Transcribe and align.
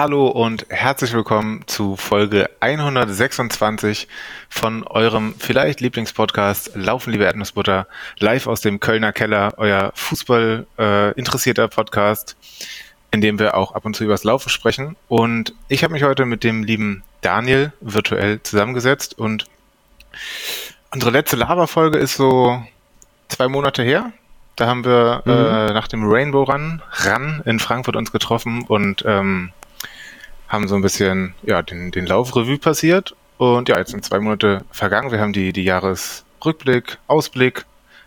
Hallo 0.00 0.28
und 0.28 0.64
herzlich 0.70 1.12
willkommen 1.12 1.60
zu 1.66 1.94
Folge 1.94 2.48
126 2.60 4.08
von 4.48 4.82
eurem 4.86 5.34
vielleicht 5.38 5.82
Lieblingspodcast 5.82 6.74
Laufen, 6.74 7.10
liebe 7.12 7.24
Erdnussbutter, 7.24 7.86
live 8.18 8.46
aus 8.46 8.62
dem 8.62 8.80
Kölner 8.80 9.12
Keller, 9.12 9.52
euer 9.58 9.92
Fußball 9.94 10.66
äh, 10.78 11.12
interessierter 11.18 11.68
Podcast, 11.68 12.34
in 13.10 13.20
dem 13.20 13.38
wir 13.38 13.54
auch 13.58 13.72
ab 13.72 13.84
und 13.84 13.94
zu 13.94 14.04
übers 14.04 14.24
Laufen 14.24 14.48
sprechen. 14.48 14.96
Und 15.08 15.52
ich 15.68 15.84
habe 15.84 15.92
mich 15.92 16.02
heute 16.02 16.24
mit 16.24 16.44
dem 16.44 16.64
lieben 16.64 17.02
Daniel 17.20 17.74
virtuell 17.82 18.42
zusammengesetzt 18.42 19.18
und 19.18 19.44
unsere 20.92 21.10
letzte 21.10 21.36
Laberfolge 21.36 21.98
ist 21.98 22.14
so 22.14 22.64
zwei 23.28 23.48
Monate 23.48 23.82
her. 23.82 24.14
Da 24.56 24.66
haben 24.66 24.82
wir 24.82 25.20
mhm. 25.26 25.30
äh, 25.30 25.72
nach 25.74 25.88
dem 25.88 26.10
Rainbow 26.10 26.44
Run, 26.44 26.80
Run 27.04 27.42
in 27.44 27.58
Frankfurt 27.58 27.96
uns 27.96 28.12
getroffen 28.12 28.64
und 28.66 29.04
ähm, 29.06 29.52
haben 30.50 30.68
so 30.68 30.74
ein 30.74 30.82
bisschen 30.82 31.32
ja, 31.44 31.62
den, 31.62 31.92
den 31.92 32.06
Laufrevue 32.06 32.58
passiert. 32.58 33.14
Und 33.38 33.70
ja, 33.70 33.78
jetzt 33.78 33.92
sind 33.92 34.04
zwei 34.04 34.18
Monate 34.18 34.62
vergangen. 34.70 35.12
Wir 35.12 35.20
haben 35.20 35.32
die, 35.32 35.54
die 35.54 35.64
Jahresrückblick, 35.64 36.98
Ausblick, 37.06 37.64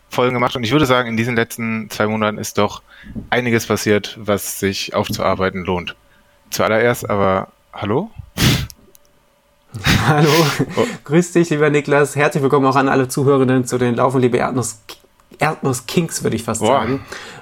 Folgen 0.10 0.36
gemacht. 0.36 0.56
Und 0.56 0.64
ich 0.64 0.72
würde 0.72 0.86
sagen, 0.86 1.10
in 1.10 1.18
diesen 1.18 1.36
letzten 1.36 1.90
zwei 1.90 2.06
Monaten 2.06 2.38
ist 2.38 2.60
doch 2.60 2.84
einiges 3.32 3.66
passiert, 3.66 4.16
was 4.22 4.60
sich 4.60 4.94
aufzuarbeiten 4.94 5.64
lohnt. 5.64 5.96
Zuallererst 6.52 7.10
aber, 7.10 7.48
hallo? 7.74 8.12
Hallo, 10.06 10.30
oh. 10.76 10.86
grüß 11.04 11.32
dich, 11.32 11.50
lieber 11.50 11.72
Niklas. 11.72 12.16
Herzlich 12.16 12.44
willkommen 12.44 12.68
auch 12.68 12.76
an 12.76 12.88
alle 12.88 13.08
Zuhörenden 13.08 13.66
zu 13.66 13.80
den 13.80 13.96
Laufen, 13.96 14.22
liebe 14.22 14.38
Erdnuss 14.38 14.84
Erdnuss-Kings, 15.44 16.24
würde 16.24 16.36
ich 16.36 16.44
fast 16.44 16.62
Boah. 16.62 16.80
sagen. 16.80 17.02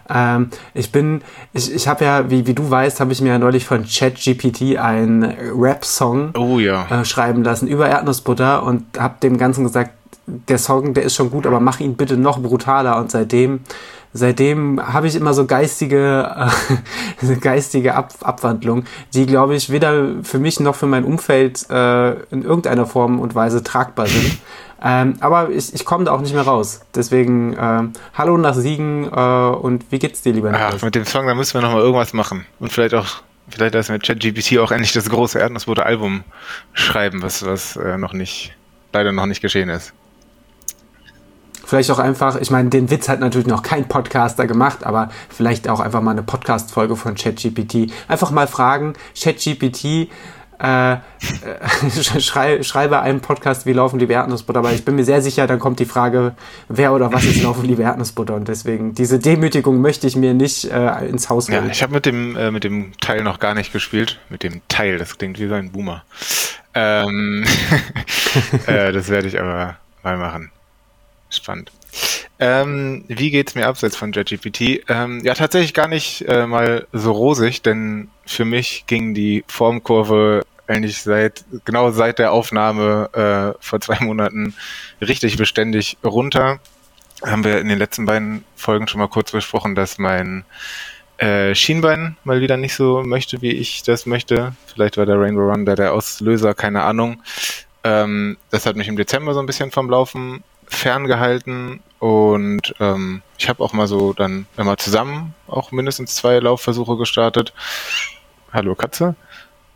Ähm, 0.10 0.50
ich 0.74 0.92
bin, 0.92 1.22
ich, 1.54 1.74
ich 1.74 1.88
habe 1.88 2.04
ja, 2.04 2.30
wie, 2.30 2.48
wie 2.48 2.54
du 2.54 2.70
weißt, 2.70 3.00
habe 3.00 3.12
ich 3.12 3.22
mir 3.22 3.30
ja 3.30 3.40
neulich 3.40 3.66
von 3.66 3.86
ChatGPT 3.86 4.78
einen 4.78 5.24
Rap-Song 5.24 6.34
oh, 6.38 6.60
ja. 6.60 6.88
äh, 6.90 7.06
schreiben 7.06 7.44
lassen 7.44 7.68
über 7.68 7.88
Erdnussbutter 7.88 8.64
und 8.64 8.84
habe 8.98 9.16
dem 9.22 9.38
Ganzen 9.38 9.64
gesagt, 9.64 9.92
der 10.28 10.58
Song, 10.58 10.94
der 10.94 11.04
ist 11.04 11.16
schon 11.16 11.32
gut, 11.32 11.46
aber 11.46 11.60
mach 11.60 11.80
ihn 11.80 11.96
bitte 11.96 12.18
noch 12.18 12.40
brutaler. 12.40 12.98
Und 12.98 13.12
seitdem, 13.12 13.62
seitdem 14.14 14.82
habe 14.82 15.08
ich 15.08 15.16
immer 15.16 15.34
so 15.34 15.46
geistige, 15.46 16.50
äh, 17.22 17.36
geistige 17.36 17.96
Ab 17.96 18.14
Abwandlung, 18.22 18.86
die, 19.14 19.26
glaube 19.26 19.56
ich, 19.56 19.70
weder 19.70 20.24
für 20.24 20.40
mich 20.40 20.60
noch 20.60 20.76
für 20.76 20.88
mein 20.88 21.04
Umfeld 21.04 21.70
äh, 21.70 22.12
in 22.32 22.44
irgendeiner 22.44 22.86
Form 22.86 23.20
und 23.20 23.36
Weise 23.36 23.64
tragbar 23.64 24.08
sind. 24.08 24.38
Ähm, 24.84 25.14
aber 25.20 25.52
ich, 25.52 25.76
ich 25.76 25.86
komme 25.86 26.06
da 26.06 26.12
auch 26.12 26.22
nicht 26.22 26.34
mehr 26.34 26.42
raus. 26.42 26.82
Deswegen 26.96 27.56
ähm, 27.60 27.94
Hallo 28.16 28.36
nach 28.36 28.56
Siegen 28.56 29.04
äh, 29.04 29.56
und 29.56 29.92
wie 29.92 30.00
geht's 30.00 30.24
dir, 30.24 30.34
lieber? 30.34 30.52
Ach, 30.56 30.82
mit 30.82 30.96
dem 30.96 31.06
Song, 31.06 31.28
da 31.28 31.36
müssen 31.36 31.54
wir 31.54 31.62
noch 31.62 31.72
mal 31.72 31.82
irgendwas 31.82 32.14
machen. 32.14 32.48
Und 32.60 32.74
vielleicht 32.74 32.96
auch, 32.96 33.22
vielleicht 33.48 33.76
dass 33.76 33.90
wir 33.90 33.94
mit 33.94 34.04
ChatGPT 34.04 34.58
auch 34.58 34.72
endlich 34.72 34.92
das 34.92 35.08
große 35.08 35.38
Erdnussbutter 35.38 35.86
Album 35.86 36.24
schreiben, 36.74 37.22
was, 37.22 37.46
was 37.46 37.76
äh, 37.76 38.00
noch 38.00 38.14
nicht, 38.14 38.56
leider 38.92 39.12
noch 39.12 39.28
nicht 39.28 39.42
geschehen 39.42 39.70
ist. 39.70 39.94
Vielleicht 41.72 41.90
auch 41.90 42.00
einfach, 42.00 42.36
ich 42.36 42.52
meine, 42.52 42.68
den 42.68 42.92
Witz 42.92 43.08
hat 43.08 43.22
natürlich 43.22 43.48
noch 43.48 43.64
kein 43.64 43.88
Podcaster 43.88 44.46
gemacht, 44.46 44.86
aber 44.86 45.10
vielleicht 45.30 45.70
auch 45.70 45.80
einfach 45.80 46.02
mal 46.02 46.12
eine 46.12 46.22
Podcast-Folge 46.22 46.98
von 46.98 47.16
ChatGPT. 47.16 47.94
Einfach 48.10 48.30
mal 48.32 48.48
fragen, 48.48 48.92
ChatGPT, 49.18 50.10
äh, 50.60 50.98
schrei, 52.20 52.62
schreibe 52.62 53.00
einen 53.00 53.22
Podcast 53.22 53.66
wie 53.66 53.72
Laufen 53.72 54.00
liebe 54.00 54.12
Erdnussbutter, 54.12 54.60
aber 54.60 54.74
ich 54.74 54.84
bin 54.84 54.98
mir 54.98 55.06
sehr 55.06 55.22
sicher, 55.22 55.48
dann 55.48 55.60
kommt 55.60 55.80
die 55.80 55.86
Frage, 55.86 56.36
wer 56.68 56.92
oder 56.92 57.14
was 57.14 57.24
ist 57.24 57.42
Laufen 57.42 57.64
liebe 57.64 57.84
Erdnussbutter 57.84 58.36
und 58.36 58.50
deswegen 58.50 58.94
diese 58.94 59.18
Demütigung 59.20 59.80
möchte 59.80 60.08
ich 60.08 60.18
mir 60.18 60.34
nicht 60.34 60.66
äh, 60.66 61.06
ins 61.06 61.30
Haus 61.30 61.48
holen. 61.48 61.68
Ja, 61.68 61.72
ich 61.72 61.82
habe 61.82 61.94
mit 61.94 62.06
dem 62.06 62.36
äh, 62.36 62.52
mit 62.52 62.66
dem 62.66 62.92
Teil 63.00 63.24
noch 63.24 63.40
gar 63.40 63.54
nicht 63.54 63.72
gespielt, 63.72 64.20
mit 64.28 64.44
dem 64.44 64.60
Teil, 64.68 64.98
das 64.98 65.18
klingt 65.18 65.40
wie 65.40 65.48
so 65.48 65.54
ein 65.54 65.72
Boomer. 65.72 66.04
Ähm, 66.74 67.46
äh, 68.68 68.92
das 68.92 69.08
werde 69.08 69.30
ich 69.30 69.40
aber 69.40 69.78
mal 70.04 70.18
machen. 70.18 70.52
Spannend. 71.32 71.72
Ähm, 72.40 73.06
wie 73.08 73.32
geht's 73.32 73.56
mir 73.56 73.68
abseits 73.68 73.96
von 73.96 74.12
JetGPT? 74.12 74.84
Ähm, 74.88 75.22
ja, 75.24 75.34
tatsächlich 75.34 75.74
gar 75.74 75.88
nicht 75.88 76.24
äh, 76.28 76.48
mal 76.48 76.88
so 76.92 77.12
rosig, 77.12 77.62
denn 77.62 78.10
für 78.26 78.46
mich 78.46 78.86
ging 78.88 79.14
die 79.14 79.44
Formkurve 79.48 80.44
eigentlich 80.68 81.02
seit 81.02 81.44
genau 81.66 81.92
seit 81.92 82.20
der 82.20 82.32
Aufnahme 82.32 83.10
äh, 83.14 83.64
vor 83.64 83.82
zwei 83.82 84.00
Monaten 84.00 84.56
richtig 85.02 85.38
beständig 85.38 85.98
runter. 86.04 86.60
Haben 87.24 87.44
wir 87.44 87.60
in 87.60 87.68
den 87.68 87.78
letzten 87.78 88.06
beiden 88.06 88.44
Folgen 88.56 88.88
schon 88.88 89.00
mal 89.00 89.08
kurz 89.08 89.32
besprochen, 89.32 89.76
dass 89.76 90.00
mein 90.00 90.44
äh, 91.18 91.54
Schienbein 91.54 92.18
mal 92.24 92.42
wieder 92.42 92.58
nicht 92.58 92.74
so 92.74 93.04
möchte, 93.04 93.42
wie 93.44 93.52
ich 93.52 93.84
das 93.84 94.08
möchte. 94.08 94.56
Vielleicht 94.66 94.98
war 94.98 95.06
der 95.06 95.20
Rainbow 95.20 95.42
Run 95.42 95.66
da 95.66 95.76
der 95.76 95.94
Auslöser, 95.94 96.56
keine 96.56 96.82
Ahnung. 96.82 97.22
Ähm, 97.84 98.38
das 98.50 98.66
hat 98.66 98.76
mich 98.76 98.88
im 98.88 98.98
Dezember 98.98 99.36
so 99.36 99.40
ein 99.40 99.46
bisschen 99.46 99.70
vom 99.70 99.90
Laufen 99.90 100.44
ferngehalten 100.72 101.82
und 102.00 102.74
ähm, 102.80 103.22
ich 103.38 103.50
habe 103.50 103.64
auch 103.64 103.74
mal 103.74 103.88
so 103.88 104.14
dann 104.14 104.48
immer 104.58 104.78
zusammen 104.78 105.36
auch 105.48 105.72
mindestens 105.72 106.16
zwei 106.16 106.40
Laufversuche 106.40 106.98
gestartet. 106.98 107.54
Hallo 108.52 108.74
Katze. 108.74 109.16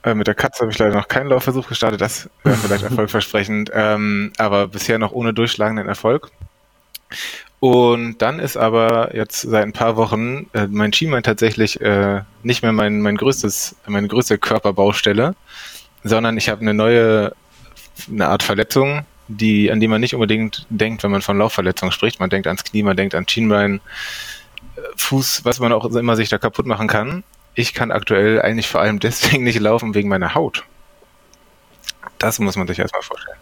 Äh, 0.04 0.16
mit 0.16 0.28
der 0.28 0.36
Katze 0.36 0.62
habe 0.62 0.72
ich 0.72 0.80
leider 0.80 0.96
noch 0.96 1.08
keinen 1.08 1.28
Laufversuch 1.28 1.68
gestartet, 1.68 2.02
das 2.02 2.30
wäre 2.44 2.56
vielleicht 2.56 2.84
erfolgversprechend, 2.90 3.72
ähm, 3.74 4.32
aber 4.38 4.68
bisher 4.68 4.98
noch 4.98 5.12
ohne 5.12 5.34
durchschlagenden 5.34 5.88
Erfolg. 5.88 6.32
Und 7.60 8.22
dann 8.22 8.40
ist 8.40 8.58
aber 8.58 9.16
jetzt 9.16 9.42
seit 9.42 9.64
ein 9.64 9.74
paar 9.74 9.96
Wochen 9.98 10.48
äh, 10.54 10.68
mein 10.68 10.94
Schienbein 10.94 11.24
tatsächlich 11.24 11.82
äh, 11.82 12.22
nicht 12.44 12.62
mehr 12.62 12.72
mein, 12.72 13.02
mein 13.02 13.18
größtes, 13.18 13.76
meine 13.88 14.08
größte 14.08 14.38
Körperbaustelle, 14.38 15.36
sondern 16.04 16.38
ich 16.38 16.50
habe 16.50 16.62
eine 16.62 16.74
neue, 16.74 17.34
eine 18.10 18.28
Art 18.28 18.44
Verletzung, 18.44 19.06
die, 19.28 19.72
an 19.72 19.80
die 19.80 19.88
man 19.88 20.02
nicht 20.02 20.14
unbedingt 20.14 20.66
denkt, 20.70 21.04
wenn 21.04 21.12
man 21.12 21.22
von 21.22 21.38
Laufverletzungen 21.38 21.92
spricht. 21.92 22.20
Man 22.20 22.30
denkt 22.30 22.48
ans 22.48 22.64
Knie, 22.64 22.84
man 22.84 22.98
denkt 22.98 23.16
an 23.16 23.28
Schienbein, 23.28 23.82
äh, 24.76 24.82
Fuß, 24.98 25.46
was 25.46 25.60
man 25.60 25.74
auch 25.74 25.86
immer 25.86 26.16
sich 26.16 26.30
da 26.30 26.38
kaputt 26.38 26.66
machen 26.66 26.88
kann 26.88 27.24
ich 27.56 27.74
kann 27.74 27.92
aktuell 27.92 28.42
eigentlich 28.42 28.68
vor 28.68 28.82
allem 28.82 29.00
deswegen 29.00 29.44
nicht 29.44 29.60
laufen 29.60 29.96
wegen 29.96 30.10
meiner 30.10 30.36
Haut. 30.36 30.64
Das 32.20 32.40
muss 32.40 32.56
man 32.56 32.68
sich 32.68 32.78
erstmal 32.80 33.02
vorstellen. 33.02 33.38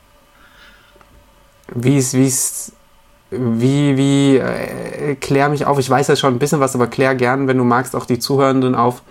Wie 1.76 1.98
ist, 1.98 2.14
wie 2.14 2.26
ist, 2.26 2.74
wie, 3.30 3.98
wie, 3.98 4.38
äh, 4.38 5.16
klär 5.16 5.50
mich 5.50 5.66
auf. 5.66 5.80
Ich 5.80 5.90
weiß 5.90 6.08
ja 6.08 6.16
schon 6.16 6.36
ein 6.36 6.40
bisschen 6.40 6.60
was, 6.60 6.76
aber 6.76 6.88
klär 6.88 7.16
gern, 7.16 7.48
wenn 7.48 7.58
du 7.58 7.64
magst, 7.64 7.96
auch 7.96 8.06
die 8.06 8.20
Zuhörenden 8.20 8.76
auf. 8.76 9.02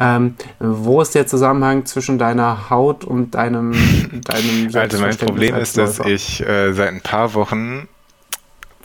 Ähm, 0.00 0.36
wo 0.58 1.00
ist 1.00 1.14
der 1.14 1.26
Zusammenhang 1.26 1.86
zwischen 1.86 2.18
deiner 2.18 2.70
Haut 2.70 3.04
und 3.04 3.34
deinem, 3.34 3.72
deinem 4.24 4.70
Also 4.74 4.98
mein 4.98 5.16
Problem 5.16 5.54
ist, 5.56 5.78
dass 5.78 6.00
ich 6.00 6.40
äh, 6.46 6.72
seit 6.72 6.88
ein 6.88 7.00
paar 7.00 7.34
Wochen 7.34 7.88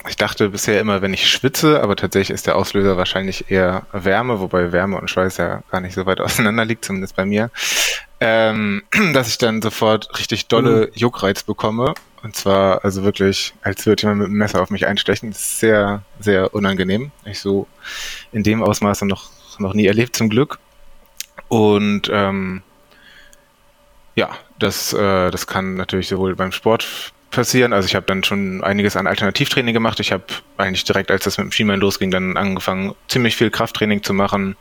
ich 0.08 0.16
dachte 0.16 0.48
bisher 0.48 0.80
immer, 0.80 1.02
wenn 1.02 1.12
ich 1.12 1.28
schwitze, 1.28 1.82
aber 1.82 1.94
tatsächlich 1.94 2.34
ist 2.34 2.46
der 2.46 2.56
Auslöser 2.56 2.96
wahrscheinlich 2.96 3.50
eher 3.50 3.86
Wärme, 3.92 4.40
wobei 4.40 4.72
Wärme 4.72 4.98
und 4.98 5.10
Schweiß 5.10 5.36
ja 5.36 5.62
gar 5.70 5.80
nicht 5.80 5.94
so 5.94 6.06
weit 6.06 6.20
auseinander 6.22 6.64
liegt, 6.64 6.84
zumindest 6.84 7.16
bei 7.16 7.26
mir, 7.26 7.50
ähm, 8.18 8.82
dass 9.12 9.28
ich 9.28 9.38
dann 9.38 9.60
sofort 9.60 10.18
richtig 10.18 10.46
dolle 10.46 10.86
mhm. 10.86 10.92
Juckreiz 10.94 11.42
bekomme. 11.42 11.94
Und 12.22 12.36
zwar 12.36 12.84
also 12.84 13.02
wirklich, 13.02 13.54
als 13.62 13.86
würde 13.86 14.02
jemand 14.02 14.20
mit 14.20 14.28
einem 14.28 14.36
Messer 14.36 14.60
auf 14.60 14.70
mich 14.70 14.86
einstechen. 14.86 15.30
Das 15.30 15.40
ist 15.40 15.60
sehr, 15.60 16.02
sehr 16.18 16.52
unangenehm. 16.52 17.12
Ich 17.24 17.40
so 17.40 17.66
in 18.30 18.42
dem 18.42 18.62
Ausmaße 18.62 19.06
noch, 19.06 19.30
noch 19.58 19.72
nie 19.72 19.86
erlebt, 19.86 20.16
zum 20.16 20.28
Glück. 20.28 20.58
Und 21.50 22.08
ähm, 22.12 22.62
ja, 24.14 24.30
das, 24.60 24.92
äh, 24.92 25.30
das 25.32 25.48
kann 25.48 25.74
natürlich 25.74 26.06
sowohl 26.06 26.36
beim 26.36 26.52
Sport 26.52 27.12
passieren. 27.32 27.72
Also 27.72 27.86
ich 27.86 27.96
habe 27.96 28.06
dann 28.06 28.22
schon 28.22 28.62
einiges 28.62 28.96
an 28.96 29.08
Alternativtraining 29.08 29.74
gemacht. 29.74 29.98
Ich 29.98 30.12
habe 30.12 30.22
eigentlich 30.58 30.84
direkt, 30.84 31.10
als 31.10 31.24
das 31.24 31.38
mit 31.38 31.46
dem 31.46 31.52
Schienbein 31.52 31.80
losging, 31.80 32.12
dann 32.12 32.36
angefangen, 32.36 32.94
ziemlich 33.08 33.34
viel 33.34 33.50
Krafttraining 33.50 34.04
zu 34.04 34.14
machen. 34.14 34.54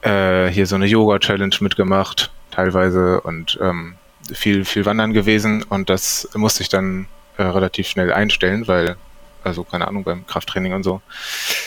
Äh, 0.00 0.46
hier 0.48 0.66
so 0.66 0.76
eine 0.76 0.86
Yoga-Challenge 0.86 1.56
mitgemacht, 1.60 2.30
teilweise 2.52 3.20
und 3.20 3.58
ähm, 3.60 3.96
viel, 4.32 4.64
viel 4.64 4.86
Wandern 4.86 5.12
gewesen. 5.12 5.62
Und 5.62 5.90
das 5.90 6.26
musste 6.34 6.62
ich 6.62 6.70
dann 6.70 7.06
äh, 7.36 7.42
relativ 7.42 7.86
schnell 7.86 8.14
einstellen, 8.14 8.66
weil, 8.66 8.96
also 9.44 9.62
keine 9.62 9.88
Ahnung, 9.88 10.04
beim 10.04 10.26
Krafttraining 10.26 10.72
und 10.72 10.84
so, 10.84 11.02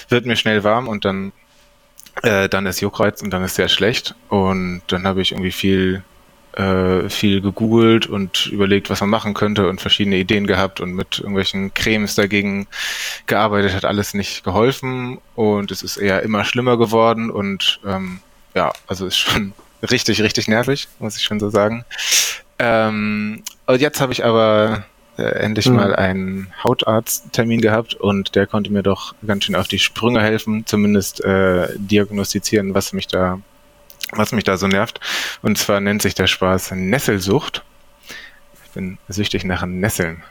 wird 0.09 0.25
mir 0.25 0.35
schnell 0.35 0.63
warm 0.63 0.87
und 0.87 1.05
dann 1.05 1.31
äh, 2.23 2.49
dann 2.49 2.65
ist 2.65 2.81
Juckreiz 2.81 3.21
und 3.21 3.31
dann 3.31 3.43
ist 3.43 3.55
sehr 3.55 3.69
schlecht. 3.69 4.15
Und 4.29 4.81
dann 4.87 5.07
habe 5.07 5.21
ich 5.21 5.31
irgendwie 5.31 5.51
viel 5.51 6.03
äh, 6.53 7.09
viel 7.09 7.41
gegoogelt 7.41 8.07
und 8.07 8.47
überlegt, 8.47 8.89
was 8.89 8.99
man 9.01 9.09
machen 9.09 9.33
könnte 9.33 9.69
und 9.69 9.79
verschiedene 9.79 10.17
Ideen 10.17 10.47
gehabt 10.47 10.81
und 10.81 10.93
mit 10.93 11.19
irgendwelchen 11.19 11.73
Cremes 11.73 12.15
dagegen 12.15 12.67
gearbeitet, 13.25 13.73
hat 13.73 13.85
alles 13.85 14.13
nicht 14.13 14.43
geholfen 14.43 15.19
und 15.35 15.71
es 15.71 15.81
ist 15.81 15.97
eher 15.97 16.23
immer 16.23 16.43
schlimmer 16.43 16.77
geworden 16.77 17.31
und 17.31 17.79
ähm, 17.85 18.19
ja, 18.53 18.73
also 18.87 19.05
ist 19.05 19.17
schon 19.17 19.53
richtig, 19.91 20.21
richtig 20.21 20.47
nervig, 20.47 20.89
muss 20.99 21.15
ich 21.15 21.23
schon 21.23 21.39
so 21.39 21.49
sagen. 21.49 21.85
Ähm, 22.59 23.43
und 23.65 23.81
jetzt 23.81 24.01
habe 24.01 24.11
ich 24.11 24.25
aber 24.25 24.83
äh, 25.21 25.39
endlich 25.39 25.69
mhm. 25.69 25.75
mal 25.75 25.95
einen 25.95 26.53
Hautarzttermin 26.63 27.61
gehabt 27.61 27.93
und 27.93 28.35
der 28.35 28.47
konnte 28.47 28.71
mir 28.71 28.81
doch 28.81 29.13
ganz 29.25 29.45
schön 29.45 29.55
auf 29.55 29.67
die 29.67 29.79
Sprünge 29.79 30.21
helfen, 30.21 30.65
zumindest 30.65 31.23
äh, 31.23 31.67
diagnostizieren, 31.77 32.73
was 32.73 32.93
mich 32.93 33.07
da 33.07 33.39
was 34.13 34.33
mich 34.33 34.43
da 34.43 34.57
so 34.57 34.67
nervt. 34.67 34.99
Und 35.41 35.57
zwar 35.57 35.79
nennt 35.79 36.01
sich 36.01 36.15
der 36.15 36.27
Spaß 36.27 36.71
Nesselsucht. 36.71 37.63
Ich 38.65 38.71
bin 38.71 38.97
süchtig 39.07 39.45
nach 39.45 39.65
Nesseln. 39.65 40.23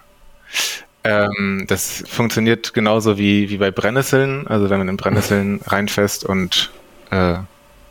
Ähm, 1.02 1.64
das 1.66 2.04
funktioniert 2.06 2.74
genauso 2.74 3.16
wie, 3.16 3.48
wie 3.48 3.56
bei 3.56 3.70
Brennnesseln. 3.70 4.46
Also 4.48 4.68
wenn 4.68 4.78
man 4.78 4.88
in 4.88 4.96
Brennnesseln 4.98 5.60
reinfasst 5.66 6.24
und 6.24 6.70
äh, 7.10 7.36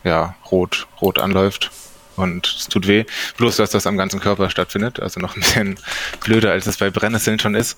ja, 0.03 0.35
rot, 0.51 0.85
rot 1.01 1.17
anläuft 1.17 1.71
und 2.19 2.47
es 2.47 2.67
tut 2.67 2.87
weh. 2.87 3.05
Bloß, 3.37 3.57
dass 3.57 3.71
das 3.71 3.87
am 3.87 3.97
ganzen 3.97 4.19
Körper 4.19 4.49
stattfindet. 4.49 4.99
Also 4.99 5.19
noch 5.19 5.35
ein 5.35 5.41
bisschen 5.41 5.79
blöder, 6.23 6.51
als 6.51 6.67
es 6.67 6.77
bei 6.77 6.89
Brennnesseln 6.89 7.39
schon 7.39 7.55
ist. 7.55 7.77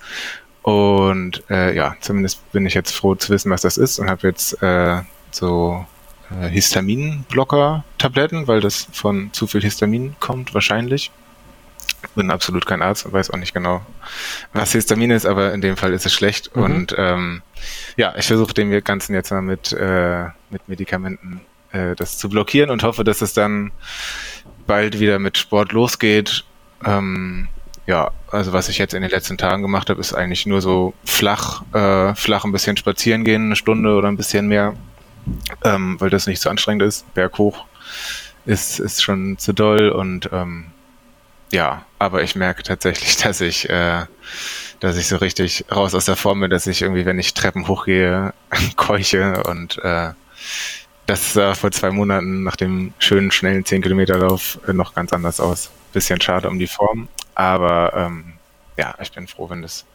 Und 0.63 1.43
äh, 1.49 1.75
ja, 1.75 1.95
zumindest 2.01 2.51
bin 2.51 2.65
ich 2.65 2.73
jetzt 2.73 2.91
froh 2.91 3.15
zu 3.15 3.29
wissen, 3.29 3.51
was 3.51 3.61
das 3.61 3.77
ist 3.77 3.99
und 3.99 4.09
habe 4.09 4.27
jetzt 4.27 4.61
äh, 4.61 5.01
so 5.31 5.85
äh, 6.29 6.47
Histaminblocker-Tabletten, 6.49 8.47
weil 8.47 8.61
das 8.61 8.87
von 8.91 9.33
zu 9.33 9.47
viel 9.47 9.61
Histamin 9.61 10.15
kommt, 10.19 10.53
wahrscheinlich. 10.53 11.11
Bin 12.15 12.31
absolut 12.31 12.65
kein 12.65 12.81
Arzt 12.81 13.05
und 13.05 13.13
weiß 13.13 13.29
auch 13.31 13.37
nicht 13.37 13.53
genau, 13.53 13.85
was 14.53 14.71
Histamin 14.71 15.11
ist, 15.11 15.25
aber 15.25 15.53
in 15.53 15.61
dem 15.61 15.77
Fall 15.77 15.93
ist 15.93 16.05
es 16.05 16.13
schlecht. 16.13 16.55
Mhm. 16.55 16.63
Und 16.63 16.95
ähm, 16.97 17.41
ja, 17.95 18.13
ich 18.17 18.25
versuche 18.27 18.53
dem 18.53 18.71
Ganzen 18.83 19.13
jetzt 19.13 19.31
mal 19.31 19.41
mit, 19.41 19.71
äh, 19.71 20.25
mit 20.49 20.67
Medikamenten 20.67 21.41
äh, 21.71 21.95
das 21.95 22.17
zu 22.17 22.29
blockieren 22.29 22.69
und 22.69 22.83
hoffe, 22.83 23.03
dass 23.03 23.21
es 23.21 23.33
dann 23.33 23.71
bald 24.65 24.99
wieder 24.99 25.19
mit 25.19 25.37
Sport 25.37 25.71
losgeht. 25.71 26.43
Ähm, 26.85 27.47
ja, 27.87 28.11
also 28.31 28.53
was 28.53 28.69
ich 28.69 28.77
jetzt 28.77 28.93
in 28.93 29.01
den 29.01 29.11
letzten 29.11 29.37
Tagen 29.37 29.61
gemacht 29.61 29.89
habe, 29.89 29.99
ist 29.99 30.13
eigentlich 30.13 30.45
nur 30.45 30.61
so 30.61 30.93
flach, 31.03 31.63
äh, 31.73 32.15
flach 32.15 32.45
ein 32.45 32.51
bisschen 32.51 32.77
spazieren 32.77 33.23
gehen, 33.23 33.45
eine 33.45 33.55
Stunde 33.55 33.95
oder 33.95 34.07
ein 34.07 34.17
bisschen 34.17 34.47
mehr, 34.47 34.75
ähm, 35.63 35.99
weil 35.99 36.09
das 36.09 36.27
nicht 36.27 36.41
so 36.41 36.49
anstrengend 36.49 36.83
ist. 36.83 37.11
Berghoch 37.13 37.65
ist, 38.45 38.79
ist 38.79 39.03
schon 39.03 39.37
zu 39.37 39.53
doll 39.53 39.89
und 39.89 40.29
ähm, 40.31 40.67
ja, 41.51 41.85
aber 41.99 42.23
ich 42.23 42.35
merke 42.35 42.63
tatsächlich, 42.63 43.17
dass 43.23 43.41
ich, 43.41 43.69
äh, 43.69 44.05
dass 44.79 44.97
ich 44.97 45.07
so 45.07 45.17
richtig 45.17 45.65
raus 45.71 45.93
aus 45.93 46.05
der 46.05 46.15
Form 46.15 46.39
bin, 46.39 46.49
dass 46.49 46.67
ich 46.67 46.81
irgendwie, 46.81 47.05
wenn 47.05 47.19
ich 47.19 47.33
Treppen 47.33 47.67
hochgehe, 47.67 48.33
keuche 48.75 49.43
und 49.43 49.77
äh, 49.83 50.11
das 51.07 51.33
sah 51.33 51.53
vor 51.53 51.71
zwei 51.71 51.91
Monaten 51.91 52.43
nach 52.43 52.55
dem 52.55 52.93
schönen, 52.99 53.31
schnellen 53.31 53.63
10-Kilometer-Lauf 53.63 54.59
noch 54.71 54.93
ganz 54.93 55.13
anders 55.13 55.39
aus. 55.39 55.71
Bisschen 55.93 56.21
schade 56.21 56.47
um 56.49 56.57
die 56.57 56.67
Form, 56.67 57.09
aber 57.35 57.93
ähm, 57.95 58.33
ja, 58.77 58.95
ich 59.01 59.11
bin 59.11 59.27
froh, 59.27 59.49
wenn 59.49 59.61
das, 59.61 59.85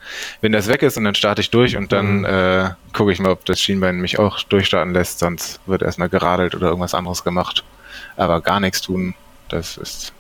wenn 0.41 0.53
das 0.53 0.69
weg 0.69 0.83
ist 0.83 0.97
und 0.97 1.05
dann 1.05 1.15
starte 1.15 1.41
ich 1.41 1.51
durch 1.51 1.77
und 1.77 1.93
dann 1.93 2.19
mhm. 2.19 2.25
äh, 2.25 2.71
gucke 2.93 3.13
ich 3.13 3.19
mal, 3.19 3.33
ob 3.33 3.45
das 3.45 3.61
Schienbein 3.61 4.01
mich 4.01 4.19
auch 4.19 4.43
durchstarten 4.43 4.93
lässt, 4.93 5.19
sonst 5.19 5.61
wird 5.67 5.83
erstmal 5.83 6.09
geradelt 6.09 6.55
oder 6.55 6.69
irgendwas 6.69 6.95
anderes 6.95 7.25
gemacht. 7.25 7.65
Aber 8.17 8.41
gar 8.41 8.61
nichts 8.61 8.83
tun, 8.83 9.15
das 9.49 9.77
ist, 9.77 10.13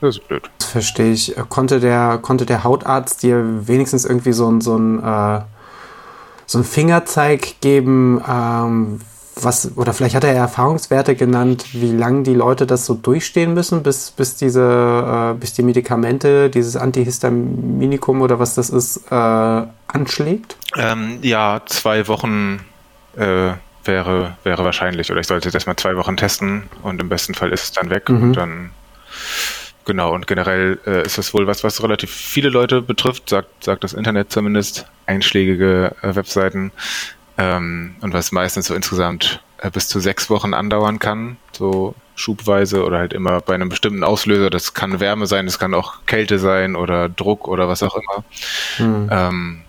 das 0.00 0.16
ist 0.16 0.28
blöd. 0.28 0.50
Das 0.58 0.68
verstehe 0.68 1.12
ich. 1.12 1.34
Konnte 1.48 1.80
der, 1.80 2.18
konnte 2.20 2.46
der 2.46 2.62
Hautarzt 2.62 3.22
dir 3.22 3.66
wenigstens 3.66 4.04
irgendwie 4.04 4.32
so 4.32 4.50
ein, 4.50 4.60
so 4.60 4.76
ein, 4.76 5.02
äh, 5.02 5.40
so 6.46 6.58
ein 6.58 6.64
Fingerzeig 6.64 7.60
geben, 7.60 8.22
ähm, 8.28 9.00
was, 9.34 9.76
oder 9.76 9.92
vielleicht 9.92 10.14
hat 10.14 10.24
er 10.24 10.34
Erfahrungswerte 10.34 11.14
genannt, 11.14 11.64
wie 11.72 11.92
lange 11.92 12.22
die 12.22 12.34
Leute 12.34 12.66
das 12.66 12.86
so 12.86 12.94
durchstehen 12.94 13.54
müssen, 13.54 13.82
bis, 13.82 14.10
bis 14.10 14.36
diese, 14.36 15.32
äh, 15.32 15.38
bis 15.38 15.54
die 15.54 15.62
Medikamente, 15.62 16.50
dieses 16.50 16.76
Antihistaminikum 16.76 18.20
oder 18.20 18.38
was 18.38 18.54
das 18.54 18.70
ist, 18.70 19.10
äh, 19.10 19.14
anschlägt? 19.86 20.56
Ähm, 20.76 21.18
ja, 21.22 21.62
zwei 21.66 22.08
Wochen 22.08 22.60
äh, 23.16 23.52
wäre, 23.84 24.36
wäre 24.44 24.64
wahrscheinlich, 24.64 25.10
oder 25.10 25.20
ich 25.20 25.26
sollte 25.26 25.50
das 25.50 25.66
mal 25.66 25.76
zwei 25.76 25.96
Wochen 25.96 26.16
testen 26.16 26.64
und 26.82 27.00
im 27.00 27.08
besten 27.08 27.34
Fall 27.34 27.52
ist 27.52 27.64
es 27.64 27.72
dann 27.72 27.90
weg 27.90 28.08
mhm. 28.08 28.22
und 28.22 28.32
dann 28.34 28.70
Genau, 29.84 30.14
und 30.14 30.26
generell 30.28 30.78
äh, 30.86 31.04
ist 31.04 31.18
es 31.18 31.34
wohl 31.34 31.46
was, 31.46 31.64
was 31.64 31.82
relativ 31.82 32.10
viele 32.10 32.50
Leute 32.50 32.82
betrifft, 32.82 33.28
sagt, 33.28 33.64
sagt 33.64 33.82
das 33.82 33.94
Internet 33.94 34.30
zumindest, 34.30 34.86
einschlägige 35.06 35.96
äh, 36.02 36.14
Webseiten. 36.14 36.70
Ähm, 37.38 37.96
und 38.00 38.12
was 38.12 38.32
meistens 38.32 38.66
so 38.66 38.74
insgesamt 38.74 39.42
äh, 39.58 39.70
bis 39.70 39.88
zu 39.88 40.00
sechs 40.00 40.28
Wochen 40.28 40.54
andauern 40.54 40.98
kann, 40.98 41.36
so 41.52 41.94
schubweise 42.14 42.84
oder 42.84 42.98
halt 42.98 43.12
immer 43.12 43.40
bei 43.40 43.54
einem 43.54 43.68
bestimmten 43.68 44.04
Auslöser. 44.04 44.50
Das 44.50 44.74
kann 44.74 45.00
Wärme 45.00 45.26
sein, 45.26 45.46
das 45.46 45.58
kann 45.58 45.74
auch 45.74 46.04
Kälte 46.06 46.38
sein 46.38 46.76
oder 46.76 47.08
Druck 47.08 47.48
oder 47.48 47.68
was 47.68 47.82
auch 47.82 47.96
immer. 47.96 48.24
Hm. 48.76 49.08
Ähm, 49.10 49.62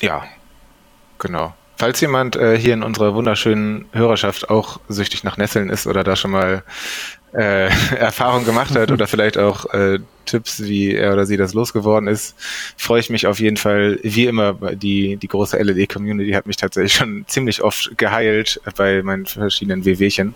ja, 0.00 0.24
genau. 1.18 1.54
Falls 1.76 2.00
jemand 2.00 2.36
äh, 2.36 2.58
hier 2.58 2.72
in 2.72 2.82
unserer 2.82 3.14
wunderschönen 3.14 3.84
Hörerschaft 3.92 4.48
auch 4.48 4.80
süchtig 4.88 5.24
nach 5.24 5.36
Nesseln 5.36 5.68
ist 5.68 5.86
oder 5.86 6.04
da 6.04 6.16
schon 6.16 6.30
mal 6.30 6.62
äh, 7.34 7.66
Erfahrung 7.96 8.44
gemacht 8.44 8.74
hat 8.74 8.90
oder 8.90 9.06
vielleicht 9.06 9.36
auch 9.36 9.66
äh, 9.74 9.98
Tipps, 10.24 10.62
wie 10.62 10.94
er 10.94 11.12
oder 11.12 11.26
sie 11.26 11.36
das 11.36 11.54
losgeworden 11.54 12.08
ist, 12.08 12.34
freue 12.76 13.00
ich 13.00 13.10
mich 13.10 13.26
auf 13.26 13.40
jeden 13.40 13.58
Fall. 13.58 13.98
Wie 14.02 14.26
immer, 14.26 14.54
die, 14.74 15.16
die 15.16 15.28
große 15.28 15.56
LED-Community 15.58 16.32
hat 16.32 16.46
mich 16.46 16.56
tatsächlich 16.56 16.94
schon 16.94 17.24
ziemlich 17.28 17.62
oft 17.62 17.96
geheilt 17.98 18.60
bei 18.76 19.02
meinen 19.02 19.26
verschiedenen 19.26 19.84
WWchen. 19.84 20.34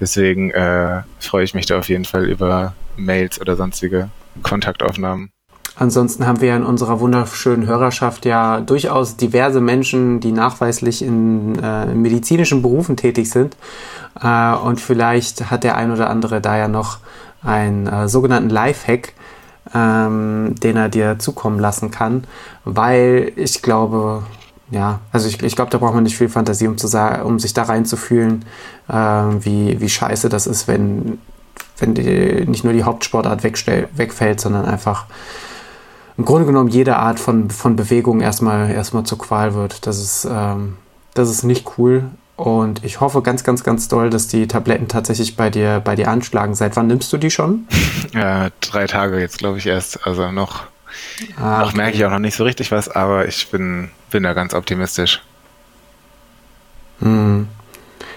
Deswegen 0.00 0.50
äh, 0.50 1.02
freue 1.20 1.44
ich 1.44 1.54
mich 1.54 1.66
da 1.66 1.78
auf 1.78 1.88
jeden 1.88 2.04
Fall 2.04 2.28
über 2.28 2.74
Mails 2.96 3.40
oder 3.40 3.56
sonstige 3.56 4.10
Kontaktaufnahmen. 4.42 5.30
Ansonsten 5.76 6.26
haben 6.26 6.40
wir 6.40 6.54
in 6.54 6.64
unserer 6.64 7.00
wunderschönen 7.00 7.66
Hörerschaft 7.66 8.26
ja 8.26 8.60
durchaus 8.60 9.16
diverse 9.16 9.60
Menschen, 9.60 10.20
die 10.20 10.30
nachweislich 10.30 11.02
in, 11.02 11.58
äh, 11.58 11.90
in 11.90 12.00
medizinischen 12.00 12.62
Berufen 12.62 12.96
tätig 12.96 13.28
sind. 13.30 13.56
Äh, 14.22 14.54
und 14.54 14.80
vielleicht 14.80 15.50
hat 15.50 15.64
der 15.64 15.76
ein 15.76 15.90
oder 15.90 16.10
andere 16.10 16.40
da 16.40 16.56
ja 16.56 16.68
noch 16.68 16.98
einen 17.42 17.88
äh, 17.88 18.08
sogenannten 18.08 18.50
Lifehack, 18.50 19.14
ähm, 19.74 20.54
den 20.62 20.76
er 20.76 20.88
dir 20.88 21.18
zukommen 21.18 21.58
lassen 21.58 21.90
kann, 21.90 22.24
weil 22.64 23.32
ich 23.36 23.60
glaube, 23.60 24.22
ja, 24.70 25.00
also 25.12 25.28
ich, 25.28 25.42
ich 25.42 25.56
glaube, 25.56 25.70
da 25.70 25.78
braucht 25.78 25.94
man 25.94 26.04
nicht 26.04 26.16
viel 26.16 26.28
Fantasie, 26.28 26.68
um, 26.68 26.78
zu 26.78 26.86
um 27.24 27.38
sich 27.38 27.52
da 27.52 27.64
reinzufühlen, 27.64 28.44
äh, 28.88 28.94
wie, 28.94 29.80
wie 29.80 29.88
scheiße 29.88 30.28
das 30.28 30.46
ist, 30.46 30.68
wenn, 30.68 31.18
wenn 31.78 31.94
die, 31.94 32.44
nicht 32.46 32.64
nur 32.64 32.72
die 32.72 32.84
Hauptsportart 32.84 33.42
wegfällt, 33.42 34.40
sondern 34.40 34.64
einfach 34.64 35.06
im 36.16 36.24
Grunde 36.24 36.46
genommen 36.46 36.68
jede 36.68 36.96
Art 36.96 37.18
von, 37.18 37.50
von 37.50 37.76
Bewegung 37.76 38.20
erstmal, 38.20 38.70
erstmal 38.70 39.04
zur 39.04 39.18
Qual 39.18 39.54
wird. 39.54 39.86
Das 39.86 40.00
ist, 40.00 40.26
ähm, 40.30 40.76
das 41.14 41.30
ist 41.30 41.42
nicht 41.42 41.78
cool. 41.78 42.04
Und 42.36 42.84
ich 42.84 43.00
hoffe 43.00 43.22
ganz, 43.22 43.44
ganz, 43.44 43.62
ganz 43.62 43.86
doll, 43.88 44.10
dass 44.10 44.26
die 44.26 44.48
Tabletten 44.48 44.88
tatsächlich 44.88 45.36
bei 45.36 45.50
dir, 45.50 45.80
bei 45.84 45.94
dir 45.94 46.08
anschlagen. 46.08 46.54
Seit 46.54 46.74
wann 46.76 46.88
nimmst 46.88 47.12
du 47.12 47.16
die 47.16 47.30
schon? 47.30 47.66
Ja, 48.12 48.50
drei 48.60 48.86
Tage 48.86 49.18
jetzt, 49.18 49.38
glaube 49.38 49.58
ich, 49.58 49.66
erst. 49.66 50.06
Also 50.06 50.30
noch, 50.30 50.64
ah, 51.36 51.60
noch 51.60 51.68
okay. 51.68 51.76
merke 51.78 51.96
ich 51.96 52.04
auch 52.04 52.10
noch 52.10 52.20
nicht 52.20 52.36
so 52.36 52.44
richtig 52.44 52.70
was, 52.70 52.88
aber 52.88 53.26
ich 53.26 53.50
bin, 53.50 53.90
bin 54.10 54.22
da 54.22 54.34
ganz 54.34 54.54
optimistisch. 54.54 55.20
Hm. 57.00 57.48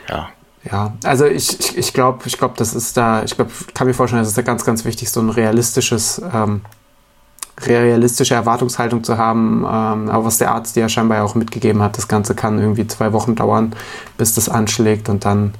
Ja. 0.07 0.29
Ja, 0.71 0.93
also 1.03 1.25
ich, 1.25 1.59
ich, 1.59 1.77
ich 1.77 1.93
glaube, 1.93 2.23
ich 2.27 2.37
glaub, 2.37 2.57
das 2.57 2.75
ist 2.75 2.97
da, 2.97 3.23
ich 3.23 3.35
glaube, 3.35 3.51
kann 3.73 3.87
mir 3.87 3.93
vorstellen, 3.93 4.21
das 4.21 4.29
ist 4.29 4.37
da 4.37 4.41
ganz, 4.41 4.65
ganz 4.65 4.85
wichtig, 4.85 5.09
so 5.09 5.19
ein 5.21 5.29
realistisches 5.29 6.21
ähm, 6.33 6.61
realistische 7.59 8.35
Erwartungshaltung 8.35 9.03
zu 9.03 9.17
haben, 9.17 9.59
ähm, 9.59 10.09
aber 10.09 10.25
was 10.25 10.37
der 10.37 10.51
Arzt 10.51 10.75
dir 10.75 10.81
ja 10.81 10.89
scheinbar 10.89 11.23
auch 11.23 11.35
mitgegeben 11.35 11.81
hat, 11.81 11.97
das 11.97 12.07
Ganze 12.07 12.35
kann 12.35 12.59
irgendwie 12.59 12.87
zwei 12.87 13.13
Wochen 13.13 13.35
dauern, 13.35 13.75
bis 14.17 14.35
das 14.35 14.47
anschlägt 14.47 15.09
und 15.09 15.25
dann 15.25 15.53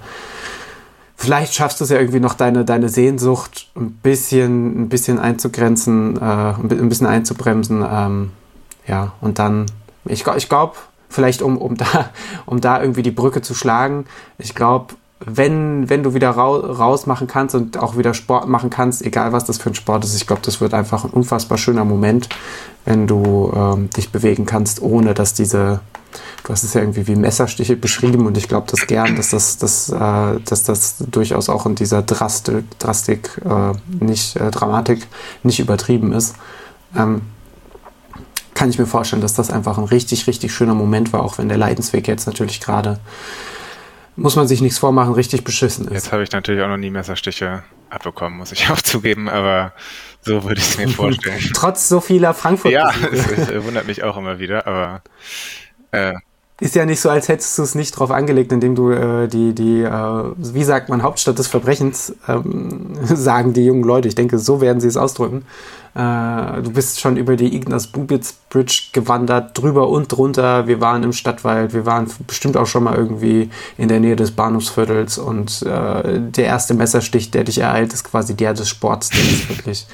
vielleicht 1.16 1.56
schaffst 1.56 1.80
du 1.80 1.86
es 1.86 1.89
ja 1.89 1.98
irgendwie 1.98 2.20
noch 2.20 2.36
deine, 2.36 2.66
deine 2.66 2.89
Sehnsucht 2.89 3.70
ein 3.75 3.92
bisschen, 3.92 4.84
ein 4.84 4.89
bisschen 4.89 5.18
einzugrenzen, 5.18 6.18
äh, 6.18 6.22
ein 6.22 6.89
bisschen 6.89 7.08
einzubremsen, 7.08 7.84
ähm, 7.89 8.32
ja, 8.86 9.13
und 9.20 9.39
dann, 9.39 9.66
ich, 10.06 10.25
ich 10.27 10.50
glaube, 10.50 10.75
vielleicht 11.10 11.42
um, 11.42 11.58
um, 11.58 11.75
da, 11.75 12.12
um 12.46 12.62
da 12.62 12.80
irgendwie 12.82 13.04
die 13.04 13.12
Brücke 13.12 13.42
zu 13.42 13.56
schlagen, 13.56 14.06
ich 14.38 14.54
glaube, 14.54 14.94
wenn, 15.19 15.89
wenn 15.89 16.03
du 16.03 16.13
wieder 16.13 16.29
raus 16.29 17.05
machen 17.07 17.27
kannst 17.27 17.55
und 17.55 17.77
auch 17.77 17.97
wieder 17.97 18.13
Sport 18.13 18.47
machen 18.47 18.69
kannst, 18.69 19.03
egal 19.03 19.33
was 19.33 19.45
das 19.45 19.57
für 19.57 19.69
ein 19.69 19.75
Sport 19.75 20.05
ist, 20.05 20.15
ich 20.15 20.27
glaube, 20.27 20.43
das 20.45 20.62
wird 20.62 20.74
einfach 20.74 21.05
ein 21.05 21.09
unfassbar 21.09 21.57
schöner 21.57 21.86
Moment, 21.86 22.29
wenn 22.86 23.07
du 23.07 23.51
ähm, 23.55 23.89
dich 23.89 24.12
bewegen 24.12 24.45
kannst, 24.45 24.81
ohne 24.81 25.15
dass 25.15 25.33
diese, 25.33 25.79
du 26.43 26.53
hast 26.53 26.63
es 26.63 26.75
ja 26.75 26.81
irgendwie 26.81 27.07
wie 27.07 27.15
Messerstiche 27.15 27.75
beschrieben 27.75 28.27
und 28.27 28.38
ich 28.38 28.47
glaube 28.47 28.67
das 28.69 28.86
gern, 28.86 29.15
dass 29.15 29.31
das, 29.31 29.57
das, 29.57 29.89
äh, 29.89 30.39
dass 30.45 30.63
das 30.63 30.97
durchaus 31.00 31.50
auch 31.50 31.65
in 31.65 31.74
dieser 31.74 32.03
Drastik, 32.03 32.79
Drastik 32.79 33.41
äh, 33.43 33.74
nicht, 34.03 34.36
äh, 34.36 34.51
Dramatik 34.51 35.07
nicht 35.41 35.59
übertrieben 35.59 36.13
ist. 36.13 36.36
Ähm, 36.95 37.21
kann 38.53 38.69
ich 38.69 38.79
mir 38.79 38.88
vorstellen, 38.88 39.21
dass 39.21 39.33
das 39.33 39.51
einfach 39.51 39.77
ein 39.77 39.83
richtig, 39.83 40.27
richtig 40.27 40.51
schöner 40.53 40.74
Moment 40.74 41.12
war, 41.12 41.24
auch 41.24 41.38
wenn 41.38 41.50
der 41.50 41.57
Leidensweg 41.57 42.07
jetzt 42.07 42.27
natürlich 42.27 42.59
gerade 42.59 43.00
muss 44.17 44.36
man 44.36 44.47
sich 44.47 44.62
nichts 44.62 44.79
vormachen, 44.79 45.13
richtig 45.13 45.43
beschissen 45.43 45.86
ist. 45.86 45.93
Jetzt 45.93 46.12
habe 46.12 46.24
ich 46.24 46.31
natürlich 46.31 46.62
auch 46.63 46.67
noch 46.67 46.77
nie 46.77 46.89
Messerstiche 46.89 47.63
abbekommen, 47.89 48.38
muss 48.38 48.51
ich 48.51 48.69
auch 48.71 48.81
zugeben, 48.81 49.29
aber 49.29 49.74
so 50.21 50.43
würde 50.43 50.59
ich 50.59 50.67
es 50.67 50.77
mir 50.77 50.89
vorstellen. 50.89 51.39
Trotz 51.53 51.88
so 51.88 52.01
vieler 52.01 52.33
Frankfurt. 52.33 52.71
Ja, 52.71 52.91
es, 53.12 53.27
es, 53.27 53.63
wundert 53.63 53.88
mich 53.88 54.03
auch 54.03 54.17
immer 54.17 54.39
wieder, 54.39 54.67
aber 54.67 55.03
äh, 55.91 56.13
ist 56.60 56.76
ja 56.76 56.86
nicht 56.86 57.02
so, 57.02 57.10
als 57.10 57.28
hättest 57.28 57.58
du 57.58 57.64
es 57.64 57.76
nicht 57.76 57.92
drauf 57.92 58.10
angelegt, 58.10 58.52
indem 58.52 58.74
du 58.74 58.90
äh, 58.92 59.28
die, 59.28 59.54
die 59.54 59.84
äh, 59.84 60.24
wie 60.38 60.64
sagt 60.64 60.90
man, 60.90 61.04
Hauptstadt 61.04 61.38
des 61.38 61.48
Verbrechens, 61.48 62.16
ähm, 62.28 62.98
sagen 63.04 63.54
die 63.54 63.66
jungen 63.66 63.84
Leute. 63.84 64.08
Ich 64.08 64.16
denke, 64.16 64.40
so 64.40 64.60
werden 64.60 64.80
sie 64.80 64.88
es 64.88 64.98
ausdrücken. 64.98 65.46
Äh, 65.94 66.62
du 66.64 66.72
bist 66.72 67.00
schon 67.00 67.16
über 67.16 67.36
die 67.36 67.56
Ignaz 67.56 67.88
Bubitz 67.88 68.34
Bridge 68.50 68.90
gewandert, 68.92 69.56
drüber 69.56 69.88
und 69.90 70.08
drunter. 70.08 70.66
Wir 70.66 70.82
waren 70.82 71.04
im 71.04 71.14
Stadtwald, 71.14 71.74
wir 71.74 71.86
waren 71.86 72.08
bestimmt 72.26 72.58
auch 72.58 72.68
schon 72.68 72.84
mal 72.84 72.96
irgendwie 72.96 73.52
in 73.78 73.88
der 73.88 74.00
Nähe 74.00 74.16
des 74.16 74.32
Bahnhofsviertels 74.32 75.20
und 75.20 75.62
äh, 75.62 76.20
der 76.20 76.46
erste 76.46 76.74
Messerstich, 76.74 77.30
der 77.30 77.44
dich 77.44 77.60
ereilt, 77.60 77.94
ist 77.94 78.04
quasi 78.04 78.36
der 78.36 78.54
des 78.54 78.68
Sports. 78.68 79.10
Der 79.10 79.20
ist 79.20 79.50
wirklich 79.50 79.86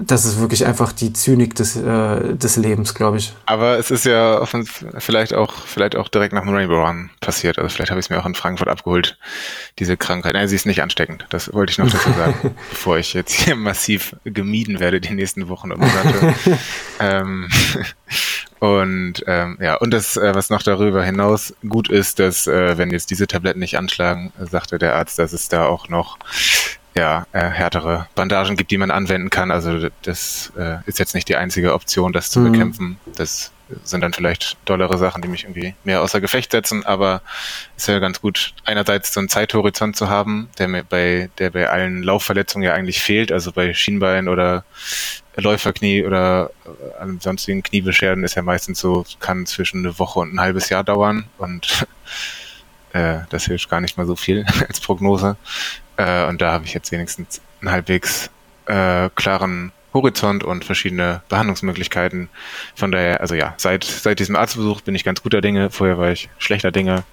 das 0.00 0.24
ist 0.24 0.38
wirklich 0.38 0.64
einfach 0.64 0.92
die 0.92 1.12
Zynik 1.12 1.56
des, 1.56 1.74
äh, 1.74 2.34
des 2.34 2.56
Lebens, 2.56 2.94
glaube 2.94 3.18
ich. 3.18 3.32
Aber 3.46 3.78
es 3.78 3.90
ist 3.90 4.04
ja 4.04 4.46
vielleicht 4.46 5.34
auch, 5.34 5.52
vielleicht 5.52 5.96
auch 5.96 6.08
direkt 6.08 6.32
nach 6.32 6.42
dem 6.42 6.54
Rainbow 6.54 6.80
Run 6.80 7.10
passiert. 7.20 7.58
Also 7.58 7.68
vielleicht 7.68 7.90
habe 7.90 7.98
ich 7.98 8.06
es 8.06 8.10
mir 8.10 8.20
auch 8.20 8.26
in 8.26 8.36
Frankfurt 8.36 8.68
abgeholt, 8.68 9.18
diese 9.80 9.96
Krankheit. 9.96 10.34
Nein, 10.34 10.46
sie 10.46 10.54
ist 10.54 10.66
nicht 10.66 10.82
ansteckend. 10.82 11.26
Das 11.30 11.52
wollte 11.52 11.72
ich 11.72 11.78
noch 11.78 11.90
dazu 11.90 12.12
sagen, 12.12 12.54
bevor 12.70 12.98
ich 12.98 13.12
jetzt 13.12 13.32
hier 13.32 13.56
massiv 13.56 14.14
gemieden 14.22 14.78
werde 14.78 15.00
die 15.00 15.14
nächsten 15.14 15.48
Wochen 15.48 15.72
und 15.72 15.80
Monate. 15.80 16.34
ähm, 17.00 17.48
und 18.60 19.24
ähm, 19.26 19.58
ja, 19.60 19.76
und 19.76 19.92
das, 19.92 20.16
äh, 20.16 20.32
was 20.32 20.48
noch 20.48 20.62
darüber 20.62 21.04
hinaus 21.04 21.54
gut 21.68 21.88
ist, 21.90 22.20
dass 22.20 22.46
äh, 22.46 22.78
wenn 22.78 22.90
jetzt 22.90 23.10
diese 23.10 23.26
Tabletten 23.26 23.58
nicht 23.58 23.76
anschlagen, 23.76 24.32
sagte 24.38 24.78
der 24.78 24.94
Arzt, 24.94 25.18
dass 25.18 25.32
es 25.32 25.48
da 25.48 25.66
auch 25.66 25.88
noch 25.88 26.18
ja, 26.98 27.26
äh, 27.32 27.48
härtere 27.48 28.08
Bandagen 28.14 28.56
gibt, 28.56 28.70
die 28.72 28.78
man 28.78 28.90
anwenden 28.90 29.30
kann. 29.30 29.50
Also 29.50 29.88
das 30.02 30.52
äh, 30.58 30.78
ist 30.86 30.98
jetzt 30.98 31.14
nicht 31.14 31.28
die 31.28 31.36
einzige 31.36 31.72
Option, 31.74 32.12
das 32.12 32.30
zu 32.30 32.40
mhm. 32.40 32.52
bekämpfen. 32.52 32.98
Das 33.14 33.52
sind 33.84 34.00
dann 34.00 34.12
vielleicht 34.12 34.56
dollere 34.64 34.98
Sachen, 34.98 35.22
die 35.22 35.28
mich 35.28 35.44
irgendwie 35.44 35.74
mehr 35.84 36.02
außer 36.02 36.20
Gefecht 36.20 36.52
setzen, 36.52 36.84
aber 36.86 37.22
ist 37.76 37.86
ja 37.86 37.98
ganz 37.98 38.20
gut, 38.20 38.54
einerseits 38.64 39.12
so 39.12 39.20
einen 39.20 39.28
Zeithorizont 39.28 39.94
zu 39.94 40.08
haben, 40.08 40.48
der 40.58 40.68
mir 40.68 40.82
bei, 40.82 41.30
der 41.38 41.50
bei 41.50 41.68
allen 41.68 42.02
Laufverletzungen 42.02 42.66
ja 42.66 42.74
eigentlich 42.74 43.00
fehlt, 43.00 43.30
also 43.30 43.52
bei 43.52 43.74
Schienbein 43.74 44.28
oder 44.28 44.64
Läuferknie 45.36 46.04
oder 46.04 46.50
äh, 46.64 47.00
ansonsten 47.00 47.62
Kniebeschwerden 47.62 48.24
ist 48.24 48.34
ja 48.34 48.42
meistens 48.42 48.80
so, 48.80 49.04
kann 49.20 49.46
zwischen 49.46 49.84
eine 49.84 49.98
Woche 49.98 50.18
und 50.20 50.34
ein 50.34 50.40
halbes 50.40 50.68
Jahr 50.70 50.82
dauern 50.82 51.26
und 51.36 51.86
äh, 52.92 53.18
das 53.28 53.44
hilft 53.44 53.68
gar 53.68 53.80
nicht 53.80 53.98
mal 53.98 54.06
so 54.06 54.16
viel 54.16 54.44
als 54.68 54.80
Prognose. 54.80 55.36
Äh, 55.98 56.26
und 56.26 56.40
da 56.40 56.52
habe 56.52 56.64
ich 56.64 56.72
jetzt 56.72 56.90
wenigstens 56.92 57.42
einen 57.60 57.70
halbwegs 57.70 58.30
äh, 58.66 59.10
klaren 59.14 59.72
Horizont 59.92 60.44
und 60.44 60.64
verschiedene 60.64 61.22
Behandlungsmöglichkeiten. 61.28 62.28
Von 62.74 62.92
daher, 62.92 63.20
also 63.20 63.34
ja, 63.34 63.54
seit, 63.56 63.84
seit 63.84 64.18
diesem 64.20 64.36
Arztbesuch 64.36 64.80
bin 64.80 64.94
ich 64.94 65.04
ganz 65.04 65.22
guter 65.22 65.40
Dinge. 65.40 65.70
Vorher 65.70 65.98
war 65.98 66.10
ich 66.10 66.30
schlechter 66.38 66.70
Dinge. 66.70 67.04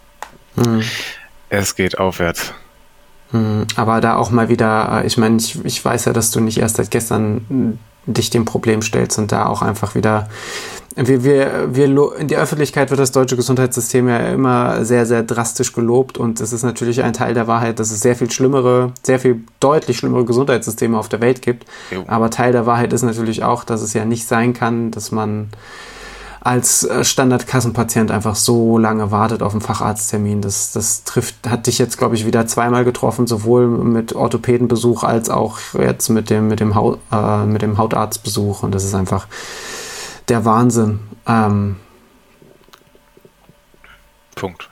Hm. 0.55 0.83
Es 1.49 1.75
geht 1.75 1.97
aufwärts. 1.97 2.53
Hm, 3.31 3.65
aber 3.75 4.01
da 4.01 4.15
auch 4.15 4.29
mal 4.29 4.49
wieder, 4.49 5.01
äh, 5.03 5.07
ich 5.07 5.17
meine, 5.17 5.37
ich, 5.37 5.63
ich 5.65 5.83
weiß 5.83 6.05
ja, 6.05 6.13
dass 6.13 6.31
du 6.31 6.39
nicht 6.39 6.59
erst 6.59 6.77
seit 6.77 6.91
gestern 6.91 7.79
dich 8.05 8.29
dem 8.29 8.45
Problem 8.45 8.81
stellst 8.81 9.17
und 9.17 9.31
da 9.31 9.47
auch 9.47 9.61
einfach 9.61 9.95
wieder 9.95 10.27
wir, 10.95 11.23
wir, 11.25 11.75
wir, 11.75 12.15
in 12.17 12.29
der 12.29 12.39
Öffentlichkeit 12.39 12.89
wird 12.89 13.01
das 13.01 13.11
deutsche 13.11 13.35
Gesundheitssystem 13.35 14.07
ja 14.07 14.17
immer 14.29 14.85
sehr, 14.85 15.05
sehr 15.05 15.23
drastisch 15.23 15.73
gelobt 15.73 16.17
und 16.17 16.39
es 16.39 16.53
ist 16.53 16.63
natürlich 16.63 17.03
ein 17.03 17.11
Teil 17.11 17.33
der 17.33 17.47
Wahrheit, 17.47 17.79
dass 17.79 17.91
es 17.91 17.99
sehr 17.99 18.15
viel 18.15 18.31
schlimmere, 18.31 18.93
sehr 19.03 19.19
viel 19.19 19.43
deutlich 19.59 19.97
schlimmere 19.97 20.23
Gesundheitssysteme 20.23 20.97
auf 20.97 21.09
der 21.09 21.19
Welt 21.19 21.41
gibt. 21.41 21.65
Jo. 21.91 22.05
Aber 22.07 22.29
Teil 22.29 22.53
der 22.53 22.65
Wahrheit 22.65 22.93
ist 22.93 23.01
natürlich 23.01 23.43
auch, 23.43 23.65
dass 23.65 23.81
es 23.81 23.93
ja 23.93 24.05
nicht 24.05 24.25
sein 24.25 24.53
kann, 24.53 24.91
dass 24.91 25.11
man 25.11 25.49
als 26.45 26.83
äh, 26.83 27.03
Standardkassenpatient 27.03 28.11
einfach 28.11 28.35
so 28.35 28.77
lange 28.77 29.09
wartet 29.09 29.41
auf 29.41 29.53
einen 29.53 29.61
Facharzttermin. 29.61 30.41
Das, 30.41 30.71
das 30.71 31.03
trifft, 31.03 31.49
hat 31.49 31.65
dich 31.65 31.79
jetzt, 31.79 31.97
glaube 31.97 32.13
ich, 32.13 32.27
wieder 32.27 32.45
zweimal 32.45 32.85
getroffen, 32.85 33.25
sowohl 33.25 33.67
mit 33.67 34.13
Orthopädenbesuch 34.13 35.03
als 35.03 35.31
auch 35.31 35.57
jetzt 35.73 36.09
mit 36.09 36.29
dem, 36.29 36.47
mit 36.47 36.59
dem, 36.59 36.75
Haut, 36.75 36.99
äh, 37.11 37.45
mit 37.45 37.63
dem 37.63 37.79
Hautarztbesuch. 37.79 38.61
Und 38.61 38.75
das 38.75 38.83
ist 38.83 38.93
einfach, 38.93 39.27
der 40.29 40.45
Wahnsinn. 40.45 40.99
Ähm, 41.27 41.77
Punkt. 44.35 44.69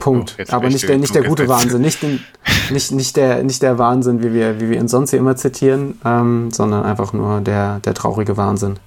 Punkt. 0.00 0.36
Oh, 0.36 0.52
Aber 0.52 0.68
nicht 0.68 0.88
der, 0.88 0.98
nicht 0.98 1.14
der 1.14 1.22
gute 1.22 1.46
Wahnsinn, 1.46 1.80
nicht, 1.80 2.02
den, 2.02 2.24
nicht, 2.70 2.90
nicht, 2.90 3.16
der, 3.16 3.44
nicht 3.44 3.62
der 3.62 3.78
Wahnsinn, 3.78 4.20
wie 4.20 4.32
wir, 4.32 4.60
wie 4.60 4.70
wir 4.70 4.80
ihn 4.80 4.88
sonst 4.88 5.10
hier 5.10 5.20
immer 5.20 5.36
zitieren, 5.36 6.00
ähm, 6.04 6.50
sondern 6.50 6.82
einfach 6.82 7.12
nur 7.12 7.40
der, 7.40 7.78
der 7.80 7.94
traurige 7.94 8.36
Wahnsinn. 8.36 8.80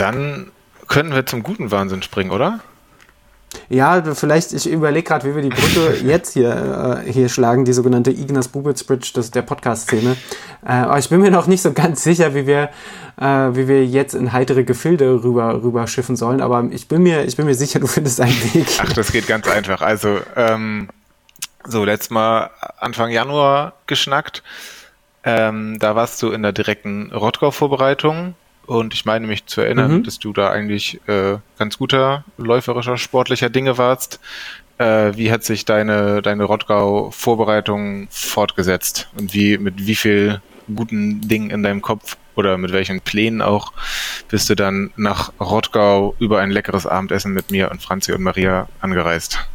Dann 0.00 0.50
können 0.88 1.14
wir 1.14 1.26
zum 1.26 1.42
guten 1.42 1.70
Wahnsinn 1.70 2.02
springen, 2.02 2.30
oder? 2.30 2.60
Ja, 3.68 4.02
vielleicht, 4.14 4.52
ich 4.52 4.66
überlege 4.68 5.06
gerade, 5.06 5.28
wie 5.28 5.34
wir 5.34 5.42
die 5.42 5.50
Brücke 5.50 5.96
jetzt 6.04 6.32
hier, 6.32 7.02
äh, 7.06 7.12
hier 7.12 7.28
schlagen, 7.28 7.64
die 7.64 7.72
sogenannte 7.72 8.10
Ignaz 8.10 8.48
Bubitz 8.48 8.82
Bridge 8.84 9.10
das, 9.14 9.30
der 9.30 9.42
Podcast-Szene. 9.42 10.16
Äh, 10.64 10.72
aber 10.72 10.98
ich 10.98 11.08
bin 11.10 11.20
mir 11.20 11.30
noch 11.30 11.46
nicht 11.46 11.60
so 11.60 11.72
ganz 11.72 12.02
sicher, 12.02 12.34
wie 12.34 12.46
wir, 12.46 12.70
äh, 13.20 13.26
wie 13.26 13.68
wir 13.68 13.84
jetzt 13.84 14.14
in 14.14 14.32
heitere 14.32 14.64
Gefilde 14.64 15.22
rüber, 15.22 15.62
rüber 15.62 15.86
schiffen 15.86 16.16
sollen. 16.16 16.40
Aber 16.40 16.64
ich 16.70 16.88
bin 16.88 17.02
mir, 17.02 17.24
ich 17.24 17.36
bin 17.36 17.44
mir 17.44 17.54
sicher, 17.54 17.78
du 17.78 17.86
findest 17.86 18.20
einen 18.20 18.54
Weg. 18.54 18.68
Ach, 18.78 18.92
das 18.94 19.12
geht 19.12 19.26
ganz 19.26 19.48
einfach. 19.48 19.82
Also, 19.82 20.18
ähm, 20.34 20.88
so, 21.66 21.84
letztes 21.84 22.10
Mal 22.10 22.50
Anfang 22.78 23.10
Januar 23.10 23.74
geschnackt. 23.86 24.42
Ähm, 25.24 25.78
da 25.78 25.94
warst 25.94 26.22
du 26.22 26.30
in 26.30 26.42
der 26.42 26.52
direkten 26.52 27.12
Rottgau-Vorbereitung 27.12 28.34
und 28.70 28.94
ich 28.94 29.04
meine 29.04 29.26
mich 29.26 29.46
zu 29.46 29.62
erinnern, 29.62 29.96
mhm. 29.96 30.02
dass 30.04 30.20
du 30.20 30.32
da 30.32 30.48
eigentlich 30.48 31.00
äh, 31.08 31.38
ganz 31.58 31.76
guter 31.76 32.24
läuferischer, 32.38 32.98
sportlicher 32.98 33.50
Dinge 33.50 33.78
warst. 33.78 34.20
Äh, 34.78 35.16
wie 35.16 35.32
hat 35.32 35.42
sich 35.42 35.64
deine, 35.64 36.22
deine 36.22 36.44
Rottgau-Vorbereitung 36.44 38.06
fortgesetzt? 38.10 39.08
Und 39.18 39.34
wie, 39.34 39.58
mit 39.58 39.88
wie 39.88 39.96
viel 39.96 40.40
guten 40.72 41.20
Dingen 41.20 41.50
in 41.50 41.64
deinem 41.64 41.82
Kopf 41.82 42.16
oder 42.36 42.58
mit 42.58 42.72
welchen 42.72 43.00
Plänen 43.00 43.42
auch 43.42 43.72
bist 44.28 44.48
du 44.48 44.54
dann 44.54 44.92
nach 44.94 45.32
Rottgau 45.40 46.14
über 46.20 46.38
ein 46.38 46.52
leckeres 46.52 46.86
Abendessen 46.86 47.32
mit 47.32 47.50
mir 47.50 47.72
und 47.72 47.82
Franzi 47.82 48.12
und 48.12 48.22
Maria 48.22 48.68
angereist? 48.80 49.48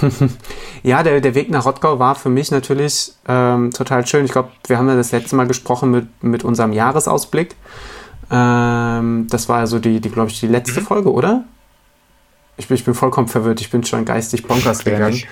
ja, 0.82 1.02
der, 1.02 1.20
der 1.20 1.34
Weg 1.34 1.50
nach 1.50 1.66
Rottgau 1.66 1.98
war 1.98 2.14
für 2.14 2.28
mich 2.28 2.50
natürlich 2.50 3.12
ähm, 3.28 3.70
total 3.70 4.06
schön. 4.06 4.24
Ich 4.24 4.32
glaube, 4.32 4.50
wir 4.66 4.78
haben 4.78 4.88
ja 4.88 4.96
das 4.96 5.12
letzte 5.12 5.36
Mal 5.36 5.46
gesprochen 5.46 5.90
mit, 5.90 6.22
mit 6.22 6.44
unserem 6.44 6.72
Jahresausblick. 6.72 7.56
Ähm, 8.30 9.26
das 9.28 9.48
war 9.48 9.58
also 9.58 9.78
die, 9.78 10.00
die 10.00 10.10
glaube 10.10 10.30
ich, 10.30 10.40
die 10.40 10.46
letzte 10.46 10.80
mhm. 10.80 10.84
Folge, 10.84 11.12
oder? 11.12 11.44
Ich 12.56 12.68
bin, 12.68 12.76
ich 12.76 12.84
bin 12.84 12.94
vollkommen 12.94 13.28
verwirrt. 13.28 13.60
Ich 13.60 13.70
bin 13.70 13.84
schon 13.84 14.04
geistig 14.04 14.46
bonkers 14.46 14.84
gegangen. 14.84 15.22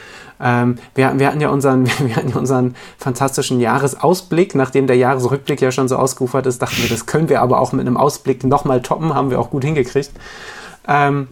Ähm, 0.40 0.78
wir, 0.94 1.18
wir, 1.18 1.26
hatten 1.26 1.40
ja 1.40 1.50
unseren, 1.50 1.86
wir 2.06 2.16
hatten 2.16 2.30
ja 2.30 2.36
unseren 2.36 2.74
fantastischen 2.98 3.60
Jahresausblick. 3.60 4.54
Nachdem 4.54 4.86
der 4.86 4.96
Jahresrückblick 4.96 5.60
ja 5.60 5.70
schon 5.70 5.88
so 5.88 5.96
ausgeufert 5.96 6.46
ist, 6.46 6.62
dachten 6.62 6.82
wir, 6.82 6.88
das 6.88 7.06
können 7.06 7.28
wir 7.28 7.42
aber 7.42 7.60
auch 7.60 7.72
mit 7.72 7.86
einem 7.86 7.96
Ausblick 7.96 8.44
nochmal 8.44 8.82
toppen. 8.82 9.14
Haben 9.14 9.30
wir 9.30 9.38
auch 9.38 9.50
gut 9.50 9.64
hingekriegt. 9.64 10.12
Ähm, 10.88 11.28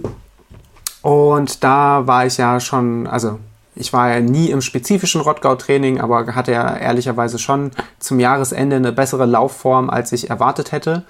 und 1.08 1.64
da 1.64 2.06
war 2.06 2.26
ich 2.26 2.36
ja 2.36 2.60
schon, 2.60 3.06
also 3.06 3.38
ich 3.74 3.94
war 3.94 4.10
ja 4.10 4.20
nie 4.20 4.50
im 4.50 4.60
spezifischen 4.60 5.22
Rottgau-Training, 5.22 6.02
aber 6.02 6.34
hatte 6.34 6.52
ja 6.52 6.76
ehrlicherweise 6.76 7.38
schon 7.38 7.70
zum 7.98 8.20
Jahresende 8.20 8.76
eine 8.76 8.92
bessere 8.92 9.24
Laufform, 9.24 9.88
als 9.88 10.12
ich 10.12 10.28
erwartet 10.28 10.70
hätte. 10.70 11.04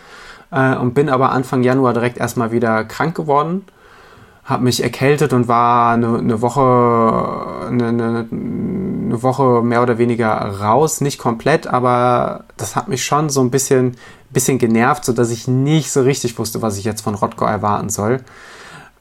Äh, 0.52 0.76
und 0.76 0.94
bin 0.94 1.08
aber 1.08 1.32
Anfang 1.32 1.64
Januar 1.64 1.94
direkt 1.94 2.16
erstmal 2.16 2.52
wieder 2.52 2.84
krank 2.84 3.16
geworden. 3.16 3.64
Habe 4.44 4.62
mich 4.62 4.84
erkältet 4.84 5.32
und 5.32 5.48
war 5.48 5.94
eine, 5.94 6.18
eine 6.18 6.42
Woche, 6.42 7.66
eine, 7.66 7.88
eine, 7.88 8.28
eine 8.30 9.22
Woche 9.24 9.62
mehr 9.64 9.82
oder 9.82 9.98
weniger 9.98 10.30
raus. 10.60 11.00
Nicht 11.00 11.18
komplett, 11.18 11.66
aber 11.66 12.44
das 12.56 12.76
hat 12.76 12.86
mich 12.86 13.04
schon 13.04 13.30
so 13.30 13.40
ein 13.40 13.50
bisschen, 13.50 13.96
bisschen 14.30 14.58
genervt, 14.58 15.04
sodass 15.04 15.32
ich 15.32 15.48
nicht 15.48 15.90
so 15.90 16.02
richtig 16.02 16.38
wusste, 16.38 16.62
was 16.62 16.78
ich 16.78 16.84
jetzt 16.84 17.00
von 17.00 17.16
Rottgau 17.16 17.46
erwarten 17.46 17.88
soll. 17.88 18.20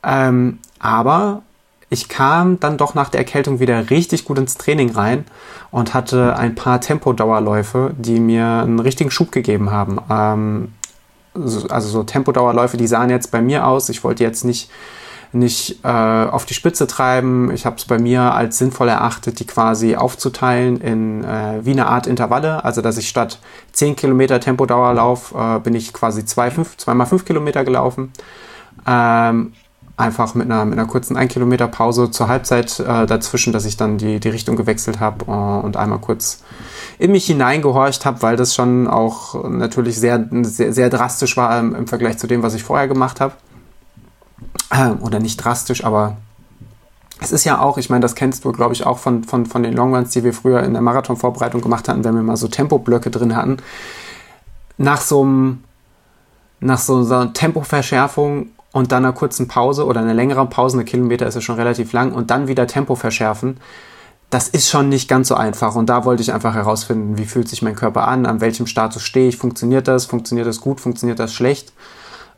Ähm, 0.03 0.57
aber 0.79 1.41
ich 1.89 2.09
kam 2.09 2.59
dann 2.59 2.77
doch 2.77 2.95
nach 2.95 3.09
der 3.09 3.21
Erkältung 3.21 3.59
wieder 3.59 3.89
richtig 3.89 4.25
gut 4.25 4.37
ins 4.37 4.55
Training 4.55 4.91
rein 4.91 5.25
und 5.71 5.93
hatte 5.93 6.35
ein 6.35 6.55
paar 6.55 6.81
Tempodauerläufe, 6.81 7.93
die 7.97 8.19
mir 8.19 8.45
einen 8.45 8.79
richtigen 8.79 9.11
Schub 9.11 9.31
gegeben 9.31 9.71
haben. 9.71 9.99
Ähm, 10.09 10.73
also 11.33 11.79
so 11.79 12.03
Tempodauerläufe, 12.03 12.77
die 12.77 12.87
sahen 12.87 13.09
jetzt 13.09 13.31
bei 13.31 13.41
mir 13.41 13.65
aus. 13.65 13.89
Ich 13.89 14.03
wollte 14.03 14.23
jetzt 14.23 14.43
nicht 14.43 14.69
nicht 15.33 15.83
äh, 15.83 15.87
auf 15.87 16.45
die 16.45 16.53
Spitze 16.53 16.87
treiben. 16.87 17.51
Ich 17.51 17.65
habe 17.65 17.75
es 17.75 17.85
bei 17.85 17.99
mir 17.99 18.33
als 18.33 18.57
sinnvoll 18.57 18.87
erachtet, 18.87 19.39
die 19.39 19.45
quasi 19.45 19.95
aufzuteilen 19.95 20.79
in 20.79 21.23
äh, 21.23 21.65
wie 21.65 21.71
eine 21.71 21.87
Art 21.87 22.07
Intervalle. 22.07 22.63
Also 22.63 22.81
dass 22.81 22.97
ich 22.97 23.09
statt 23.09 23.39
10 23.73 23.95
Kilometer 23.95 24.39
Tempodauerlauf 24.39 25.33
äh, 25.37 25.59
bin 25.59 25.75
ich 25.75 25.93
quasi 25.93 26.25
zwei, 26.25 26.49
fünf, 26.49 26.77
zweimal 26.77 27.07
5 27.07 27.25
Kilometer 27.25 27.63
gelaufen. 27.63 28.13
Ähm, 28.87 29.53
einfach 29.97 30.35
mit 30.35 30.45
einer, 30.45 30.63
mit 30.63 30.77
einer 30.77 30.87
kurzen 30.87 31.17
1 31.17 31.33
Kilometer 31.33 31.67
Pause 31.67 32.11
zur 32.11 32.27
Halbzeit 32.27 32.79
äh, 32.79 33.07
dazwischen, 33.07 33.51
dass 33.51 33.65
ich 33.65 33.77
dann 33.77 33.97
die, 33.97 34.19
die 34.19 34.29
Richtung 34.29 34.55
gewechselt 34.55 34.99
habe 34.99 35.25
äh, 35.25 35.65
und 35.65 35.75
einmal 35.75 35.99
kurz 35.99 36.43
in 36.99 37.11
mich 37.11 37.25
hineingehorcht 37.25 38.05
habe, 38.05 38.21
weil 38.21 38.37
das 38.37 38.53
schon 38.53 38.87
auch 38.87 39.43
natürlich 39.49 39.99
sehr, 39.99 40.27
sehr, 40.43 40.71
sehr 40.71 40.89
drastisch 40.89 41.35
war 41.35 41.59
im, 41.59 41.75
im 41.75 41.87
Vergleich 41.87 42.19
zu 42.19 42.27
dem, 42.27 42.43
was 42.43 42.53
ich 42.53 42.63
vorher 42.63 42.87
gemacht 42.87 43.19
habe. 43.19 43.33
äh, 44.69 44.91
oder 45.01 45.19
nicht 45.19 45.37
drastisch, 45.37 45.83
aber 45.83 46.17
es 47.19 47.31
ist 47.31 47.43
ja 47.45 47.59
auch, 47.59 47.79
ich 47.79 47.89
meine, 47.89 48.01
das 48.01 48.13
kennst 48.13 48.45
du, 48.45 48.51
glaube 48.51 48.73
ich, 48.73 48.85
auch 48.85 48.99
von, 48.99 49.23
von, 49.23 49.47
von 49.47 49.63
den 49.63 49.73
Longruns, 49.73 50.11
die 50.11 50.23
wir 50.23 50.33
früher 50.33 50.61
in 50.61 50.73
der 50.73 50.81
Marathonvorbereitung 50.83 51.61
gemacht 51.61 51.89
hatten, 51.89 52.03
wenn 52.03 52.15
wir 52.15 52.21
mal 52.21 52.37
so 52.37 52.47
Tempoblöcke 52.47 53.09
drin 53.09 53.35
hatten. 53.35 53.57
Nach 54.77 55.01
so 55.01 55.23
einem, 55.23 55.63
nach 56.59 56.77
so, 56.77 56.97
einer 56.97 57.33
Tempoverschärfung 57.33 58.49
und 58.77 58.91
dann 58.91 59.03
einer 59.03 59.13
kurzen 59.13 59.47
Pause 59.47 59.85
oder 59.85 60.01
einer 60.01 60.13
längeren 60.13 60.49
Pause, 60.49 60.77
eine 60.77 60.85
Kilometer 60.85 61.25
ist 61.25 61.33
ja 61.33 61.41
schon 61.41 61.55
relativ 61.55 61.93
lang, 61.93 62.11
und 62.11 62.29
dann 62.29 62.47
wieder 62.47 62.67
Tempo 62.67 62.93
verschärfen, 62.93 63.59
das 64.29 64.49
ist 64.49 64.69
schon 64.69 64.89
nicht 64.89 65.07
ganz 65.07 65.29
so 65.29 65.35
einfach. 65.35 65.75
Und 65.75 65.87
da 65.87 66.05
wollte 66.05 66.21
ich 66.21 66.31
einfach 66.31 66.53
herausfinden, 66.53 67.17
wie 67.17 67.25
fühlt 67.25 67.49
sich 67.49 67.61
mein 67.63 67.75
Körper 67.75 68.07
an, 68.07 68.25
an 68.25 68.39
welchem 68.39 68.67
Status 68.67 69.01
stehe 69.01 69.29
ich, 69.29 69.37
funktioniert 69.37 69.87
das, 69.87 70.05
funktioniert 70.05 70.47
das 70.47 70.61
gut, 70.61 70.79
funktioniert 70.79 71.17
das 71.17 71.33
schlecht. 71.33 71.73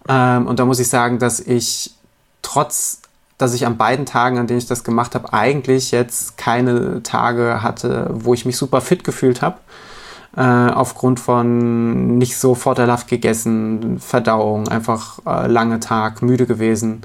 Ähm, 0.08 0.48
und 0.48 0.60
da 0.60 0.66
muss 0.66 0.80
ich 0.80 0.88
sagen, 0.88 1.20
dass 1.20 1.42
ich 1.42 1.94
trotz 2.42 3.02
dass 3.38 3.54
ich 3.54 3.66
an 3.66 3.78
beiden 3.78 4.06
Tagen, 4.06 4.38
an 4.38 4.48
denen 4.48 4.60
ich 4.60 4.68
das 4.68 4.84
gemacht 4.84 5.16
habe, 5.16 5.32
eigentlich 5.32 5.92
jetzt 5.92 6.38
keine 6.38 7.02
Tage 7.04 7.64
hatte, 7.64 8.10
wo 8.12 8.34
ich 8.34 8.46
mich 8.46 8.58
super 8.58 8.82
fit 8.82 9.06
gefühlt 9.06 9.42
habe. 9.42 9.60
Äh, 10.38 10.42
aufgrund 10.42 11.20
von 11.20 12.18
nicht 12.20 12.38
so 12.38 12.54
vorteilhaft 12.54 13.08
gegessen, 13.08 14.00
Verdauung, 14.00 14.68
einfach 14.68 15.20
äh, 15.26 15.48
lange 15.48 15.80
Tag, 15.80 16.22
müde 16.22 16.46
gewesen. 16.46 17.02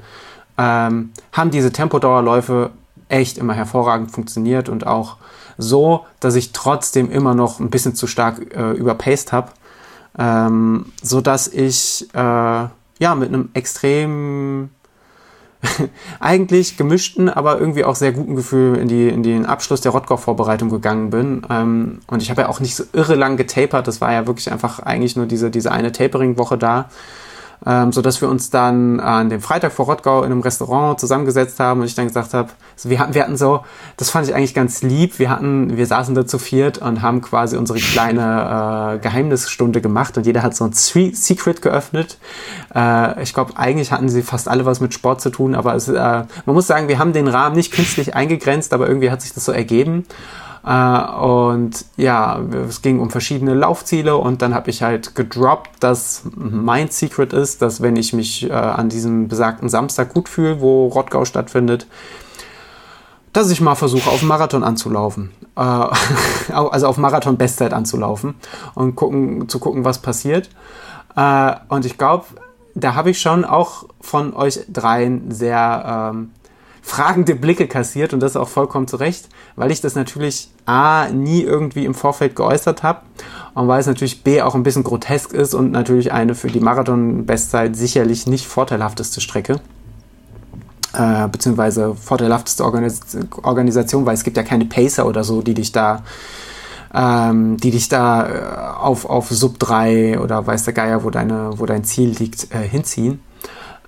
Ähm, 0.57 1.11
haben 1.31 1.49
diese 1.49 1.71
Tempodauerläufe 1.71 2.69
echt 3.09 3.37
immer 3.37 3.53
hervorragend 3.53 4.11
funktioniert 4.11 4.69
und 4.69 4.85
auch 4.85 5.17
so, 5.57 6.05
dass 6.19 6.35
ich 6.35 6.51
trotzdem 6.51 7.09
immer 7.11 7.33
noch 7.33 7.59
ein 7.59 7.69
bisschen 7.69 7.95
zu 7.95 8.07
stark 8.07 8.53
äh, 8.55 8.71
überpaced 8.71 9.31
habe, 9.31 9.51
ähm, 10.19 10.91
so 11.01 11.19
dass 11.19 11.47
ich 11.47 12.07
äh, 12.13 12.17
ja 12.17 13.15
mit 13.15 13.29
einem 13.29 13.49
extrem 13.53 14.69
eigentlich 16.19 16.77
gemischten, 16.77 17.29
aber 17.29 17.59
irgendwie 17.59 17.83
auch 17.83 17.95
sehr 17.95 18.11
guten 18.11 18.35
Gefühl 18.35 18.77
in, 18.77 18.87
die, 18.87 19.07
in 19.07 19.23
den 19.23 19.45
Abschluss 19.45 19.81
der 19.81 19.91
Rottgau-Vorbereitung 19.91 20.69
gegangen 20.69 21.09
bin. 21.09 21.45
Ähm, 21.49 21.99
und 22.07 22.21
ich 22.21 22.29
habe 22.29 22.41
ja 22.41 22.49
auch 22.49 22.59
nicht 22.59 22.75
so 22.75 22.83
irre 22.93 23.15
lang 23.15 23.37
getapert. 23.37 23.87
Das 23.87 24.01
war 24.01 24.11
ja 24.11 24.27
wirklich 24.27 24.51
einfach 24.51 24.79
eigentlich 24.79 25.15
nur 25.15 25.25
diese, 25.25 25.51
diese 25.51 25.71
eine 25.71 25.91
Tapering-Woche 25.91 26.57
da 26.57 26.89
ähm, 27.65 27.91
so 27.91 28.01
dass 28.01 28.21
wir 28.21 28.29
uns 28.29 28.49
dann 28.49 28.99
an 28.99 29.29
dem 29.29 29.41
Freitag 29.41 29.71
vor 29.71 29.85
Rottgau 29.85 30.23
in 30.23 30.31
einem 30.31 30.41
Restaurant 30.41 30.99
zusammengesetzt 30.99 31.59
haben 31.59 31.81
und 31.81 31.87
ich 31.87 31.95
dann 31.95 32.07
gesagt 32.07 32.33
habe, 32.33 32.49
also 32.75 32.89
wir 32.89 32.99
hatten, 32.99 33.13
wir 33.13 33.23
hatten 33.23 33.37
so, 33.37 33.61
das 33.97 34.09
fand 34.09 34.27
ich 34.27 34.35
eigentlich 34.35 34.53
ganz 34.53 34.81
lieb, 34.81 35.19
wir 35.19 35.29
hatten, 35.29 35.75
wir 35.77 35.85
saßen 35.85 36.13
da 36.15 36.25
zu 36.25 36.37
viert 36.37 36.77
und 36.77 37.01
haben 37.01 37.21
quasi 37.21 37.57
unsere 37.57 37.79
kleine 37.79 38.95
äh, 38.95 38.99
Geheimnisstunde 38.99 39.81
gemacht 39.81 40.17
und 40.17 40.25
jeder 40.25 40.43
hat 40.43 40.55
so 40.55 40.65
ein 40.65 40.73
Secret 40.73 41.61
geöffnet. 41.61 42.17
Äh, 42.73 43.23
ich 43.23 43.33
glaube, 43.33 43.53
eigentlich 43.57 43.91
hatten 43.91 44.09
sie 44.09 44.21
fast 44.21 44.47
alle 44.47 44.65
was 44.65 44.79
mit 44.79 44.93
Sport 44.93 45.21
zu 45.21 45.29
tun, 45.29 45.55
aber 45.55 45.75
es, 45.75 45.87
äh, 45.87 45.93
man 45.95 46.55
muss 46.55 46.67
sagen, 46.67 46.87
wir 46.87 46.99
haben 46.99 47.13
den 47.13 47.27
Rahmen 47.27 47.55
nicht 47.55 47.71
künstlich 47.71 48.15
eingegrenzt, 48.15 48.73
aber 48.73 48.87
irgendwie 48.87 49.11
hat 49.11 49.21
sich 49.21 49.33
das 49.33 49.45
so 49.45 49.51
ergeben. 49.51 50.05
Äh, 50.65 51.11
und 51.21 51.85
ja, 51.95 52.39
es 52.67 52.81
ging 52.81 52.99
um 52.99 53.11
verschiedene 53.11 53.53
Laufziele 53.53 54.17
und 54.17 54.41
dann 54.41 54.55
habe 54.55 54.69
ich 54.71 54.81
halt 54.81 55.15
gedroppt, 55.15 55.71
dass 55.79 56.23
mein 56.35 56.89
Secret 56.89 57.33
ist, 57.33 57.61
dass 57.61 57.81
wenn 57.81 57.95
ich 57.95 58.13
mich 58.13 58.49
äh, 58.49 58.53
an 58.53 58.89
diesem 58.89 59.27
besagten 59.27 59.69
Samstag 59.69 60.13
gut 60.13 60.27
fühle, 60.27 60.61
wo 60.61 60.87
Rottgau 60.87 61.23
stattfindet, 61.25 61.85
dass 63.31 63.51
ich 63.51 63.61
mal 63.61 63.75
versuche, 63.75 64.09
auf 64.09 64.23
Marathon 64.23 64.63
anzulaufen. 64.63 65.31
Äh, 65.55 65.61
also 66.51 66.87
auf 66.87 66.97
Marathon-Bestzeit 66.97 67.73
anzulaufen 67.73 68.35
und 68.73 68.95
gucken, 68.95 69.47
zu 69.47 69.59
gucken, 69.59 69.85
was 69.85 69.99
passiert. 69.99 70.49
Äh, 71.15 71.53
und 71.69 71.85
ich 71.85 71.99
glaube, 71.99 72.25
da 72.73 72.95
habe 72.95 73.11
ich 73.11 73.21
schon 73.21 73.45
auch 73.45 73.85
von 74.01 74.33
euch 74.33 74.61
dreien 74.67 75.31
sehr 75.31 76.11
ähm, 76.13 76.31
fragende 76.85 77.33
Blicke 77.33 77.67
kassiert 77.67 78.13
und 78.13 78.19
das 78.19 78.37
auch 78.37 78.47
vollkommen 78.47 78.87
zu 78.87 78.97
Recht, 78.97 79.27
weil 79.55 79.71
ich 79.71 79.81
das 79.81 79.95
natürlich 79.95 80.51
A, 80.67 81.07
nie 81.09 81.41
irgendwie 81.41 81.83
im 81.83 81.95
Vorfeld 81.95 82.35
geäußert 82.35 82.83
habe 82.83 83.01
und 83.55 83.67
weil 83.67 83.79
es 83.79 83.87
natürlich 83.87 84.23
B, 84.23 84.43
auch 84.43 84.53
ein 84.53 84.61
bisschen 84.61 84.83
grotesk 84.83 85.33
ist 85.33 85.55
und 85.55 85.71
natürlich 85.71 86.13
eine 86.13 86.35
für 86.35 86.47
die 86.47 86.59
Marathon-Bestzeit 86.59 87.75
sicherlich 87.75 88.27
nicht 88.27 88.45
vorteilhafteste 88.45 89.19
Strecke. 89.19 89.59
Äh, 90.93 91.27
beziehungsweise 91.27 91.95
vorteilhafteste 91.95 92.63
Organis 92.63 93.01
Organisation, 93.41 94.05
weil 94.05 94.13
es 94.13 94.23
gibt 94.23 94.37
ja 94.37 94.43
keine 94.43 94.65
Pacer 94.65 95.07
oder 95.07 95.23
so, 95.23 95.41
die 95.41 95.55
dich 95.55 95.71
da 95.71 96.03
ähm, 96.93 97.57
die 97.57 97.71
dich 97.71 97.89
da 97.89 98.29
äh, 98.29 98.77
auf, 98.79 99.05
auf 99.05 99.29
Sub 99.29 99.57
3 99.57 100.19
oder 100.19 100.45
weiß 100.45 100.65
der 100.65 100.73
Geier, 100.73 101.03
wo, 101.03 101.09
deine, 101.09 101.53
wo 101.55 101.65
dein 101.65 101.83
Ziel 101.83 102.09
liegt, 102.09 102.53
äh, 102.53 102.59
hinziehen. 102.59 103.21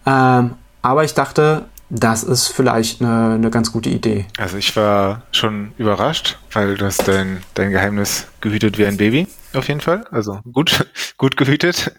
Ähm, 0.06 0.56
aber 0.82 1.04
ich 1.04 1.14
dachte, 1.14 1.66
das 1.90 2.24
ist 2.24 2.48
vielleicht 2.50 3.02
eine, 3.02 3.36
eine 3.36 3.50
ganz 3.50 3.72
gute 3.72 3.90
Idee. 3.90 4.26
Also 4.38 4.58
ich 4.58 4.76
war 4.76 5.24
schon 5.32 5.72
überrascht, 5.78 6.38
weil 6.52 6.76
du 6.76 6.86
hast 6.86 7.08
dein, 7.08 7.42
dein 7.54 7.72
Geheimnis 7.72 8.28
gehütet 8.42 8.78
wie 8.78 8.86
ein 8.86 8.98
Baby, 8.98 9.28
auf 9.54 9.68
jeden 9.68 9.82
Fall. 9.82 10.06
Also 10.12 10.40
gut, 10.52 10.86
gut 11.18 11.38
gehütet. 11.38 11.94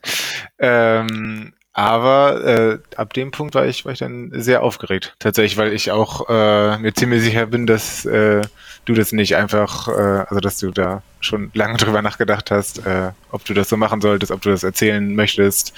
Ähm, 0.59 1.53
aber 1.73 2.45
äh, 2.45 2.79
ab 2.97 3.13
dem 3.13 3.31
Punkt 3.31 3.55
war 3.55 3.65
ich, 3.65 3.85
war 3.85 3.93
ich 3.93 4.01
dann 4.01 4.33
sehr 4.35 4.65
aufgeregt. 4.65 5.15
Tatsächlich, 5.21 5.57
weil 5.59 5.73
ich 5.73 5.93
auch 5.93 6.29
äh, 6.29 6.77
mir 6.79 6.93
ziemlich 6.93 7.23
sicher 7.23 7.47
bin, 7.47 7.69
dass 7.69 8.05
äh, 8.05 8.43
du 8.85 8.95
das 8.95 9.13
nicht 9.13 9.37
einfach, 9.37 9.87
äh, 9.87 10.25
also 10.29 10.41
dass 10.41 10.59
du 10.59 10.73
da 10.73 11.03
schon 11.21 11.53
lange 11.55 11.77
drüber 11.77 12.03
nachgedacht 12.03 12.51
hast, 12.51 12.85
äh, 12.85 13.13
ob 13.31 13.45
du 13.45 13.55
das 13.55 13.69
so 13.69 13.77
machen 13.77 14.01
solltest, 14.01 14.33
ob 14.33 14.43
du 14.43 14.51
das 14.51 14.65
erzählen 14.65 15.15
möchtest, 15.15 15.73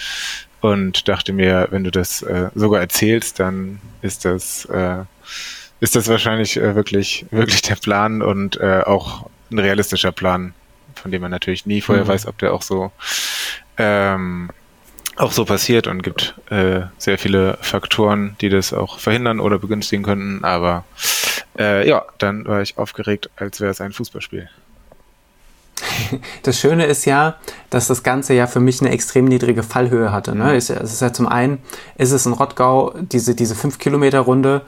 und 0.61 1.09
dachte 1.09 1.33
mir, 1.33 1.69
wenn 1.71 1.85
du 1.85 1.91
das 1.91 2.23
äh, 2.23 2.51
sogar 2.55 2.81
erzählst, 2.81 3.41
dann 3.41 3.81
ist 4.03 4.25
das 4.25 4.65
äh, 4.67 5.05
ist 5.81 5.97
das 5.97 6.09
wahrscheinlich 6.09 6.57
äh, 6.57 6.75
wirklich 6.75 7.27
wirklich 7.31 7.63
der 7.63 7.77
Plan 7.77 8.23
und 8.23 8.59
äh, 8.61 8.83
auch 8.85 9.29
ein 9.51 9.59
realistischer 9.59 10.13
Plan, 10.13 10.55
von 10.95 11.11
dem 11.11 11.23
man 11.23 11.31
natürlich 11.31 11.67
nie 11.67 11.81
vorher 11.81 12.05
mhm. 12.05 12.09
weiß, 12.09 12.27
ob 12.27 12.39
der 12.39 12.53
auch 12.53 12.63
so 12.63 12.93
ähm, 13.79 14.51
auch 15.17 15.33
so 15.33 15.45
passiert 15.45 15.87
und 15.87 16.03
gibt 16.03 16.35
äh, 16.51 16.83
sehr 16.97 17.19
viele 17.19 17.59
Faktoren, 17.61 18.37
die 18.41 18.49
das 18.49 18.73
auch 18.73 18.99
verhindern 18.99 19.41
oder 19.41 19.59
begünstigen 19.59 20.03
könnten. 20.03 20.45
Aber 20.45 20.85
äh, 21.59 21.87
ja, 21.87 22.05
dann 22.19 22.47
war 22.47 22.63
ich 22.63 22.79
aufgeregt, 22.79 23.29
als 23.37 23.61
wäre 23.61 23.71
es 23.71 23.81
ein 23.81 23.93
Fußballspiel. 23.93 24.49
Das 26.43 26.59
Schöne 26.59 26.87
ist 26.87 27.05
ja, 27.05 27.37
dass 27.71 27.87
das 27.87 28.03
Ganze 28.03 28.35
ja 28.35 28.47
für 28.47 28.61
mich 28.61 28.81
eine 28.81 28.91
extrem 28.91 29.27
niedrige 29.27 29.63
Fallhöhe 29.63 30.13
hatte. 30.13 30.35
Ne? 30.35 30.55
Es 30.55 30.71
ist 30.71 31.01
ja 31.01 31.13
zum 31.13 31.27
einen, 31.27 31.59
ist 31.97 32.13
es 32.13 32.27
in 32.27 32.33
Rottgau 32.33 32.95
diese, 33.01 33.35
diese 33.35 33.55
5-Kilometer-Runde, 33.55 34.63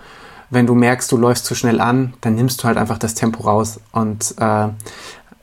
wenn 0.50 0.66
du 0.66 0.74
merkst, 0.74 1.10
du 1.10 1.16
läufst 1.16 1.46
zu 1.46 1.54
schnell 1.54 1.80
an, 1.80 2.14
dann 2.20 2.34
nimmst 2.34 2.62
du 2.62 2.64
halt 2.68 2.76
einfach 2.76 2.98
das 2.98 3.14
Tempo 3.14 3.42
raus. 3.42 3.80
Und 3.90 4.34
äh, 4.38 4.68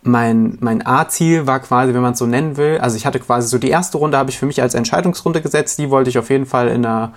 mein, 0.03 0.57
mein 0.61 0.85
A-Ziel 0.85 1.47
war 1.47 1.59
quasi, 1.59 1.93
wenn 1.93 2.01
man 2.01 2.13
es 2.13 2.19
so 2.19 2.25
nennen 2.25 2.57
will, 2.57 2.77
also 2.77 2.95
ich 2.95 3.05
hatte 3.05 3.19
quasi 3.19 3.47
so 3.47 3.57
die 3.57 3.69
erste 3.69 3.97
Runde 3.97 4.17
habe 4.17 4.29
ich 4.29 4.37
für 4.37 4.45
mich 4.45 4.61
als 4.61 4.73
Entscheidungsrunde 4.73 5.41
gesetzt, 5.41 5.77
die 5.79 5.89
wollte 5.89 6.09
ich 6.09 6.17
auf 6.17 6.29
jeden 6.29 6.45
Fall 6.45 6.67
in 6.69 6.85
einer 6.85 7.13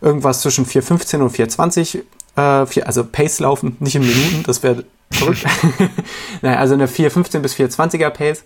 irgendwas 0.00 0.40
zwischen 0.40 0.66
4,15 0.66 1.20
und 1.22 1.32
4,20 1.32 2.02
äh, 2.36 2.82
also 2.82 3.04
Pace 3.04 3.40
laufen, 3.40 3.76
nicht 3.80 3.96
in 3.96 4.02
Minuten, 4.02 4.42
das 4.44 4.62
wäre 4.62 4.84
verrückt. 5.10 5.44
naja, 6.42 6.58
also 6.58 6.74
eine 6.74 6.86
4,15 6.86 7.40
bis 7.40 7.54
4,20er 7.54 8.10
Pace 8.10 8.44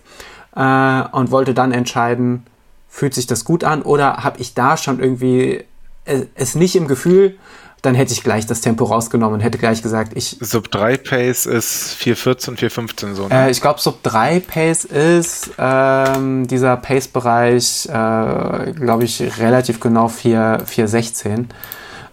äh, 0.55 1.15
und 1.15 1.31
wollte 1.31 1.53
dann 1.53 1.71
entscheiden, 1.71 2.45
fühlt 2.89 3.13
sich 3.13 3.27
das 3.27 3.45
gut 3.45 3.63
an 3.63 3.81
oder 3.81 4.23
habe 4.23 4.39
ich 4.39 4.53
da 4.53 4.77
schon 4.77 4.99
irgendwie 4.99 5.63
äh, 6.05 6.25
es 6.35 6.55
nicht 6.55 6.75
im 6.75 6.87
Gefühl, 6.87 7.37
dann 7.85 7.95
hätte 7.95 8.13
ich 8.13 8.23
gleich 8.23 8.45
das 8.45 8.61
Tempo 8.61 8.85
rausgenommen 8.85 9.35
und 9.35 9.39
hätte 9.41 9.57
gleich 9.57 9.81
gesagt, 9.81 10.13
ich. 10.15 10.37
Sub 10.39 10.71
3 10.71 10.97
Pace 10.97 11.45
ist 11.45 11.93
414, 11.93 12.57
415 12.57 13.15
so. 13.15 13.27
Ne? 13.27 13.47
Äh, 13.47 13.51
ich 13.51 13.61
glaube, 13.61 13.79
Sub 13.79 14.01
3 14.03 14.39
Pace 14.39 14.85
ist 14.85 15.51
ähm, 15.57 16.47
dieser 16.47 16.77
Pace-Bereich, 16.77 17.85
äh, 17.87 18.71
glaube 18.71 19.03
ich, 19.03 19.21
relativ 19.39 19.79
genau 19.79 20.07
4, 20.07 20.63
416. 20.65 21.49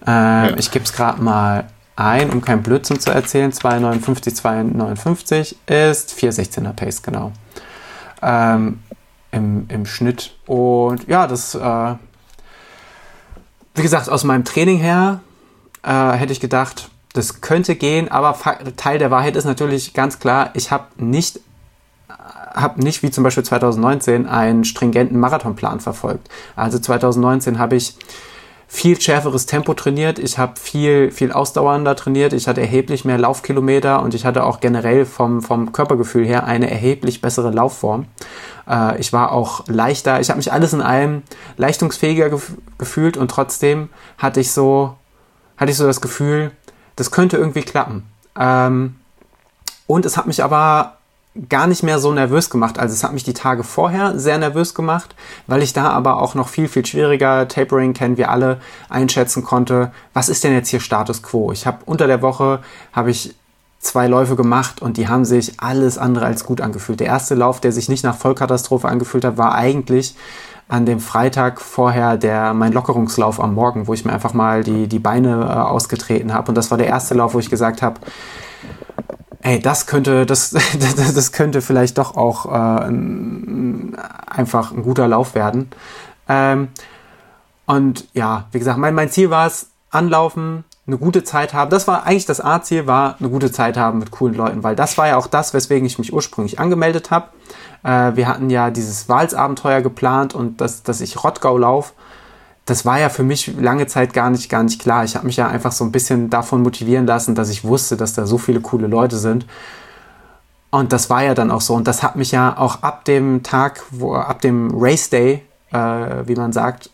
Äh, 0.06 0.10
ja. 0.10 0.56
Ich 0.56 0.70
gebe 0.70 0.84
es 0.84 0.92
gerade 0.92 1.22
mal 1.22 1.66
ein, 1.96 2.30
um 2.30 2.40
kein 2.40 2.62
Blödsinn 2.62 3.00
zu 3.00 3.10
erzählen. 3.10 3.52
259, 3.52 4.36
259 4.36 5.56
ist 5.66 6.12
416er 6.12 6.72
Pace, 6.72 7.02
genau. 7.02 7.32
Ähm, 8.22 8.80
im, 9.30 9.66
Im 9.68 9.86
Schnitt. 9.86 10.36
Und 10.46 11.06
ja, 11.08 11.26
das, 11.26 11.54
äh, 11.54 11.94
wie 13.74 13.82
gesagt, 13.82 14.08
aus 14.08 14.24
meinem 14.24 14.44
Training 14.44 14.78
her 14.78 15.20
äh, 15.82 16.12
hätte 16.12 16.32
ich 16.32 16.40
gedacht, 16.40 16.90
das 17.14 17.40
könnte 17.40 17.74
gehen, 17.76 18.10
aber 18.10 18.36
Teil 18.76 18.98
der 18.98 19.10
Wahrheit 19.10 19.36
ist 19.36 19.44
natürlich 19.44 19.92
ganz 19.92 20.18
klar, 20.18 20.50
ich 20.54 20.70
habe 20.70 20.86
nicht 20.96 21.40
habe 22.54 22.82
nicht 22.82 23.02
wie 23.02 23.10
zum 23.10 23.24
Beispiel 23.24 23.44
2019 23.44 24.26
einen 24.26 24.64
stringenten 24.64 25.18
Marathonplan 25.18 25.80
verfolgt. 25.80 26.28
Also 26.54 26.78
2019 26.78 27.58
habe 27.58 27.76
ich 27.76 27.96
viel 28.74 28.98
schärferes 28.98 29.44
Tempo 29.44 29.74
trainiert, 29.74 30.18
ich 30.18 30.38
habe 30.38 30.58
viel, 30.58 31.11
viel 31.11 31.30
ausdauernder 31.30 31.94
trainiert, 31.94 32.32
ich 32.32 32.48
hatte 32.48 32.62
erheblich 32.62 33.04
mehr 33.04 33.18
Laufkilometer 33.18 34.02
und 34.02 34.14
ich 34.14 34.24
hatte 34.24 34.44
auch 34.44 34.61
generell 34.61 35.04
vom, 35.04 35.42
vom 35.42 35.72
Körpergefühl 35.72 36.24
her 36.24 36.44
eine 36.46 36.70
erheblich 36.70 37.20
bessere 37.20 37.50
Laufform. 37.50 38.06
Äh, 38.66 38.98
ich 38.98 39.12
war 39.12 39.32
auch 39.32 39.68
leichter, 39.68 40.20
ich 40.20 40.30
habe 40.30 40.38
mich 40.38 40.54
alles 40.54 40.72
in 40.72 40.80
allem 40.80 41.22
leistungsfähiger 41.58 42.30
gef 42.30 42.52
gefühlt 42.78 43.18
und 43.18 43.30
trotzdem 43.30 43.90
hatte 44.16 44.40
ich 44.40 44.52
so 44.52 44.96
hatte 45.58 45.70
ich 45.70 45.76
so 45.76 45.87
das 45.87 46.00
Gefühl, 46.00 46.50
das 46.96 47.11
könnte 47.11 47.37
irgendwie 47.37 47.62
klappen. 47.62 48.06
Ähm, 48.40 48.96
und 49.87 50.06
es 50.06 50.16
hat 50.16 50.26
mich 50.26 50.42
aber 50.42 50.96
gar 51.49 51.66
nicht 51.66 51.83
mehr 51.83 51.99
so 51.99 52.12
nervös 52.12 52.51
gemacht. 52.51 52.79
Also 52.79 52.92
es 52.92 53.03
hat 53.03 53.14
mich 53.14 53.25
die 53.25 53.33
Tage 53.33 53.64
vorher 53.64 54.18
sehr 54.18 54.38
nervös 54.38 54.75
gemacht, 54.75 55.14
weil 55.47 55.62
ich 55.62 55.73
da 55.73 55.88
aber 55.90 56.21
auch 56.21 56.35
noch 56.35 56.49
viel, 56.49 56.68
viel 56.68 56.85
schwieriger, 56.85 57.49
Tapering 57.49 57.95
kennen 57.95 58.18
wir 58.18 58.31
alle, 58.31 58.61
einschätzen 58.90 59.42
konnte, 59.42 59.92
was 60.12 60.29
ist 60.29 60.45
denn 60.45 60.53
jetzt 60.53 60.68
hier 60.68 60.81
Status 60.81 61.23
Quo? 61.23 61.51
Ich 61.53 61.66
habe 61.66 61.79
unter 61.87 62.07
der 62.07 62.21
Woche, 62.21 62.61
habe 62.92 63.11
ich 63.11 63.35
zwei 63.79 64.07
Läufe 64.07 64.37
gemacht 64.37 64.83
und 64.83 64.97
die 64.97 65.09
haben 65.09 65.25
sich 65.25 65.59
alles 65.59 65.99
andere 65.99 66.27
als 66.27 66.45
gut 66.45 66.61
angefühlt. 66.61 67.01
Der 67.01 67.09
erste 67.09 67.35
Lauf, 67.35 67.61
der 67.61 67.73
sich 67.73 67.88
nicht 67.88 68.05
nach 68.05 68.16
Vollkatastrophe 68.16 68.88
angefühlt 68.88 69.25
hat, 69.25 69.38
war 69.38 69.55
eigentlich 69.55 70.14
an 70.68 70.87
dem 70.87 71.01
Freitag 71.01 71.61
vorher 71.61 72.16
der 72.16 72.55
mein 72.55 72.73
Lockerungslauf 72.73 73.40
am 73.40 73.55
Morgen, 73.55 73.88
wo 73.88 73.95
ich 73.95 74.05
mir 74.05 74.12
einfach 74.12 74.35
mal 74.35 74.62
die, 74.62 74.87
die 74.87 75.01
Beine 75.01 75.42
äh, 75.42 75.53
ausgetreten 75.53 76.33
habe. 76.33 76.49
Und 76.49 76.55
das 76.55 76.71
war 76.71 76.79
der 76.79 76.87
erste 76.87 77.14
Lauf, 77.14 77.35
wo 77.35 77.38
ich 77.40 77.51
gesagt 77.51 77.83
habe, 77.83 78.01
ey, 79.42 79.61
das 79.61 79.87
könnte, 79.87 80.26
das, 80.26 80.50
das, 80.50 81.33
könnte 81.33 81.61
vielleicht 81.61 81.98
doch 81.98 82.16
auch 82.16 82.46
äh, 82.46 82.87
ein, 82.88 83.96
einfach 84.26 84.72
ein 84.72 84.83
guter 84.83 85.07
Lauf 85.09 85.35
werden. 85.35 85.70
Ähm, 86.28 86.68
und 87.66 88.09
ja, 88.12 88.46
wie 88.52 88.59
gesagt, 88.59 88.78
mein, 88.78 88.94
mein 88.94 89.11
Ziel 89.11 89.31
war 89.31 89.46
es, 89.46 89.68
anlaufen, 89.90 90.64
eine 90.87 90.98
gute 90.98 91.22
Zeit 91.22 91.55
haben. 91.55 91.70
Das 91.70 91.87
war 91.87 92.07
eigentlich 92.07 92.26
das 92.26 92.40
A-Ziel, 92.40 92.87
war 92.87 93.16
eine 93.20 93.28
gute 93.28 93.52
Zeit 93.52 93.76
haben 93.76 93.98
mit 93.98 94.11
coolen 94.11 94.35
Leuten, 94.35 94.62
weil 94.62 94.74
das 94.74 94.98
war 94.98 95.07
ja 95.07 95.16
auch 95.16 95.26
das, 95.26 95.55
weswegen 95.55 95.87
ich 95.87 95.98
mich 95.98 96.12
ursprünglich 96.12 96.59
angemeldet 96.59 97.11
habe. 97.11 97.28
Äh, 97.85 98.16
wir 98.16 98.26
hatten 98.26 98.50
ja 98.50 98.70
dieses 98.70 99.09
Walsabenteuer 99.09 99.81
geplant 99.83 100.35
und 100.35 100.61
dass, 100.61 100.83
dass 100.83 101.00
ich 101.00 101.22
Rottgau 101.22 101.57
lauf. 101.57 101.92
Das 102.64 102.85
war 102.85 103.01
ja 103.01 103.09
für 103.09 103.25
mich 103.25 103.55
lange 103.59 103.87
Zeit 103.87 104.12
gar 104.12 104.31
nicht, 104.31 104.48
gar 104.48 104.62
nicht 104.62 104.81
klar. 104.81 105.05
Ich 105.05 105.16
habe 105.16 105.27
mich 105.27 105.37
ja 105.37 105.48
einfach 105.48 105.72
so 105.72 105.85
ein 105.85 105.92
bisschen 105.92 106.31
davon 106.31 106.62
motivieren 106.62 107.07
lassen, 107.07 107.35
dass 107.35 107.51
ich 107.51 107.64
wusste, 107.64 107.96
dass 107.96 108.14
da 108.14 108.27
so 108.27 108.38
viele 108.38 108.61
coole 108.61 108.87
Leute 108.87 109.18
sind. 109.18 109.46
Und 110.70 110.92
das 110.92 111.11
war 111.11 111.22
ja 111.22 111.35
dann 111.35 111.51
auch 111.51 111.61
so. 111.61 111.75
Und 111.75 111.87
das 111.87 112.03
hat 112.03 112.16
mich 112.16 112.33
ja 112.33 112.57
auch 112.57 112.83
ab 112.83 113.05
dem 113.05 113.42
Tag, 113.42 113.83
wo, 113.90 114.14
ab 114.14 114.40
dem 114.40 114.70
Race 114.75 115.11
Day, 115.11 115.42
äh, 115.72 115.79
wie 116.27 116.35
man 116.35 116.53
sagt, 116.53 116.90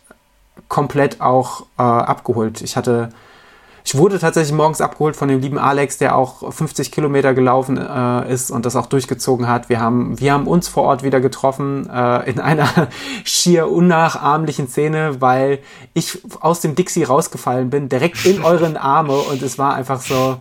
komplett 0.67 1.21
auch 1.21 1.61
äh, 1.77 1.83
abgeholt. 1.83 2.61
Ich 2.61 2.75
hatte 2.75 3.09
ich 3.89 3.97
wurde 3.97 4.19
tatsächlich 4.19 4.55
morgens 4.55 4.81
abgeholt 4.81 5.15
von 5.15 5.29
dem 5.29 5.39
lieben 5.39 5.57
Alex, 5.57 5.97
der 5.97 6.15
auch 6.15 6.53
50 6.53 6.91
Kilometer 6.91 7.33
gelaufen 7.33 7.75
äh, 7.75 8.31
ist 8.31 8.51
und 8.51 8.67
das 8.67 8.75
auch 8.75 8.85
durchgezogen 8.85 9.47
hat. 9.47 9.67
Wir 9.67 9.79
haben, 9.79 10.19
wir 10.19 10.31
haben 10.31 10.45
uns 10.45 10.67
vor 10.67 10.83
Ort 10.83 11.01
wieder 11.01 11.19
getroffen 11.19 11.89
äh, 11.89 12.29
in 12.29 12.39
einer 12.39 12.69
schier 13.23 13.67
unnachahmlichen 13.67 14.67
Szene, 14.67 15.21
weil 15.21 15.57
ich 15.95 16.19
aus 16.39 16.61
dem 16.61 16.75
Dixie 16.75 17.01
rausgefallen 17.01 17.71
bin, 17.71 17.89
direkt 17.89 18.23
in 18.27 18.43
euren 18.43 18.77
Arme 18.77 19.17
und 19.17 19.41
es 19.41 19.57
war 19.57 19.73
einfach 19.73 20.01
so, 20.01 20.37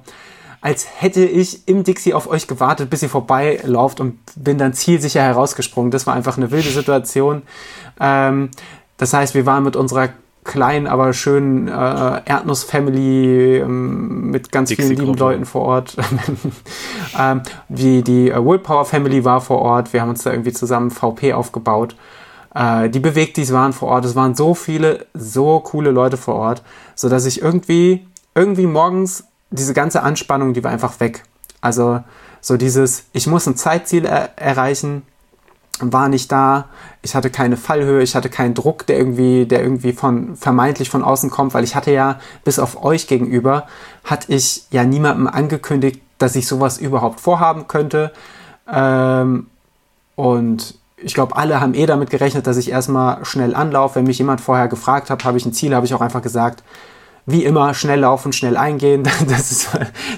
als 0.60 0.86
hätte 0.98 1.24
ich 1.24 1.66
im 1.66 1.84
Dixie 1.84 2.12
auf 2.12 2.28
euch 2.28 2.48
gewartet, 2.48 2.90
bis 2.90 3.02
ihr 3.02 3.08
vorbeilauft 3.08 3.98
und 3.98 4.18
bin 4.36 4.58
dann 4.58 4.74
zielsicher 4.74 5.22
herausgesprungen. 5.22 5.90
Das 5.90 6.06
war 6.06 6.12
einfach 6.12 6.36
eine 6.36 6.50
wilde 6.50 6.68
Situation. 6.68 7.40
Ähm, 7.98 8.50
das 8.98 9.14
heißt, 9.14 9.34
wir 9.34 9.46
waren 9.46 9.64
mit 9.64 9.74
unserer 9.74 10.10
kleinen, 10.48 10.88
aber 10.88 11.12
schönen 11.12 11.68
äh, 11.68 11.70
Erdnuss-Family 12.24 13.58
ähm, 13.58 14.30
mit 14.32 14.50
ganz 14.50 14.72
vielen 14.72 14.88
lieben 14.88 15.14
Leuten 15.14 15.44
vor 15.44 15.62
Ort. 15.62 15.96
ähm, 17.18 17.42
die 17.68 18.02
die 18.02 18.30
äh, 18.30 18.44
Willpower 18.44 18.84
Family 18.84 19.24
war 19.24 19.40
vor 19.40 19.60
Ort. 19.60 19.92
Wir 19.92 20.00
haben 20.00 20.08
uns 20.08 20.24
da 20.24 20.32
irgendwie 20.32 20.52
zusammen 20.52 20.90
VP 20.90 21.34
aufgebaut. 21.34 21.94
Äh, 22.54 22.88
die 22.88 22.98
Bewegtis 22.98 23.52
waren 23.52 23.72
vor 23.72 23.88
Ort. 23.88 24.06
Es 24.06 24.16
waren 24.16 24.34
so 24.34 24.54
viele, 24.54 25.06
so 25.14 25.60
coole 25.60 25.90
Leute 25.90 26.16
vor 26.16 26.34
Ort, 26.34 26.62
so 26.96 27.08
dass 27.08 27.26
ich 27.26 27.42
irgendwie, 27.42 28.06
irgendwie 28.34 28.66
morgens 28.66 29.24
diese 29.50 29.74
ganze 29.74 30.02
Anspannung, 30.02 30.54
die 30.54 30.64
war 30.64 30.72
einfach 30.72 30.98
weg. 30.98 31.24
Also 31.60 32.00
so 32.40 32.56
dieses, 32.56 33.04
ich 33.12 33.26
muss 33.26 33.46
ein 33.46 33.56
Zeitziel 33.56 34.04
er 34.06 34.36
erreichen, 34.38 35.02
war 35.80 36.08
nicht 36.08 36.30
da. 36.32 36.66
Ich 37.02 37.14
hatte 37.14 37.30
keine 37.30 37.56
Fallhöhe, 37.56 38.02
ich 38.02 38.14
hatte 38.14 38.28
keinen 38.28 38.54
Druck, 38.54 38.86
der 38.86 38.98
irgendwie, 38.98 39.46
der 39.46 39.62
irgendwie 39.62 39.92
von 39.92 40.36
vermeintlich 40.36 40.90
von 40.90 41.02
außen 41.02 41.30
kommt, 41.30 41.54
weil 41.54 41.64
ich 41.64 41.74
hatte 41.74 41.92
ja 41.92 42.20
bis 42.44 42.58
auf 42.58 42.82
euch 42.82 43.06
gegenüber 43.06 43.66
hatte 44.04 44.32
ich 44.32 44.64
ja 44.70 44.84
niemandem 44.84 45.26
angekündigt, 45.26 46.00
dass 46.18 46.36
ich 46.36 46.46
sowas 46.46 46.78
überhaupt 46.78 47.20
vorhaben 47.20 47.68
könnte. 47.68 48.12
Ähm, 48.70 49.46
und 50.16 50.74
ich 50.96 51.14
glaube, 51.14 51.36
alle 51.36 51.60
haben 51.60 51.74
eh 51.74 51.86
damit 51.86 52.10
gerechnet, 52.10 52.46
dass 52.46 52.56
ich 52.56 52.70
erstmal 52.70 53.24
schnell 53.24 53.54
anlaufe. 53.54 53.96
Wenn 53.96 54.04
mich 54.04 54.18
jemand 54.18 54.40
vorher 54.40 54.68
gefragt 54.68 55.10
hat, 55.10 55.24
habe 55.24 55.38
ich 55.38 55.46
ein 55.46 55.52
Ziel, 55.52 55.74
habe 55.74 55.86
ich 55.86 55.94
auch 55.94 56.00
einfach 56.00 56.22
gesagt, 56.22 56.62
wie 57.30 57.44
immer 57.44 57.74
schnell 57.74 58.00
laufen, 58.00 58.32
schnell 58.32 58.56
eingehen. 58.56 59.06
Das 59.28 59.52
ist, 59.52 59.68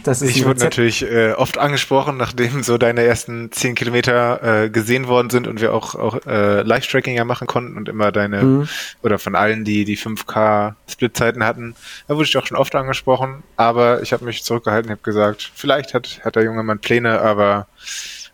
das 0.05 0.23
ist 0.23 0.37
ich 0.37 0.45
wurde 0.45 0.61
natürlich 0.61 1.03
äh, 1.03 1.33
oft 1.33 1.59
angesprochen, 1.59 2.17
nachdem 2.17 2.63
so 2.63 2.79
deine 2.79 3.03
ersten 3.03 3.51
zehn 3.51 3.75
Kilometer 3.75 4.65
äh, 4.65 4.71
gesehen 4.71 5.09
worden 5.09 5.31
sind 5.31 5.49
und 5.49 5.61
wir 5.61 5.75
auch, 5.75 5.95
auch 5.97 6.25
äh, 6.27 6.63
Live-Tracking 6.63 7.17
ja 7.17 7.25
machen 7.25 7.49
konnten 7.49 7.77
und 7.77 7.89
immer 7.89 8.13
deine, 8.13 8.43
mhm. 8.43 8.69
oder 9.03 9.19
von 9.19 9.35
allen, 9.35 9.65
die 9.65 9.85
die 9.85 9.99
5K 9.99 10.75
Splitzeiten 10.89 11.45
hatten, 11.45 11.75
da 12.07 12.15
wurde 12.15 12.29
ich 12.29 12.37
auch 12.37 12.47
schon 12.47 12.57
oft 12.57 12.75
angesprochen, 12.75 13.43
aber 13.57 14.03
ich 14.03 14.13
habe 14.13 14.25
mich 14.25 14.45
zurückgehalten 14.45 14.91
und 14.91 14.99
habe 14.99 15.03
gesagt, 15.03 15.51
vielleicht 15.55 15.95
hat, 15.95 16.21
hat 16.25 16.37
der 16.37 16.45
junge 16.45 16.63
Mann 16.63 16.79
Pläne, 16.79 17.21
aber 17.21 17.67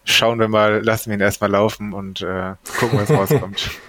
schauen 0.04 0.38
wir 0.38 0.48
mal, 0.48 0.84
lassen 0.84 1.10
wir 1.10 1.16
ihn 1.16 1.22
erstmal 1.22 1.50
laufen 1.50 1.92
und 1.94 2.20
äh, 2.20 2.54
gucken, 2.78 2.98
was 3.00 3.10
rauskommt. 3.10 3.70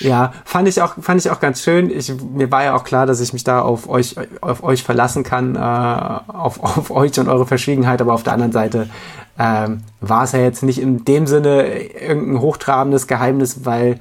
Ja, 0.00 0.32
fand 0.44 0.68
ich 0.68 0.80
auch, 0.80 0.94
fand 1.00 1.20
ich 1.20 1.30
auch 1.30 1.40
ganz 1.40 1.62
schön. 1.62 1.90
Ich, 1.90 2.12
mir 2.20 2.50
war 2.50 2.64
ja 2.64 2.74
auch 2.74 2.84
klar, 2.84 3.06
dass 3.06 3.20
ich 3.20 3.32
mich 3.32 3.44
da 3.44 3.62
auf 3.62 3.88
euch, 3.88 4.16
auf 4.40 4.62
euch 4.62 4.82
verlassen 4.82 5.24
kann, 5.24 5.56
äh, 5.56 5.58
auf, 5.58 6.60
auf 6.62 6.90
euch 6.90 7.18
und 7.18 7.28
eure 7.28 7.46
Verschwiegenheit, 7.46 8.00
aber 8.00 8.12
auf 8.12 8.22
der 8.22 8.32
anderen 8.32 8.52
Seite 8.52 8.88
ähm, 9.38 9.82
war 10.00 10.24
es 10.24 10.32
ja 10.32 10.40
jetzt 10.40 10.62
nicht 10.62 10.80
in 10.80 11.04
dem 11.04 11.26
Sinne 11.26 11.82
irgendein 11.82 12.40
hochtrabendes 12.40 13.06
Geheimnis, 13.06 13.64
weil 13.64 14.00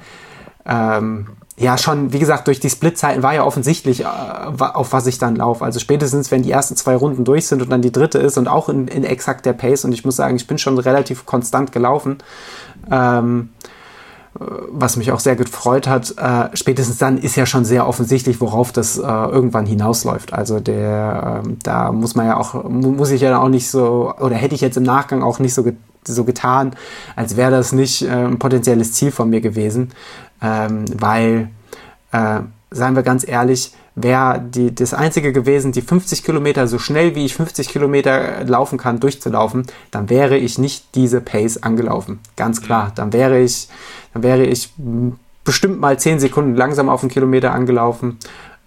ähm, 0.65 1.27
ja 1.59 1.77
schon, 1.77 2.13
wie 2.13 2.19
gesagt, 2.19 2.47
durch 2.47 2.59
die 2.59 2.69
Splitzeiten 2.69 3.23
war 3.23 3.33
ja 3.33 3.43
offensichtlich, 3.43 4.01
äh, 4.01 4.05
auf 4.05 4.93
was 4.93 5.07
ich 5.07 5.17
dann 5.17 5.35
laufe. 5.35 5.65
Also 5.65 5.79
spätestens, 5.79 6.31
wenn 6.31 6.43
die 6.43 6.51
ersten 6.51 6.75
zwei 6.75 6.95
Runden 6.95 7.23
durch 7.25 7.47
sind 7.47 7.61
und 7.61 7.71
dann 7.71 7.81
die 7.81 7.91
dritte 7.91 8.19
ist 8.19 8.37
und 8.37 8.47
auch 8.47 8.69
in, 8.69 8.87
in 8.87 9.03
exakt 9.03 9.45
der 9.45 9.53
Pace 9.53 9.85
und 9.85 9.91
ich 9.91 10.05
muss 10.05 10.15
sagen, 10.15 10.35
ich 10.35 10.47
bin 10.47 10.57
schon 10.57 10.77
relativ 10.77 11.25
konstant 11.25 11.71
gelaufen. 11.71 12.17
Ähm, 12.91 13.49
was 14.39 14.97
mich 14.97 15.11
auch 15.11 15.19
sehr 15.19 15.35
gefreut 15.35 15.87
hat, 15.87 16.13
äh, 16.17 16.55
spätestens 16.55 16.97
dann 16.97 17.17
ist 17.17 17.35
ja 17.35 17.45
schon 17.45 17.65
sehr 17.65 17.87
offensichtlich, 17.87 18.39
worauf 18.41 18.71
das 18.71 18.97
äh, 18.97 19.01
irgendwann 19.01 19.65
hinausläuft. 19.65 20.33
Also 20.33 20.59
der, 20.59 21.43
äh, 21.45 21.49
da 21.63 21.91
muss 21.91 22.15
man 22.15 22.27
ja 22.27 22.37
auch, 22.37 22.63
muss 22.65 23.11
ich 23.11 23.21
ja 23.21 23.39
auch 23.39 23.49
nicht 23.49 23.69
so, 23.69 24.13
oder 24.19 24.35
hätte 24.35 24.55
ich 24.55 24.61
jetzt 24.61 24.77
im 24.77 24.83
Nachgang 24.83 25.23
auch 25.23 25.39
nicht 25.39 25.53
so, 25.53 25.63
ge 25.63 25.73
so 26.09 26.23
getan, 26.23 26.71
als 27.17 27.35
wäre 27.35 27.51
das 27.51 27.73
nicht 27.73 28.01
äh, 28.03 28.09
ein 28.09 28.39
potenzielles 28.39 28.93
Ziel 28.93 29.11
von 29.11 29.29
mir 29.29 29.41
gewesen, 29.41 29.91
ähm, 30.41 30.85
weil, 30.97 31.49
äh, 32.13 32.39
seien 32.71 32.95
wir 32.95 33.03
ganz 33.03 33.27
ehrlich, 33.27 33.73
wäre 33.97 34.39
die, 34.39 34.73
das 34.73 34.93
Einzige 34.93 35.33
gewesen, 35.33 35.71
die 35.71 35.81
50 35.81 36.23
Kilometer 36.23 36.67
so 36.67 36.77
schnell 36.77 37.15
wie 37.15 37.25
ich 37.25 37.33
50 37.33 37.69
Kilometer 37.69 38.43
laufen 38.43 38.77
kann, 38.77 38.99
durchzulaufen, 38.99 39.65
dann 39.89 40.09
wäre 40.09 40.37
ich 40.37 40.59
nicht 40.59 40.93
diese 40.93 41.19
Pace 41.19 41.63
angelaufen. 41.63 42.19
Ganz 42.35 42.61
klar. 42.61 42.91
Dann 42.93 43.11
wäre 43.11 43.39
ich, 43.39 43.67
dann 44.13 44.21
wäre 44.21 44.45
ich 44.45 44.71
bestimmt 45.43 45.79
mal 45.79 45.97
10 45.97 46.19
Sekunden 46.19 46.55
langsam 46.55 46.89
auf 46.89 47.01
den 47.01 47.09
Kilometer 47.09 47.53
angelaufen. 47.53 48.19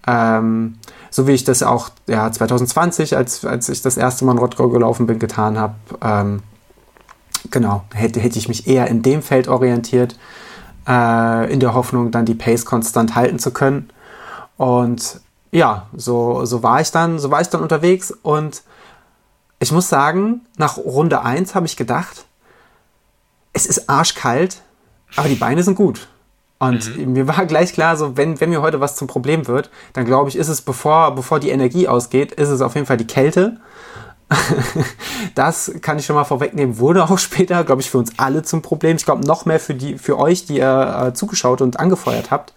Ähm, 0.05 0.75
so 1.09 1.27
wie 1.27 1.31
ich 1.31 1.45
das 1.45 1.63
auch 1.63 1.89
ja, 2.07 2.29
2020, 2.29 3.15
als, 3.15 3.45
als 3.45 3.69
ich 3.69 3.81
das 3.81 3.95
erste 3.95 4.25
Mal 4.25 4.33
in 4.33 4.37
Rottgau 4.37 4.67
gelaufen 4.67 5.07
bin, 5.07 5.17
getan 5.17 5.57
habe. 5.57 5.75
Ähm, 6.01 6.41
genau, 7.51 7.83
hätte, 7.93 8.19
hätte 8.19 8.37
ich 8.37 8.49
mich 8.49 8.67
eher 8.67 8.87
in 8.87 9.01
dem 9.01 9.21
Feld 9.21 9.47
orientiert, 9.47 10.17
äh, 10.89 11.53
in 11.53 11.61
der 11.61 11.73
Hoffnung, 11.73 12.11
dann 12.11 12.25
die 12.25 12.35
Pace 12.35 12.65
konstant 12.65 13.15
halten 13.15 13.39
zu 13.39 13.51
können. 13.51 13.90
Und 14.61 15.21
ja, 15.49 15.87
so, 15.97 16.45
so 16.45 16.61
war 16.61 16.81
ich 16.81 16.91
dann, 16.91 17.17
so 17.17 17.31
war 17.31 17.41
ich 17.41 17.49
dann 17.49 17.63
unterwegs 17.63 18.11
und 18.11 18.61
ich 19.57 19.71
muss 19.71 19.89
sagen, 19.89 20.41
nach 20.55 20.77
Runde 20.77 21.23
1 21.23 21.55
habe 21.55 21.65
ich 21.65 21.75
gedacht, 21.75 22.25
es 23.53 23.65
ist 23.65 23.89
arschkalt, 23.89 24.61
aber 25.15 25.29
die 25.29 25.35
Beine 25.35 25.63
sind 25.63 25.73
gut. 25.73 26.09
Und 26.59 26.95
mhm. 26.95 27.13
mir 27.13 27.27
war 27.27 27.43
gleich 27.47 27.73
klar, 27.73 27.97
so 27.97 28.17
wenn, 28.17 28.39
wenn 28.39 28.51
mir 28.51 28.61
heute 28.61 28.79
was 28.79 28.95
zum 28.95 29.07
Problem 29.07 29.47
wird, 29.47 29.71
dann 29.93 30.05
glaube 30.05 30.29
ich, 30.29 30.35
ist 30.35 30.47
es, 30.47 30.61
bevor, 30.61 31.15
bevor 31.15 31.39
die 31.39 31.49
Energie 31.49 31.87
ausgeht, 31.87 32.31
ist 32.31 32.49
es 32.49 32.61
auf 32.61 32.75
jeden 32.75 32.85
Fall 32.85 32.97
die 32.97 33.07
Kälte. 33.07 33.59
das 35.33 35.71
kann 35.81 35.97
ich 35.97 36.05
schon 36.05 36.15
mal 36.15 36.23
vorwegnehmen, 36.23 36.77
wurde 36.77 37.05
auch 37.05 37.17
später, 37.17 37.63
glaube 37.63 37.81
ich, 37.81 37.89
für 37.89 37.97
uns 37.97 38.11
alle 38.17 38.43
zum 38.43 38.61
Problem. 38.61 38.95
Ich 38.95 39.05
glaube, 39.05 39.25
noch 39.25 39.45
mehr 39.45 39.59
für, 39.59 39.73
die, 39.73 39.97
für 39.97 40.19
euch, 40.19 40.45
die 40.45 40.57
ihr 40.57 41.07
äh, 41.07 41.13
zugeschaut 41.15 41.61
und 41.61 41.79
angefeuert 41.79 42.29
habt 42.29 42.53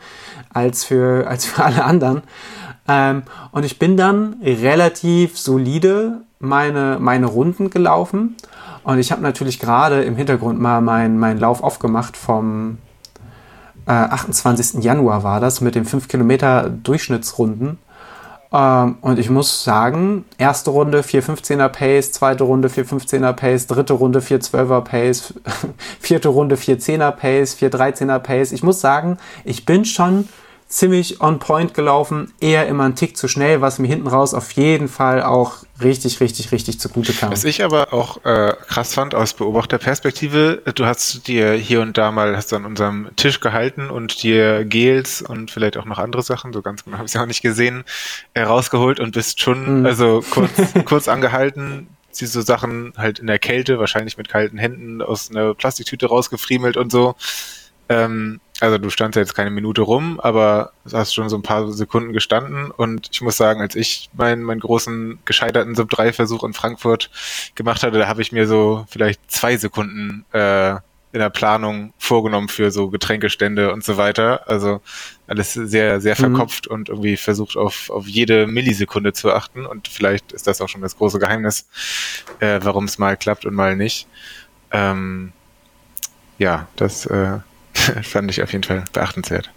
als 0.55 0.85
für, 0.85 1.27
als 1.29 1.45
für 1.45 1.65
alle 1.65 1.85
anderen. 1.85 2.23
Ähm, 2.89 3.23
und 3.53 3.65
ich 3.65 3.79
bin 3.79 3.97
dann 3.97 4.37
relativ 4.43 5.39
solide 5.39 6.23
meine, 6.39 6.99
meine 7.01 7.27
Runden 7.27 7.71
gelaufen. 7.71 8.37
Und 8.83 8.99
ich 8.99 9.13
habe 9.13 9.23
natürlich 9.23 9.59
gerade 9.59 10.03
im 10.05 10.17
Hintergrund 10.17 10.61
mal 10.61 10.81
meinen 10.81 11.19
mein 11.19 11.39
Lauf 11.39 11.63
aufgemacht 11.63 12.17
vom 12.17 12.79
äh, 13.87 13.93
28. 13.93 14.83
Januar 14.83 15.23
war 15.23 15.41
das 15.41 15.61
mit 15.61 15.75
den 15.75 15.85
5 15.85 16.09
Kilometer 16.09 16.69
Durchschnittsrunden. 16.69 17.79
Ähm, 18.53 18.97
und 19.01 19.19
ich 19.19 19.31
muss 19.31 19.65
sagen, 19.65 20.25
erste 20.39 20.71
Runde 20.71 21.01
4,15er 21.01 21.69
Pace, 21.69 22.13
zweite 22.13 22.45
Runde 22.45 22.69
4,15er 22.69 23.33
Pace, 23.33 23.67
dritte 23.67 23.95
Runde 23.95 24.21
4,12er 24.21 24.81
Pace, 24.83 25.35
vierte 26.01 26.29
Runde 26.29 26.57
4,10er 26.57 27.11
Pace, 27.11 27.57
4,13er 27.61 28.19
Pace. 28.21 28.53
Ich 28.53 28.63
muss 28.63 28.81
sagen, 28.81 29.19
ich 29.45 29.67
bin 29.67 29.85
schon 29.85 30.29
ziemlich 30.69 31.21
on 31.21 31.39
point 31.39 31.75
gelaufen, 31.75 32.33
eher 32.41 32.67
immer 32.67 32.85
einen 32.85 32.97
Tick 32.97 33.17
zu 33.17 33.29
schnell, 33.29 33.61
was 33.61 33.79
mir 33.79 33.87
hinten 33.87 34.09
raus 34.09 34.35
auf 34.35 34.51
jeden 34.53 34.89
Fall 34.89 35.23
auch 35.23 35.59
richtig, 35.81 36.21
richtig, 36.21 36.53
richtig 36.53 36.81
zugute 36.81 37.13
kam. 37.13 37.31
Was 37.31 37.45
ich 37.45 37.63
aber 37.63 37.93
auch 37.93 38.25
äh, 38.25 38.55
krass 38.67 38.95
fand 38.95 39.15
aus 39.15 39.35
Beobachterperspektive, 39.35 40.63
du 40.75 40.87
hast 40.87 41.29
dir 41.29 41.53
hier 41.53 41.81
und 41.81 41.97
da 41.97 42.11
mal 42.11 42.37
hast 42.37 42.53
du 42.53 42.57
an 42.57 42.65
unserem 42.65 43.11
Tisch 43.17 43.41
gehalten 43.41 43.91
und 43.91 44.23
dir 44.23 44.65
Gels 44.65 45.23
und 45.23 45.51
vielleicht 45.51 45.77
auch 45.77 45.85
noch 45.85 45.99
andere 45.99 46.23
Sachen, 46.23 46.53
so 46.53 46.63
ganz 46.63 46.85
genau 46.85 46.97
habe 46.97 47.07
ich 47.07 47.15
es 47.15 47.21
auch 47.21 47.27
nicht 47.27 47.43
gesehen, 47.43 47.85
äh, 48.35 48.43
rausgeholt 48.43 48.99
und 49.01 49.13
bist 49.13 49.41
schon 49.41 49.81
mhm. 49.81 49.87
also 49.87 50.25
kurz, 50.29 50.51
kurz 50.85 51.09
angehalten, 51.09 51.89
sie 52.11 52.27
so 52.27 52.41
Sachen 52.41 52.93
halt 52.97 53.19
in 53.19 53.27
der 53.27 53.39
Kälte, 53.39 53.79
wahrscheinlich 53.79 54.17
mit 54.17 54.29
kalten 54.29 54.59
Händen 54.59 55.03
aus 55.03 55.31
einer 55.31 55.55
Plastiktüte 55.55 56.07
rausgefriemelt 56.07 56.77
und 56.77 56.91
so. 56.91 57.15
Ähm, 57.89 58.41
also 58.65 58.79
du 58.79 58.89
standst 58.89 59.17
ja 59.17 59.23
jetzt 59.23 59.35
keine 59.35 59.51
Minute 59.51 59.83
rum, 59.83 60.19
aber 60.21 60.73
hast 60.91 61.15
schon 61.15 61.29
so 61.29 61.37
ein 61.37 61.43
paar 61.43 61.71
Sekunden 61.71 62.15
gestanden 62.15 62.71
und 62.71 63.11
ich 63.13 63.21
muss 63.21 63.37
sagen, 63.37 63.61
als 63.61 63.75
ich 63.75 64.09
meinen, 64.15 64.43
meinen 64.43 64.61
großen 64.61 65.19
gescheiterten 65.27 65.75
Sub-3-Versuch 65.75 66.43
in 66.45 66.55
Frankfurt 66.55 67.11
gemacht 67.55 67.83
hatte, 67.83 67.99
da 67.99 68.09
habe 68.09 68.23
ich 68.23 68.33
mir 68.33 68.47
so 68.47 68.87
vielleicht 68.89 69.31
zwei 69.31 69.59
Sekunden 69.59 70.25
äh, 70.33 70.77
in 71.13 71.21
der 71.21 71.31
Planung 71.31 71.93
vorgenommen 71.99 72.49
für 72.49 72.71
so 72.71 72.89
Getränkestände 72.89 73.73
und 73.73 73.85
so 73.85 73.99
weiter. 73.99 74.49
Also 74.49 74.81
alles 75.27 75.53
sehr, 75.53 76.01
sehr 76.01 76.15
mhm. 76.15 76.21
verkopft 76.21 76.69
mhm. 76.69 76.75
und 76.75 76.89
irgendwie 76.89 77.17
versucht 77.19 77.57
auf, 77.57 77.91
auf 77.91 78.09
jede 78.09 78.47
Millisekunde 78.47 79.13
zu 79.13 79.31
achten 79.31 79.67
und 79.67 79.89
vielleicht 79.89 80.33
ist 80.33 80.47
das 80.47 80.63
auch 80.63 80.69
schon 80.71 80.81
das 80.81 80.97
große 80.97 81.19
Geheimnis, 81.19 81.69
äh, 82.41 82.61
warum 82.63 82.85
es 82.85 82.99
mal 82.99 83.17
klappt 83.17 83.45
und 83.45 83.55
mal 83.55 83.77
nicht. 83.77 84.09
Ähm, 84.73 85.33
ja, 86.39 86.67
das 86.77 87.07
äh, 87.07 87.41
fand 88.03 88.31
ich 88.31 88.43
auf 88.43 88.53
jeden 88.53 88.65
Fall 88.65 88.85
beachtenswert. 88.93 89.51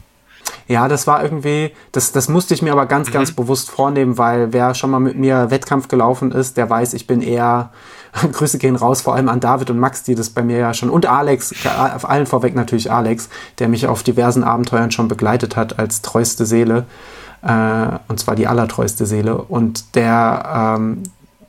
Ja, 0.67 0.87
das 0.87 1.07
war 1.07 1.23
irgendwie, 1.23 1.71
das, 1.91 2.11
das 2.11 2.27
musste 2.27 2.53
ich 2.53 2.61
mir 2.61 2.71
aber 2.71 2.85
ganz, 2.85 3.09
mhm. 3.09 3.13
ganz 3.13 3.31
bewusst 3.31 3.69
vornehmen, 3.69 4.17
weil 4.17 4.51
wer 4.53 4.73
schon 4.75 4.91
mal 4.91 4.99
mit 4.99 5.17
mir 5.17 5.49
Wettkampf 5.49 5.87
gelaufen 5.87 6.31
ist, 6.31 6.57
der 6.57 6.69
weiß, 6.69 6.93
ich 6.93 7.07
bin 7.07 7.21
eher, 7.21 7.71
Grüße 8.31 8.57
gehen 8.57 8.75
raus, 8.75 9.01
vor 9.01 9.15
allem 9.15 9.29
an 9.29 9.39
David 9.39 9.69
und 9.69 9.79
Max, 9.79 10.03
die 10.03 10.15
das 10.15 10.29
bei 10.29 10.43
mir 10.43 10.57
ja 10.57 10.73
schon, 10.73 10.89
und 10.89 11.05
Alex, 11.05 11.53
auf 11.95 12.09
allen 12.09 12.25
vorweg 12.25 12.55
natürlich 12.55 12.91
Alex, 12.91 13.29
der 13.59 13.69
mich 13.69 13.87
auf 13.87 14.03
diversen 14.03 14.43
Abenteuern 14.43 14.91
schon 14.91 15.07
begleitet 15.07 15.55
hat 15.55 15.79
als 15.79 16.01
treueste 16.01 16.45
Seele, 16.45 16.85
äh, 17.43 17.87
und 18.07 18.19
zwar 18.19 18.35
die 18.35 18.47
allertreueste 18.47 19.05
Seele. 19.05 19.37
Und 19.37 19.95
der, 19.95 20.75
ähm, 20.77 21.03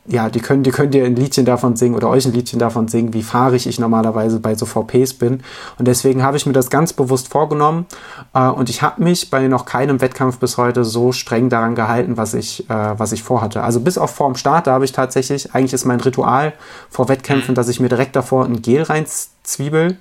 ja, 0.09 0.29
die 0.29 0.39
können, 0.39 0.63
die 0.63 0.71
können 0.71 0.91
dir 0.91 1.05
ein 1.05 1.15
Liedchen 1.15 1.45
davon 1.45 1.75
singen 1.75 1.95
oder 1.95 2.09
euch 2.09 2.25
ein 2.25 2.33
Liedchen 2.33 2.57
davon 2.57 2.87
singen, 2.87 3.13
wie 3.13 3.21
fahrig 3.21 3.67
ich 3.67 3.79
normalerweise 3.79 4.39
bei 4.39 4.55
so 4.55 4.65
VPs 4.65 5.13
bin. 5.13 5.41
Und 5.77 5.87
deswegen 5.87 6.23
habe 6.23 6.35
ich 6.35 6.47
mir 6.47 6.53
das 6.53 6.71
ganz 6.71 6.93
bewusst 6.93 7.27
vorgenommen. 7.27 7.85
Äh, 8.33 8.47
und 8.47 8.69
ich 8.69 8.81
habe 8.81 9.03
mich 9.03 9.29
bei 9.29 9.47
noch 9.47 9.65
keinem 9.65 10.01
Wettkampf 10.01 10.39
bis 10.39 10.57
heute 10.57 10.83
so 10.83 11.11
streng 11.11 11.49
daran 11.49 11.75
gehalten, 11.75 12.17
was 12.17 12.33
ich, 12.33 12.67
äh, 12.69 12.99
was 12.99 13.11
ich 13.11 13.21
vorhatte. 13.21 13.61
Also 13.61 13.81
bis 13.81 13.99
auf 13.99 14.09
vorm 14.09 14.35
Start, 14.35 14.65
da 14.65 14.73
habe 14.73 14.85
ich 14.85 14.91
tatsächlich, 14.91 15.53
eigentlich 15.53 15.73
ist 15.73 15.85
mein 15.85 15.99
Ritual 15.99 16.53
vor 16.89 17.07
Wettkämpfen, 17.07 17.51
mhm. 17.51 17.55
dass 17.55 17.69
ich 17.69 17.79
mir 17.79 17.89
direkt 17.89 18.15
davor 18.15 18.45
ein 18.45 18.63
Gel 18.63 18.81
reinzwiebel. 18.81 19.97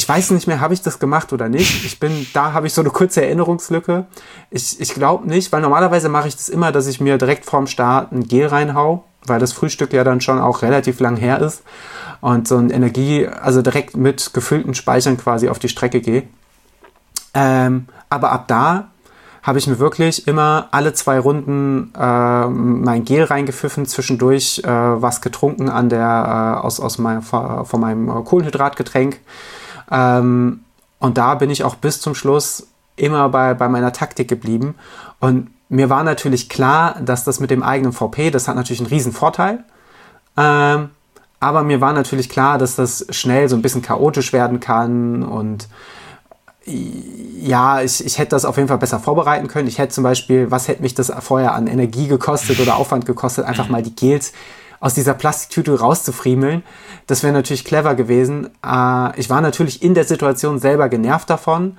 Ich 0.00 0.08
weiß 0.08 0.30
nicht 0.30 0.46
mehr, 0.46 0.60
habe 0.60 0.72
ich 0.72 0.80
das 0.80 0.98
gemacht 0.98 1.30
oder 1.34 1.50
nicht. 1.50 1.84
Ich 1.84 2.00
bin, 2.00 2.26
da 2.32 2.54
habe 2.54 2.66
ich 2.66 2.72
so 2.72 2.80
eine 2.80 2.88
kurze 2.88 3.22
Erinnerungslücke. 3.22 4.06
Ich, 4.48 4.80
ich 4.80 4.94
glaube 4.94 5.28
nicht, 5.28 5.52
weil 5.52 5.60
normalerweise 5.60 6.08
mache 6.08 6.26
ich 6.26 6.34
das 6.34 6.48
immer, 6.48 6.72
dass 6.72 6.86
ich 6.86 7.02
mir 7.02 7.18
direkt 7.18 7.44
vorm 7.44 7.66
Start 7.66 8.10
ein 8.10 8.26
Gel 8.26 8.46
reinhau, 8.46 9.04
weil 9.26 9.40
das 9.40 9.52
Frühstück 9.52 9.92
ja 9.92 10.02
dann 10.02 10.22
schon 10.22 10.38
auch 10.38 10.62
relativ 10.62 11.00
lang 11.00 11.18
her 11.18 11.40
ist 11.40 11.64
und 12.22 12.48
so 12.48 12.56
ein 12.56 12.70
Energie, 12.70 13.26
also 13.26 13.60
direkt 13.60 13.94
mit 13.94 14.32
gefüllten 14.32 14.72
Speichern 14.72 15.18
quasi 15.18 15.50
auf 15.50 15.58
die 15.58 15.68
Strecke 15.68 16.00
gehe. 16.00 16.22
Ähm, 17.34 17.84
aber 18.08 18.32
ab 18.32 18.48
da 18.48 18.88
habe 19.42 19.58
ich 19.58 19.66
mir 19.66 19.78
wirklich 19.78 20.26
immer 20.26 20.68
alle 20.70 20.94
zwei 20.94 21.18
Runden 21.18 21.92
äh, 21.94 22.46
mein 22.46 23.04
Gel 23.04 23.24
reingepfiffen, 23.24 23.84
zwischendurch 23.84 24.62
äh, 24.64 24.66
was 24.66 25.20
getrunken 25.20 25.68
an 25.68 25.90
der 25.90 26.56
äh, 26.62 26.64
aus, 26.64 26.80
aus 26.80 26.96
mein, 26.96 27.20
von 27.20 27.80
meinem 27.80 28.24
Kohlenhydratgetränk 28.24 29.20
ähm, 29.90 30.60
und 30.98 31.18
da 31.18 31.34
bin 31.34 31.50
ich 31.50 31.64
auch 31.64 31.76
bis 31.76 32.00
zum 32.00 32.14
Schluss 32.14 32.66
immer 32.96 33.28
bei, 33.30 33.54
bei 33.54 33.68
meiner 33.68 33.92
Taktik 33.92 34.28
geblieben. 34.28 34.74
Und 35.18 35.50
mir 35.68 35.88
war 35.88 36.04
natürlich 36.04 36.48
klar, 36.48 36.96
dass 37.00 37.24
das 37.24 37.40
mit 37.40 37.50
dem 37.50 37.62
eigenen 37.62 37.92
VP, 37.92 38.30
das 38.30 38.48
hat 38.48 38.56
natürlich 38.56 38.80
einen 38.80 38.90
riesen 38.90 39.12
Vorteil. 39.12 39.64
Ähm, 40.36 40.90
aber 41.38 41.62
mir 41.62 41.80
war 41.80 41.94
natürlich 41.94 42.28
klar, 42.28 42.58
dass 42.58 42.76
das 42.76 43.06
schnell 43.10 43.48
so 43.48 43.56
ein 43.56 43.62
bisschen 43.62 43.80
chaotisch 43.80 44.32
werden 44.32 44.60
kann 44.60 45.22
und 45.22 45.68
ja, 46.66 47.80
ich, 47.80 48.04
ich 48.04 48.18
hätte 48.18 48.30
das 48.30 48.44
auf 48.44 48.56
jeden 48.56 48.68
Fall 48.68 48.78
besser 48.78 49.00
vorbereiten 49.00 49.48
können. 49.48 49.66
Ich 49.66 49.78
hätte 49.78 49.94
zum 49.94 50.04
Beispiel, 50.04 50.50
was 50.50 50.68
hätte 50.68 50.82
mich 50.82 50.94
das 50.94 51.10
vorher 51.20 51.54
an 51.54 51.66
Energie 51.66 52.06
gekostet 52.06 52.60
oder 52.60 52.76
Aufwand 52.76 53.06
gekostet, 53.06 53.46
einfach 53.46 53.70
mal 53.70 53.82
die 53.82 53.96
Gels 53.96 54.32
aus 54.80 54.94
dieser 54.94 55.14
Plastiktüte 55.14 55.78
rauszufriemeln. 55.78 56.64
Das 57.06 57.22
wäre 57.22 57.32
natürlich 57.32 57.64
clever 57.64 57.94
gewesen. 57.94 58.50
Äh, 58.66 59.20
ich 59.20 59.30
war 59.30 59.40
natürlich 59.40 59.82
in 59.82 59.94
der 59.94 60.04
Situation 60.04 60.58
selber 60.58 60.88
genervt 60.88 61.30
davon 61.30 61.76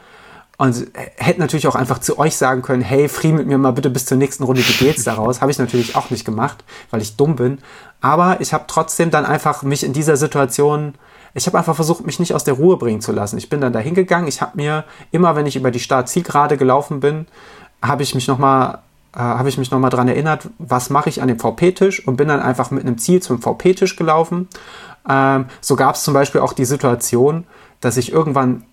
und 0.58 0.88
hätte 1.18 1.40
natürlich 1.40 1.66
auch 1.66 1.74
einfach 1.74 1.98
zu 1.98 2.20
euch 2.20 2.38
sagen 2.38 2.62
können, 2.62 2.84
hey, 2.84 3.10
friemelt 3.10 3.48
mir 3.48 3.58
mal 3.58 3.74
bitte 3.74 3.90
bis 3.90 4.06
zur 4.06 4.18
nächsten 4.18 4.44
Runde 4.44 4.62
die 4.62 4.86
Gates 4.86 5.04
daraus. 5.04 5.42
Habe 5.42 5.52
ich 5.52 5.58
natürlich 5.58 5.96
auch 5.96 6.12
nicht 6.12 6.24
gemacht, 6.24 6.64
weil 6.92 7.02
ich 7.02 7.18
dumm 7.18 7.36
bin. 7.36 7.58
Aber 8.00 8.40
ich 8.42 8.54
habe 8.54 8.66
trotzdem 8.68 9.10
dann 9.10 9.26
einfach 9.26 9.64
mich 9.64 9.84
in 9.84 9.92
dieser 9.92 10.18
Situation, 10.18 10.94
ich 11.34 11.48
habe 11.48 11.58
einfach 11.58 11.76
versucht, 11.76 12.06
mich 12.06 12.20
nicht 12.20 12.36
aus 12.36 12.44
der 12.44 12.54
Ruhe 12.54 12.78
bringen 12.78 13.02
zu 13.02 13.12
lassen. 13.12 13.40
Ich 13.40 13.50
bin 13.50 13.60
dann 13.60 13.74
da 13.74 13.80
hingegangen. 13.80 14.28
Ich 14.28 14.42
habe 14.42 14.56
mir 14.56 14.84
immer, 15.10 15.36
wenn 15.36 15.48
ich 15.48 15.56
über 15.56 15.72
die 15.72 15.80
Start-Zielgerade 15.80 16.58
gelaufen 16.58 17.00
bin, 17.00 17.26
habe 17.82 18.04
ich 18.04 18.14
mich 18.14 18.28
nochmal 18.28 18.80
äh, 19.15 19.19
habe 19.19 19.50
ich 19.50 19.58
mich 19.58 19.71
nochmal 19.71 19.89
dran 19.89 20.08
erinnert, 20.08 20.50
was 20.58 20.89
mache 20.89 21.10
ich 21.10 21.21
an 21.21 21.28
dem 21.28 21.39
VP-Tisch 21.39 22.08
und 22.08 22.15
bin 22.15 22.28
dann 22.28 22.39
einfach 22.39 22.71
mit 22.71 22.86
einem 22.86 22.97
Ziel 22.97 23.21
zum 23.21 23.41
VP-Tisch 23.41 23.95
gelaufen. 23.95 24.47
Ähm, 25.10 25.45
so 25.60 25.76
gab 25.76 25.95
es 25.95 26.04
zum 26.04 26.13
Beispiel 26.13 26.41
auch 26.41 26.54
die 26.54 26.65
Situation, 26.65 27.45
dass 27.82 27.97
ich 27.97 28.12
irgendwann, 28.12 28.63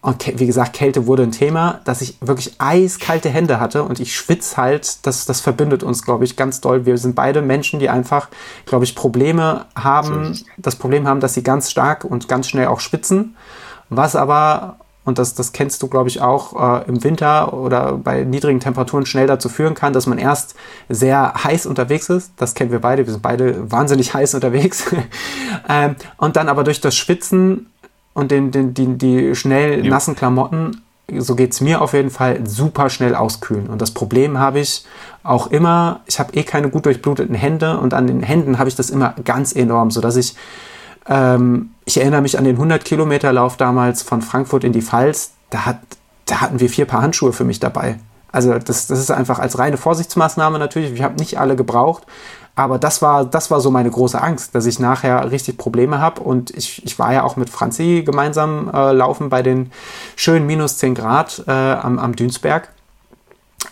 und 0.00 0.38
wie 0.38 0.46
gesagt, 0.46 0.72
Kälte 0.72 1.06
wurde 1.06 1.24
ein 1.24 1.32
Thema, 1.32 1.80
dass 1.84 2.00
ich 2.00 2.16
wirklich 2.20 2.54
eiskalte 2.58 3.28
Hände 3.28 3.60
hatte 3.60 3.82
und 3.82 4.00
ich 4.00 4.16
schwitze 4.16 4.56
halt, 4.56 5.04
das, 5.06 5.26
das 5.26 5.40
verbindet 5.40 5.82
uns, 5.82 6.04
glaube 6.04 6.24
ich, 6.24 6.36
ganz 6.36 6.60
doll. 6.60 6.86
Wir 6.86 6.96
sind 6.96 7.14
beide 7.14 7.42
Menschen, 7.42 7.80
die 7.80 7.90
einfach, 7.90 8.28
glaube 8.64 8.84
ich, 8.84 8.94
Probleme 8.94 9.66
haben, 9.74 10.38
das 10.56 10.76
Problem 10.76 11.06
haben, 11.06 11.20
dass 11.20 11.34
sie 11.34 11.42
ganz 11.42 11.70
stark 11.70 12.04
und 12.04 12.28
ganz 12.28 12.48
schnell 12.48 12.68
auch 12.68 12.80
schwitzen, 12.80 13.36
was 13.90 14.16
aber 14.16 14.76
und 15.08 15.18
das, 15.18 15.34
das 15.34 15.52
kennst 15.52 15.82
du, 15.82 15.88
glaube 15.88 16.10
ich, 16.10 16.20
auch 16.20 16.82
äh, 16.82 16.86
im 16.86 17.02
Winter 17.02 17.54
oder 17.54 17.92
bei 17.92 18.24
niedrigen 18.24 18.60
Temperaturen 18.60 19.06
schnell 19.06 19.26
dazu 19.26 19.48
führen 19.48 19.72
kann, 19.72 19.94
dass 19.94 20.06
man 20.06 20.18
erst 20.18 20.54
sehr 20.90 21.32
heiß 21.32 21.64
unterwegs 21.64 22.10
ist. 22.10 22.32
Das 22.36 22.52
kennen 22.54 22.70
wir 22.70 22.80
beide, 22.80 23.06
wir 23.06 23.12
sind 23.12 23.22
beide 23.22 23.72
wahnsinnig 23.72 24.12
heiß 24.12 24.34
unterwegs. 24.34 24.84
ähm, 25.68 25.96
und 26.18 26.36
dann 26.36 26.50
aber 26.50 26.62
durch 26.62 26.82
das 26.82 26.94
Schwitzen 26.94 27.72
und 28.12 28.30
den, 28.30 28.50
den, 28.50 28.74
die, 28.74 28.98
die 28.98 29.34
schnell 29.34 29.82
ja. 29.82 29.90
nassen 29.90 30.14
Klamotten, 30.14 30.82
so 31.16 31.34
geht 31.34 31.54
es 31.54 31.62
mir 31.62 31.80
auf 31.80 31.94
jeden 31.94 32.10
Fall, 32.10 32.46
super 32.46 32.90
schnell 32.90 33.14
auskühlen. 33.14 33.68
Und 33.68 33.80
das 33.80 33.92
Problem 33.92 34.38
habe 34.38 34.60
ich 34.60 34.84
auch 35.22 35.46
immer, 35.46 36.00
ich 36.04 36.20
habe 36.20 36.34
eh 36.34 36.42
keine 36.42 36.68
gut 36.68 36.84
durchbluteten 36.84 37.34
Hände 37.34 37.78
und 37.78 37.94
an 37.94 38.06
den 38.06 38.22
Händen 38.22 38.58
habe 38.58 38.68
ich 38.68 38.76
das 38.76 38.90
immer 38.90 39.14
ganz 39.24 39.56
enorm, 39.56 39.90
sodass 39.90 40.16
ich 40.16 40.36
ähm, 41.08 41.70
ich 41.84 41.98
erinnere 41.98 42.22
mich 42.22 42.38
an 42.38 42.44
den 42.44 42.56
100 42.56 42.84
Kilometer 42.84 43.32
Lauf 43.32 43.56
damals 43.56 44.02
von 44.02 44.22
Frankfurt 44.22 44.64
in 44.64 44.72
die 44.72 44.82
Pfalz. 44.82 45.32
Da, 45.50 45.64
hat, 45.64 45.78
da 46.26 46.40
hatten 46.40 46.60
wir 46.60 46.68
vier 46.68 46.84
Paar 46.84 47.02
Handschuhe 47.02 47.32
für 47.32 47.44
mich 47.44 47.60
dabei. 47.60 47.98
Also 48.30 48.58
das, 48.58 48.86
das 48.86 48.98
ist 48.98 49.10
einfach 49.10 49.38
als 49.38 49.58
reine 49.58 49.78
Vorsichtsmaßnahme 49.78 50.58
natürlich. 50.58 50.92
Ich 50.92 51.02
habe 51.02 51.14
nicht 51.14 51.38
alle 51.40 51.56
gebraucht, 51.56 52.04
aber 52.56 52.78
das 52.78 53.00
war, 53.00 53.24
das 53.24 53.50
war 53.50 53.60
so 53.60 53.70
meine 53.70 53.90
große 53.90 54.20
Angst, 54.20 54.54
dass 54.54 54.66
ich 54.66 54.78
nachher 54.78 55.30
richtig 55.30 55.56
Probleme 55.56 55.98
habe. 56.00 56.20
Und 56.20 56.50
ich, 56.50 56.84
ich 56.84 56.98
war 56.98 57.12
ja 57.12 57.22
auch 57.22 57.36
mit 57.36 57.48
Franzi 57.48 58.02
gemeinsam 58.04 58.70
äh, 58.72 58.92
laufen 58.92 59.30
bei 59.30 59.42
den 59.42 59.72
schönen 60.14 60.46
minus 60.46 60.76
10 60.76 60.94
Grad 60.94 61.44
äh, 61.46 61.50
am, 61.52 61.98
am 61.98 62.14
Dünsberg. 62.16 62.68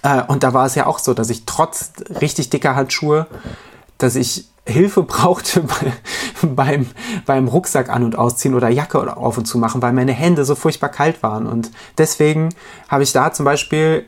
Äh, 0.02 0.22
und 0.22 0.42
da 0.42 0.54
war 0.54 0.64
es 0.64 0.74
ja 0.74 0.86
auch 0.86 1.00
so, 1.00 1.12
dass 1.12 1.28
ich 1.28 1.44
trotz 1.44 1.92
richtig 2.20 2.48
dicker 2.48 2.76
Handschuhe, 2.76 3.26
dass 3.98 4.16
ich 4.16 4.46
Hilfe 4.66 5.04
brauchte 5.04 5.64
beim, 6.42 6.86
beim 7.24 7.48
Rucksack 7.48 7.88
an- 7.88 8.04
und 8.04 8.18
ausziehen 8.18 8.54
oder 8.54 8.68
Jacke 8.68 9.16
auf 9.16 9.38
und 9.38 9.46
zu 9.46 9.58
machen, 9.58 9.80
weil 9.80 9.92
meine 9.92 10.12
Hände 10.12 10.44
so 10.44 10.54
furchtbar 10.54 10.88
kalt 10.88 11.22
waren. 11.22 11.46
Und 11.46 11.70
deswegen 11.98 12.50
habe 12.88 13.04
ich 13.04 13.12
da 13.12 13.32
zum 13.32 13.44
Beispiel, 13.44 14.06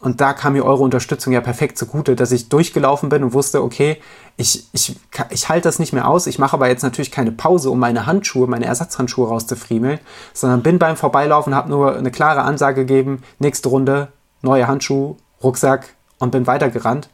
und 0.00 0.22
da 0.22 0.32
kam 0.32 0.54
mir 0.54 0.64
eure 0.64 0.82
Unterstützung 0.82 1.34
ja 1.34 1.42
perfekt 1.42 1.76
zugute, 1.76 2.16
dass 2.16 2.32
ich 2.32 2.48
durchgelaufen 2.48 3.10
bin 3.10 3.22
und 3.22 3.34
wusste, 3.34 3.62
okay, 3.62 3.98
ich, 4.38 4.66
ich, 4.72 4.96
ich 5.28 5.48
halte 5.50 5.68
das 5.68 5.78
nicht 5.78 5.92
mehr 5.92 6.08
aus. 6.08 6.26
Ich 6.26 6.38
mache 6.38 6.54
aber 6.54 6.68
jetzt 6.68 6.82
natürlich 6.82 7.10
keine 7.10 7.32
Pause, 7.32 7.70
um 7.70 7.78
meine 7.78 8.06
Handschuhe, 8.06 8.46
meine 8.46 8.64
Ersatzhandschuhe 8.64 9.28
rauszufriemeln, 9.28 10.00
sondern 10.32 10.62
bin 10.62 10.78
beim 10.78 10.96
Vorbeilaufen, 10.96 11.54
habe 11.54 11.68
nur 11.68 11.94
eine 11.94 12.10
klare 12.10 12.40
Ansage 12.40 12.86
gegeben, 12.86 13.22
nächste 13.38 13.68
Runde, 13.68 14.08
neue 14.40 14.66
Handschuhe, 14.66 15.16
Rucksack 15.42 15.94
und 16.18 16.30
bin 16.30 16.46
weitergerannt 16.46 17.10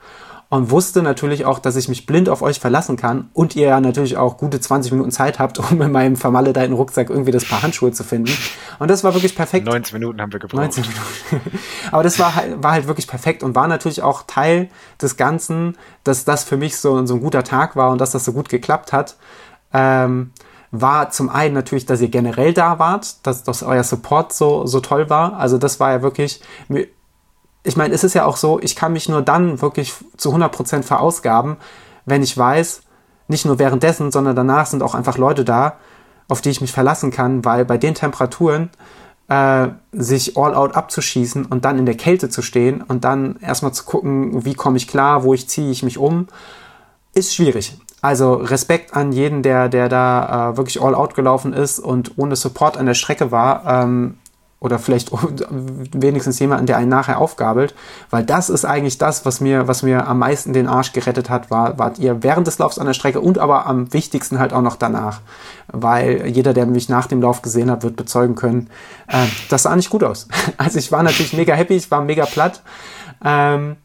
und 0.48 0.70
wusste 0.70 1.02
natürlich 1.02 1.44
auch, 1.44 1.58
dass 1.58 1.74
ich 1.74 1.88
mich 1.88 2.06
blind 2.06 2.28
auf 2.28 2.40
euch 2.40 2.60
verlassen 2.60 2.96
kann 2.96 3.30
und 3.32 3.56
ihr 3.56 3.68
ja 3.68 3.80
natürlich 3.80 4.16
auch 4.16 4.36
gute 4.36 4.60
20 4.60 4.92
Minuten 4.92 5.10
Zeit 5.10 5.38
habt, 5.38 5.58
um 5.70 5.82
in 5.82 5.90
meinem 5.90 6.16
vermaledeiten 6.16 6.74
Rucksack 6.74 7.10
irgendwie 7.10 7.32
das 7.32 7.44
Paar 7.44 7.62
Handschuhe 7.62 7.92
zu 7.92 8.04
finden. 8.04 8.32
Und 8.78 8.90
das 8.90 9.02
war 9.02 9.14
wirklich 9.14 9.34
perfekt. 9.34 9.66
19 9.66 9.98
Minuten 9.98 10.20
haben 10.20 10.32
wir 10.32 10.38
gebraucht. 10.38 10.76
19 10.76 10.84
Minuten. 10.84 11.58
Aber 11.90 12.02
das 12.02 12.18
war 12.18 12.34
halt, 12.34 12.62
war 12.62 12.72
halt 12.72 12.86
wirklich 12.86 13.08
perfekt 13.08 13.42
und 13.42 13.54
war 13.54 13.66
natürlich 13.66 14.02
auch 14.02 14.22
Teil 14.26 14.68
des 15.00 15.16
Ganzen, 15.16 15.76
dass 16.04 16.24
das 16.24 16.44
für 16.44 16.56
mich 16.56 16.76
so, 16.76 17.04
so 17.06 17.14
ein 17.14 17.20
guter 17.20 17.42
Tag 17.42 17.74
war 17.74 17.90
und 17.90 18.00
dass 18.00 18.12
das 18.12 18.24
so 18.24 18.32
gut 18.32 18.48
geklappt 18.48 18.92
hat. 18.92 19.16
Ähm, 19.72 20.30
war 20.70 21.10
zum 21.10 21.28
einen 21.28 21.54
natürlich, 21.54 21.86
dass 21.86 22.00
ihr 22.00 22.08
generell 22.08 22.52
da 22.52 22.78
wart, 22.78 23.26
dass, 23.26 23.44
dass 23.44 23.62
euer 23.62 23.84
Support 23.84 24.32
so, 24.32 24.66
so 24.66 24.80
toll 24.80 25.08
war. 25.08 25.38
Also 25.38 25.58
das 25.58 25.80
war 25.80 25.90
ja 25.92 26.02
wirklich, 26.02 26.40
ich 27.66 27.76
meine, 27.76 27.94
es 27.94 28.04
ist 28.04 28.14
ja 28.14 28.24
auch 28.24 28.36
so, 28.36 28.60
ich 28.60 28.76
kann 28.76 28.92
mich 28.92 29.08
nur 29.08 29.22
dann 29.22 29.60
wirklich 29.60 29.94
zu 30.16 30.34
100% 30.34 30.82
verausgaben, 30.82 31.56
wenn 32.04 32.22
ich 32.22 32.36
weiß, 32.36 32.82
nicht 33.28 33.44
nur 33.44 33.58
währenddessen, 33.58 34.12
sondern 34.12 34.36
danach 34.36 34.66
sind 34.66 34.82
auch 34.82 34.94
einfach 34.94 35.18
Leute 35.18 35.44
da, 35.44 35.76
auf 36.28 36.40
die 36.40 36.50
ich 36.50 36.60
mich 36.60 36.72
verlassen 36.72 37.10
kann, 37.10 37.44
weil 37.44 37.64
bei 37.64 37.76
den 37.76 37.94
Temperaturen 37.94 38.70
äh, 39.28 39.68
sich 39.92 40.36
all 40.36 40.54
out 40.54 40.76
abzuschießen 40.76 41.46
und 41.46 41.64
dann 41.64 41.78
in 41.78 41.86
der 41.86 41.96
Kälte 41.96 42.28
zu 42.28 42.42
stehen 42.42 42.82
und 42.82 43.04
dann 43.04 43.36
erstmal 43.40 43.72
zu 43.72 43.84
gucken, 43.84 44.44
wie 44.44 44.54
komme 44.54 44.76
ich 44.76 44.86
klar, 44.86 45.24
wo 45.24 45.34
ich 45.34 45.48
ziehe 45.48 45.70
ich 45.70 45.82
mich 45.82 45.98
um, 45.98 46.28
ist 47.14 47.34
schwierig. 47.34 47.76
Also 48.02 48.34
Respekt 48.34 48.94
an 48.94 49.10
jeden, 49.10 49.42
der, 49.42 49.68
der 49.68 49.88
da 49.88 50.50
äh, 50.50 50.56
wirklich 50.56 50.80
all 50.80 50.94
out 50.94 51.14
gelaufen 51.14 51.52
ist 51.52 51.80
und 51.80 52.12
ohne 52.18 52.36
Support 52.36 52.76
an 52.76 52.86
der 52.86 52.94
Strecke 52.94 53.32
war. 53.32 53.64
Ähm, 53.66 54.18
oder 54.58 54.78
vielleicht 54.78 55.10
wenigstens 55.92 56.38
jemanden, 56.38 56.66
der 56.66 56.76
einen 56.78 56.88
nachher 56.88 57.20
aufgabelt, 57.20 57.74
weil 58.10 58.24
das 58.24 58.48
ist 58.48 58.64
eigentlich 58.64 58.98
das, 58.98 59.26
was 59.26 59.40
mir, 59.40 59.68
was 59.68 59.82
mir 59.82 60.06
am 60.06 60.18
meisten 60.18 60.52
den 60.52 60.66
Arsch 60.66 60.92
gerettet 60.92 61.28
hat, 61.28 61.50
war, 61.50 61.78
wart 61.78 61.98
ihr 61.98 62.22
während 62.22 62.46
des 62.46 62.58
Laufs 62.58 62.78
an 62.78 62.86
der 62.86 62.94
Strecke 62.94 63.20
und 63.20 63.38
aber 63.38 63.66
am 63.66 63.92
wichtigsten 63.92 64.38
halt 64.38 64.52
auch 64.52 64.62
noch 64.62 64.76
danach, 64.76 65.20
weil 65.68 66.26
jeder, 66.26 66.54
der 66.54 66.66
mich 66.66 66.88
nach 66.88 67.06
dem 67.06 67.20
Lauf 67.20 67.42
gesehen 67.42 67.70
hat, 67.70 67.82
wird 67.82 67.96
bezeugen 67.96 68.34
können, 68.34 68.70
äh, 69.08 69.26
das 69.50 69.64
sah 69.64 69.76
nicht 69.76 69.90
gut 69.90 70.04
aus. 70.04 70.28
Also 70.58 70.78
ich 70.78 70.90
war 70.90 71.02
natürlich 71.02 71.34
mega 71.34 71.54
happy, 71.54 71.74
ich 71.74 71.90
war 71.90 72.02
mega 72.02 72.24
platt. 72.24 72.62
Ähm, 73.22 73.76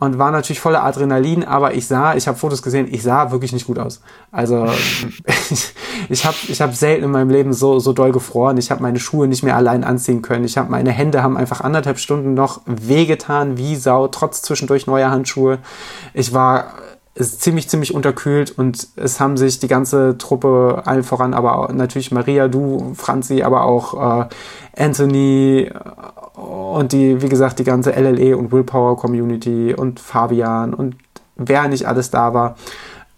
und 0.00 0.18
war 0.18 0.30
natürlich 0.30 0.60
voller 0.60 0.82
Adrenalin, 0.82 1.44
aber 1.44 1.74
ich 1.74 1.86
sah, 1.86 2.14
ich 2.14 2.26
habe 2.26 2.38
Fotos 2.38 2.62
gesehen, 2.62 2.88
ich 2.90 3.02
sah 3.02 3.30
wirklich 3.30 3.52
nicht 3.52 3.66
gut 3.66 3.78
aus. 3.78 4.00
Also 4.32 4.66
ich, 5.50 5.74
ich 6.08 6.24
habe 6.24 6.36
ich 6.48 6.60
hab 6.62 6.74
selten 6.74 7.04
in 7.04 7.10
meinem 7.10 7.28
Leben 7.28 7.52
so, 7.52 7.78
so 7.78 7.92
doll 7.92 8.10
gefroren. 8.10 8.56
Ich 8.56 8.70
habe 8.70 8.82
meine 8.82 8.98
Schuhe 8.98 9.28
nicht 9.28 9.42
mehr 9.42 9.56
allein 9.56 9.84
anziehen 9.84 10.22
können. 10.22 10.46
Ich 10.46 10.56
habe 10.56 10.70
meine 10.70 10.90
Hände 10.90 11.22
haben 11.22 11.36
einfach 11.36 11.60
anderthalb 11.60 11.98
Stunden 11.98 12.32
noch 12.32 12.62
wehgetan 12.64 13.58
wie 13.58 13.76
Sau, 13.76 14.08
trotz 14.08 14.40
zwischendurch 14.40 14.86
neuer 14.86 15.10
Handschuhe. 15.10 15.58
Ich 16.14 16.32
war 16.32 16.72
ist 17.14 17.42
ziemlich, 17.42 17.68
ziemlich 17.68 17.92
unterkühlt 17.92 18.56
und 18.56 18.88
es 18.96 19.20
haben 19.20 19.36
sich 19.36 19.58
die 19.58 19.68
ganze 19.68 20.16
Truppe, 20.16 20.82
allen 20.86 21.02
voran, 21.02 21.34
aber 21.34 21.58
auch 21.58 21.72
natürlich 21.72 22.12
Maria, 22.12 22.48
du, 22.48 22.94
Franzi, 22.94 23.42
aber 23.42 23.64
auch 23.64 24.22
äh, 24.22 24.28
Anthony 24.76 25.70
und 26.34 26.92
die, 26.92 27.22
wie 27.22 27.28
gesagt, 27.28 27.58
die 27.58 27.64
ganze 27.64 27.90
LLE 27.92 28.36
und 28.36 28.52
Willpower 28.52 28.96
Community 28.96 29.74
und 29.74 30.00
Fabian 30.00 30.74
und 30.74 30.96
wer 31.36 31.68
nicht 31.68 31.86
alles 31.86 32.10
da 32.10 32.34
war, 32.34 32.56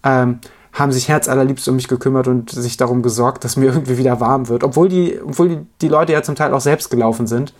ähm, 0.03 0.39
haben 0.73 0.91
sich 0.91 1.07
herzallerliebst 1.07 1.67
um 1.69 1.75
mich 1.75 1.87
gekümmert 1.87 2.27
und 2.27 2.49
sich 2.49 2.77
darum 2.77 3.03
gesorgt, 3.03 3.43
dass 3.43 3.57
mir 3.57 3.65
irgendwie 3.73 3.97
wieder 3.97 4.19
warm 4.19 4.49
wird. 4.49 4.63
Obwohl 4.63 4.89
die, 4.89 5.19
obwohl 5.23 5.49
die, 5.49 5.67
die 5.81 5.87
Leute 5.87 6.13
ja 6.13 6.23
zum 6.23 6.35
Teil 6.35 6.53
auch 6.53 6.61
selbst 6.61 6.89
gelaufen 6.89 7.27
sind. 7.27 7.53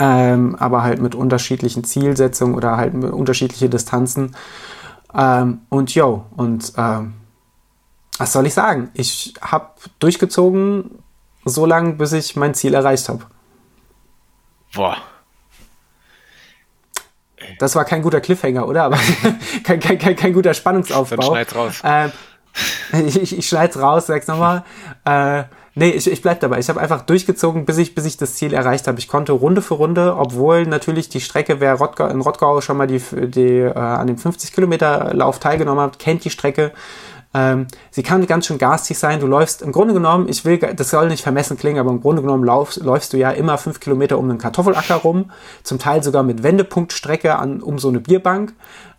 Ähm, 0.00 0.54
aber 0.56 0.84
halt 0.84 1.02
mit 1.02 1.16
unterschiedlichen 1.16 1.82
Zielsetzungen 1.82 2.54
oder 2.54 2.76
halt 2.76 2.94
mit 2.94 3.10
unterschiedliche 3.12 3.68
Distanzen. 3.68 4.36
Ähm, 5.12 5.60
und 5.70 5.92
yo, 5.92 6.24
und 6.36 6.72
ähm, 6.76 7.14
was 8.16 8.32
soll 8.32 8.46
ich 8.46 8.54
sagen? 8.54 8.90
Ich 8.94 9.34
habe 9.40 9.70
durchgezogen 9.98 11.02
so 11.44 11.66
lange, 11.66 11.94
bis 11.94 12.12
ich 12.12 12.36
mein 12.36 12.54
Ziel 12.54 12.74
erreicht 12.74 13.08
habe. 13.08 13.24
Boah. 14.74 14.96
Das 17.58 17.74
war 17.74 17.84
kein 17.84 18.02
guter 18.02 18.20
Cliffhanger, 18.20 18.66
oder? 18.66 18.84
Aber 18.84 18.98
kein, 19.64 19.80
kein, 19.80 19.98
kein, 19.98 20.16
kein 20.16 20.32
guter 20.32 20.54
Spannungsaufbau. 20.54 21.16
Dann 21.16 21.26
schneid's 21.26 21.54
raus. 21.54 21.80
Ähm, 21.84 22.12
ich, 23.06 23.38
ich 23.38 23.48
schneid's 23.48 23.78
raus, 23.78 24.06
sag's 24.06 24.26
nochmal. 24.26 24.64
Äh, 25.04 25.44
nee, 25.74 25.90
ich, 25.90 26.10
ich 26.10 26.22
bleib 26.22 26.40
dabei. 26.40 26.58
Ich 26.58 26.68
habe 26.68 26.80
einfach 26.80 27.02
durchgezogen, 27.02 27.64
bis 27.64 27.78
ich, 27.78 27.94
bis 27.94 28.04
ich 28.04 28.16
das 28.16 28.34
Ziel 28.34 28.52
erreicht 28.52 28.86
habe. 28.86 28.98
Ich 28.98 29.08
konnte 29.08 29.32
Runde 29.32 29.62
für 29.62 29.74
Runde, 29.74 30.16
obwohl 30.16 30.66
natürlich 30.66 31.08
die 31.08 31.20
Strecke, 31.20 31.60
wer 31.60 31.74
Rottgau, 31.74 32.08
in 32.08 32.20
Rottgau 32.20 32.60
schon 32.60 32.76
mal 32.76 32.86
die, 32.86 33.00
die 33.28 33.60
äh, 33.60 33.72
an 33.74 34.06
dem 34.06 34.18
50 34.18 34.52
Kilometer 34.52 35.14
Lauf 35.14 35.38
teilgenommen 35.38 35.82
hat, 35.84 35.98
kennt 35.98 36.24
die 36.24 36.30
Strecke. 36.30 36.72
Ähm, 37.34 37.66
sie 37.90 38.02
kann 38.02 38.26
ganz 38.26 38.46
schön 38.46 38.56
garstig 38.56 38.98
sein. 38.98 39.20
Du 39.20 39.26
läufst 39.26 39.60
im 39.60 39.72
Grunde 39.72 39.92
genommen, 39.92 40.28
ich 40.28 40.44
will, 40.44 40.58
das 40.58 40.90
soll 40.90 41.08
nicht 41.08 41.22
vermessen 41.22 41.58
klingen, 41.58 41.78
aber 41.78 41.90
im 41.90 42.00
Grunde 42.00 42.22
genommen 42.22 42.44
laufst, 42.44 42.82
läufst 42.82 43.12
du 43.12 43.18
ja 43.18 43.30
immer 43.30 43.58
fünf 43.58 43.80
Kilometer 43.80 44.18
um 44.18 44.30
einen 44.30 44.38
Kartoffelacker 44.38 44.96
rum, 44.96 45.30
zum 45.62 45.78
Teil 45.78 46.02
sogar 46.02 46.22
mit 46.22 46.42
Wendepunktstrecke 46.42 47.36
an, 47.36 47.60
um 47.60 47.78
so 47.78 47.88
eine 47.88 48.00
Bierbank 48.00 48.54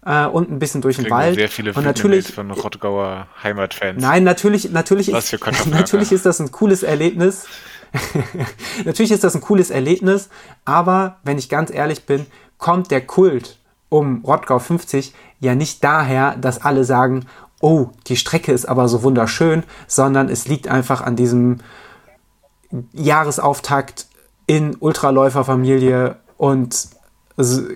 äh, 0.06 0.28
und 0.28 0.52
ein 0.52 0.60
bisschen 0.60 0.82
durch 0.82 0.98
den 0.98 1.10
Wald. 1.10 1.36
Sehr 1.36 1.50
viele 1.50 1.74
und 1.74 1.84
natürlich 1.84 2.32
von 2.32 2.52
Rottgauer 2.52 3.28
Heimatfans. 3.44 4.00
Nein, 4.02 4.24
natürlich, 4.24 4.72
natürlich 4.72 5.12
ist, 5.12 5.40
natürlich 5.72 6.12
ist 6.12 6.26
das 6.26 6.40
ein 6.40 6.52
cooles 6.52 6.84
Erlebnis. 6.84 7.48
natürlich 8.86 9.12
ist 9.12 9.24
das 9.24 9.34
ein 9.34 9.42
cooles 9.42 9.72
Erlebnis, 9.72 10.30
aber 10.64 11.18
wenn 11.24 11.40
ich 11.40 11.50
ganz 11.50 11.72
ehrlich 11.72 12.06
bin, 12.06 12.28
kommt 12.60 12.92
der 12.92 13.02
Kult 13.02 13.58
um 13.90 14.24
Rottgau 14.24 14.60
50 14.60 15.14
ja 15.40 15.56
nicht 15.56 15.84
daher, 15.84 16.36
dass 16.36 16.62
alle 16.62 16.84
sagen, 16.84 17.26
oh, 17.62 17.90
die 18.08 18.16
Strecke 18.16 18.52
ist 18.52 18.66
aber 18.66 18.88
so 18.88 19.04
wunderschön, 19.04 19.64
sondern 19.88 20.30
es 20.30 20.48
liegt 20.48 20.68
einfach 20.68 21.02
an 21.02 21.16
diesem 21.16 21.58
Jahresauftakt 22.94 24.08
in 24.48 24.76
Ultraläuferfamilie 24.80 26.16
und 26.38 26.90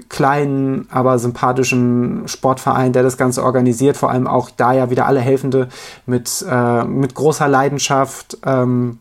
kleinen, 0.09 0.87
aber 0.91 1.19
sympathischen 1.19 2.27
Sportverein, 2.27 2.91
der 2.91 3.03
das 3.03 3.17
Ganze 3.17 3.43
organisiert, 3.43 3.95
vor 3.95 4.11
allem 4.11 4.27
auch 4.27 4.49
da 4.49 4.73
ja 4.73 4.89
wieder 4.89 5.05
alle 5.05 5.21
Helfende 5.21 5.69
mit, 6.05 6.45
äh, 6.49 6.83
mit 6.83 7.15
großer 7.15 7.47
Leidenschaft. 7.47 8.37
Ähm, 8.45 8.99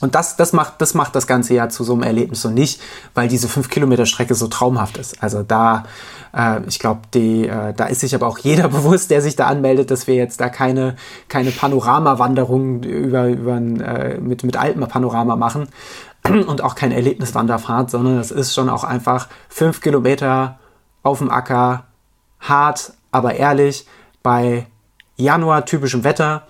und 0.00 0.14
das, 0.14 0.36
das, 0.36 0.52
macht, 0.52 0.74
das 0.78 0.94
macht 0.94 1.14
das 1.14 1.26
Ganze 1.26 1.54
ja 1.54 1.68
zu 1.68 1.84
so 1.84 1.92
einem 1.92 2.02
Erlebnis 2.02 2.44
und 2.44 2.54
nicht, 2.54 2.80
weil 3.14 3.28
diese 3.28 3.48
5 3.48 3.68
Kilometer 3.68 4.06
Strecke 4.06 4.34
so 4.34 4.48
traumhaft 4.48 4.96
ist. 4.98 5.22
Also 5.22 5.42
da 5.42 5.84
äh, 6.34 6.60
ich 6.66 6.78
glaube, 6.78 7.00
äh, 7.14 7.72
da 7.74 7.86
ist 7.86 8.00
sich 8.00 8.14
aber 8.14 8.26
auch 8.26 8.38
jeder 8.38 8.68
bewusst, 8.68 9.10
der 9.10 9.22
sich 9.22 9.36
da 9.36 9.46
anmeldet, 9.46 9.90
dass 9.90 10.06
wir 10.06 10.14
jetzt 10.14 10.40
da 10.40 10.48
keine, 10.48 10.96
keine 11.28 11.50
Panoramawanderung 11.50 12.82
über, 12.82 13.28
über 13.28 13.56
äh, 13.56 14.18
mit, 14.20 14.44
mit 14.44 14.56
Alpenpanorama 14.56 15.36
machen 15.36 15.68
und 16.24 16.62
auch 16.62 16.74
keine 16.74 16.94
Erlebniswanderfahrt, 16.94 17.90
sondern 17.90 18.18
es 18.18 18.30
ist 18.30 18.54
schon 18.54 18.68
auch 18.68 18.84
einfach 18.84 19.28
fünf 19.48 19.80
Kilometer 19.80 20.58
auf 21.02 21.18
dem 21.18 21.30
Acker, 21.30 21.84
hart, 22.40 22.92
aber 23.10 23.34
ehrlich, 23.34 23.86
bei 24.22 24.66
Januar 25.16 25.66
typischem 25.66 26.04
Wetter. 26.04 26.46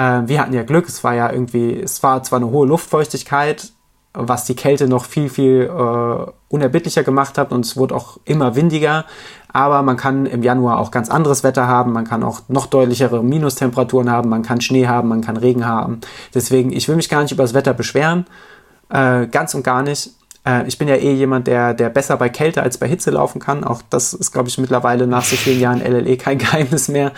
Äh, 0.00 0.28
wir 0.28 0.40
hatten 0.40 0.54
ja 0.54 0.62
Glück, 0.62 0.88
es 0.88 1.04
war 1.04 1.14
ja 1.14 1.30
irgendwie, 1.30 1.78
es 1.78 2.02
war 2.02 2.22
zwar 2.22 2.38
eine 2.38 2.50
hohe 2.50 2.66
Luftfeuchtigkeit, 2.66 3.72
was 4.14 4.44
die 4.44 4.56
Kälte 4.56 4.88
noch 4.88 5.04
viel, 5.04 5.28
viel 5.28 5.70
äh, 5.70 6.30
unerbittlicher 6.48 7.04
gemacht 7.04 7.36
hat 7.36 7.52
und 7.52 7.64
es 7.64 7.76
wurde 7.76 7.94
auch 7.94 8.18
immer 8.24 8.56
windiger. 8.56 9.04
Aber 9.52 9.82
man 9.82 9.96
kann 9.96 10.26
im 10.26 10.42
Januar 10.42 10.78
auch 10.78 10.90
ganz 10.90 11.10
anderes 11.10 11.44
Wetter 11.44 11.66
haben, 11.66 11.92
man 11.92 12.06
kann 12.06 12.22
auch 12.22 12.42
noch 12.48 12.66
deutlichere 12.66 13.22
Minustemperaturen 13.22 14.10
haben, 14.10 14.30
man 14.30 14.42
kann 14.42 14.60
Schnee 14.60 14.86
haben, 14.86 15.08
man 15.08 15.20
kann 15.20 15.36
Regen 15.36 15.66
haben. 15.66 16.00
Deswegen, 16.34 16.72
ich 16.72 16.88
will 16.88 16.96
mich 16.96 17.08
gar 17.08 17.22
nicht 17.22 17.32
über 17.32 17.42
das 17.42 17.54
Wetter 17.54 17.74
beschweren, 17.74 18.26
äh, 18.88 19.26
ganz 19.26 19.54
und 19.54 19.64
gar 19.64 19.82
nicht. 19.82 20.10
Äh, 20.46 20.66
ich 20.66 20.78
bin 20.78 20.88
ja 20.88 20.94
eh 20.94 21.12
jemand, 21.12 21.46
der, 21.46 21.74
der 21.74 21.90
besser 21.90 22.16
bei 22.16 22.28
Kälte 22.30 22.62
als 22.62 22.78
bei 22.78 22.88
Hitze 22.88 23.10
laufen 23.10 23.40
kann. 23.40 23.64
Auch 23.64 23.82
das 23.90 24.14
ist, 24.14 24.32
glaube 24.32 24.48
ich, 24.48 24.56
mittlerweile 24.56 25.06
nach 25.06 25.24
so 25.24 25.36
vielen 25.36 25.60
Jahren 25.60 25.80
LLE 25.80 26.16
kein 26.16 26.38
Geheimnis 26.38 26.88
mehr. 26.88 27.12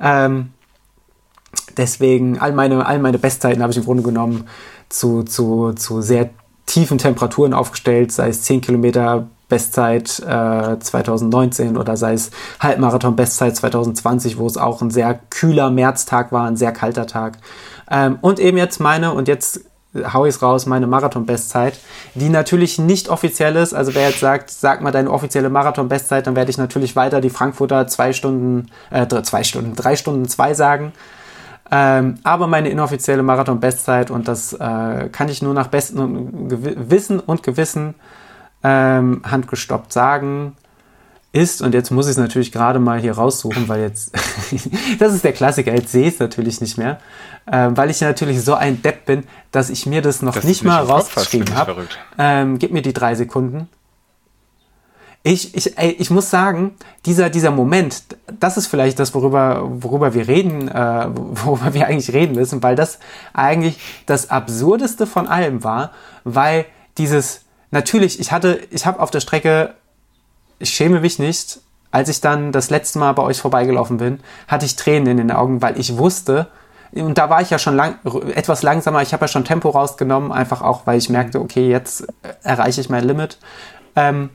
Ähm, 0.00 0.50
deswegen, 1.76 2.38
all 2.38 2.52
meine, 2.52 2.86
all 2.86 2.98
meine 2.98 3.18
Bestzeiten 3.18 3.62
habe 3.62 3.72
ich 3.72 3.78
im 3.78 3.84
Grunde 3.84 4.02
genommen 4.02 4.48
zu, 4.88 5.22
zu, 5.22 5.72
zu 5.72 6.02
sehr 6.02 6.30
tiefen 6.66 6.98
Temperaturen 6.98 7.54
aufgestellt, 7.54 8.12
sei 8.12 8.28
es 8.28 8.42
10 8.42 8.60
Kilometer 8.60 9.28
Bestzeit 9.48 10.18
äh, 10.20 10.78
2019 10.78 11.76
oder 11.76 11.96
sei 11.96 12.14
es 12.14 12.30
Halbmarathon 12.60 13.16
Bestzeit 13.16 13.54
2020, 13.54 14.38
wo 14.38 14.46
es 14.46 14.56
auch 14.56 14.80
ein 14.80 14.90
sehr 14.90 15.20
kühler 15.28 15.70
Märztag 15.70 16.32
war, 16.32 16.46
ein 16.46 16.56
sehr 16.56 16.72
kalter 16.72 17.06
Tag. 17.06 17.38
Ähm, 17.90 18.18
und 18.22 18.38
eben 18.38 18.56
jetzt 18.56 18.80
meine, 18.80 19.12
und 19.12 19.28
jetzt 19.28 19.60
hau 19.94 20.24
ich 20.24 20.36
es 20.36 20.42
raus, 20.42 20.66
meine 20.66 20.86
Marathon-Bestzeit, 20.86 21.78
die 22.14 22.30
natürlich 22.30 22.78
nicht 22.78 23.08
offiziell 23.10 23.56
ist. 23.56 23.74
Also 23.74 23.94
wer 23.94 24.08
jetzt 24.08 24.20
sagt, 24.20 24.50
sag 24.50 24.80
mal 24.80 24.90
deine 24.90 25.10
offizielle 25.10 25.50
Marathon-Bestzeit, 25.50 26.26
dann 26.26 26.36
werde 26.36 26.50
ich 26.50 26.56
natürlich 26.56 26.96
weiter 26.96 27.20
die 27.20 27.30
Frankfurter 27.30 27.86
zwei 27.86 28.12
Stunden, 28.12 28.70
äh, 28.90 29.06
zwei 29.22 29.44
Stunden, 29.44 29.74
drei 29.74 29.96
Stunden 29.96 30.26
zwei 30.28 30.54
sagen. 30.54 30.92
Ähm, 31.74 32.16
aber 32.22 32.48
meine 32.48 32.68
inoffizielle 32.68 33.22
Marathon-Bestzeit, 33.22 34.10
und 34.10 34.28
das 34.28 34.52
äh, 34.52 35.08
kann 35.10 35.30
ich 35.30 35.40
nur 35.40 35.54
nach 35.54 35.68
bestem 35.68 36.28
Wissen 36.90 37.18
und 37.18 37.42
Gewissen 37.42 37.94
ähm, 38.62 39.22
handgestoppt 39.24 39.90
sagen, 39.90 40.54
ist, 41.32 41.62
und 41.62 41.72
jetzt 41.72 41.90
muss 41.90 42.06
ich 42.06 42.10
es 42.10 42.18
natürlich 42.18 42.52
gerade 42.52 42.78
mal 42.78 43.00
hier 43.00 43.14
raussuchen, 43.14 43.68
weil 43.68 43.80
jetzt, 43.80 44.14
das 44.98 45.14
ist 45.14 45.24
der 45.24 45.32
Klassiker, 45.32 45.74
jetzt 45.74 45.90
sehe 45.90 46.08
ich 46.08 46.14
es 46.14 46.20
natürlich 46.20 46.60
nicht 46.60 46.76
mehr, 46.76 47.00
äh, 47.46 47.70
weil 47.70 47.88
ich 47.88 48.02
natürlich 48.02 48.42
so 48.42 48.52
ein 48.52 48.82
Depp 48.82 49.06
bin, 49.06 49.24
dass 49.50 49.70
ich 49.70 49.86
mir 49.86 50.02
das 50.02 50.20
noch 50.20 50.34
das 50.34 50.44
nicht 50.44 50.64
mal 50.64 50.82
rausgeschrieben 50.84 51.54
habe. 51.54 51.88
Ähm, 52.18 52.58
gib 52.58 52.72
mir 52.72 52.82
die 52.82 52.92
drei 52.92 53.14
Sekunden. 53.14 53.70
Ich, 55.24 55.54
ich, 55.54 55.78
ey, 55.78 55.90
ich 55.90 56.10
muss 56.10 56.30
sagen, 56.30 56.74
dieser, 57.06 57.30
dieser 57.30 57.52
Moment, 57.52 58.02
das 58.40 58.56
ist 58.56 58.66
vielleicht 58.66 58.98
das, 58.98 59.14
worüber, 59.14 59.62
worüber 59.64 60.14
wir 60.14 60.26
reden, 60.26 60.68
äh, 60.68 61.06
worüber 61.14 61.74
wir 61.74 61.86
eigentlich 61.86 62.12
reden 62.12 62.34
müssen, 62.34 62.62
weil 62.62 62.74
das 62.74 62.98
eigentlich 63.32 63.78
das 64.06 64.30
Absurdeste 64.30 65.06
von 65.06 65.28
allem 65.28 65.62
war, 65.62 65.92
weil 66.24 66.64
dieses, 66.98 67.42
natürlich, 67.70 68.18
ich 68.18 68.32
hatte, 68.32 68.60
ich 68.70 68.84
habe 68.84 69.00
auf 69.00 69.10
der 69.10 69.20
Strecke, 69.20 69.74
ich 70.58 70.70
schäme 70.70 71.00
mich 71.00 71.18
nicht, 71.18 71.60
als 71.92 72.08
ich 72.08 72.20
dann 72.20 72.50
das 72.50 72.70
letzte 72.70 72.98
Mal 72.98 73.12
bei 73.12 73.22
euch 73.22 73.40
vorbeigelaufen 73.40 73.98
bin, 73.98 74.20
hatte 74.48 74.66
ich 74.66 74.76
Tränen 74.76 75.06
in 75.06 75.16
den 75.18 75.30
Augen, 75.30 75.62
weil 75.62 75.78
ich 75.78 75.98
wusste, 75.98 76.48
und 76.92 77.16
da 77.16 77.30
war 77.30 77.40
ich 77.40 77.50
ja 77.50 77.58
schon 77.58 77.76
lang, 77.76 77.96
etwas 78.34 78.62
langsamer, 78.62 79.02
ich 79.02 79.12
habe 79.12 79.24
ja 79.24 79.28
schon 79.28 79.44
Tempo 79.44 79.70
rausgenommen, 79.70 80.32
einfach 80.32 80.62
auch, 80.62 80.86
weil 80.86 80.98
ich 80.98 81.08
merkte, 81.08 81.40
okay, 81.40 81.68
jetzt 81.68 82.06
erreiche 82.42 82.80
ich 82.80 82.90
mein 82.90 83.04
Limit. 83.04 83.38
Ähm, 83.94 84.30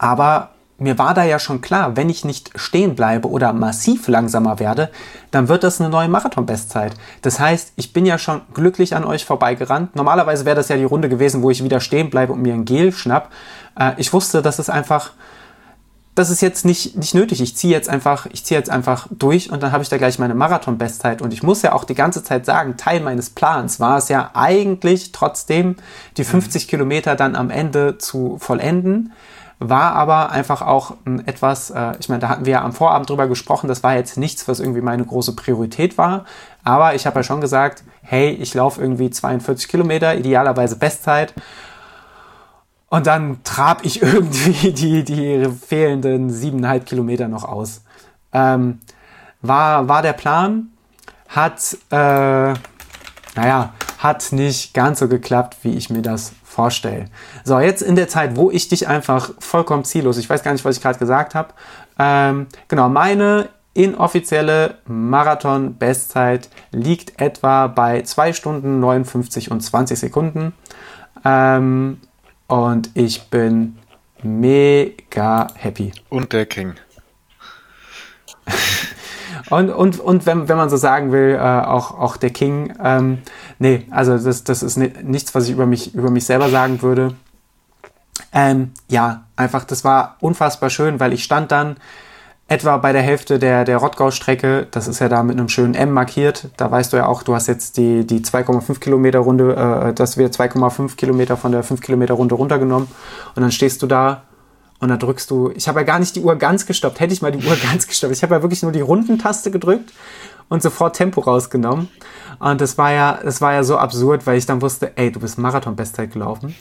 aber 0.00 0.48
mir 0.78 0.96
war 0.96 1.12
da 1.12 1.24
ja 1.24 1.38
schon 1.38 1.60
klar, 1.60 1.94
wenn 1.94 2.08
ich 2.08 2.24
nicht 2.24 2.52
stehen 2.54 2.94
bleibe 2.94 3.28
oder 3.28 3.52
massiv 3.52 4.08
langsamer 4.08 4.58
werde, 4.58 4.90
dann 5.30 5.48
wird 5.48 5.62
das 5.62 5.78
eine 5.78 5.90
neue 5.90 6.08
Marathon-Bestzeit. 6.08 6.94
Das 7.20 7.38
heißt, 7.38 7.74
ich 7.76 7.92
bin 7.92 8.06
ja 8.06 8.16
schon 8.16 8.40
glücklich 8.54 8.96
an 8.96 9.04
euch 9.04 9.26
vorbeigerannt. 9.26 9.94
Normalerweise 9.94 10.46
wäre 10.46 10.56
das 10.56 10.70
ja 10.70 10.78
die 10.78 10.84
Runde 10.84 11.10
gewesen, 11.10 11.42
wo 11.42 11.50
ich 11.50 11.62
wieder 11.62 11.80
stehen 11.80 12.08
bleibe 12.08 12.32
und 12.32 12.40
mir 12.40 12.54
ein 12.54 12.64
Gel 12.64 12.92
schnapp. 12.92 13.30
Äh, 13.78 13.92
ich 13.98 14.14
wusste, 14.14 14.40
dass 14.40 14.58
es 14.58 14.70
einfach, 14.70 15.12
das 16.14 16.30
ist 16.30 16.40
jetzt 16.40 16.64
nicht, 16.64 16.96
nicht 16.96 17.14
nötig. 17.14 17.42
Ich 17.42 17.58
ziehe 17.58 17.74
jetzt 17.74 17.90
einfach, 17.90 18.24
ich 18.32 18.46
ziehe 18.46 18.58
jetzt 18.58 18.70
einfach 18.70 19.06
durch 19.10 19.52
und 19.52 19.62
dann 19.62 19.72
habe 19.72 19.82
ich 19.82 19.90
da 19.90 19.98
gleich 19.98 20.18
meine 20.18 20.34
Marathon-Bestzeit. 20.34 21.20
Und 21.20 21.34
ich 21.34 21.42
muss 21.42 21.60
ja 21.60 21.74
auch 21.74 21.84
die 21.84 21.94
ganze 21.94 22.24
Zeit 22.24 22.46
sagen, 22.46 22.78
Teil 22.78 23.00
meines 23.00 23.28
Plans 23.28 23.80
war 23.80 23.98
es 23.98 24.08
ja 24.08 24.30
eigentlich 24.32 25.12
trotzdem, 25.12 25.76
die 26.16 26.24
50 26.24 26.64
mhm. 26.64 26.70
Kilometer 26.70 27.16
dann 27.16 27.36
am 27.36 27.50
Ende 27.50 27.98
zu 27.98 28.38
vollenden 28.40 29.12
war 29.60 29.92
aber 29.92 30.30
einfach 30.30 30.62
auch 30.62 30.94
etwas, 31.26 31.70
äh, 31.70 31.92
ich 32.00 32.08
meine, 32.08 32.20
da 32.20 32.30
hatten 32.30 32.46
wir 32.46 32.52
ja 32.52 32.64
am 32.64 32.72
Vorabend 32.72 33.10
drüber 33.10 33.28
gesprochen, 33.28 33.68
das 33.68 33.82
war 33.82 33.94
jetzt 33.94 34.16
nichts, 34.16 34.48
was 34.48 34.58
irgendwie 34.58 34.80
meine 34.80 35.04
große 35.04 35.36
Priorität 35.36 35.98
war, 35.98 36.24
aber 36.64 36.94
ich 36.94 37.06
habe 37.06 37.20
ja 37.20 37.22
schon 37.22 37.42
gesagt, 37.42 37.84
hey, 38.00 38.30
ich 38.30 38.54
laufe 38.54 38.80
irgendwie 38.80 39.10
42 39.10 39.68
Kilometer, 39.68 40.16
idealerweise 40.16 40.76
Bestzeit. 40.76 41.34
Und 42.88 43.06
dann 43.06 43.44
trab 43.44 43.84
ich 43.84 44.02
irgendwie 44.02 44.72
die, 44.72 45.04
die 45.04 45.46
fehlenden 45.48 46.30
siebeneinhalb 46.30 46.86
Kilometer 46.86 47.28
noch 47.28 47.44
aus. 47.44 47.82
Ähm, 48.32 48.80
war, 49.42 49.88
war 49.88 50.02
der 50.02 50.14
Plan, 50.14 50.70
hat, 51.28 51.76
äh, 51.90 52.54
naja, 53.36 53.74
hat 53.98 54.32
nicht 54.32 54.74
ganz 54.74 54.98
so 54.98 55.08
geklappt, 55.08 55.58
wie 55.62 55.76
ich 55.76 55.90
mir 55.90 56.02
das 56.02 56.32
vorstelle. 56.50 57.04
So, 57.44 57.60
jetzt 57.60 57.80
in 57.80 57.94
der 57.94 58.08
Zeit, 58.08 58.36
wo 58.36 58.50
ich 58.50 58.68
dich 58.68 58.88
einfach 58.88 59.30
vollkommen 59.38 59.84
ziellos, 59.84 60.18
ich 60.18 60.28
weiß 60.28 60.42
gar 60.42 60.52
nicht, 60.52 60.64
was 60.64 60.76
ich 60.76 60.82
gerade 60.82 60.98
gesagt 60.98 61.34
habe, 61.34 61.54
ähm, 61.98 62.48
genau, 62.66 62.88
meine 62.88 63.48
inoffizielle 63.72 64.78
Marathon-Bestzeit 64.86 66.50
liegt 66.72 67.20
etwa 67.20 67.68
bei 67.68 68.02
2 68.02 68.32
Stunden 68.32 68.80
59 68.80 69.50
und 69.52 69.60
20 69.60 69.98
Sekunden. 69.98 70.52
Ähm, 71.24 72.00
und 72.48 72.90
ich 72.94 73.30
bin 73.30 73.78
mega 74.22 75.46
happy. 75.54 75.92
Und 76.08 76.32
der 76.32 76.46
King. 76.46 76.74
Und, 79.50 79.70
und, 79.70 79.98
und 79.98 80.26
wenn, 80.26 80.48
wenn 80.48 80.56
man 80.56 80.70
so 80.70 80.76
sagen 80.76 81.12
will, 81.12 81.34
äh, 81.34 81.38
auch, 81.38 81.98
auch 81.98 82.16
der 82.16 82.30
King, 82.30 82.72
ähm, 82.82 83.18
nee, 83.58 83.86
also 83.90 84.16
das, 84.16 84.44
das 84.44 84.62
ist 84.62 84.76
nichts, 84.76 85.34
was 85.34 85.46
ich 85.46 85.50
über 85.50 85.66
mich, 85.66 85.94
über 85.94 86.10
mich 86.10 86.24
selber 86.24 86.48
sagen 86.48 86.80
würde. 86.82 87.14
Ähm, 88.32 88.70
ja, 88.88 89.24
einfach, 89.34 89.64
das 89.64 89.84
war 89.84 90.16
unfassbar 90.20 90.70
schön, 90.70 91.00
weil 91.00 91.12
ich 91.12 91.24
stand 91.24 91.50
dann 91.50 91.76
etwa 92.46 92.76
bei 92.78 92.92
der 92.92 93.02
Hälfte 93.02 93.38
der, 93.38 93.64
der 93.64 93.78
Rottgau-Strecke, 93.78 94.66
das 94.70 94.88
ist 94.88 95.00
ja 95.00 95.08
da 95.08 95.22
mit 95.22 95.38
einem 95.38 95.48
schönen 95.48 95.74
M 95.74 95.92
markiert, 95.92 96.48
da 96.56 96.68
weißt 96.70 96.92
du 96.92 96.96
ja 96.96 97.06
auch, 97.06 97.22
du 97.22 97.34
hast 97.34 97.46
jetzt 97.46 97.76
die, 97.76 98.04
die 98.04 98.20
2,5 98.20 98.78
Kilometer 98.80 99.20
Runde, 99.20 99.54
äh, 99.54 99.94
das 99.94 100.16
wird 100.16 100.34
2,5 100.34 100.96
Kilometer 100.96 101.36
von 101.36 101.52
der 101.52 101.62
5 101.62 101.80
Kilometer 101.80 102.14
Runde 102.14 102.34
runtergenommen. 102.34 102.88
Und 103.36 103.42
dann 103.42 103.52
stehst 103.52 103.82
du 103.82 103.86
da 103.86 104.22
und 104.80 104.88
dann 104.88 104.98
drückst 104.98 105.30
du, 105.30 105.52
ich 105.54 105.68
habe 105.68 105.80
ja 105.80 105.84
gar 105.84 105.98
nicht 105.98 106.16
die 106.16 106.22
Uhr 106.22 106.36
ganz 106.36 106.64
gestoppt. 106.66 107.00
Hätte 107.00 107.12
ich 107.12 107.20
mal 107.20 107.30
die 107.30 107.46
Uhr 107.46 107.56
ganz 107.70 107.86
gestoppt. 107.86 108.14
Ich 108.14 108.22
habe 108.22 108.34
ja 108.34 108.42
wirklich 108.42 108.62
nur 108.62 108.72
die 108.72 108.80
Rundentaste 108.80 109.50
gedrückt 109.50 109.92
und 110.48 110.62
sofort 110.62 110.96
Tempo 110.96 111.20
rausgenommen. 111.20 111.88
Und 112.38 112.60
das 112.60 112.78
war 112.78 112.90
ja, 112.90 113.20
das 113.22 113.42
war 113.42 113.52
ja 113.52 113.62
so 113.62 113.76
absurd, 113.76 114.26
weil 114.26 114.38
ich 114.38 114.46
dann 114.46 114.62
wusste, 114.62 114.96
ey, 114.96 115.12
du 115.12 115.20
bist 115.20 115.38
Marathon-Bestzeit 115.38 116.12
gelaufen. 116.12 116.54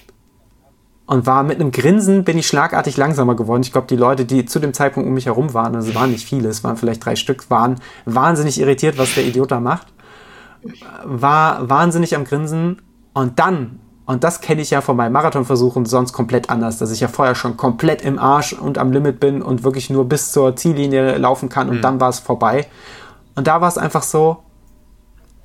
Und 1.06 1.26
war 1.26 1.42
mit 1.42 1.60
einem 1.60 1.72
Grinsen 1.72 2.24
bin 2.24 2.38
ich 2.38 2.46
schlagartig 2.46 2.98
langsamer 2.98 3.36
geworden. 3.36 3.64
Ich 3.64 3.72
glaube, 3.72 3.88
die 3.88 3.96
Leute, 3.96 4.26
die 4.26 4.46
zu 4.46 4.60
dem 4.60 4.74
Zeitpunkt 4.74 5.08
um 5.08 5.14
mich 5.16 5.26
herum 5.26 5.56
waren, 5.56 5.76
also 5.76 5.96
waren 5.96 6.12
nicht 6.12 6.28
viele, 6.28 6.50
es 6.50 6.64
waren 6.64 6.78
vielleicht 6.78 7.04
drei 7.04 7.16
Stück, 7.16 7.50
waren 7.50 7.80
wahnsinnig 8.06 8.60
irritiert, 8.60 9.00
was 9.00 9.16
der 9.16 9.26
Idiot 9.26 9.50
da 9.50 9.60
macht. 9.60 9.88
War 11.04 11.68
wahnsinnig 11.68 12.16
am 12.16 12.26
Grinsen. 12.26 12.82
Und 13.14 13.40
dann 13.40 13.80
und 14.10 14.24
das 14.24 14.42
kenne 14.42 14.64
ich 14.64 14.72
ja 14.72 14.82
von 14.82 14.98
meinen 14.98 15.12
Marathonversuchen 15.12 15.86
sonst 15.86 16.14
komplett 16.14 16.50
anders, 16.50 16.80
dass 16.80 16.90
ich 16.90 17.00
ja 17.00 17.08
vorher 17.08 17.36
schon 17.36 17.58
komplett 17.58 18.02
im 18.02 18.18
Arsch 18.18 18.54
und 18.54 18.80
am 18.80 18.92
Limit 18.92 19.20
bin 19.20 19.44
und 19.44 19.64
wirklich 19.64 19.92
nur 19.92 20.10
bis 20.10 20.32
zur 20.32 20.56
Ziellinie 20.56 21.20
laufen 21.20 21.48
kann 21.48 21.70
und 21.70 21.78
mhm. 21.78 21.82
dann 21.84 22.00
war 22.00 22.10
es 22.10 22.18
vorbei. 22.18 22.66
Und 23.36 23.46
da 23.46 23.62
war 23.62 23.68
es 23.68 23.78
einfach 23.78 24.02
so, 24.02 24.38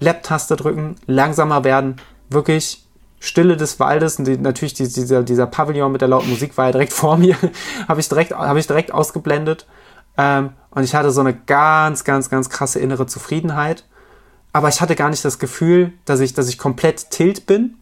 Lab-Taste 0.00 0.56
drücken, 0.56 0.96
langsamer 1.04 1.62
werden, 1.62 1.96
wirklich 2.30 2.86
Stille 3.20 3.58
des 3.58 3.78
Waldes 3.80 4.18
und 4.18 4.24
die, 4.24 4.38
natürlich 4.38 4.72
die, 4.72 4.88
dieser, 4.88 5.22
dieser 5.24 5.46
Pavillon 5.46 5.92
mit 5.92 6.00
der 6.00 6.08
lauten 6.08 6.30
Musik 6.30 6.56
war 6.56 6.64
ja 6.64 6.72
direkt 6.72 6.92
vor 6.94 7.18
mir, 7.18 7.36
habe 7.86 8.00
ich 8.00 8.08
direkt, 8.08 8.32
habe 8.32 8.58
ich 8.58 8.66
direkt 8.66 8.94
ausgeblendet. 8.94 9.66
Ähm, 10.16 10.54
und 10.70 10.84
ich 10.84 10.94
hatte 10.94 11.10
so 11.10 11.20
eine 11.20 11.34
ganz, 11.34 12.04
ganz, 12.04 12.30
ganz 12.30 12.48
krasse 12.48 12.78
innere 12.78 13.06
Zufriedenheit. 13.06 13.84
Aber 14.54 14.68
ich 14.70 14.80
hatte 14.80 14.96
gar 14.96 15.10
nicht 15.10 15.22
das 15.22 15.38
Gefühl, 15.38 15.92
dass 16.06 16.20
ich, 16.20 16.32
dass 16.32 16.48
ich 16.48 16.56
komplett 16.56 17.10
tilt 17.10 17.44
bin, 17.44 17.76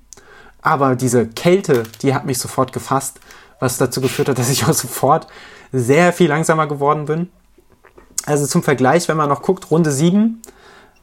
aber 0.62 0.96
diese 0.96 1.26
Kälte, 1.26 1.82
die 2.00 2.14
hat 2.14 2.24
mich 2.24 2.38
sofort 2.38 2.72
gefasst, 2.72 3.20
was 3.58 3.78
dazu 3.78 4.00
geführt 4.00 4.28
hat, 4.28 4.38
dass 4.38 4.50
ich 4.50 4.64
auch 4.64 4.72
sofort 4.72 5.26
sehr 5.72 6.12
viel 6.12 6.28
langsamer 6.28 6.66
geworden 6.66 7.06
bin. 7.06 7.28
Also 8.24 8.46
zum 8.46 8.62
Vergleich, 8.62 9.08
wenn 9.08 9.16
man 9.16 9.28
noch 9.28 9.42
guckt, 9.42 9.70
Runde 9.70 9.90
7 9.90 10.40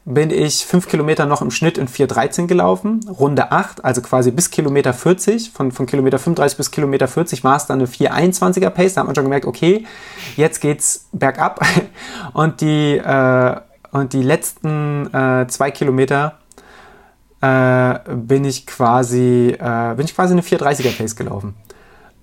bin 0.05 0.31
ich 0.31 0.65
5 0.65 0.87
Kilometer 0.87 1.25
noch 1.25 1.41
im 1.41 1.51
Schnitt 1.51 1.77
in 1.77 1.87
4,13 1.87 2.47
gelaufen. 2.47 3.01
Runde 3.07 3.51
8, 3.51 3.83
also 3.83 4.01
quasi 4.01 4.31
bis 4.31 4.49
Kilometer 4.49 4.93
40, 4.93 5.51
von, 5.51 5.71
von 5.71 5.85
Kilometer 5.85 6.17
35 6.17 6.57
bis 6.57 6.71
Kilometer 6.71 7.07
40 7.07 7.43
war 7.43 7.57
es 7.57 7.67
dann 7.67 7.79
eine 7.79 7.87
4,21er 7.87 8.69
Pace. 8.69 8.93
Da 8.93 9.01
hat 9.01 9.07
man 9.07 9.15
schon 9.15 9.25
gemerkt, 9.25 9.45
okay, 9.45 9.85
jetzt 10.35 10.61
geht's 10.61 11.07
bergab. 11.11 11.63
Und 12.33 12.61
die, 12.61 12.97
äh, 12.97 13.55
und 13.91 14.13
die 14.13 14.21
letzten 14.21 15.11
äh, 15.13 15.47
zwei 15.47 15.71
Kilometer 15.71 16.37
äh, 17.41 17.99
bin 18.13 18.45
ich 18.45 18.67
quasi, 18.67 19.55
äh, 19.59 19.93
bin 19.95 20.05
ich 20.05 20.15
quasi 20.15 20.33
eine 20.33 20.41
430er 20.41 20.97
Pace 20.97 21.15
gelaufen. 21.15 21.55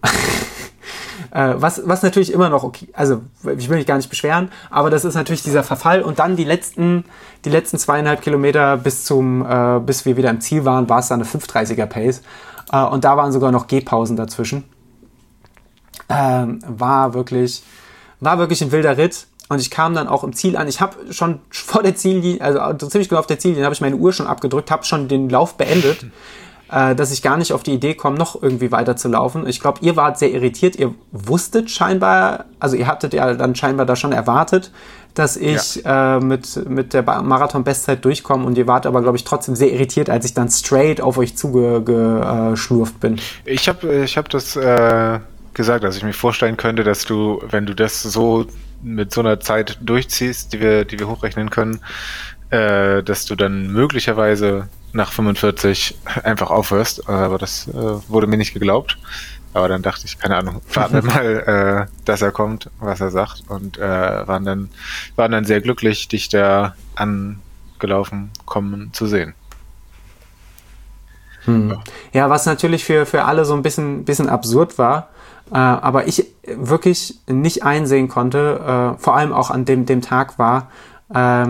äh, 1.31 1.55
was, 1.57 1.83
was 1.87 2.03
natürlich 2.03 2.33
immer 2.33 2.49
noch 2.49 2.65
okay, 2.65 2.89
also 2.93 3.23
ich 3.57 3.69
will 3.69 3.79
mich 3.79 3.87
gar 3.87 3.97
nicht 3.97 4.11
beschweren, 4.11 4.51
aber 4.71 4.91
das 4.91 5.05
ist 5.05 5.15
natürlich 5.15 5.43
dieser 5.43 5.63
Verfall 5.63 6.03
und 6.03 6.19
dann 6.19 6.37
die 6.37 6.45
letzten, 6.45 7.05
die 7.45 7.51
letzten 7.51 7.79
zweieinhalb 7.79 8.21
Kilometer 8.23 8.77
bis 8.77 9.05
zum, 9.05 9.45
äh, 9.47 9.81
bis 9.81 10.05
wir 10.05 10.17
wieder 10.17 10.31
im 10.31 10.41
Ziel 10.41 10.65
waren, 10.65 10.89
war 10.89 10.99
es 10.99 11.09
dann 11.09 11.21
eine 11.21 11.29
530er 11.29 11.87
Pace 11.87 12.23
äh, 12.73 12.83
und 12.83 13.05
da 13.05 13.17
waren 13.17 13.33
sogar 13.33 13.53
noch 13.53 13.67
Gehpausen 13.67 14.17
dazwischen. 14.17 14.65
Ähm, 16.09 16.61
war 16.67 17.15
wirklich, 17.15 17.63
war 18.21 18.39
wirklich 18.39 18.63
ein 18.63 18.71
wilder 18.71 18.97
Ritt. 18.97 19.27
Und 19.49 19.61
ich 19.61 19.71
kam 19.71 19.95
dann 19.95 20.09
auch 20.09 20.25
im 20.25 20.33
Ziel 20.33 20.57
an. 20.57 20.67
Ich 20.67 20.81
habe 20.81 21.13
schon 21.13 21.41
vor 21.51 21.83
der 21.83 21.95
Ziellinie, 21.95 22.41
also 22.41 22.89
ziemlich 22.89 23.09
genau 23.09 23.21
auf 23.21 23.27
der 23.27 23.39
Ziellinie, 23.39 23.65
habe 23.65 23.75
ich 23.75 23.81
meine 23.81 23.97
Uhr 23.97 24.13
schon 24.13 24.27
abgedrückt, 24.27 24.71
habe 24.71 24.85
schon 24.85 25.09
den 25.09 25.29
Lauf 25.29 25.55
beendet, 25.55 26.07
äh, 26.71 26.95
dass 26.95 27.13
ich 27.13 27.23
gar 27.23 27.37
nicht 27.37 27.53
auf 27.53 27.63
die 27.63 27.73
Idee 27.73 27.95
komme, 27.95 28.19
noch 28.19 28.43
irgendwie 28.43 28.73
weiter 28.73 28.97
zu 28.97 29.09
laufen. 29.09 29.47
Ich 29.47 29.61
glaube, 29.61 29.79
ihr 29.83 29.95
wart 29.95 30.19
sehr 30.19 30.33
irritiert. 30.33 30.77
Ihr 30.77 30.95
wusstet 31.13 31.71
scheinbar, 31.71 32.47
also 32.59 32.77
ihr 32.77 32.89
hattet 32.89 33.15
ja 33.15 33.35
dann 33.35 33.55
scheinbar 33.55 33.87
da 33.87 33.95
schon 33.95 34.13
erwartet, 34.13 34.73
dass 35.15 35.37
ich 35.37 35.77
ja. 35.77 36.17
äh, 36.17 36.21
mit, 36.21 36.69
mit 36.69 36.93
der 36.93 37.03
Marathon-Bestzeit 37.03 38.05
durchkomme 38.05 38.45
und 38.45 38.59
ihr 38.59 38.67
wart 38.67 38.85
aber, 38.85 39.01
glaube 39.01 39.17
ich, 39.17 39.25
trotzdem 39.25 39.57
sehr 39.57 39.73
irritiert, 39.73 40.11
als 40.11 40.27
ich 40.27 40.35
dann 40.35 40.51
straight 40.51 41.01
auf 41.01 41.17
euch 41.19 41.37
zugeschlurft 41.37 43.01
bin. 43.01 43.19
Ich 43.45 43.69
habe 43.69 44.05
ich 44.05 44.19
hab 44.19 44.29
das 44.29 44.57
äh, 44.57 45.21
gesagt, 45.57 45.83
dass 45.83 45.97
ich 45.97 46.05
mir 46.05 46.13
vorstellen 46.13 46.57
könnte, 46.57 46.85
dass 46.85 47.05
du, 47.05 47.43
wenn 47.51 47.67
du 47.67 47.75
das 47.75 48.03
so 48.03 48.47
mit 48.83 49.13
so 49.13 49.21
einer 49.21 49.41
Zeit 49.41 49.79
durchziehst, 49.81 50.53
die 50.53 50.61
wir, 50.61 50.85
die 50.85 50.99
wir 50.99 51.09
hochrechnen 51.09 51.51
können, 51.51 51.81
äh, 52.51 53.03
dass 53.03 53.25
du 53.25 53.35
dann 53.35 53.73
möglicherweise 53.73 54.69
nach 54.93 55.13
45 55.13 55.99
einfach 56.23 56.51
aufhörst. 56.51 57.09
Aber 57.09 57.39
das 57.39 57.69
äh, 57.69 57.73
wurde 58.09 58.29
mir 58.29 58.37
nicht 58.37 58.55
geglaubt. 58.55 58.99
Aber 59.53 59.69
dann 59.69 59.83
dachte 59.83 60.05
ich, 60.05 60.19
keine 60.19 60.37
Ahnung, 60.37 60.61
warten 60.73 60.95
wir 60.95 61.03
mal, 61.15 61.89
äh, 61.89 61.93
dass 62.05 62.23
er 62.23 62.31
kommt, 62.31 62.71
was 62.79 63.01
er 63.01 63.11
sagt. 63.11 63.43
Und 63.49 63.79
äh, 63.79 63.81
waren, 63.81 64.45
dann, 64.45 64.71
waren 65.17 65.33
dann 65.33 65.45
sehr 65.45 65.61
glücklich, 65.61 66.09
dich 66.09 66.29
da 66.29 66.77
angelaufen 66.95 68.31
kommen 68.45 68.93
zu 68.93 69.07
sehen. 69.07 69.35
Hm. 71.45 71.79
Ja, 72.13 72.29
was 72.29 72.45
natürlich 72.45 72.85
für, 72.85 73.07
für 73.07 73.25
alle 73.25 73.45
so 73.45 73.55
ein 73.55 73.63
bisschen, 73.63 74.05
bisschen 74.05 74.29
absurd 74.29 74.79
war, 74.79 75.09
äh, 75.51 75.57
aber 75.57 76.09
ich 76.09 76.27
wirklich 76.47 77.21
nicht 77.29 77.65
einsehen 77.65 78.09
konnte, 78.09 78.95
äh, 78.97 79.01
vor 79.01 79.17
allem 79.17 79.33
auch 79.33 79.51
an 79.51 79.65
dem, 79.65 79.87
dem 79.87 80.03
Tag 80.03 80.39
war, 80.39 80.69
äh, 81.13 81.47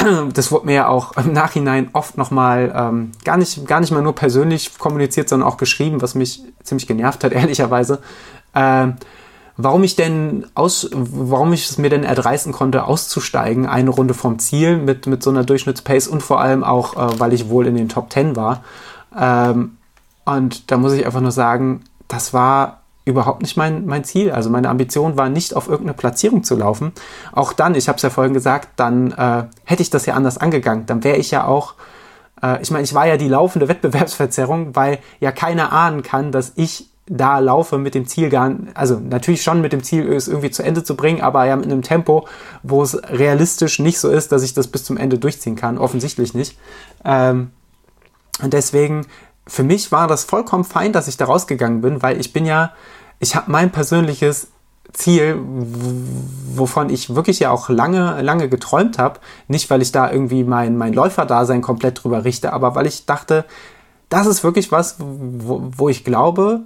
das 0.34 0.52
wurde 0.52 0.66
mir 0.66 0.74
ja 0.74 0.88
auch 0.88 1.16
im 1.16 1.32
Nachhinein 1.32 1.90
oft 1.92 2.16
nochmal 2.16 2.72
ähm, 2.74 3.12
gar, 3.24 3.36
nicht, 3.36 3.66
gar 3.66 3.80
nicht 3.80 3.92
mal 3.92 4.02
nur 4.02 4.14
persönlich 4.14 4.78
kommuniziert, 4.78 5.28
sondern 5.28 5.48
auch 5.48 5.56
geschrieben, 5.56 6.02
was 6.02 6.14
mich 6.14 6.42
ziemlich 6.62 6.86
genervt 6.86 7.24
hat, 7.24 7.32
ehrlicherweise. 7.32 8.00
Ähm, 8.54 8.94
warum 9.56 9.84
ich 9.84 9.96
denn 9.96 10.46
aus, 10.54 10.88
warum 10.92 11.52
ich 11.52 11.68
es 11.68 11.78
mir 11.78 11.90
denn 11.90 12.04
erdreisten 12.04 12.52
konnte, 12.52 12.84
auszusteigen, 12.84 13.66
eine 13.66 13.90
Runde 13.90 14.14
vom 14.14 14.38
Ziel 14.38 14.76
mit, 14.76 15.06
mit 15.06 15.22
so 15.22 15.30
einer 15.30 15.44
Durchschnittspace 15.44 16.08
und 16.08 16.22
vor 16.22 16.40
allem 16.40 16.64
auch, 16.64 16.94
äh, 16.96 17.20
weil 17.20 17.32
ich 17.32 17.48
wohl 17.48 17.66
in 17.66 17.76
den 17.76 17.88
Top 17.88 18.12
10 18.12 18.36
war. 18.36 18.64
Ähm, 19.18 19.76
und 20.24 20.70
da 20.70 20.76
muss 20.76 20.92
ich 20.92 21.04
einfach 21.06 21.20
nur 21.20 21.32
sagen, 21.32 21.82
das 22.08 22.32
war 22.32 22.79
überhaupt 23.10 23.42
nicht 23.42 23.56
mein, 23.56 23.86
mein 23.86 24.04
Ziel. 24.04 24.32
Also 24.32 24.50
meine 24.50 24.68
Ambition 24.68 25.16
war 25.16 25.28
nicht 25.28 25.54
auf 25.54 25.68
irgendeine 25.68 25.94
Platzierung 25.94 26.44
zu 26.44 26.56
laufen. 26.56 26.92
Auch 27.32 27.52
dann, 27.52 27.74
ich 27.74 27.88
habe 27.88 27.96
es 27.96 28.02
ja 28.02 28.10
vorhin 28.10 28.34
gesagt, 28.34 28.68
dann 28.76 29.12
äh, 29.12 29.44
hätte 29.64 29.82
ich 29.82 29.90
das 29.90 30.06
ja 30.06 30.14
anders 30.14 30.38
angegangen. 30.38 30.86
Dann 30.86 31.04
wäre 31.04 31.16
ich 31.16 31.30
ja 31.30 31.44
auch, 31.44 31.74
äh, 32.42 32.60
ich 32.62 32.70
meine, 32.70 32.84
ich 32.84 32.94
war 32.94 33.06
ja 33.06 33.16
die 33.16 33.28
laufende 33.28 33.68
Wettbewerbsverzerrung, 33.68 34.74
weil 34.74 34.98
ja 35.20 35.32
keiner 35.32 35.72
ahnen 35.72 36.02
kann, 36.02 36.32
dass 36.32 36.52
ich 36.56 36.90
da 37.12 37.40
laufe 37.40 37.76
mit 37.76 37.96
dem 37.96 38.06
Ziel 38.06 38.30
gar, 38.30 38.54
also 38.74 39.00
natürlich 39.00 39.42
schon 39.42 39.60
mit 39.60 39.72
dem 39.72 39.82
Ziel, 39.82 40.10
es 40.12 40.28
irgendwie 40.28 40.52
zu 40.52 40.62
Ende 40.62 40.84
zu 40.84 40.94
bringen, 40.94 41.20
aber 41.20 41.44
ja 41.44 41.56
mit 41.56 41.66
einem 41.66 41.82
Tempo, 41.82 42.28
wo 42.62 42.82
es 42.84 42.96
realistisch 43.02 43.80
nicht 43.80 43.98
so 43.98 44.08
ist, 44.08 44.30
dass 44.30 44.44
ich 44.44 44.54
das 44.54 44.68
bis 44.68 44.84
zum 44.84 44.96
Ende 44.96 45.18
durchziehen 45.18 45.56
kann. 45.56 45.76
Offensichtlich 45.76 46.34
nicht. 46.34 46.56
Ähm, 47.04 47.50
und 48.40 48.52
deswegen, 48.52 49.06
für 49.44 49.64
mich 49.64 49.90
war 49.90 50.06
das 50.06 50.22
vollkommen 50.22 50.62
fein, 50.62 50.92
dass 50.92 51.08
ich 51.08 51.16
da 51.16 51.24
rausgegangen 51.24 51.80
bin, 51.80 52.00
weil 52.00 52.20
ich 52.20 52.32
bin 52.32 52.46
ja, 52.46 52.72
ich 53.20 53.36
habe 53.36 53.50
mein 53.50 53.70
persönliches 53.70 54.48
Ziel, 54.92 55.38
wovon 56.54 56.90
ich 56.90 57.14
wirklich 57.14 57.38
ja 57.38 57.50
auch 57.50 57.68
lange, 57.68 58.20
lange 58.22 58.48
geträumt 58.48 58.98
habe. 58.98 59.20
Nicht, 59.46 59.70
weil 59.70 59.82
ich 59.82 59.92
da 59.92 60.10
irgendwie 60.10 60.42
mein, 60.42 60.76
mein 60.76 60.94
Läuferdasein 60.94 61.62
komplett 61.62 62.02
drüber 62.02 62.24
richte, 62.24 62.52
aber 62.52 62.74
weil 62.74 62.86
ich 62.86 63.06
dachte, 63.06 63.44
das 64.08 64.26
ist 64.26 64.42
wirklich 64.42 64.72
was, 64.72 64.96
wo, 64.98 65.62
wo 65.76 65.88
ich 65.88 66.02
glaube, 66.02 66.62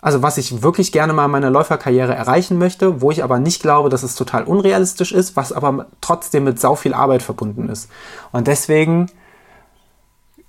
also 0.00 0.22
was 0.22 0.38
ich 0.38 0.62
wirklich 0.62 0.92
gerne 0.92 1.12
mal 1.12 1.26
in 1.26 1.30
meiner 1.30 1.50
Läuferkarriere 1.50 2.14
erreichen 2.14 2.58
möchte, 2.58 3.02
wo 3.02 3.10
ich 3.10 3.22
aber 3.22 3.38
nicht 3.38 3.62
glaube, 3.62 3.90
dass 3.90 4.02
es 4.02 4.14
total 4.14 4.44
unrealistisch 4.44 5.12
ist, 5.12 5.36
was 5.36 5.52
aber 5.52 5.86
trotzdem 6.00 6.44
mit 6.44 6.58
sau 6.58 6.74
viel 6.74 6.94
Arbeit 6.94 7.22
verbunden 7.22 7.68
ist. 7.68 7.88
Und 8.32 8.46
deswegen 8.46 9.10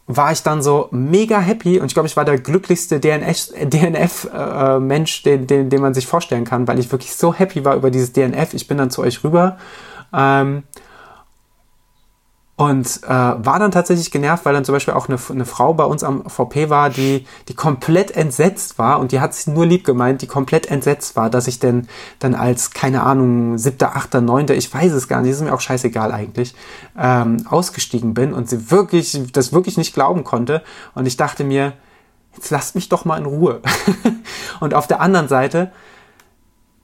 war 0.08 0.32
ich 0.32 0.44
dann 0.44 0.62
so 0.62 0.88
mega 0.92 1.40
happy 1.40 1.80
und 1.80 1.86
ich 1.88 1.94
glaube, 1.94 2.08
ich 2.08 2.18
war 2.18 2.26
der 2.26 2.38
glücklichste 2.38 3.00
DNF-Mensch, 3.00 4.26
äh, 5.20 5.24
den, 5.24 5.48
den, 5.48 5.70
den 5.70 5.82
man 5.82 5.94
sich 5.94 6.08
vorstellen 6.08 6.44
kann, 6.44 6.68
weil 6.68 6.80
ich 6.80 6.92
wirklich 6.92 7.16
so 7.16 7.34
happy 7.34 7.64
war 7.64 7.76
über 7.76 7.92
dieses 7.92 8.12
DNF. 8.12 8.54
Ich 8.54 8.68
bin 8.68 8.78
dann 8.78 8.92
zu 8.92 9.02
euch 9.02 9.24
rüber 9.24 9.58
ähm, 10.14 10.64
und 12.62 13.02
äh, 13.06 13.10
war 13.10 13.58
dann 13.58 13.72
tatsächlich 13.72 14.12
genervt, 14.12 14.46
weil 14.46 14.54
dann 14.54 14.64
zum 14.64 14.74
Beispiel 14.74 14.94
auch 14.94 15.10
eine, 15.10 15.18
eine 15.32 15.46
Frau 15.46 15.74
bei 15.74 15.84
uns 15.84 16.04
am 16.04 16.30
VP 16.30 16.70
war, 16.70 16.92
die, 16.92 17.26
die 17.48 17.56
komplett 17.56 18.12
entsetzt 18.12 18.78
war 18.78 19.00
und 19.00 19.12
die 19.12 19.20
hat 19.20 19.34
sich 19.34 19.48
nur 19.48 19.66
lieb 19.66 19.84
gemeint, 19.84 20.22
die 20.22 20.28
komplett 20.28 20.70
entsetzt 20.70 21.16
war, 21.16 21.32
dass 21.32 21.48
ich 21.48 21.58
denn 21.58 21.88
dann 22.20 22.36
als, 22.36 22.70
keine 22.70 23.02
Ahnung, 23.02 23.58
siebter, 23.58 23.96
achter, 23.96 24.22
neunter, 24.22 24.54
ich 24.54 24.72
weiß 24.72 24.92
es 24.92 25.08
gar 25.08 25.22
nicht, 25.22 25.32
ist 25.32 25.42
mir 25.42 25.56
auch 25.56 25.60
scheißegal 25.60 26.12
eigentlich, 26.12 26.54
ähm, 26.96 27.48
ausgestiegen 27.50 28.14
bin 28.14 28.32
und 28.32 28.48
sie 28.48 28.70
wirklich, 28.70 29.20
das 29.34 29.54
wirklich 29.54 29.78
nicht 29.78 29.96
glauben 29.96 30.24
konnte. 30.24 30.62
Und 30.94 31.08
ich 31.08 31.18
dachte 31.18 31.44
mir, 31.44 31.74
jetzt 32.36 32.52
lasst 32.52 32.76
mich 32.76 32.90
doch 32.90 33.06
mal 33.06 33.18
in 33.18 33.26
Ruhe. 33.26 33.62
und 34.60 34.76
auf 34.76 34.86
der 34.86 35.02
anderen 35.02 35.28
Seite 35.28 35.72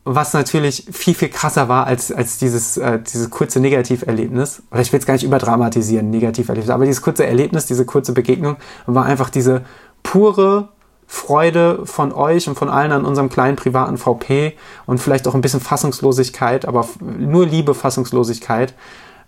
was 0.09 0.33
natürlich 0.33 0.85
viel, 0.91 1.13
viel 1.13 1.29
krasser 1.29 1.67
war 1.67 1.85
als, 1.85 2.11
als 2.11 2.37
dieses, 2.37 2.77
äh, 2.77 2.99
dieses 2.99 3.29
kurze 3.29 3.59
Negativerlebnis. 3.59 4.63
Oder 4.71 4.81
ich 4.81 4.93
will 4.93 4.99
es 4.99 5.05
gar 5.05 5.15
nicht 5.15 5.25
überdramatisieren, 5.25 6.09
Negativerlebnis, 6.09 6.69
aber 6.69 6.85
dieses 6.85 7.01
kurze 7.01 7.25
Erlebnis, 7.25 7.65
diese 7.65 7.85
kurze 7.85 8.13
Begegnung 8.13 8.55
war 8.85 9.05
einfach 9.05 9.29
diese 9.29 9.63
pure 10.03 10.69
Freude 11.07 11.85
von 11.85 12.13
euch 12.13 12.47
und 12.47 12.55
von 12.57 12.69
allen 12.69 12.91
an 12.91 13.05
unserem 13.05 13.29
kleinen 13.29 13.57
privaten 13.57 13.97
VP 13.97 14.57
und 14.85 14.99
vielleicht 14.99 15.27
auch 15.27 15.35
ein 15.35 15.41
bisschen 15.41 15.61
Fassungslosigkeit, 15.61 16.65
aber 16.65 16.87
nur 17.01 17.45
Liebe, 17.45 17.73
Fassungslosigkeit, 17.73 18.73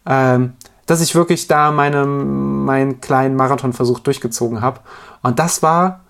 ähm, 0.05 0.53
dass 0.85 1.01
ich 1.01 1.13
wirklich 1.13 1.47
da 1.47 1.71
meine, 1.71 2.05
meinen 2.05 3.01
kleinen 3.01 3.35
Marathonversuch 3.35 3.99
durchgezogen 3.99 4.61
habe. 4.61 4.79
Und 5.23 5.39
das 5.39 5.61
war 5.61 6.01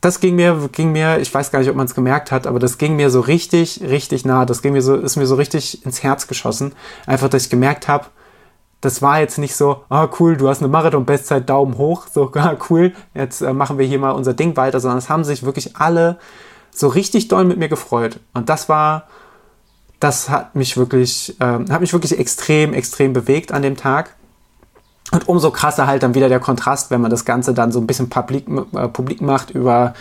das 0.00 0.20
ging 0.20 0.36
mir, 0.36 0.68
ging 0.72 0.92
mir, 0.92 1.18
ich 1.18 1.32
weiß 1.32 1.50
gar 1.50 1.58
nicht, 1.58 1.68
ob 1.68 1.76
man 1.76 1.86
es 1.86 1.94
gemerkt 1.94 2.30
hat, 2.30 2.46
aber 2.46 2.58
das 2.58 2.78
ging 2.78 2.96
mir 2.96 3.10
so 3.10 3.20
richtig, 3.20 3.80
richtig 3.82 4.24
nah. 4.24 4.44
Das 4.44 4.62
ging 4.62 4.72
mir 4.72 4.82
so, 4.82 4.94
ist 4.94 5.16
mir 5.16 5.26
so 5.26 5.34
richtig 5.34 5.84
ins 5.84 6.02
Herz 6.02 6.28
geschossen. 6.28 6.72
Einfach, 7.06 7.28
dass 7.28 7.44
ich 7.44 7.50
gemerkt 7.50 7.88
habe, 7.88 8.06
das 8.80 9.02
war 9.02 9.18
jetzt 9.18 9.38
nicht 9.38 9.56
so, 9.56 9.84
ah 9.88 10.08
cool, 10.20 10.36
du 10.36 10.48
hast 10.48 10.60
eine 10.60 10.68
Marathon-Bestzeit, 10.68 11.48
Daumen 11.48 11.78
hoch, 11.78 12.06
so 12.12 12.30
ah, 12.34 12.56
cool, 12.70 12.92
jetzt 13.14 13.40
äh, 13.40 13.52
machen 13.52 13.78
wir 13.78 13.86
hier 13.86 13.98
mal 13.98 14.12
unser 14.12 14.34
Ding 14.34 14.56
weiter, 14.56 14.78
sondern 14.78 14.98
es 14.98 15.08
haben 15.08 15.24
sich 15.24 15.42
wirklich 15.42 15.76
alle 15.76 16.18
so 16.70 16.86
richtig 16.86 17.26
doll 17.26 17.44
mit 17.44 17.58
mir 17.58 17.68
gefreut. 17.68 18.20
Und 18.34 18.48
das 18.48 18.68
war, 18.68 19.08
das 19.98 20.30
hat 20.30 20.54
mich 20.54 20.76
wirklich, 20.76 21.40
äh, 21.40 21.58
hat 21.70 21.80
mich 21.80 21.92
wirklich 21.92 22.16
extrem, 22.18 22.72
extrem 22.72 23.12
bewegt 23.12 23.50
an 23.50 23.62
dem 23.62 23.76
Tag. 23.76 24.14
Und 25.10 25.28
umso 25.28 25.50
krasser 25.50 25.86
halt 25.86 26.02
dann 26.02 26.14
wieder 26.14 26.28
der 26.28 26.40
Kontrast, 26.40 26.90
wenn 26.90 27.00
man 27.00 27.10
das 27.10 27.24
Ganze 27.24 27.54
dann 27.54 27.72
so 27.72 27.80
ein 27.80 27.86
bisschen 27.86 28.10
publik, 28.10 28.46
äh, 28.74 28.88
publik 28.88 29.22
macht 29.22 29.50
über, 29.50 29.94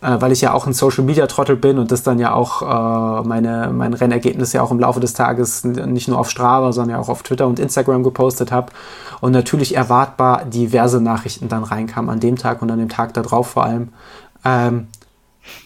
äh, 0.00 0.16
weil 0.20 0.30
ich 0.30 0.40
ja 0.40 0.52
auch 0.52 0.66
ein 0.66 0.72
Social 0.72 1.04
Media 1.04 1.26
Trottel 1.26 1.56
bin 1.56 1.78
und 1.78 1.90
das 1.90 2.04
dann 2.04 2.18
ja 2.20 2.32
auch 2.32 2.62
äh, 2.62 3.26
meine, 3.26 3.72
mein 3.72 3.92
Rennergebnis 3.92 4.52
ja 4.52 4.62
auch 4.62 4.70
im 4.70 4.78
Laufe 4.78 5.00
des 5.00 5.14
Tages 5.14 5.64
nicht 5.64 6.06
nur 6.06 6.18
auf 6.18 6.30
Strava, 6.30 6.72
sondern 6.72 6.96
ja 6.96 7.02
auch 7.02 7.08
auf 7.08 7.24
Twitter 7.24 7.46
und 7.46 7.58
Instagram 7.58 8.04
gepostet 8.04 8.52
habe 8.52 8.72
und 9.20 9.32
natürlich 9.32 9.74
erwartbar 9.74 10.44
diverse 10.44 11.00
Nachrichten 11.00 11.48
dann 11.48 11.64
reinkamen 11.64 12.10
an 12.10 12.20
dem 12.20 12.36
Tag 12.36 12.62
und 12.62 12.70
an 12.70 12.78
dem 12.78 12.88
Tag 12.88 13.14
darauf 13.14 13.48
vor 13.48 13.64
allem. 13.64 13.88
Ähm, 14.44 14.86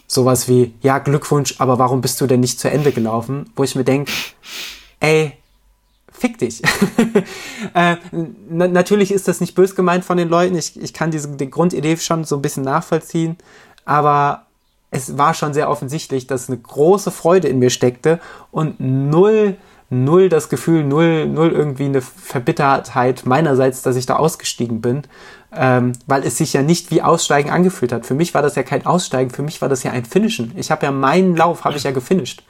sowas 0.06 0.48
wie, 0.48 0.74
ja, 0.80 0.98
Glückwunsch, 0.98 1.56
aber 1.58 1.78
warum 1.78 2.00
bist 2.00 2.20
du 2.20 2.26
denn 2.26 2.40
nicht 2.40 2.58
zu 2.58 2.70
Ende 2.70 2.92
gelaufen? 2.92 3.50
Wo 3.56 3.64
ich 3.64 3.74
mir 3.76 3.84
denke, 3.84 4.10
ey, 5.00 5.39
fick 6.20 6.38
dich. 6.38 6.62
äh, 7.74 7.96
na, 8.48 8.68
natürlich 8.68 9.10
ist 9.10 9.26
das 9.26 9.40
nicht 9.40 9.54
bös 9.54 9.74
gemeint 9.74 10.04
von 10.04 10.18
den 10.18 10.28
Leuten. 10.28 10.54
Ich, 10.54 10.80
ich 10.80 10.92
kann 10.92 11.10
diese 11.10 11.28
die 11.28 11.50
Grundidee 11.50 11.96
schon 11.96 12.24
so 12.24 12.36
ein 12.36 12.42
bisschen 12.42 12.62
nachvollziehen, 12.62 13.38
aber 13.84 14.46
es 14.90 15.16
war 15.16 15.34
schon 15.34 15.54
sehr 15.54 15.70
offensichtlich, 15.70 16.26
dass 16.26 16.48
eine 16.48 16.58
große 16.58 17.10
Freude 17.10 17.48
in 17.48 17.58
mir 17.58 17.70
steckte 17.70 18.20
und 18.50 18.80
null, 18.80 19.56
null 19.88 20.28
das 20.28 20.48
Gefühl, 20.48 20.84
null, 20.84 21.26
null 21.26 21.50
irgendwie 21.50 21.86
eine 21.86 22.02
Verbittertheit 22.02 23.24
meinerseits, 23.24 23.82
dass 23.82 23.96
ich 23.96 24.06
da 24.06 24.16
ausgestiegen 24.16 24.80
bin, 24.80 25.02
ähm, 25.56 25.92
weil 26.06 26.24
es 26.24 26.36
sich 26.36 26.52
ja 26.52 26.62
nicht 26.62 26.90
wie 26.90 27.02
Aussteigen 27.02 27.50
angefühlt 27.50 27.92
hat. 27.92 28.04
Für 28.04 28.14
mich 28.14 28.34
war 28.34 28.42
das 28.42 28.56
ja 28.56 28.62
kein 28.62 28.84
Aussteigen, 28.84 29.30
für 29.30 29.42
mich 29.42 29.62
war 29.62 29.68
das 29.68 29.84
ja 29.84 29.92
ein 29.92 30.04
Finishen. 30.04 30.52
Ich 30.56 30.70
habe 30.70 30.84
ja 30.84 30.92
meinen 30.92 31.36
Lauf, 31.36 31.64
habe 31.64 31.76
ich 31.76 31.84
ja 31.84 31.92
gefinisht. 31.92 32.42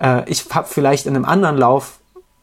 Äh, 0.00 0.28
ich 0.30 0.46
habe 0.50 0.68
vielleicht 0.68 1.06
in 1.06 1.14
einem 1.14 1.24
anderen 1.24 1.56
Lauf 1.56 1.97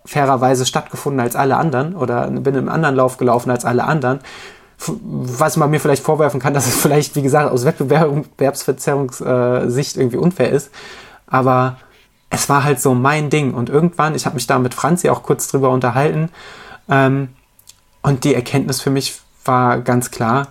fairerweise 0.05 0.65
stattgefunden 0.65 1.19
als 1.19 1.35
alle 1.35 1.57
anderen 1.57 1.95
oder 1.95 2.29
bin 2.29 2.55
im 2.55 2.69
anderen 2.69 2.95
Lauf 2.95 3.17
gelaufen 3.17 3.51
als 3.51 3.65
alle 3.65 3.83
anderen. 3.83 4.19
Was 4.77 5.57
man 5.57 5.71
mir 5.71 5.79
vielleicht 5.79 6.03
vorwerfen 6.03 6.39
kann, 6.39 6.53
dass 6.53 6.67
es 6.67 6.75
vielleicht, 6.75 7.15
wie 7.15 7.21
gesagt, 7.21 7.51
aus 7.51 7.65
Wettbewerbsverzerrungssicht 7.65 9.97
irgendwie 9.97 10.17
unfair 10.17 10.51
ist. 10.51 10.71
Aber 11.27 11.77
es 12.29 12.49
war 12.49 12.63
halt 12.63 12.81
so 12.81 12.93
mein 12.93 13.29
Ding. 13.29 13.53
Und 13.53 13.69
irgendwann, 13.69 14.15
ich 14.15 14.25
habe 14.25 14.35
mich 14.35 14.47
da 14.47 14.59
mit 14.59 14.73
Franzi 14.73 15.09
auch 15.09 15.23
kurz 15.23 15.47
drüber 15.47 15.69
unterhalten. 15.69 16.29
Ähm, 16.89 17.29
und 18.01 18.23
die 18.23 18.35
Erkenntnis 18.35 18.81
für 18.81 18.91
mich 18.91 19.19
war 19.45 19.79
ganz 19.79 20.11
klar, 20.11 20.47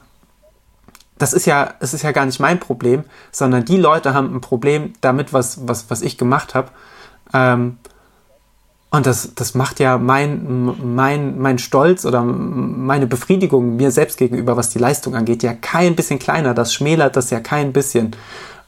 das 1.18 1.32
ist 1.32 1.46
ja, 1.46 1.74
es 1.80 1.94
ist 1.94 2.02
ja 2.02 2.12
gar 2.12 2.26
nicht 2.26 2.40
mein 2.40 2.58
Problem, 2.58 3.04
sondern 3.30 3.64
die 3.64 3.76
Leute 3.76 4.14
haben 4.14 4.34
ein 4.34 4.40
Problem 4.40 4.94
damit, 5.00 5.32
was, 5.32 5.68
was, 5.68 5.88
was 5.88 6.02
ich 6.02 6.18
gemacht 6.18 6.54
habe. 6.54 6.68
Ähm, 7.32 7.78
und 8.94 9.06
das, 9.06 9.34
das 9.34 9.54
macht 9.54 9.80
ja 9.80 9.98
mein, 9.98 10.94
mein, 10.94 11.40
mein 11.40 11.58
Stolz 11.58 12.04
oder 12.04 12.22
meine 12.22 13.08
Befriedigung 13.08 13.74
mir 13.74 13.90
selbst 13.90 14.18
gegenüber, 14.18 14.56
was 14.56 14.70
die 14.70 14.78
Leistung 14.78 15.16
angeht, 15.16 15.42
ja 15.42 15.52
kein 15.52 15.96
bisschen 15.96 16.20
kleiner. 16.20 16.54
Das 16.54 16.72
schmälert 16.72 17.16
das 17.16 17.30
ja 17.30 17.40
kein 17.40 17.72
bisschen. 17.72 18.14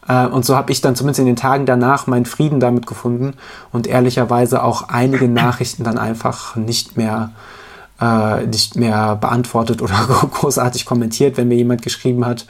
Äh, 0.05 0.25
und 0.25 0.43
so 0.43 0.57
habe 0.57 0.73
ich 0.73 0.81
dann 0.81 0.97
zumindest 0.97 1.21
in 1.21 1.27
den 1.27 1.37
Tagen 1.37 1.65
danach 1.65 2.07
meinen 2.07 2.25
Frieden 2.25 2.59
damit 2.59 2.87
gefunden 2.87 3.35
und 3.71 3.87
ehrlicherweise 3.87 4.63
auch 4.63 4.89
einige 4.89 5.27
Nachrichten 5.29 5.85
dann 5.85 5.97
einfach 5.97 6.57
nicht 6.57 6.97
mehr, 6.97 7.31
äh, 8.01 8.45
nicht 8.47 8.75
mehr 8.75 9.15
beantwortet 9.15 9.81
oder 9.81 9.95
großartig 10.31 10.85
kommentiert, 10.85 11.37
wenn 11.37 11.47
mir 11.47 11.55
jemand 11.55 11.83
geschrieben 11.83 12.25
hat, 12.25 12.45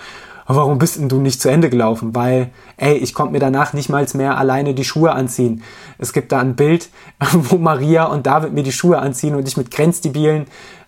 warum 0.55 0.77
bist 0.77 0.97
denn 0.97 1.09
du 1.09 1.19
nicht 1.19 1.41
zu 1.41 1.49
Ende 1.49 1.69
gelaufen? 1.69 2.15
Weil, 2.15 2.51
ey, 2.77 2.95
ich 2.95 3.13
konnte 3.13 3.33
mir 3.33 3.39
danach 3.39 3.73
nicht 3.73 3.89
mal 3.89 4.05
mehr 4.13 4.37
alleine 4.37 4.73
die 4.73 4.85
Schuhe 4.85 5.11
anziehen. 5.11 5.63
Es 5.97 6.13
gibt 6.13 6.31
da 6.31 6.39
ein 6.39 6.55
Bild, 6.55 6.89
wo 7.33 7.57
Maria 7.57 8.05
und 8.05 8.25
David 8.25 8.53
mir 8.53 8.63
die 8.63 8.71
Schuhe 8.71 8.99
anziehen 8.99 9.35
und 9.35 9.47
ich 9.47 9.57
mit 9.57 9.71
grenzdebilen 9.71 10.45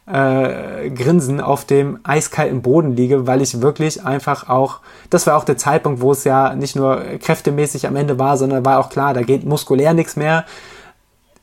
äh, 0.10 0.90
Grinsen 0.90 1.40
auf 1.40 1.66
dem 1.66 2.00
eiskalten 2.04 2.62
Boden 2.62 2.96
liege, 2.96 3.28
weil 3.28 3.42
ich 3.42 3.62
wirklich 3.62 4.04
einfach 4.04 4.50
auch, 4.50 4.80
das 5.10 5.28
war 5.28 5.38
auch 5.38 5.44
der 5.44 5.58
Zeitpunkt, 5.58 6.02
wo 6.02 6.12
es 6.12 6.24
ja 6.24 6.56
nicht 6.56 6.76
nur 6.76 7.02
kräftemäßig 7.20 7.86
am 7.86 7.96
Ende 7.96 8.18
war, 8.18 8.38
sondern 8.38 8.66
war 8.66 8.80
auch 8.80 8.90
klar, 8.90 9.14
da 9.14 9.22
geht 9.22 9.46
muskulär 9.46 9.94
nichts 9.94 10.16
mehr. 10.16 10.46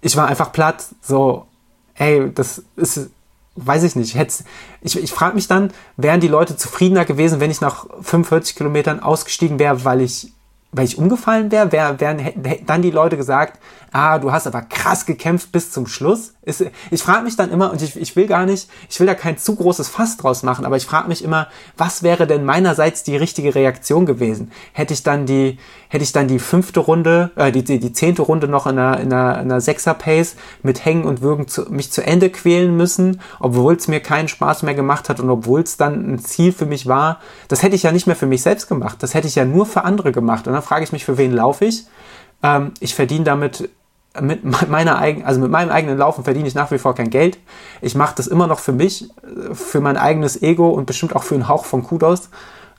Ich 0.00 0.16
war 0.16 0.26
einfach 0.26 0.52
platt, 0.52 0.84
so, 1.00 1.46
ey, 1.94 2.30
das 2.34 2.62
ist, 2.76 3.10
weiß 3.56 3.82
ich 3.82 3.96
nicht. 3.96 4.14
Hätt's, 4.14 4.44
ich 4.80 5.02
ich 5.02 5.12
frage 5.12 5.34
mich 5.34 5.48
dann, 5.48 5.72
wären 5.96 6.20
die 6.20 6.28
Leute 6.28 6.56
zufriedener 6.56 7.04
gewesen, 7.04 7.40
wenn 7.40 7.50
ich 7.50 7.60
nach 7.60 7.86
45 8.00 8.56
Kilometern 8.56 9.00
ausgestiegen 9.00 9.58
wäre, 9.58 9.84
weil 9.84 10.00
ich 10.00 10.32
weil 10.72 10.84
ich 10.84 10.98
umgefallen 10.98 11.50
wäre, 11.50 11.72
wär, 11.72 12.00
wären 12.00 12.18
hätten 12.18 12.66
dann 12.66 12.82
die 12.82 12.90
Leute 12.90 13.16
gesagt, 13.16 13.58
ah, 13.92 14.18
du 14.18 14.30
hast 14.30 14.46
aber 14.46 14.62
krass 14.62 15.06
gekämpft 15.06 15.50
bis 15.52 15.70
zum 15.72 15.86
Schluss. 15.86 16.34
Ist, 16.46 16.64
ich 16.92 17.02
frage 17.02 17.24
mich 17.24 17.34
dann 17.34 17.50
immer, 17.50 17.72
und 17.72 17.82
ich, 17.82 17.96
ich 17.96 18.14
will 18.14 18.28
gar 18.28 18.46
nicht, 18.46 18.70
ich 18.88 19.00
will 19.00 19.06
da 19.08 19.14
kein 19.14 19.36
zu 19.36 19.56
großes 19.56 19.88
Fass 19.88 20.16
draus 20.16 20.44
machen, 20.44 20.64
aber 20.64 20.76
ich 20.76 20.86
frage 20.86 21.08
mich 21.08 21.24
immer, 21.24 21.48
was 21.76 22.04
wäre 22.04 22.28
denn 22.28 22.44
meinerseits 22.44 23.02
die 23.02 23.16
richtige 23.16 23.56
Reaktion 23.56 24.06
gewesen? 24.06 24.52
Hätte 24.72 24.94
ich 24.94 25.02
dann 25.02 25.26
die, 25.26 25.58
hätte 25.88 26.04
ich 26.04 26.12
dann 26.12 26.28
die 26.28 26.38
fünfte 26.38 26.78
Runde, 26.78 27.32
äh, 27.34 27.50
die, 27.50 27.64
die, 27.64 27.80
die 27.80 27.92
zehnte 27.92 28.22
Runde 28.22 28.46
noch 28.46 28.68
in 28.68 28.78
einer, 28.78 29.00
in 29.00 29.12
einer, 29.12 29.40
in 29.40 29.50
einer 29.50 29.60
Sechser-Pace 29.60 30.36
mit 30.62 30.84
Hängen 30.84 31.02
und 31.02 31.20
Würgen 31.20 31.48
zu, 31.48 31.62
mich 31.62 31.90
zu 31.90 32.06
Ende 32.06 32.30
quälen 32.30 32.76
müssen, 32.76 33.20
obwohl 33.40 33.74
es 33.74 33.88
mir 33.88 33.98
keinen 33.98 34.28
Spaß 34.28 34.62
mehr 34.62 34.74
gemacht 34.74 35.08
hat 35.08 35.18
und 35.18 35.28
obwohl 35.28 35.62
es 35.62 35.76
dann 35.76 36.14
ein 36.14 36.20
Ziel 36.20 36.52
für 36.52 36.66
mich 36.66 36.86
war. 36.86 37.18
Das 37.48 37.64
hätte 37.64 37.74
ich 37.74 37.82
ja 37.82 37.90
nicht 37.90 38.06
mehr 38.06 38.14
für 38.14 38.26
mich 38.26 38.42
selbst 38.42 38.68
gemacht. 38.68 39.02
Das 39.02 39.14
hätte 39.14 39.26
ich 39.26 39.34
ja 39.34 39.44
nur 39.44 39.66
für 39.66 39.82
andere 39.82 40.12
gemacht. 40.12 40.46
Und 40.46 40.52
dann 40.52 40.62
frage 40.62 40.84
ich 40.84 40.92
mich, 40.92 41.04
für 41.04 41.18
wen 41.18 41.32
laufe 41.32 41.64
ich? 41.64 41.86
Ähm, 42.44 42.70
ich 42.78 42.94
verdiene 42.94 43.24
damit 43.24 43.68
mit 44.20 44.68
meiner 44.68 44.98
eigenen, 44.98 45.26
also 45.26 45.40
mit 45.40 45.50
meinem 45.50 45.70
eigenen 45.70 45.98
Laufen 45.98 46.24
verdiene 46.24 46.48
ich 46.48 46.54
nach 46.54 46.70
wie 46.70 46.78
vor 46.78 46.94
kein 46.94 47.10
Geld. 47.10 47.38
Ich 47.80 47.94
mache 47.94 48.14
das 48.16 48.26
immer 48.26 48.46
noch 48.46 48.58
für 48.58 48.72
mich, 48.72 49.08
für 49.52 49.80
mein 49.80 49.96
eigenes 49.96 50.42
Ego 50.42 50.70
und 50.70 50.86
bestimmt 50.86 51.14
auch 51.14 51.22
für 51.22 51.34
einen 51.34 51.48
Hauch 51.48 51.64
von 51.64 51.82
Kudos. 51.82 52.30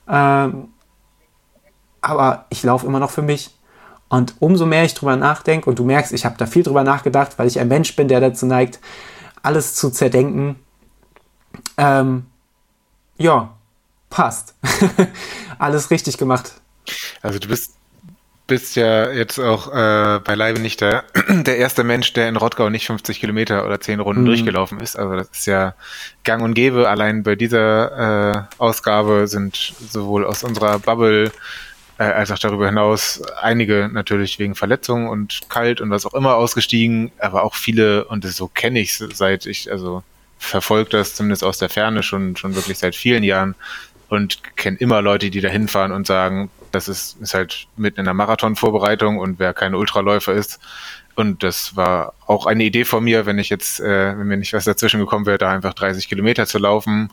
Ähm, 0.08 0.68
aber 2.00 2.46
ich 2.50 2.62
laufe 2.62 2.86
immer 2.86 3.00
noch 3.00 3.10
für 3.10 3.22
mich. 3.22 3.54
Und 4.08 4.34
umso 4.40 4.64
mehr 4.64 4.84
ich 4.84 4.94
drüber 4.94 5.16
nachdenke, 5.16 5.68
und 5.68 5.78
du 5.78 5.84
merkst, 5.84 6.12
ich 6.12 6.24
habe 6.24 6.36
da 6.38 6.46
viel 6.46 6.62
drüber 6.62 6.82
nachgedacht, 6.82 7.38
weil 7.38 7.46
ich 7.46 7.60
ein 7.60 7.68
Mensch 7.68 7.94
bin, 7.94 8.08
der 8.08 8.20
dazu 8.20 8.46
neigt, 8.46 8.80
alles 9.42 9.74
zu 9.74 9.90
zerdenken. 9.90 10.56
Ähm, 11.76 12.26
ja, 13.18 13.54
passt. 14.08 14.54
alles 15.58 15.90
richtig 15.90 16.16
gemacht. 16.16 16.60
Also 17.20 17.38
du 17.38 17.48
bist 17.48 17.77
bist 18.48 18.74
ja 18.74 19.12
jetzt 19.12 19.38
auch 19.38 19.68
äh, 19.68 20.18
beileibe 20.18 20.58
nicht 20.58 20.80
der, 20.80 21.04
der 21.28 21.58
erste 21.58 21.84
Mensch, 21.84 22.12
der 22.14 22.28
in 22.28 22.36
Rottgau 22.36 22.70
nicht 22.70 22.86
50 22.86 23.20
Kilometer 23.20 23.64
oder 23.64 23.80
10 23.80 24.00
Runden 24.00 24.22
mhm. 24.22 24.26
durchgelaufen 24.26 24.80
ist. 24.80 24.98
Also 24.98 25.14
das 25.14 25.28
ist 25.30 25.46
ja 25.46 25.74
gang 26.24 26.42
und 26.42 26.54
gäbe. 26.54 26.88
Allein 26.88 27.22
bei 27.22 27.36
dieser 27.36 28.48
äh, 28.58 28.60
Ausgabe 28.60 29.28
sind 29.28 29.74
sowohl 29.88 30.24
aus 30.24 30.42
unserer 30.42 30.80
Bubble 30.80 31.30
äh, 31.98 32.04
als 32.04 32.30
auch 32.32 32.38
darüber 32.38 32.66
hinaus 32.66 33.22
einige 33.40 33.88
natürlich 33.92 34.38
wegen 34.38 34.54
Verletzungen 34.54 35.08
und 35.08 35.42
kalt 35.48 35.80
und 35.80 35.90
was 35.90 36.06
auch 36.06 36.14
immer 36.14 36.36
ausgestiegen, 36.36 37.12
aber 37.18 37.44
auch 37.44 37.54
viele, 37.54 38.06
und 38.06 38.24
das 38.24 38.36
so 38.36 38.48
kenne 38.48 38.80
ich 38.80 38.96
seit 38.96 39.46
ich, 39.46 39.70
also 39.70 40.02
verfolge 40.38 40.90
das 40.90 41.14
zumindest 41.14 41.44
aus 41.44 41.58
der 41.58 41.68
Ferne 41.68 42.02
schon, 42.02 42.36
schon 42.36 42.54
wirklich 42.54 42.78
seit 42.78 42.94
vielen 42.94 43.24
Jahren 43.24 43.54
und 44.08 44.40
kenne 44.56 44.78
immer 44.78 45.02
Leute, 45.02 45.30
die 45.30 45.40
da 45.40 45.48
hinfahren 45.48 45.92
und 45.92 46.06
sagen, 46.06 46.50
das 46.72 46.88
ist, 46.88 47.20
ist 47.20 47.34
halt 47.34 47.66
mitten 47.76 48.00
in 48.00 48.04
der 48.04 48.14
Marathonvorbereitung 48.14 49.18
und 49.18 49.38
wer 49.38 49.54
kein 49.54 49.74
Ultraläufer 49.74 50.32
ist. 50.32 50.60
Und 51.14 51.42
das 51.42 51.74
war 51.74 52.14
auch 52.26 52.46
eine 52.46 52.64
Idee 52.64 52.84
von 52.84 53.02
mir, 53.02 53.26
wenn 53.26 53.38
ich 53.38 53.48
jetzt, 53.48 53.80
äh, 53.80 54.16
wenn 54.16 54.28
mir 54.28 54.36
nicht 54.36 54.52
was 54.52 54.64
dazwischen 54.64 55.00
gekommen 55.00 55.26
wäre, 55.26 55.38
da 55.38 55.50
einfach 55.50 55.74
30 55.74 56.08
Kilometer 56.08 56.46
zu 56.46 56.58
laufen. 56.58 57.10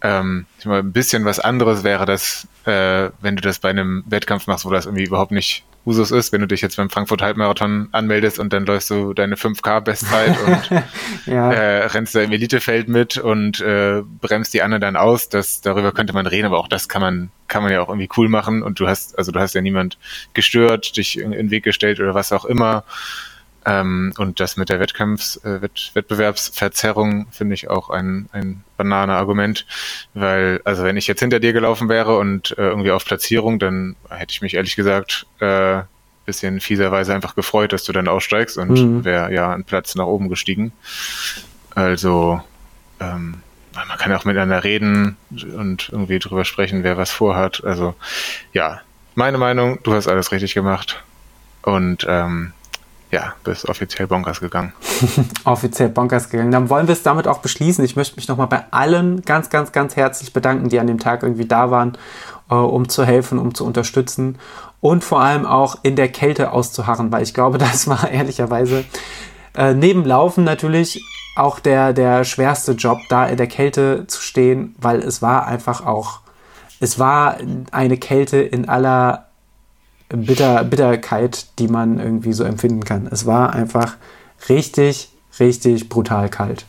Ähm, 0.00 0.46
ich 0.58 0.64
mal, 0.64 0.78
ein 0.78 0.92
bisschen 0.92 1.24
was 1.24 1.40
anderes 1.40 1.84
wäre 1.84 2.06
das, 2.06 2.48
äh, 2.64 3.10
wenn 3.20 3.36
du 3.36 3.42
das 3.42 3.58
bei 3.58 3.70
einem 3.70 4.04
Wettkampf 4.06 4.46
machst, 4.46 4.64
wo 4.64 4.70
das 4.70 4.86
irgendwie 4.86 5.04
überhaupt 5.04 5.32
nicht 5.32 5.64
Usus 5.88 6.10
ist, 6.10 6.32
wenn 6.32 6.42
du 6.42 6.46
dich 6.46 6.60
jetzt 6.60 6.76
beim 6.76 6.90
Frankfurt 6.90 7.22
Halbmarathon 7.22 7.88
anmeldest 7.92 8.38
und 8.38 8.52
dann 8.52 8.66
läufst 8.66 8.90
du 8.90 9.14
deine 9.14 9.36
5K-Bestzeit 9.36 10.36
und 10.46 10.82
ja. 11.26 11.50
äh, 11.50 11.86
rennst 11.86 12.14
da 12.14 12.20
im 12.20 12.30
Elitefeld 12.30 12.88
mit 12.88 13.16
und 13.16 13.60
äh, 13.60 14.02
bremst 14.20 14.52
die 14.52 14.62
anderen 14.62 14.82
dann 14.82 14.96
aus. 14.96 15.30
Das, 15.30 15.62
darüber 15.62 15.92
könnte 15.92 16.12
man 16.12 16.26
reden, 16.26 16.46
aber 16.46 16.58
auch 16.58 16.68
das 16.68 16.88
kann 16.88 17.00
man, 17.00 17.30
kann 17.48 17.62
man 17.62 17.72
ja 17.72 17.80
auch 17.80 17.88
irgendwie 17.88 18.10
cool 18.18 18.28
machen 18.28 18.62
und 18.62 18.78
du 18.78 18.86
hast, 18.86 19.16
also 19.16 19.32
du 19.32 19.40
hast 19.40 19.54
ja 19.54 19.62
niemand 19.62 19.98
gestört, 20.34 20.96
dich 20.98 21.18
in, 21.18 21.32
in 21.32 21.46
den 21.46 21.50
Weg 21.50 21.64
gestellt 21.64 21.98
oder 22.00 22.14
was 22.14 22.32
auch 22.32 22.44
immer. 22.44 22.84
Ähm, 23.68 24.14
und 24.16 24.40
das 24.40 24.56
mit 24.56 24.70
der 24.70 24.80
Wettkampfs, 24.80 25.36
äh, 25.44 25.60
Wett 25.60 25.90
Wettbewerbsverzerrung 25.92 27.26
finde 27.30 27.54
ich 27.54 27.68
auch 27.68 27.90
ein, 27.90 28.30
ein 28.32 28.64
Banane-Argument, 28.78 29.66
weil, 30.14 30.62
also 30.64 30.84
wenn 30.84 30.96
ich 30.96 31.06
jetzt 31.06 31.20
hinter 31.20 31.38
dir 31.38 31.52
gelaufen 31.52 31.90
wäre 31.90 32.16
und 32.16 32.56
äh, 32.56 32.62
irgendwie 32.62 32.92
auf 32.92 33.04
Platzierung, 33.04 33.58
dann 33.58 33.96
hätte 34.08 34.32
ich 34.32 34.40
mich 34.40 34.54
ehrlich 34.54 34.74
gesagt 34.74 35.26
äh, 35.40 35.82
bisschen 36.24 36.60
fieserweise 36.60 37.14
einfach 37.14 37.34
gefreut, 37.34 37.74
dass 37.74 37.84
du 37.84 37.92
dann 37.92 38.08
aussteigst 38.08 38.56
und 38.56 38.70
mhm. 38.70 39.04
wäre 39.04 39.32
ja 39.32 39.52
ein 39.52 39.64
Platz 39.64 39.94
nach 39.94 40.06
oben 40.06 40.30
gestiegen. 40.30 40.72
Also, 41.74 42.40
ähm, 43.00 43.42
man 43.74 43.98
kann 43.98 44.10
ja 44.10 44.18
auch 44.18 44.24
miteinander 44.24 44.64
reden 44.64 45.16
und 45.30 45.90
irgendwie 45.90 46.18
drüber 46.18 46.44
sprechen, 46.44 46.84
wer 46.84 46.96
was 46.96 47.10
vorhat. 47.10 47.62
Also, 47.64 47.94
ja, 48.52 48.80
meine 49.14 49.38
Meinung, 49.38 49.78
du 49.82 49.92
hast 49.92 50.08
alles 50.08 50.32
richtig 50.32 50.54
gemacht. 50.54 51.02
Und 51.62 52.06
ähm, 52.08 52.52
ja, 53.10 53.34
bist 53.42 53.68
offiziell 53.68 54.06
bonkers 54.06 54.40
gegangen. 54.40 54.72
offiziell 55.44 55.88
bonkers 55.88 56.28
gegangen. 56.28 56.50
Dann 56.50 56.68
wollen 56.68 56.88
wir 56.88 56.92
es 56.92 57.02
damit 57.02 57.26
auch 57.26 57.38
beschließen. 57.38 57.84
Ich 57.84 57.96
möchte 57.96 58.16
mich 58.16 58.28
nochmal 58.28 58.48
bei 58.48 58.64
allen 58.70 59.22
ganz, 59.22 59.48
ganz, 59.48 59.72
ganz 59.72 59.96
herzlich 59.96 60.32
bedanken, 60.32 60.68
die 60.68 60.78
an 60.78 60.86
dem 60.86 60.98
Tag 60.98 61.22
irgendwie 61.22 61.46
da 61.46 61.70
waren, 61.70 61.96
äh, 62.50 62.54
um 62.54 62.88
zu 62.88 63.04
helfen, 63.04 63.38
um 63.38 63.54
zu 63.54 63.64
unterstützen 63.64 64.38
und 64.80 65.04
vor 65.04 65.20
allem 65.20 65.46
auch 65.46 65.76
in 65.82 65.96
der 65.96 66.08
Kälte 66.08 66.52
auszuharren, 66.52 67.10
weil 67.10 67.22
ich 67.22 67.34
glaube, 67.34 67.58
das 67.58 67.88
war 67.88 68.10
ehrlicherweise 68.10 68.84
äh, 69.54 69.74
neben 69.74 70.04
Laufen 70.04 70.44
natürlich 70.44 71.02
auch 71.36 71.60
der, 71.60 71.92
der 71.92 72.24
schwerste 72.24 72.72
Job, 72.72 72.98
da 73.08 73.26
in 73.26 73.36
der 73.36 73.46
Kälte 73.46 74.06
zu 74.06 74.20
stehen, 74.20 74.74
weil 74.78 75.00
es 75.00 75.22
war 75.22 75.46
einfach 75.46 75.86
auch, 75.86 76.20
es 76.80 76.98
war 76.98 77.38
eine 77.70 77.96
Kälte 77.96 78.38
in 78.38 78.68
aller 78.68 79.27
Bitter, 80.08 80.64
Bitterkeit, 80.64 81.58
die 81.58 81.68
man 81.68 81.98
irgendwie 81.98 82.32
so 82.32 82.44
empfinden 82.44 82.84
kann. 82.84 83.08
Es 83.10 83.26
war 83.26 83.52
einfach 83.52 83.96
richtig, 84.48 85.10
richtig 85.38 85.88
brutal 85.88 86.28
kalt. 86.28 86.64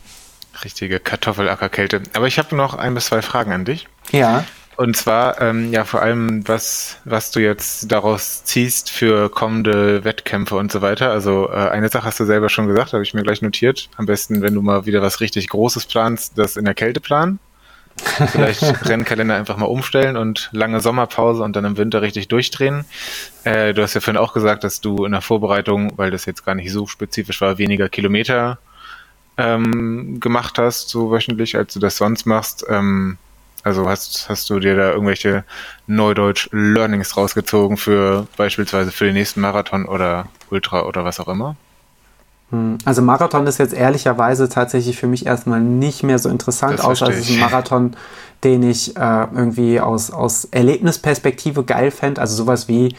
Richtige 0.64 1.00
Kartoffelackerkälte. 1.00 2.04
Aber 2.14 2.28
ich 2.28 2.38
habe 2.38 2.56
noch 2.56 2.76
ein 2.76 2.94
bis 2.94 3.06
zwei 3.06 3.22
Fragen 3.22 3.52
an 3.54 3.66
dich. 3.66 3.88
Ja. 4.12 4.44
Und 4.76 4.96
zwar, 4.96 5.42
ähm, 5.42 5.74
ja, 5.74 5.84
vor 5.84 6.02
allem, 6.02 6.48
was, 6.48 6.98
was 7.04 7.32
du 7.32 7.42
jetzt 7.42 7.92
daraus 7.92 8.46
ziehst 8.46 8.90
für 8.90 9.30
kommende 9.30 10.06
Wettkämpfe 10.06 10.56
und 10.56 10.72
so 10.72 10.82
weiter. 10.82 11.12
Also, 11.12 11.50
äh, 11.50 11.70
eine 11.70 11.90
Sache 11.90 12.06
hast 12.06 12.20
du 12.20 12.26
selber 12.26 12.48
schon 12.48 12.68
gesagt, 12.68 12.94
habe 12.94 13.04
ich 13.04 13.14
mir 13.14 13.24
gleich 13.24 13.42
notiert. 13.42 13.90
Am 13.98 14.06
besten, 14.06 14.42
wenn 14.42 14.54
du 14.54 14.62
mal 14.62 14.86
wieder 14.86 15.02
was 15.02 15.20
richtig 15.20 15.50
Großes 15.50 15.86
planst, 15.86 16.38
das 16.38 16.56
in 16.56 16.64
der 16.64 16.76
Kälte 16.76 17.02
planen. 17.02 17.40
Vielleicht 18.00 18.88
Rennkalender 18.88 19.36
einfach 19.36 19.58
mal 19.58 19.66
umstellen 19.66 20.18
und 20.18 20.50
lange 20.52 20.82
Sommerpause 20.82 21.44
und 21.44 21.56
dann 21.56 21.66
im 21.66 21.78
Winter 21.78 22.02
richtig 22.02 22.28
durchdrehen. 22.28 22.86
Äh, 23.44 23.74
du 23.74 23.82
hast 23.82 23.94
ja 23.94 24.02
vorhin 24.02 24.22
auch 24.22 24.34
gesagt, 24.34 24.64
dass 24.64 24.82
du 24.82 25.06
in 25.06 25.12
der 25.12 25.22
Vorbereitung, 25.22 25.94
weil 25.98 26.12
das 26.12 26.26
jetzt 26.26 26.46
gar 26.46 26.56
nicht 26.56 26.72
so 26.72 26.88
spezifisch 26.88 27.42
war, 27.42 27.58
weniger 27.58 27.90
Kilometer 27.90 28.60
ähm, 29.38 30.20
gemacht 30.20 30.58
hast, 30.58 30.90
so 30.90 31.12
wöchentlich, 31.12 31.56
als 31.56 31.74
du 31.74 31.80
das 31.80 31.98
sonst 31.98 32.26
machst. 32.26 32.66
Ähm, 32.70 33.18
also 33.64 33.88
hast, 33.88 34.28
hast 34.30 34.50
du 34.50 34.60
dir 34.60 34.76
da 34.76 34.92
irgendwelche 34.92 35.44
Neudeutsch 35.88 36.50
Learnings 36.52 37.18
rausgezogen 37.18 37.78
für 37.78 38.28
beispielsweise 38.38 38.92
für 38.92 39.06
den 39.06 39.14
nächsten 39.14 39.42
Marathon 39.42 39.86
oder 39.86 40.28
Ultra 40.50 40.86
oder 40.86 41.04
was 41.04 41.20
auch 41.20 41.28
immer? 41.28 41.56
Hm, 42.52 42.78
also 42.86 43.02
Marathon 43.02 43.46
ist 43.48 43.60
jetzt 43.60 43.74
ehrlicherweise 43.74 44.50
tatsächlich 44.50 44.98
für 44.98 45.08
mich 45.08 45.26
erstmal 45.26 45.62
nicht 45.62 46.04
mehr 46.04 46.20
so 46.20 46.30
interessant, 46.30 46.84
außer 46.84 47.10
es 47.10 47.20
ist 47.20 47.32
ein 47.32 47.40
Marathon, 47.40 47.96
den 48.44 48.64
ich 48.64 48.96
äh, 48.98 49.28
irgendwie 49.36 49.80
aus, 49.80 50.12
aus 50.12 50.46
Erlebnisperspektive 50.46 51.64
geil 51.64 51.92
fände. 51.92 52.22
Also 52.22 52.36
sowas 52.36 52.68
wie, 52.68 52.96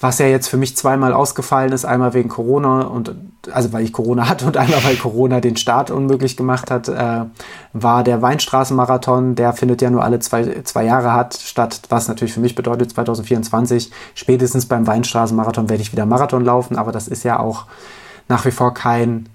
was 0.00 0.18
ja 0.18 0.26
jetzt 0.26 0.48
für 0.48 0.56
mich 0.56 0.76
zweimal 0.76 1.12
ausgefallen 1.12 1.72
ist, 1.72 1.84
einmal 1.84 2.14
wegen 2.14 2.28
Corona 2.28 2.82
und 2.82 3.14
also 3.52 3.72
weil 3.72 3.84
ich 3.84 3.92
Corona 3.92 4.28
hatte 4.28 4.46
und 4.46 4.56
einmal 4.56 4.82
weil 4.84 4.96
Corona 4.96 5.40
den 5.40 5.56
Start 5.56 5.92
unmöglich 5.92 6.36
gemacht 6.36 6.70
hat, 6.70 6.88
äh, 6.88 7.24
war 7.74 8.02
der 8.02 8.22
Weinstraßenmarathon, 8.22 9.36
der 9.36 9.52
findet 9.52 9.82
ja 9.82 9.90
nur 9.90 10.02
alle 10.02 10.18
zwei, 10.18 10.62
zwei 10.64 10.84
Jahre 10.84 11.12
hat, 11.12 11.34
statt, 11.34 11.82
was 11.90 12.08
natürlich 12.08 12.34
für 12.34 12.40
mich 12.40 12.56
bedeutet 12.56 12.90
2024, 12.90 13.92
spätestens 14.14 14.66
beim 14.66 14.86
Weinstraßenmarathon 14.86 15.68
werde 15.68 15.82
ich 15.82 15.92
wieder 15.92 16.06
Marathon 16.06 16.44
laufen, 16.44 16.76
aber 16.76 16.90
das 16.90 17.06
ist 17.06 17.22
ja 17.22 17.38
auch 17.38 17.66
nach 18.28 18.44
wie 18.44 18.50
vor 18.50 18.74
kein, 18.74 19.28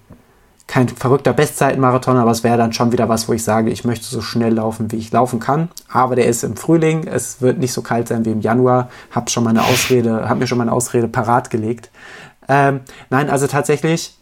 kein 0.68 0.88
verrückter 0.88 1.34
Bestzeitenmarathon, 1.34 2.18
aber 2.18 2.32
es 2.32 2.44
wäre 2.44 2.58
dann 2.58 2.74
schon 2.74 2.92
wieder 2.92 3.10
was, 3.10 3.28
wo 3.28 3.34
ich 3.34 3.44
sage, 3.44 3.72
ich 3.72 3.86
möchte 3.86 4.06
so 4.06 4.22
schnell 4.22 4.54
laufen, 4.54 4.92
wie 4.92 4.98
ich 4.98 5.12
laufen 5.12 5.40
kann. 5.40 5.70
Aber 5.92 6.16
der 6.16 6.28
ist 6.28 6.44
im 6.44 6.56
Frühling, 6.56 7.08
es 7.08 7.42
wird 7.42 7.58
nicht 7.58 7.74
so 7.74 7.82
kalt 7.82 8.08
sein 8.08 8.26
wie 8.26 8.32
im 8.32 8.42
Januar. 8.42 8.90
Hab 9.12 9.30
schon 9.30 9.44
meine 9.44 9.64
Ausrede, 9.64 10.30
hab 10.30 10.38
mir 10.38 10.48
schon 10.48 10.58
meine 10.58 10.72
Ausrede 10.72 11.08
parat 11.08 11.50
gelegt. 11.50 11.90
Ähm, 12.48 12.82
nein, 13.10 13.30
also 13.30 13.48
tatsächlich, 13.48 14.18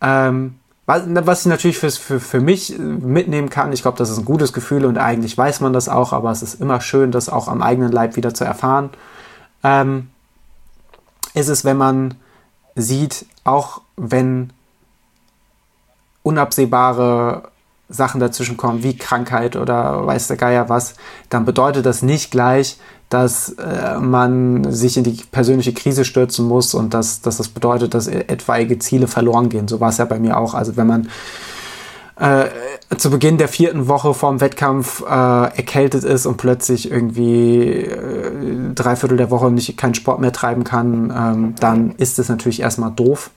ähm, 0.00 0.56
was, 0.86 1.40
ich 1.42 1.46
natürlich 1.46 1.78
für, 1.78 1.90
für, 1.90 2.18
für 2.18 2.40
mich 2.40 2.76
mitnehmen 2.78 3.48
kann, 3.48 3.72
ich 3.72 3.82
glaube, 3.82 3.98
das 3.98 4.10
ist 4.10 4.18
ein 4.18 4.24
gutes 4.24 4.52
Gefühl 4.52 4.84
und 4.84 4.98
eigentlich 4.98 5.38
weiß 5.38 5.60
man 5.60 5.72
das 5.72 5.88
auch, 5.88 6.12
aber 6.12 6.32
es 6.32 6.42
ist 6.42 6.60
immer 6.60 6.80
schön, 6.80 7.12
das 7.12 7.28
auch 7.28 7.46
am 7.46 7.62
eigenen 7.62 7.92
Leib 7.92 8.16
wieder 8.16 8.34
zu 8.34 8.44
erfahren. 8.44 8.90
Ähm, 9.62 10.08
ist 11.34 11.48
es, 11.48 11.64
wenn 11.64 11.76
man 11.76 12.14
sieht, 12.80 13.26
auch 13.44 13.80
wenn 13.96 14.52
unabsehbare 16.22 17.50
Sachen 17.88 18.20
dazwischen 18.20 18.56
kommen, 18.56 18.82
wie 18.82 18.96
Krankheit 18.96 19.56
oder 19.56 20.06
weiß 20.06 20.28
der 20.28 20.36
Geier 20.36 20.68
was, 20.68 20.94
dann 21.28 21.44
bedeutet 21.44 21.86
das 21.86 22.02
nicht 22.02 22.30
gleich, 22.30 22.78
dass 23.08 23.50
äh, 23.50 23.98
man 23.98 24.70
sich 24.72 24.96
in 24.96 25.02
die 25.02 25.18
persönliche 25.32 25.72
Krise 25.72 26.04
stürzen 26.04 26.46
muss 26.46 26.74
und 26.74 26.94
dass, 26.94 27.20
dass 27.20 27.38
das 27.38 27.48
bedeutet, 27.48 27.94
dass 27.94 28.06
etwaige 28.06 28.78
Ziele 28.78 29.08
verloren 29.08 29.48
gehen. 29.48 29.66
So 29.66 29.80
war 29.80 29.88
es 29.88 29.98
ja 29.98 30.04
bei 30.04 30.20
mir 30.20 30.38
auch. 30.38 30.54
Also 30.54 30.76
wenn 30.76 30.86
man 30.86 31.08
äh, 32.20 32.50
zu 32.98 33.10
Beginn 33.10 33.38
der 33.38 33.48
vierten 33.48 33.88
Woche 33.88 34.12
vorm 34.12 34.40
Wettkampf 34.40 35.02
äh, 35.02 35.06
erkältet 35.06 36.04
ist 36.04 36.26
und 36.26 36.36
plötzlich 36.36 36.90
irgendwie 36.90 37.68
äh, 37.68 38.74
drei 38.74 38.94
Viertel 38.94 39.16
der 39.16 39.30
Woche 39.30 39.50
nicht 39.50 39.76
keinen 39.78 39.94
Sport 39.94 40.20
mehr 40.20 40.32
treiben 40.32 40.62
kann, 40.62 41.12
ähm, 41.16 41.54
dann 41.58 41.92
ist 41.92 42.18
es 42.18 42.28
natürlich 42.28 42.60
erstmal 42.60 42.90
doof. 42.90 43.30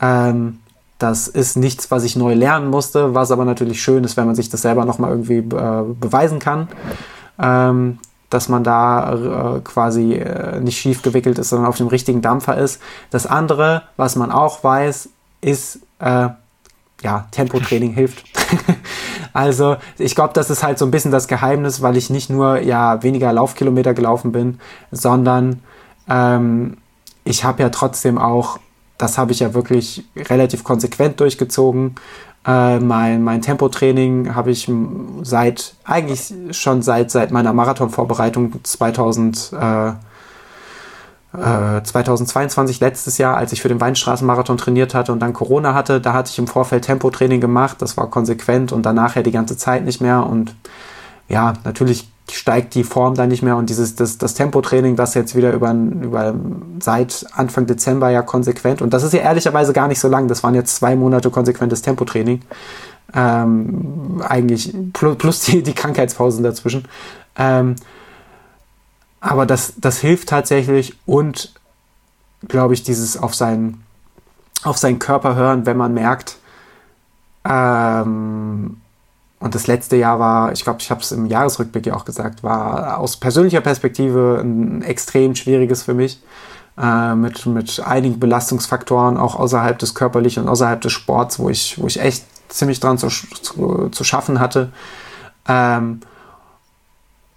Ähm, 0.00 0.60
das 0.98 1.26
ist 1.26 1.56
nichts, 1.56 1.90
was 1.90 2.04
ich 2.04 2.14
neu 2.14 2.34
lernen 2.34 2.70
musste, 2.70 3.12
was 3.12 3.32
aber 3.32 3.44
natürlich 3.44 3.82
schön 3.82 4.04
ist, 4.04 4.16
wenn 4.16 4.26
man 4.26 4.36
sich 4.36 4.48
das 4.48 4.62
selber 4.62 4.84
nochmal 4.84 5.10
irgendwie 5.10 5.38
äh, 5.38 5.82
beweisen 5.98 6.38
kann. 6.38 6.68
Ähm, 7.40 7.98
dass 8.30 8.48
man 8.48 8.64
da 8.64 9.56
äh, 9.56 9.60
quasi 9.60 10.14
äh, 10.14 10.60
nicht 10.60 10.78
schief 10.78 11.02
gewickelt 11.02 11.38
ist, 11.38 11.50
sondern 11.50 11.68
auf 11.68 11.76
dem 11.76 11.88
richtigen 11.88 12.22
Dampfer 12.22 12.56
ist. 12.56 12.80
Das 13.10 13.26
andere, 13.26 13.82
was 13.96 14.16
man 14.16 14.30
auch 14.30 14.64
weiß, 14.64 15.10
ist, 15.42 15.80
äh, 15.98 16.28
ja, 17.02 17.26
Tempotraining 17.30 17.92
hilft. 17.92 18.24
also 19.32 19.76
ich 19.98 20.14
glaube, 20.14 20.34
das 20.34 20.50
ist 20.50 20.62
halt 20.62 20.78
so 20.78 20.84
ein 20.84 20.90
bisschen 20.90 21.10
das 21.10 21.28
Geheimnis, 21.28 21.82
weil 21.82 21.96
ich 21.96 22.10
nicht 22.10 22.30
nur 22.30 22.60
ja 22.60 23.02
weniger 23.02 23.32
Laufkilometer 23.32 23.94
gelaufen 23.94 24.32
bin, 24.32 24.58
sondern 24.90 25.60
ähm, 26.08 26.78
ich 27.24 27.44
habe 27.44 27.62
ja 27.62 27.68
trotzdem 27.68 28.18
auch 28.18 28.58
das 29.02 29.18
habe 29.18 29.32
ich 29.32 29.40
ja 29.40 29.52
wirklich 29.52 30.04
relativ 30.16 30.62
konsequent 30.62 31.18
durchgezogen. 31.18 31.96
Äh, 32.46 32.78
mein, 32.78 33.22
mein 33.22 33.42
Tempotraining 33.42 34.34
habe 34.34 34.52
ich 34.52 34.70
seit, 35.22 35.74
eigentlich 35.84 36.32
schon 36.52 36.82
seit, 36.82 37.10
seit 37.10 37.32
meiner 37.32 37.52
Marathonvorbereitung 37.52 38.62
2000, 38.62 39.52
äh, 39.58 39.92
äh, 41.34 41.82
2022, 41.82 42.80
letztes 42.80 43.18
Jahr, 43.18 43.36
als 43.36 43.52
ich 43.52 43.62
für 43.62 43.68
den 43.68 43.80
Weinstraßenmarathon 43.80 44.58
trainiert 44.58 44.94
hatte 44.94 45.12
und 45.12 45.20
dann 45.20 45.32
Corona 45.32 45.74
hatte, 45.74 46.00
da 46.00 46.12
hatte 46.12 46.30
ich 46.30 46.38
im 46.38 46.46
Vorfeld 46.46 46.84
Tempotraining 46.84 47.40
gemacht. 47.40 47.80
Das 47.80 47.96
war 47.96 48.10
konsequent 48.10 48.72
und 48.72 48.84
danach 48.84 49.16
ja 49.16 49.22
die 49.22 49.30
ganze 49.30 49.56
Zeit 49.56 49.84
nicht 49.84 50.00
mehr. 50.00 50.26
Und 50.26 50.54
ja, 51.28 51.54
natürlich 51.64 52.08
steigt 52.30 52.74
die 52.74 52.84
Form 52.84 53.14
dann 53.14 53.28
nicht 53.28 53.42
mehr 53.42 53.56
und 53.56 53.68
dieses 53.68 53.96
das, 53.96 54.18
das 54.18 54.34
Tempotraining, 54.34 54.96
das 54.96 55.14
jetzt 55.14 55.34
wieder 55.34 55.52
über, 55.52 55.72
über 55.72 56.34
seit 56.80 57.26
Anfang 57.34 57.66
Dezember 57.66 58.10
ja 58.10 58.22
konsequent 58.22 58.80
und 58.80 58.94
das 58.94 59.02
ist 59.02 59.12
ja 59.12 59.20
ehrlicherweise 59.20 59.72
gar 59.72 59.88
nicht 59.88 60.00
so 60.00 60.08
lang. 60.08 60.28
Das 60.28 60.42
waren 60.42 60.54
jetzt 60.54 60.76
zwei 60.76 60.94
Monate 60.96 61.30
konsequentes 61.30 61.82
Tempotraining, 61.82 62.40
ähm, 63.14 64.22
eigentlich 64.26 64.74
plus, 64.92 65.16
plus 65.18 65.40
die, 65.40 65.62
die 65.62 65.74
Krankheitspausen 65.74 66.42
dazwischen. 66.42 66.84
Ähm, 67.36 67.74
aber 69.22 69.46
das, 69.46 69.74
das 69.78 69.98
hilft 69.98 70.28
tatsächlich 70.28 70.98
und 71.06 71.54
glaube 72.48 72.74
ich 72.74 72.82
dieses 72.82 73.16
auf 73.16 73.34
seinen 73.34 73.82
auf 74.64 74.76
seinen 74.76 74.98
Körper 74.98 75.34
hören, 75.34 75.64
wenn 75.64 75.76
man 75.76 75.94
merkt, 75.94 76.36
ähm, 77.48 78.76
und 79.40 79.54
das 79.56 79.66
letzte 79.66 79.96
Jahr 79.96 80.20
war, 80.20 80.52
ich 80.52 80.62
glaube, 80.62 80.78
ich 80.80 80.90
habe 80.90 81.00
es 81.00 81.10
im 81.10 81.26
Jahresrückblick 81.26 81.86
ja 81.86 81.94
auch 81.94 82.04
gesagt, 82.04 82.44
war 82.44 82.98
aus 82.98 83.16
persönlicher 83.16 83.60
Perspektive 83.60 84.40
ein 84.40 84.82
extrem 84.82 85.34
schwieriges 85.34 85.82
für 85.82 85.94
mich. 85.94 86.22
Äh, 86.80 87.14
mit, 87.16 87.44
mit 87.44 87.80
einigen 87.80 88.18
Belastungsfaktoren, 88.18 89.18
auch 89.18 89.34
außerhalb 89.36 89.78
des 89.78 89.94
körperlichen 89.94 90.44
und 90.44 90.48
außerhalb 90.48 90.80
des 90.80 90.92
Sports, 90.92 91.38
wo 91.38 91.50
ich, 91.50 91.78
wo 91.78 91.86
ich 91.86 92.00
echt 92.00 92.24
ziemlich 92.48 92.80
dran 92.80 92.96
zu, 92.98 93.08
zu, 93.08 93.88
zu 93.90 94.04
schaffen 94.04 94.40
hatte. 94.40 94.72
Ähm, 95.46 96.00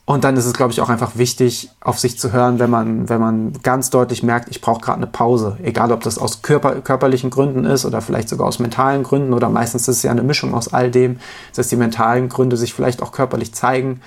und 0.06 0.24
dann 0.24 0.38
ist 0.38 0.46
es, 0.46 0.54
glaube 0.54 0.72
ich, 0.72 0.82
auch 0.82 0.90
einfach 0.90 1.18
wichtig, 1.18 1.72
auf 1.82 1.98
sich 1.98 2.20
zu 2.20 2.32
hören, 2.32 2.60
wenn 2.60 2.70
man, 2.70 3.10
wenn 3.10 3.20
man 3.20 3.54
ganz 3.64 3.90
deutlich 3.90 4.22
merkt, 4.22 4.50
ich 4.50 4.62
brauche 4.62 4.80
gerade 4.80 4.98
eine 4.98 5.08
Pause. 5.08 5.58
Egal, 5.64 5.92
ob 5.92 6.02
das 6.02 6.20
aus 6.20 6.44
körper, 6.44 6.82
körperlichen 6.82 7.32
Gründen 7.32 7.66
ist 7.66 7.86
oder 7.86 8.02
vielleicht 8.02 8.30
sogar 8.30 8.48
aus 8.48 8.60
mentalen 8.60 9.02
Gründen 9.02 9.34
oder 9.34 9.50
meistens 9.50 9.88
ist 9.88 9.98
es 9.98 10.04
ja 10.04 10.12
eine 10.12 10.22
Mischung 10.22 10.54
aus 10.54 10.72
all 10.72 10.92
dem, 10.92 11.20
dass 11.56 11.70
die 11.70 11.76
mentalen 11.76 12.30
Gründe 12.30 12.56
sich 12.56 12.76
vielleicht 12.76 13.02
auch 13.02 13.12
körperlich 13.12 13.56
zeigen. 13.56 14.02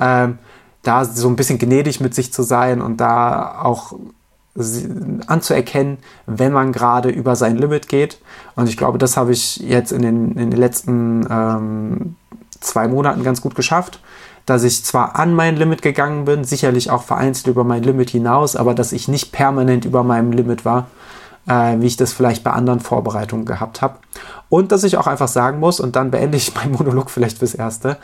Ähm, 0.00 0.38
da 0.82 1.04
so 1.04 1.28
ein 1.28 1.36
bisschen 1.36 1.60
gnädig 1.60 2.00
mit 2.00 2.16
sich 2.16 2.32
zu 2.32 2.42
sein 2.42 2.82
und 2.82 3.00
da 3.00 3.60
auch 3.62 3.94
anzuerkennen, 5.26 5.98
wenn 6.26 6.52
man 6.52 6.72
gerade 6.72 7.10
über 7.10 7.36
sein 7.36 7.56
Limit 7.56 7.88
geht. 7.88 8.18
Und 8.56 8.68
ich 8.68 8.76
glaube, 8.76 8.98
das 8.98 9.16
habe 9.16 9.32
ich 9.32 9.58
jetzt 9.58 9.92
in 9.92 10.02
den, 10.02 10.32
in 10.32 10.50
den 10.50 10.58
letzten 10.58 11.26
ähm, 11.30 12.16
zwei 12.60 12.88
Monaten 12.88 13.22
ganz 13.22 13.40
gut 13.40 13.54
geschafft 13.54 14.00
dass 14.46 14.64
ich 14.64 14.84
zwar 14.84 15.16
an 15.18 15.34
mein 15.34 15.56
Limit 15.56 15.82
gegangen 15.82 16.24
bin, 16.24 16.44
sicherlich 16.44 16.90
auch 16.90 17.02
vereinzelt 17.02 17.48
über 17.48 17.64
mein 17.64 17.82
Limit 17.82 18.10
hinaus, 18.10 18.56
aber 18.56 18.74
dass 18.74 18.92
ich 18.92 19.08
nicht 19.08 19.32
permanent 19.32 19.84
über 19.84 20.02
meinem 20.02 20.32
Limit 20.32 20.64
war, 20.64 20.86
äh, 21.46 21.76
wie 21.78 21.86
ich 21.86 21.96
das 21.96 22.12
vielleicht 22.12 22.44
bei 22.44 22.50
anderen 22.50 22.80
Vorbereitungen 22.80 23.44
gehabt 23.44 23.82
habe. 23.82 23.98
Und 24.48 24.70
dass 24.70 24.84
ich 24.84 24.96
auch 24.96 25.06
einfach 25.06 25.28
sagen 25.28 25.58
muss, 25.58 25.80
und 25.80 25.96
dann 25.96 26.10
beende 26.10 26.36
ich 26.36 26.54
meinen 26.56 26.72
Monolog 26.72 27.10
vielleicht 27.10 27.38
fürs 27.38 27.54
Erste, 27.54 27.96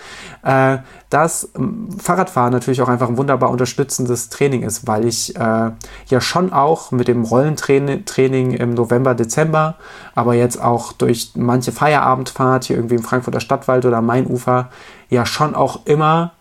äh, 0.43 0.78
dass 1.11 1.51
ähm, 1.57 1.88
Fahrradfahren 1.99 2.53
natürlich 2.53 2.82
auch 2.82 2.88
einfach 2.88 3.09
ein 3.09 3.16
wunderbar 3.16 3.51
unterstützendes 3.51 4.30
Training 4.30 4.62
ist, 4.62 4.86
weil 4.86 5.05
ich 5.07 5.36
äh, 5.36 5.70
ja 6.07 6.20
schon 6.20 6.53
auch 6.53 6.91
mit 6.91 7.09
dem 7.09 7.24
Rollentraining 7.24 8.53
im 8.53 8.74
November, 8.74 9.14
Dezember, 9.14 9.76
aber 10.14 10.34
jetzt 10.34 10.61
auch 10.61 10.93
durch 10.93 11.32
manche 11.34 11.72
Feierabendfahrt 11.72 12.64
hier 12.64 12.76
irgendwie 12.76 12.97
im 12.97 13.03
Frankfurter 13.03 13.41
Stadtwald 13.41 13.84
oder 13.84 14.01
Mainufer 14.01 14.70
ja 15.11 15.26
schon 15.26 15.54
auch 15.54 15.86
immer 15.86 16.32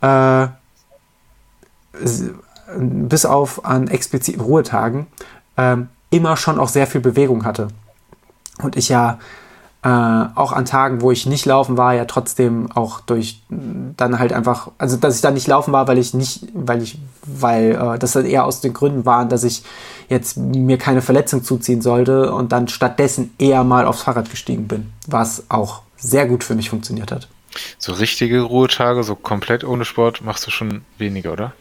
äh, 0.00 0.46
bis 2.78 3.26
auf 3.26 3.64
an 3.64 3.88
expliziten 3.88 4.40
Ruhetagen 4.40 5.06
äh, 5.56 5.76
immer 6.10 6.36
schon 6.36 6.58
auch 6.58 6.68
sehr 6.68 6.86
viel 6.86 7.00
Bewegung 7.00 7.44
hatte. 7.44 7.68
Und 8.62 8.76
ich 8.76 8.88
ja 8.88 9.18
äh, 9.82 9.88
auch 9.88 10.52
an 10.52 10.64
Tagen, 10.64 11.00
wo 11.00 11.10
ich 11.10 11.26
nicht 11.26 11.44
laufen 11.44 11.76
war, 11.76 11.94
ja 11.94 12.04
trotzdem 12.04 12.70
auch 12.72 13.00
durch 13.00 13.42
dann 13.48 14.18
halt 14.18 14.32
einfach, 14.32 14.70
also 14.78 14.96
dass 14.96 15.16
ich 15.16 15.22
dann 15.22 15.34
nicht 15.34 15.48
laufen 15.48 15.72
war, 15.72 15.88
weil 15.88 15.98
ich 15.98 16.14
nicht, 16.14 16.46
weil 16.54 16.82
ich, 16.82 16.98
weil 17.26 17.72
äh, 17.72 17.98
das 17.98 18.12
dann 18.12 18.24
eher 18.24 18.44
aus 18.44 18.60
den 18.60 18.74
Gründen 18.74 19.04
waren, 19.04 19.28
dass 19.28 19.42
ich 19.42 19.64
jetzt 20.08 20.36
mir 20.36 20.78
keine 20.78 21.02
Verletzung 21.02 21.42
zuziehen 21.42 21.82
sollte 21.82 22.32
und 22.32 22.52
dann 22.52 22.68
stattdessen 22.68 23.34
eher 23.38 23.64
mal 23.64 23.86
aufs 23.86 24.02
Fahrrad 24.02 24.30
gestiegen 24.30 24.68
bin, 24.68 24.92
was 25.08 25.44
auch 25.48 25.82
sehr 25.96 26.26
gut 26.26 26.44
für 26.44 26.54
mich 26.54 26.70
funktioniert 26.70 27.10
hat. 27.10 27.28
So 27.78 27.92
richtige 27.92 28.42
Ruhetage, 28.42 29.04
so 29.04 29.14
komplett 29.14 29.64
ohne 29.64 29.84
Sport, 29.84 30.22
machst 30.22 30.46
du 30.46 30.50
schon 30.50 30.82
weniger, 30.98 31.32
oder? 31.32 31.52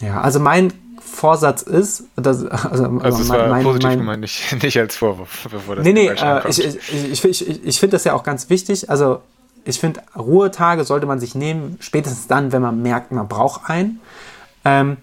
Ja, 0.00 0.20
also 0.20 0.40
mein 0.40 0.72
Vorsatz 1.00 1.62
ist, 1.62 2.04
dass, 2.16 2.44
also, 2.44 2.84
also 2.84 3.22
es 3.22 3.28
mein, 3.28 3.38
war 3.38 3.48
mein, 3.48 3.62
positiv 3.62 3.88
mein, 3.88 3.98
gemeint, 3.98 4.20
nicht, 4.20 4.62
nicht 4.62 4.78
als 4.78 4.96
Vorwurf, 4.96 5.48
bevor 5.50 5.76
das 5.76 5.84
Nee, 5.84 5.92
nee, 5.92 6.08
äh, 6.08 6.48
ich, 6.48 6.64
ich, 6.64 7.24
ich, 7.24 7.24
ich, 7.24 7.64
ich 7.64 7.80
finde 7.80 7.94
das 7.94 8.04
ja 8.04 8.14
auch 8.14 8.22
ganz 8.22 8.50
wichtig. 8.50 8.90
Also 8.90 9.20
ich 9.64 9.80
finde, 9.80 10.02
Ruhetage 10.16 10.84
sollte 10.84 11.06
man 11.06 11.20
sich 11.20 11.34
nehmen, 11.34 11.76
spätestens 11.80 12.26
dann, 12.26 12.52
wenn 12.52 12.62
man 12.62 12.82
merkt, 12.82 13.12
man 13.12 13.28
braucht 13.28 13.68
einen. 13.68 14.00
Ähm, 14.64 14.96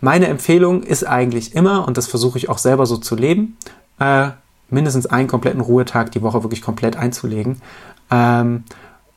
meine 0.00 0.28
Empfehlung 0.28 0.82
ist 0.82 1.04
eigentlich 1.04 1.54
immer, 1.54 1.86
und 1.86 1.96
das 1.96 2.06
versuche 2.06 2.38
ich 2.38 2.48
auch 2.48 2.58
selber 2.58 2.86
so 2.86 2.96
zu 2.96 3.14
leben, 3.16 3.56
äh, 3.98 4.30
mindestens 4.70 5.06
einen 5.06 5.28
kompletten 5.28 5.60
Ruhetag 5.60 6.12
die 6.12 6.22
Woche 6.22 6.42
wirklich 6.42 6.62
komplett 6.62 6.96
einzulegen. 6.96 7.60
Ähm, 8.10 8.64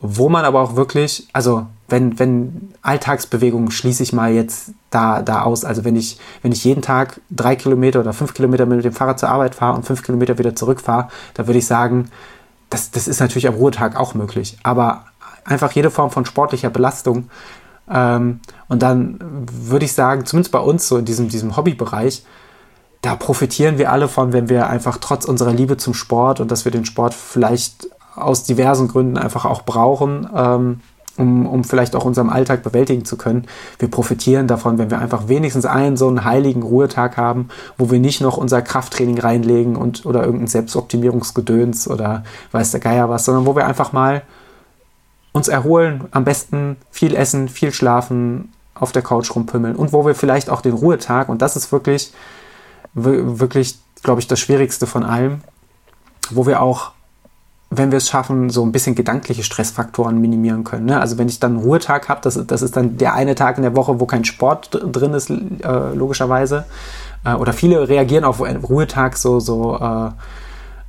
wo 0.05 0.27
man 0.27 0.43
aber 0.43 0.59
auch 0.59 0.75
wirklich, 0.75 1.29
also 1.31 1.65
wenn, 1.87 2.19
wenn 2.19 2.73
Alltagsbewegungen 2.81 3.71
schließe 3.71 4.03
ich 4.03 4.11
mal 4.11 4.33
jetzt 4.33 4.71
da, 4.89 5.21
da 5.21 5.43
aus. 5.43 5.63
Also 5.63 5.85
wenn 5.85 5.95
ich, 5.95 6.19
wenn 6.41 6.51
ich 6.51 6.65
jeden 6.65 6.81
Tag 6.81 7.21
drei 7.31 7.55
Kilometer 7.55 8.01
oder 8.01 8.11
fünf 8.11 8.33
Kilometer 8.33 8.65
mit 8.65 8.83
dem 8.83 8.91
Fahrrad 8.91 9.17
zur 9.17 9.29
Arbeit 9.29 9.55
fahre 9.55 9.77
und 9.77 9.85
fünf 9.85 10.03
Kilometer 10.03 10.37
wieder 10.37 10.55
zurückfahre, 10.55 11.07
da 11.35 11.47
würde 11.47 11.59
ich 11.59 11.65
sagen, 11.65 12.09
das, 12.69 12.91
das 12.91 13.07
ist 13.07 13.21
natürlich 13.21 13.47
am 13.47 13.53
Ruhetag 13.53 13.95
auch 13.95 14.13
möglich. 14.13 14.57
Aber 14.63 15.05
einfach 15.45 15.71
jede 15.71 15.89
Form 15.89 16.11
von 16.11 16.25
sportlicher 16.25 16.69
Belastung. 16.69 17.29
Ähm, 17.89 18.41
und 18.67 18.83
dann 18.83 19.19
würde 19.21 19.85
ich 19.85 19.93
sagen, 19.93 20.25
zumindest 20.25 20.51
bei 20.51 20.59
uns 20.59 20.85
so 20.85 20.97
in 20.97 21.05
diesem, 21.05 21.29
diesem 21.29 21.55
Hobbybereich, 21.55 22.25
da 23.01 23.15
profitieren 23.15 23.77
wir 23.77 23.91
alle 23.91 24.09
von, 24.09 24.33
wenn 24.33 24.49
wir 24.49 24.67
einfach 24.67 24.97
trotz 24.97 25.23
unserer 25.25 25.53
Liebe 25.53 25.77
zum 25.77 25.93
Sport 25.93 26.41
und 26.41 26.51
dass 26.51 26.65
wir 26.65 26.71
den 26.71 26.85
Sport 26.85 27.13
vielleicht 27.13 27.87
aus 28.15 28.43
diversen 28.43 28.87
Gründen 28.87 29.17
einfach 29.17 29.45
auch 29.45 29.63
brauchen, 29.63 30.29
ähm, 30.35 30.81
um, 31.17 31.45
um 31.45 31.63
vielleicht 31.63 31.95
auch 31.95 32.05
unseren 32.05 32.29
Alltag 32.29 32.63
bewältigen 32.63 33.05
zu 33.05 33.17
können. 33.17 33.45
Wir 33.77 33.89
profitieren 33.89 34.47
davon, 34.47 34.77
wenn 34.77 34.89
wir 34.89 34.99
einfach 34.99 35.27
wenigstens 35.27 35.65
einen 35.65 35.95
so 35.95 36.07
einen 36.07 36.23
heiligen 36.23 36.63
Ruhetag 36.63 37.17
haben, 37.17 37.49
wo 37.77 37.91
wir 37.91 37.99
nicht 37.99 38.21
noch 38.21 38.37
unser 38.37 38.61
Krafttraining 38.61 39.19
reinlegen 39.19 39.75
und 39.75 40.05
oder 40.05 40.23
irgendein 40.23 40.47
Selbstoptimierungsgedöns 40.47 41.87
oder 41.87 42.23
weiß 42.51 42.71
der 42.71 42.79
Geier 42.79 43.09
was, 43.09 43.25
sondern 43.25 43.45
wo 43.45 43.55
wir 43.55 43.67
einfach 43.67 43.93
mal 43.93 44.23
uns 45.33 45.47
erholen, 45.47 46.05
am 46.11 46.23
besten 46.23 46.77
viel 46.91 47.15
essen, 47.15 47.47
viel 47.47 47.73
schlafen, 47.73 48.53
auf 48.75 48.91
der 48.91 49.01
Couch 49.01 49.35
rumpümmeln 49.35 49.75
und 49.75 49.93
wo 49.93 50.05
wir 50.05 50.15
vielleicht 50.15 50.49
auch 50.49 50.61
den 50.61 50.73
Ruhetag, 50.73 51.29
und 51.29 51.41
das 51.41 51.55
ist 51.55 51.71
wirklich, 51.71 52.11
wirklich, 52.93 53.77
glaube 54.01 54.19
ich, 54.19 54.27
das 54.27 54.39
Schwierigste 54.39 54.87
von 54.87 55.03
allem, 55.03 55.41
wo 56.31 56.45
wir 56.47 56.61
auch 56.61 56.91
wenn 57.77 57.91
wir 57.91 57.97
es 57.97 58.07
schaffen, 58.07 58.49
so 58.49 58.63
ein 58.63 58.71
bisschen 58.71 58.95
gedankliche 58.95 59.43
Stressfaktoren 59.43 60.19
minimieren 60.19 60.63
können. 60.63 60.85
Ne? 60.85 60.99
Also 60.99 61.17
wenn 61.17 61.27
ich 61.27 61.39
dann 61.39 61.53
einen 61.57 61.63
Ruhetag 61.63 62.09
habe, 62.09 62.21
das, 62.21 62.39
das 62.45 62.61
ist 62.61 62.75
dann 62.75 62.97
der 62.97 63.13
eine 63.13 63.35
Tag 63.35 63.57
in 63.57 63.63
der 63.63 63.75
Woche, 63.75 63.99
wo 63.99 64.05
kein 64.05 64.25
Sport 64.25 64.69
drin 64.71 65.13
ist, 65.13 65.29
äh, 65.29 65.93
logischerweise. 65.93 66.65
Äh, 67.25 67.33
oder 67.33 67.53
viele 67.53 67.87
reagieren 67.87 68.23
auf 68.23 68.41
einen 68.41 68.63
Ruhetag 68.63 69.17
so, 69.17 69.39
so, 69.39 69.77
äh, 69.79 70.09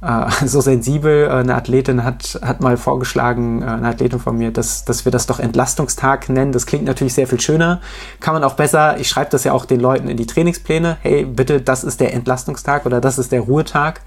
äh 0.03 0.31
so 0.47 0.61
sensibel. 0.61 1.27
Äh, 1.27 1.31
eine 1.31 1.55
Athletin 1.55 2.05
hat, 2.05 2.39
hat 2.43 2.61
mal 2.61 2.77
vorgeschlagen, 2.77 3.63
äh, 3.63 3.67
eine 3.67 3.89
Athletin 3.89 4.19
von 4.19 4.37
mir, 4.37 4.51
dass, 4.51 4.85
dass 4.85 5.05
wir 5.05 5.13
das 5.13 5.27
doch 5.27 5.39
Entlastungstag 5.39 6.29
nennen. 6.29 6.53
Das 6.53 6.67
klingt 6.67 6.85
natürlich 6.85 7.15
sehr 7.15 7.27
viel 7.27 7.41
schöner. 7.41 7.81
Kann 8.21 8.35
man 8.35 8.45
auch 8.45 8.55
besser, 8.55 8.99
ich 8.99 9.09
schreibe 9.09 9.31
das 9.31 9.45
ja 9.45 9.53
auch 9.53 9.65
den 9.65 9.81
Leuten 9.81 10.09
in 10.09 10.17
die 10.17 10.27
Trainingspläne. 10.27 10.99
Hey, 11.03 11.25
bitte, 11.25 11.61
das 11.61 11.85
ist 11.85 12.01
der 12.01 12.13
Entlastungstag 12.15 12.85
oder 12.87 13.01
das 13.01 13.19
ist 13.19 13.33
der 13.33 13.41
Ruhetag. 13.41 14.01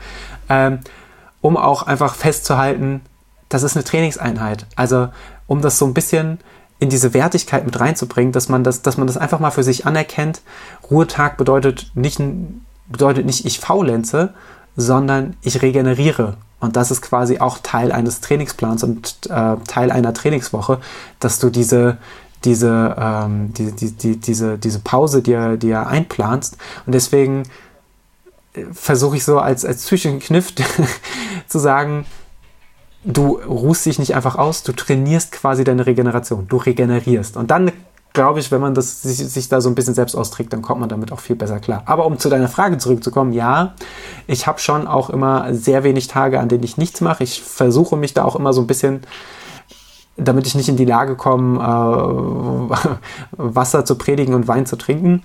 Ähm, 0.49 0.79
um 1.41 1.57
auch 1.57 1.83
einfach 1.83 2.15
festzuhalten, 2.15 3.01
das 3.49 3.63
ist 3.63 3.75
eine 3.75 3.83
Trainingseinheit. 3.83 4.65
Also 4.75 5.09
um 5.47 5.61
das 5.61 5.77
so 5.77 5.85
ein 5.85 5.93
bisschen 5.93 6.39
in 6.79 6.89
diese 6.89 7.13
Wertigkeit 7.13 7.65
mit 7.65 7.79
reinzubringen, 7.79 8.31
dass 8.31 8.49
man 8.49 8.63
das, 8.63 8.81
dass 8.81 8.97
man 8.97 9.07
das 9.07 9.17
einfach 9.17 9.39
mal 9.39 9.51
für 9.51 9.63
sich 9.63 9.85
anerkennt. 9.85 10.41
Ruhetag 10.91 11.37
bedeutet 11.37 11.91
nicht, 11.95 12.21
bedeutet 12.87 13.25
nicht 13.25 13.45
ich 13.45 13.59
faulenze, 13.59 14.33
sondern 14.75 15.35
ich 15.41 15.61
regeneriere. 15.61 16.37
Und 16.59 16.75
das 16.75 16.91
ist 16.91 17.01
quasi 17.01 17.39
auch 17.39 17.59
Teil 17.61 17.91
eines 17.91 18.21
Trainingsplans 18.21 18.83
und 18.83 19.19
äh, 19.29 19.55
Teil 19.67 19.91
einer 19.91 20.13
Trainingswoche, 20.13 20.79
dass 21.19 21.39
du 21.39 21.49
diese, 21.49 21.97
diese, 22.45 22.95
ähm, 22.99 23.53
die, 23.53 23.71
die, 23.71 23.91
die, 23.91 24.17
diese, 24.17 24.57
diese 24.57 24.79
Pause 24.79 25.21
dir, 25.21 25.57
dir 25.57 25.87
einplanst. 25.87 26.57
Und 26.85 26.93
deswegen 26.93 27.43
versuche 28.71 29.17
ich 29.17 29.23
so 29.23 29.39
als, 29.39 29.65
als 29.65 29.83
psychischen 29.83 30.21
zu 31.47 31.59
sagen, 31.59 32.05
du 33.03 33.39
ruhst 33.39 33.85
dich 33.85 33.99
nicht 33.99 34.15
einfach 34.15 34.35
aus, 34.35 34.63
du 34.63 34.73
trainierst 34.73 35.31
quasi 35.31 35.63
deine 35.63 35.85
Regeneration, 35.85 36.47
du 36.47 36.57
regenerierst. 36.57 37.37
Und 37.37 37.51
dann 37.51 37.71
glaube 38.13 38.39
ich, 38.39 38.51
wenn 38.51 38.61
man 38.61 38.73
das 38.73 39.01
sich, 39.03 39.17
sich, 39.17 39.47
da 39.47 39.61
so 39.61 39.69
ein 39.69 39.75
bisschen 39.75 39.93
selbst 39.93 40.15
austrägt, 40.15 40.51
dann 40.51 40.61
kommt 40.61 40.79
man 40.79 40.89
damit 40.89 41.11
auch 41.11 41.19
viel 41.19 41.35
besser 41.35 41.59
klar. 41.59 41.83
Aber 41.85 42.05
um 42.05 42.17
zu 42.17 42.29
deiner 42.29 42.47
Frage 42.47 42.77
zurückzukommen, 42.77 43.31
ja, 43.31 43.75
ich 44.25 44.47
habe 44.47 44.59
schon 44.59 44.87
auch 44.87 45.09
immer 45.09 45.53
sehr 45.53 45.83
wenig 45.83 46.07
Tage, 46.07 46.39
an 46.39 46.49
denen 46.49 46.63
ich 46.63 46.77
nichts 46.77 47.01
mache. 47.01 47.23
Ich 47.23 47.41
versuche 47.43 47.95
mich 47.95 48.13
da 48.13 48.23
auch 48.23 48.35
immer 48.35 48.53
so 48.53 48.61
ein 48.61 48.67
bisschen, 48.67 49.01
damit 50.15 50.47
ich 50.47 50.55
nicht 50.55 50.67
in 50.67 50.77
die 50.77 50.85
Lage 50.85 51.15
komme, 51.15 51.59
äh, 51.59 53.37
Wasser 53.37 53.85
zu 53.85 53.95
predigen 53.95 54.33
und 54.33 54.47
Wein 54.47 54.65
zu 54.65 54.77
trinken 54.77 55.21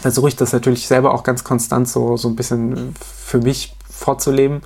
versuche 0.00 0.28
ich 0.28 0.36
das 0.36 0.52
natürlich 0.52 0.86
selber 0.86 1.12
auch 1.14 1.22
ganz 1.22 1.44
konstant 1.44 1.88
so, 1.88 2.16
so 2.16 2.28
ein 2.28 2.36
bisschen 2.36 2.94
für 3.00 3.38
mich 3.38 3.76
vorzuleben. 3.90 4.62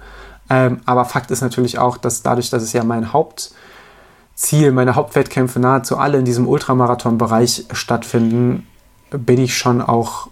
Ähm, 0.48 0.80
aber 0.84 1.04
Fakt 1.04 1.30
ist 1.30 1.40
natürlich 1.40 1.78
auch, 1.78 1.96
dass 1.96 2.22
dadurch, 2.22 2.50
dass 2.50 2.62
es 2.62 2.72
ja 2.72 2.84
mein 2.84 3.12
Hauptziel, 3.12 4.72
meine 4.72 4.94
Hauptwettkämpfe 4.94 5.58
nahezu 5.58 5.96
alle 5.96 6.18
in 6.18 6.24
diesem 6.24 6.46
Ultramarathon-Bereich 6.46 7.66
stattfinden, 7.72 8.66
bin 9.10 9.40
ich 9.40 9.56
schon 9.56 9.82
auch 9.82 10.28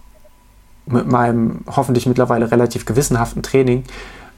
mit 0.85 1.07
meinem 1.07 1.61
hoffentlich 1.67 2.05
mittlerweile 2.05 2.51
relativ 2.51 2.85
gewissenhaften 2.85 3.41
Training 3.43 3.83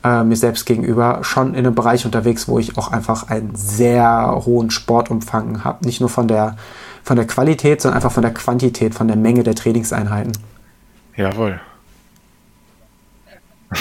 äh, 0.04 0.24
mir 0.24 0.36
selbst 0.36 0.66
gegenüber 0.66 1.20
schon 1.22 1.54
in 1.54 1.66
einem 1.66 1.76
Bereich 1.76 2.06
unterwegs, 2.06 2.48
wo 2.48 2.60
ich 2.60 2.78
auch 2.78 2.92
einfach 2.92 3.30
einen 3.30 3.56
sehr 3.56 4.42
hohen 4.46 4.72
Sportumfang 4.72 5.64
habe. 5.64 5.86
Nicht 5.86 6.00
nur 6.00 6.10
von 6.10 6.28
der 6.28 6.56
von 7.08 7.16
der 7.16 7.26
Qualität, 7.26 7.82
sondern 7.82 7.96
einfach 7.96 8.12
von 8.12 8.22
der 8.22 8.34
Quantität, 8.34 8.94
von 8.94 9.08
der 9.08 9.16
Menge 9.16 9.42
der 9.44 9.56
Trainingseinheiten. 9.56 10.34
Jawohl. 11.16 11.62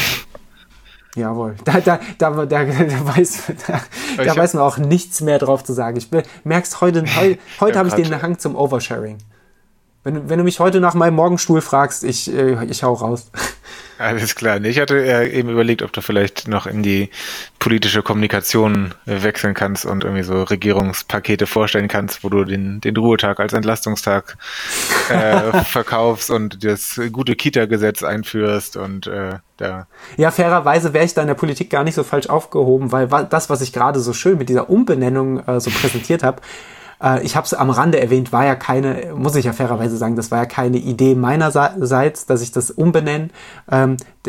Jawohl. 1.16 1.56
Da, 1.64 1.80
da, 1.80 1.98
da, 2.18 2.30
da, 2.30 2.44
da, 2.44 3.16
weiß, 3.16 3.42
da, 3.66 3.80
da 4.22 4.36
weiß 4.36 4.54
man 4.54 4.62
auch 4.62 4.78
nichts 4.78 5.22
mehr 5.22 5.40
drauf 5.40 5.64
zu 5.64 5.72
sagen. 5.72 5.96
Ich 5.96 6.08
merkst 6.44 6.80
heute, 6.80 7.04
heute, 7.16 7.38
heute 7.58 7.78
habe 7.78 7.88
ich 7.88 7.94
den 7.94 8.22
Hang 8.22 8.38
zum 8.38 8.54
Oversharing. 8.54 9.18
Wenn, 10.06 10.28
wenn 10.30 10.38
du 10.38 10.44
mich 10.44 10.60
heute 10.60 10.78
nach 10.78 10.94
meinem 10.94 11.16
Morgenstuhl 11.16 11.60
fragst, 11.60 12.04
ich, 12.04 12.32
äh, 12.32 12.64
ich 12.66 12.84
hau 12.84 12.92
raus. 12.92 13.28
Alles 13.98 14.36
klar. 14.36 14.62
Ich 14.62 14.78
hatte 14.78 14.98
eben 14.98 15.48
überlegt, 15.48 15.82
ob 15.82 15.92
du 15.92 16.00
vielleicht 16.00 16.46
noch 16.46 16.68
in 16.68 16.84
die 16.84 17.10
politische 17.58 18.04
Kommunikation 18.04 18.94
wechseln 19.04 19.54
kannst 19.54 19.84
und 19.84 20.04
irgendwie 20.04 20.22
so 20.22 20.44
Regierungspakete 20.44 21.48
vorstellen 21.48 21.88
kannst, 21.88 22.22
wo 22.22 22.28
du 22.28 22.44
den, 22.44 22.80
den 22.80 22.96
Ruhetag 22.96 23.40
als 23.40 23.52
Entlastungstag 23.52 24.36
äh, 25.08 25.64
verkaufst 25.64 26.30
und 26.30 26.62
das 26.62 27.00
gute 27.10 27.34
Kita-Gesetz 27.34 28.04
einführst 28.04 28.76
und 28.76 29.08
äh, 29.08 29.38
da. 29.56 29.88
Ja, 30.18 30.30
fairerweise 30.30 30.92
wäre 30.92 31.04
ich 31.04 31.14
da 31.14 31.22
in 31.22 31.28
der 31.28 31.34
Politik 31.34 31.68
gar 31.68 31.82
nicht 31.82 31.96
so 31.96 32.04
falsch 32.04 32.28
aufgehoben, 32.28 32.92
weil 32.92 33.08
das, 33.28 33.50
was 33.50 33.60
ich 33.60 33.72
gerade 33.72 33.98
so 33.98 34.12
schön 34.12 34.38
mit 34.38 34.50
dieser 34.50 34.70
Umbenennung 34.70 35.40
äh, 35.40 35.58
so 35.58 35.70
präsentiert 35.70 36.22
habe, 36.22 36.42
äh, 37.02 37.22
ich 37.22 37.36
habe 37.36 37.44
es 37.44 37.54
am 37.54 37.70
Rande 37.70 38.00
erwähnt, 38.00 38.32
war 38.32 38.44
ja 38.44 38.54
keine, 38.54 39.14
muss 39.14 39.36
ich 39.36 39.44
ja 39.44 39.52
fairerweise 39.52 39.96
sagen, 39.96 40.16
das 40.16 40.30
war 40.30 40.38
ja 40.38 40.46
keine 40.46 40.78
Idee 40.78 41.14
meinerseits, 41.14 42.26
dass 42.26 42.42
ich 42.42 42.52
das 42.52 42.70
umbenenne. 42.70 43.28
Ähm, 43.70 43.96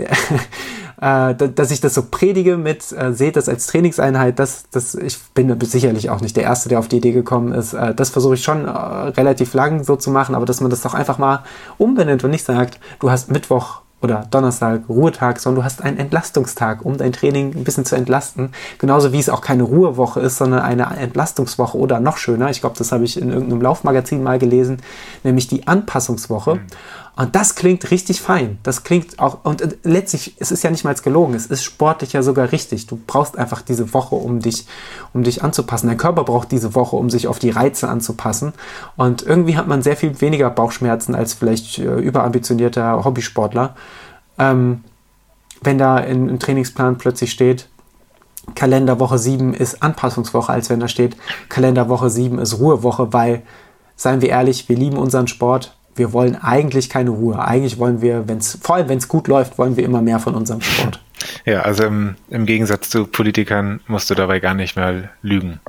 äh, 1.02 1.36
dass 1.36 1.72
ich 1.72 1.82
das 1.82 1.94
so 1.94 2.04
predige 2.10 2.58
mit, 2.58 2.92
äh, 2.92 3.14
seht 3.14 3.36
das 3.36 3.50
als 3.50 3.68
Trainingseinheit, 3.68 4.40
das, 4.40 4.66
das, 4.72 4.96
ich 4.96 5.20
bin 5.34 5.60
sicherlich 5.62 6.10
auch 6.10 6.22
nicht 6.22 6.36
der 6.36 6.44
Erste, 6.44 6.70
der 6.70 6.80
auf 6.80 6.88
die 6.88 6.98
Idee 6.98 7.12
gekommen 7.12 7.52
ist. 7.52 7.74
Äh, 7.74 7.94
das 7.94 8.10
versuche 8.10 8.36
ich 8.36 8.44
schon 8.44 8.66
äh, 8.66 8.70
relativ 8.70 9.54
lang 9.54 9.84
so 9.84 9.96
zu 9.96 10.12
machen, 10.12 10.36
aber 10.36 10.46
dass 10.46 10.62
man 10.62 10.70
das 10.70 10.82
doch 10.82 10.94
einfach 10.94 11.18
mal 11.18 11.44
umbenennt 11.78 12.24
und 12.24 12.32
nicht 12.32 12.46
sagt, 12.46 12.80
du 13.00 13.12
hast 13.12 13.32
Mittwoch 13.32 13.82
oder 14.02 14.28
Donnerstag 14.30 14.84
Ruhetag, 14.90 15.40
sondern 15.40 15.62
du 15.62 15.66
hast 15.66 15.82
einen 15.82 15.98
Entlastungstag, 15.98 16.86
um 16.86 16.98
dein 16.98 17.14
Training 17.14 17.56
ein 17.56 17.64
bisschen 17.64 17.86
zu 17.86 17.96
entlasten. 17.96 18.52
Genauso 18.78 19.12
wie 19.12 19.20
es 19.20 19.30
auch 19.30 19.42
keine 19.42 19.64
Ruhewoche 19.64 20.20
ist, 20.20 20.38
sondern 20.38 20.62
eine 20.62 20.96
Entlastungswoche 20.98 21.78
oder 21.78 22.00
noch 22.00 22.18
schöner. 22.18 22.50
Ich 22.50 22.62
glaube, 22.62 22.78
das 22.78 22.92
habe 22.92 23.06
ich 23.06 23.20
in 23.20 23.30
irgendeinem 23.30 23.62
Laufmagazin 23.62 24.22
mal 24.22 24.38
gelesen, 24.38 24.78
nämlich 25.24 25.48
die 25.48 25.68
Anpassungswoche. 25.68 26.56
Mhm. 26.56 26.62
Und 27.18 27.36
das 27.36 27.56
klingt 27.56 27.90
richtig 27.90 28.22
fein. 28.22 28.60
Das 28.62 28.84
klingt 28.84 29.18
auch, 29.18 29.44
und 29.44 29.62
äh, 29.64 29.70
letztlich, 29.82 30.36
es 30.38 30.52
ist 30.52 30.64
ja 30.64 30.70
nicht 30.70 30.84
mal 30.84 30.94
gelogen, 30.94 31.34
es 31.34 31.48
ist 31.48 31.64
sportlich 31.64 32.14
ja 32.14 32.22
sogar 32.22 32.52
richtig. 32.52 32.86
Du 32.86 33.00
brauchst 33.08 33.40
einfach 33.40 33.64
diese 33.64 33.92
Woche, 33.96 34.16
um 34.16 34.40
dich, 34.40 34.68
um 35.14 35.24
dich 35.24 35.44
anzupassen. 35.44 35.88
Dein 35.88 35.98
Körper 35.98 36.24
braucht 36.24 36.52
diese 36.52 36.76
Woche, 36.76 36.96
um 36.96 37.10
sich 37.10 37.28
auf 37.28 37.40
die 37.40 37.50
Reize 37.50 37.90
anzupassen. 37.90 38.54
Und 38.98 39.24
irgendwie 39.24 39.58
hat 39.58 39.68
man 39.68 39.82
sehr 39.82 39.98
viel 39.98 40.22
weniger 40.22 40.52
Bauchschmerzen 40.52 41.16
als 41.16 41.34
vielleicht 41.34 41.80
äh, 41.80 41.96
überambitionierter 42.00 43.04
Hobbysportler. 43.04 43.76
Ähm, 44.38 44.84
wenn 45.64 45.80
da 45.80 45.98
in, 45.98 46.30
im 46.30 46.38
Trainingsplan 46.38 47.00
plötzlich 47.00 47.32
steht, 47.32 47.68
Kalenderwoche 48.54 49.18
7 49.18 49.56
ist 49.56 49.82
Anpassungswoche, 49.82 50.54
als 50.54 50.70
wenn 50.70 50.80
da 50.80 50.88
steht, 50.88 51.18
Kalenderwoche 51.50 52.12
7 52.12 52.38
ist 52.38 52.60
Ruhewoche, 52.60 53.12
weil, 53.12 53.42
seien 53.96 54.22
wir 54.22 54.30
ehrlich, 54.30 54.70
wir 54.70 54.78
lieben 54.78 54.98
unseren 54.98 55.28
Sport, 55.28 55.77
wir 55.98 56.14
wollen 56.14 56.36
eigentlich 56.36 56.90
keine 56.90 57.10
Ruhe. 57.10 57.40
Eigentlich 57.40 57.78
wollen 57.78 58.02
wir, 58.02 58.28
wenn's, 58.28 58.58
vor 58.62 58.76
allem 58.76 58.90
wenn 58.90 58.98
es 58.98 59.08
gut 59.08 59.28
läuft, 59.28 59.58
wollen 59.58 59.78
wir 59.78 59.84
immer 59.84 60.02
mehr 60.02 60.20
von 60.20 60.36
unserem 60.36 60.62
Sport. 60.62 61.02
Ja, 61.46 61.62
also 61.62 61.86
im, 61.86 62.16
im 62.30 62.46
Gegensatz 62.46 62.90
zu 62.90 63.08
Politikern 63.08 63.80
musst 63.88 64.10
du 64.10 64.16
dabei 64.16 64.40
gar 64.40 64.54
nicht 64.54 64.76
mehr 64.76 65.10
lügen. 65.22 65.60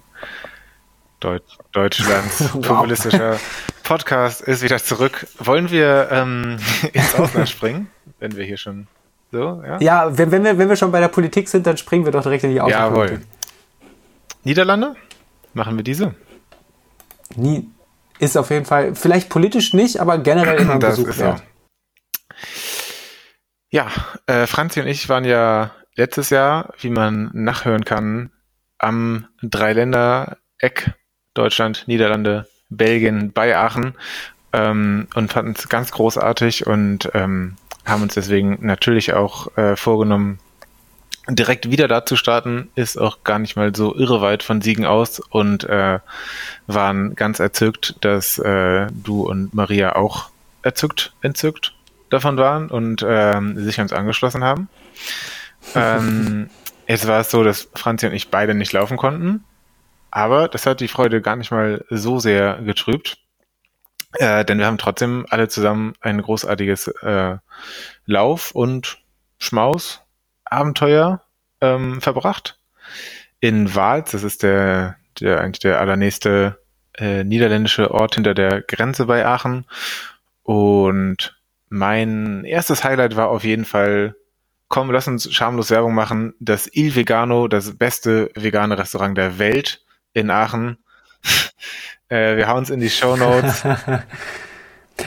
Deut 1.20 1.42
Deutschlands 1.72 2.48
populistischer 2.62 3.38
Podcast 3.82 4.40
ist 4.40 4.62
wieder 4.62 4.78
zurück. 4.78 5.26
Wollen 5.38 5.70
wir 5.70 6.08
ähm, 6.12 6.58
ins 6.92 7.14
Ausland 7.14 7.48
springen, 7.48 7.88
wenn 8.20 8.36
wir 8.36 8.44
hier 8.44 8.56
schon 8.56 8.86
so, 9.32 9.62
ja? 9.66 9.80
Ja, 9.80 10.18
wenn, 10.18 10.30
wenn, 10.30 10.44
wir, 10.44 10.58
wenn 10.58 10.68
wir 10.68 10.76
schon 10.76 10.92
bei 10.92 11.00
der 11.00 11.08
Politik 11.08 11.48
sind, 11.48 11.66
dann 11.66 11.76
springen 11.76 12.04
wir 12.04 12.12
doch 12.12 12.22
direkt 12.22 12.44
in 12.44 12.50
die 12.50 12.60
Auslandpolitik. 12.60 13.18
Jawohl. 13.18 13.26
Niederlande? 14.44 14.94
Machen 15.54 15.76
wir 15.76 15.84
diese? 15.84 16.14
Nie, 17.36 17.68
ist 18.18 18.36
auf 18.36 18.50
jeden 18.50 18.64
Fall, 18.64 18.94
vielleicht 18.94 19.28
politisch 19.28 19.72
nicht, 19.74 20.00
aber 20.00 20.18
generell 20.18 20.58
immer 20.60 20.74
ein 20.74 20.78
Besuch 20.78 21.18
wert. 21.18 21.42
Ja, 23.70 23.88
äh, 24.26 24.46
Franzi 24.46 24.80
und 24.80 24.86
ich 24.86 25.08
waren 25.08 25.24
ja 25.24 25.72
letztes 25.94 26.30
Jahr, 26.30 26.72
wie 26.80 26.90
man 26.90 27.30
nachhören 27.34 27.84
kann, 27.84 28.30
am 28.78 29.26
Dreiländereck 29.42 30.92
Deutschland, 31.34 31.84
Niederlande, 31.86 32.46
Belgien 32.70 33.32
bei 33.32 33.56
Aachen 33.56 33.94
ähm, 34.52 35.08
und 35.14 35.32
fanden 35.32 35.54
es 35.56 35.68
ganz 35.68 35.90
großartig 35.90 36.66
und 36.66 37.10
ähm, 37.14 37.56
haben 37.84 38.02
uns 38.02 38.14
deswegen 38.14 38.58
natürlich 38.60 39.12
auch 39.12 39.56
äh, 39.56 39.76
vorgenommen, 39.76 40.38
direkt 41.28 41.70
wieder 41.70 41.88
da 41.88 42.06
zu 42.06 42.16
starten, 42.16 42.70
ist 42.74 42.96
auch 42.96 43.22
gar 43.22 43.38
nicht 43.38 43.56
mal 43.56 43.74
so 43.74 43.94
irre 43.94 44.20
weit 44.20 44.42
von 44.42 44.62
Siegen 44.62 44.86
aus 44.86 45.20
und 45.20 45.64
äh, 45.64 45.98
waren 46.66 47.14
ganz 47.14 47.38
erzückt, 47.38 47.96
dass 48.00 48.38
äh, 48.38 48.86
du 48.90 49.28
und 49.28 49.52
Maria 49.54 49.96
auch 49.96 50.30
erzückt, 50.62 51.12
entzückt 51.20 51.74
davon 52.10 52.38
waren 52.38 52.70
und 52.70 53.04
ähm, 53.06 53.62
sich 53.62 53.78
uns 53.80 53.92
angeschlossen 53.92 54.42
haben. 54.42 54.68
ähm, 55.74 56.48
jetzt 56.86 57.06
war 57.06 57.20
es 57.20 57.30
so, 57.30 57.44
dass 57.44 57.68
Franzi 57.74 58.06
und 58.06 58.14
ich 58.14 58.30
beide 58.30 58.54
nicht 58.54 58.72
laufen 58.72 58.96
konnten, 58.96 59.44
aber 60.10 60.48
das 60.48 60.64
hat 60.64 60.80
die 60.80 60.88
Freude 60.88 61.20
gar 61.20 61.36
nicht 61.36 61.50
mal 61.50 61.84
so 61.90 62.18
sehr 62.18 62.56
getrübt. 62.62 63.18
Äh, 64.14 64.46
denn 64.46 64.58
wir 64.58 64.64
haben 64.64 64.78
trotzdem 64.78 65.26
alle 65.28 65.48
zusammen 65.48 65.92
ein 66.00 66.22
großartiges 66.22 66.88
äh, 67.02 67.36
Lauf- 68.06 68.52
und 68.52 68.98
Schmaus 69.38 70.00
Abenteuer 70.50 71.22
ähm, 71.60 72.00
verbracht. 72.00 72.58
In 73.40 73.74
Wals, 73.74 74.10
das 74.12 74.22
ist 74.22 74.42
der, 74.42 74.96
der 75.20 75.40
eigentlich 75.40 75.60
der 75.60 75.80
allernächste 75.80 76.58
äh, 76.96 77.24
niederländische 77.24 77.90
Ort 77.92 78.14
hinter 78.14 78.34
der 78.34 78.62
Grenze 78.62 79.06
bei 79.06 79.24
Aachen. 79.24 79.64
Und 80.42 81.38
mein 81.68 82.44
erstes 82.44 82.84
Highlight 82.84 83.16
war 83.16 83.28
auf 83.28 83.44
jeden 83.44 83.64
Fall, 83.64 84.16
komm, 84.68 84.90
lass 84.90 85.06
uns 85.06 85.32
schamlos 85.32 85.70
Werbung 85.70 85.94
machen, 85.94 86.34
das 86.40 86.68
Il 86.74 86.94
Vegano, 86.94 87.48
das 87.48 87.76
beste 87.76 88.30
vegane 88.34 88.78
Restaurant 88.78 89.16
der 89.16 89.38
Welt 89.38 89.84
in 90.12 90.30
Aachen. 90.30 90.78
äh, 92.08 92.36
wir 92.36 92.48
hauen 92.48 92.62
es 92.62 92.70
in 92.70 92.80
die 92.80 92.90
Show 92.90 93.16
Notes. 93.16 93.64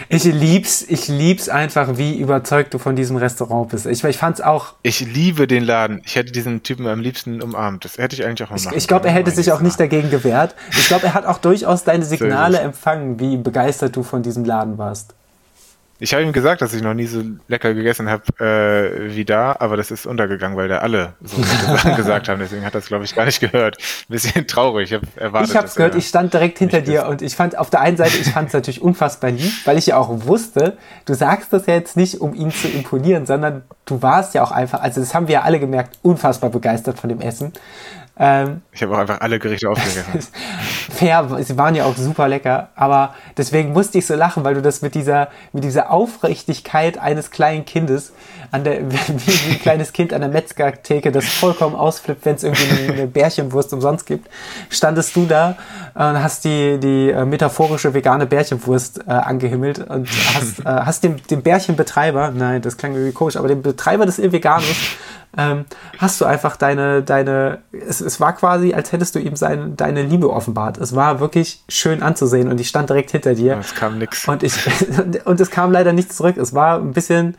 Ich 0.09 0.23
lieb's, 0.23 0.81
ich 0.87 1.07
lieb's 1.07 1.49
einfach, 1.49 1.97
wie 1.97 2.17
überzeugt 2.17 2.73
du 2.73 2.77
von 2.77 2.95
diesem 2.95 3.17
Restaurant 3.17 3.69
bist. 3.69 3.85
Ich, 3.85 4.03
ich 4.03 4.17
fand's 4.17 4.41
auch. 4.41 4.73
Ich 4.83 4.99
liebe 5.01 5.47
den 5.47 5.63
Laden. 5.63 6.01
Ich 6.05 6.15
hätte 6.15 6.31
diesen 6.31 6.63
Typen 6.63 6.87
am 6.87 6.99
liebsten 6.99 7.41
umarmt. 7.41 7.85
Das 7.85 7.97
hätte 7.97 8.15
ich 8.15 8.25
eigentlich 8.25 8.47
auch 8.47 8.51
mal 8.51 8.61
machen 8.61 8.71
Ich, 8.71 8.83
ich 8.83 8.87
glaube, 8.87 9.07
er 9.07 9.13
hätte 9.13 9.31
sich 9.31 9.51
auch 9.51 9.61
nicht 9.61 9.79
dagegen 9.79 10.09
gewehrt. 10.09 10.55
Ich 10.71 10.87
glaube, 10.87 11.07
er 11.07 11.13
hat 11.13 11.25
auch 11.25 11.37
durchaus 11.37 11.83
deine 11.83 12.05
Signale 12.11 12.59
empfangen, 12.59 13.19
wie 13.19 13.37
begeistert 13.37 13.95
du 13.95 14.03
von 14.03 14.23
diesem 14.23 14.45
Laden 14.45 14.77
warst. 14.77 15.15
Ich 16.03 16.15
habe 16.15 16.23
ihm 16.23 16.33
gesagt, 16.33 16.63
dass 16.63 16.73
ich 16.73 16.81
noch 16.81 16.95
nie 16.95 17.05
so 17.05 17.21
lecker 17.47 17.75
gegessen 17.75 18.09
habe 18.09 18.23
äh, 18.39 19.15
wie 19.15 19.23
da, 19.23 19.55
aber 19.59 19.77
das 19.77 19.91
ist 19.91 20.07
untergegangen, 20.07 20.57
weil 20.57 20.67
da 20.67 20.79
alle 20.79 21.13
so 21.21 21.39
Sachen 21.67 21.95
gesagt 21.95 22.27
haben. 22.27 22.39
Deswegen 22.39 22.65
hat 22.65 22.73
das, 22.73 22.87
glaube 22.87 23.05
ich, 23.05 23.13
gar 23.13 23.25
nicht 23.25 23.39
gehört. 23.39 23.77
Ein 23.77 24.05
bisschen 24.09 24.47
traurig. 24.47 24.91
Ich 24.91 24.95
habe 24.95 25.05
erwartet. 25.15 25.51
Ich 25.51 25.55
habe 25.55 25.67
es 25.67 25.75
gehört. 25.75 25.93
Ich 25.93 26.07
stand 26.07 26.33
direkt 26.33 26.57
hinter 26.57 26.81
dir 26.81 27.05
und 27.05 27.21
ich 27.21 27.35
fand 27.35 27.55
auf 27.55 27.69
der 27.69 27.81
einen 27.81 27.97
Seite, 27.97 28.17
ich 28.17 28.31
fand 28.31 28.47
es 28.47 28.53
natürlich 28.53 28.81
unfassbar 28.81 29.29
lieb, 29.29 29.53
weil 29.65 29.77
ich 29.77 29.85
ja 29.85 29.97
auch 29.97 30.09
wusste, 30.25 30.75
du 31.05 31.13
sagst 31.13 31.53
das 31.53 31.67
ja 31.67 31.75
jetzt 31.75 31.95
nicht, 31.95 32.19
um 32.19 32.33
ihn 32.33 32.49
zu 32.49 32.67
imponieren, 32.67 33.27
sondern 33.27 33.61
du 33.85 34.01
warst 34.01 34.33
ja 34.33 34.41
auch 34.41 34.51
einfach, 34.51 34.81
also 34.81 35.01
das 35.01 35.13
haben 35.13 35.27
wir 35.27 35.33
ja 35.33 35.41
alle 35.43 35.59
gemerkt, 35.59 35.99
unfassbar 36.01 36.49
begeistert 36.49 36.97
von 36.97 37.09
dem 37.09 37.21
Essen. 37.21 37.53
Ähm, 38.17 38.61
ich 38.71 38.83
habe 38.83 38.93
auch 38.93 38.99
einfach 38.99 39.21
alle 39.21 39.39
Gerichte 39.39 39.69
aufgegessen. 39.69 40.03
Fair, 40.91 41.27
sie 41.41 41.57
waren 41.57 41.75
ja 41.75 41.85
auch 41.85 41.95
super 41.95 42.27
lecker, 42.27 42.69
aber 42.75 43.15
deswegen 43.37 43.73
musste 43.73 43.97
ich 43.97 44.05
so 44.05 44.15
lachen, 44.15 44.43
weil 44.43 44.53
du 44.53 44.61
das 44.61 44.81
mit 44.81 44.95
dieser, 44.95 45.29
mit 45.53 45.63
dieser 45.63 45.91
Aufrichtigkeit 45.91 46.97
eines 46.97 47.31
kleinen 47.31 47.65
Kindes, 47.65 48.13
an 48.51 48.63
der, 48.63 48.91
wie, 48.91 49.51
ein 49.51 49.59
kleines 49.59 49.93
Kind 49.93 50.13
an 50.13 50.21
der 50.21 50.29
Metzgertheke, 50.29 51.11
das 51.11 51.25
vollkommen 51.25 51.75
ausflippt, 51.75 52.25
wenn 52.25 52.35
es 52.35 52.43
irgendwie 52.43 52.91
eine, 52.91 53.07
Bärchenwurst 53.07 53.73
umsonst 53.73 54.05
gibt, 54.05 54.29
standest 54.69 55.15
du 55.15 55.25
da 55.25 55.57
und 55.93 56.23
hast 56.23 56.45
die, 56.45 56.77
die 56.79 57.09
äh, 57.09 57.25
metaphorische 57.25 57.93
vegane 57.93 58.25
Bärchenwurst 58.25 59.01
äh, 59.07 59.11
angehimmelt 59.11 59.79
und 59.79 60.07
hast, 60.35 60.59
äh, 60.59 60.63
hast 60.65 61.03
dem, 61.03 61.17
dem 61.27 61.41
Bärchenbetreiber, 61.41 62.31
nein, 62.31 62.61
das 62.61 62.77
klang 62.77 62.93
irgendwie 62.93 63.13
komisch, 63.13 63.37
aber 63.37 63.47
dem 63.47 63.61
Betreiber 63.61 64.05
des 64.05 64.19
Ilveganus 64.19 64.77
ähm, 65.37 65.65
hast 65.97 66.19
du 66.19 66.25
einfach 66.25 66.57
deine, 66.57 67.03
deine, 67.03 67.59
es, 67.71 68.01
es 68.01 68.19
war 68.19 68.33
quasi, 68.33 68.73
als 68.73 68.91
hättest 68.91 69.15
du 69.15 69.19
ihm 69.19 69.35
seine, 69.35 69.69
deine 69.69 70.03
Liebe 70.03 70.29
offenbart. 70.29 70.77
Es 70.77 70.93
war 70.93 71.21
wirklich 71.21 71.63
schön 71.69 72.03
anzusehen 72.03 72.49
und 72.49 72.59
ich 72.59 72.67
stand 72.67 72.89
direkt 72.89 73.11
hinter 73.11 73.33
dir. 73.33 73.57
Es 73.57 73.73
kam 73.73 73.97
nichts. 73.97 74.27
Und 74.27 74.43
ich, 74.43 74.53
und 75.25 75.39
es 75.39 75.49
kam 75.49 75.71
leider 75.71 75.93
nichts 75.93 76.17
zurück. 76.17 76.35
Es 76.35 76.53
war 76.53 76.79
ein 76.79 76.91
bisschen, 76.91 77.37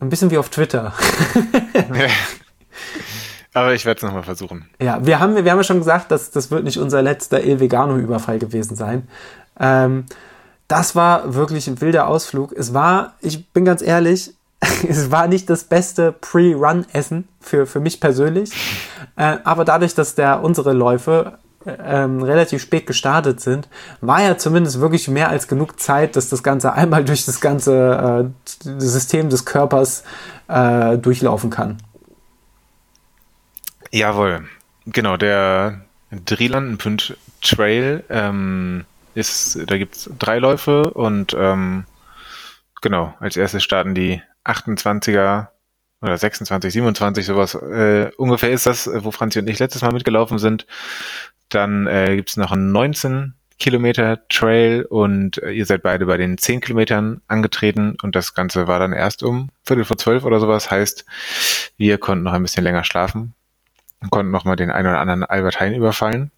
ein 0.00 0.08
bisschen 0.08 0.30
wie 0.30 0.38
auf 0.38 0.48
Twitter. 0.48 0.92
Aber 3.54 3.72
ich 3.72 3.86
werde 3.86 3.98
es 3.98 4.02
nochmal 4.02 4.24
versuchen. 4.24 4.68
Ja, 4.80 5.04
wir 5.06 5.20
haben, 5.20 5.36
wir 5.36 5.50
haben 5.50 5.58
ja 5.58 5.64
schon 5.64 5.78
gesagt, 5.78 6.10
dass 6.10 6.32
das 6.32 6.50
wird 6.50 6.64
nicht 6.64 6.78
unser 6.78 7.02
letzter 7.02 7.42
Il 7.44 7.60
Vegano-Überfall 7.60 8.40
gewesen 8.40 8.74
sein. 8.74 9.08
Ähm, 9.60 10.06
das 10.66 10.96
war 10.96 11.34
wirklich 11.34 11.68
ein 11.68 11.80
wilder 11.80 12.08
Ausflug. 12.08 12.52
Es 12.52 12.74
war, 12.74 13.14
ich 13.20 13.48
bin 13.52 13.64
ganz 13.64 13.80
ehrlich, 13.80 14.34
es 14.88 15.10
war 15.12 15.28
nicht 15.28 15.48
das 15.48 15.64
beste 15.64 16.12
Pre-Run-Essen 16.12 17.28
für, 17.40 17.66
für 17.66 17.80
mich 17.80 18.00
persönlich. 18.00 18.50
Äh, 19.16 19.38
aber 19.44 19.64
dadurch, 19.64 19.94
dass 19.94 20.16
der, 20.16 20.42
unsere 20.42 20.72
Läufe 20.72 21.38
ähm, 21.66 22.22
relativ 22.22 22.62
spät 22.62 22.86
gestartet 22.86 23.40
sind, 23.40 23.68
war 24.00 24.22
ja 24.22 24.36
zumindest 24.36 24.80
wirklich 24.80 25.08
mehr 25.08 25.28
als 25.28 25.48
genug 25.48 25.80
Zeit, 25.80 26.16
dass 26.16 26.28
das 26.28 26.42
Ganze 26.42 26.72
einmal 26.74 27.04
durch 27.04 27.24
das 27.24 27.40
ganze 27.40 28.32
äh, 28.44 28.80
System 28.80 29.30
des 29.30 29.44
Körpers 29.44 30.04
äh, 30.48 30.98
durchlaufen 30.98 31.50
kann. 31.50 31.78
Jawohl, 33.90 34.44
genau, 34.86 35.16
der 35.16 35.82
Drilandenpünd 36.10 37.16
Trail 37.40 38.04
ähm, 38.08 38.84
ist, 39.14 39.58
da 39.66 39.78
gibt 39.78 39.96
es 39.96 40.10
drei 40.18 40.38
Läufe 40.38 40.90
und 40.90 41.36
ähm, 41.38 41.84
genau, 42.82 43.14
als 43.20 43.36
erstes 43.36 43.62
starten 43.62 43.94
die 43.94 44.20
28er 44.44 45.48
oder 46.02 46.18
26, 46.18 46.72
27, 46.72 47.24
sowas 47.24 47.54
äh, 47.54 48.10
ungefähr 48.16 48.50
ist 48.50 48.66
das, 48.66 48.90
wo 48.92 49.10
Franzi 49.10 49.38
und 49.38 49.48
ich 49.48 49.58
letztes 49.58 49.82
Mal 49.82 49.92
mitgelaufen 49.92 50.38
sind. 50.38 50.66
Dann 51.54 51.86
äh, 51.86 52.16
gibt 52.16 52.30
es 52.30 52.36
noch 52.36 52.50
einen 52.50 52.72
19 52.72 53.34
Kilometer 53.58 54.26
Trail 54.28 54.84
und 54.84 55.40
äh, 55.42 55.52
ihr 55.52 55.64
seid 55.66 55.82
beide 55.82 56.06
bei 56.06 56.16
den 56.16 56.36
10 56.36 56.60
Kilometern 56.60 57.20
angetreten 57.28 57.96
und 58.02 58.16
das 58.16 58.34
Ganze 58.34 58.66
war 58.66 58.80
dann 58.80 58.92
erst 58.92 59.22
um 59.22 59.50
Viertel 59.62 59.84
vor 59.84 59.96
zwölf 59.96 60.24
oder 60.24 60.40
sowas. 60.40 60.70
Heißt, 60.70 61.04
wir 61.76 61.98
konnten 61.98 62.24
noch 62.24 62.32
ein 62.32 62.42
bisschen 62.42 62.64
länger 62.64 62.82
schlafen 62.82 63.34
und 64.02 64.10
konnten 64.10 64.32
noch 64.32 64.44
mal 64.44 64.56
den 64.56 64.70
einen 64.70 64.88
oder 64.88 64.98
anderen 64.98 65.22
Albert 65.22 65.60
Heijn 65.60 65.74
überfallen. 65.74 66.32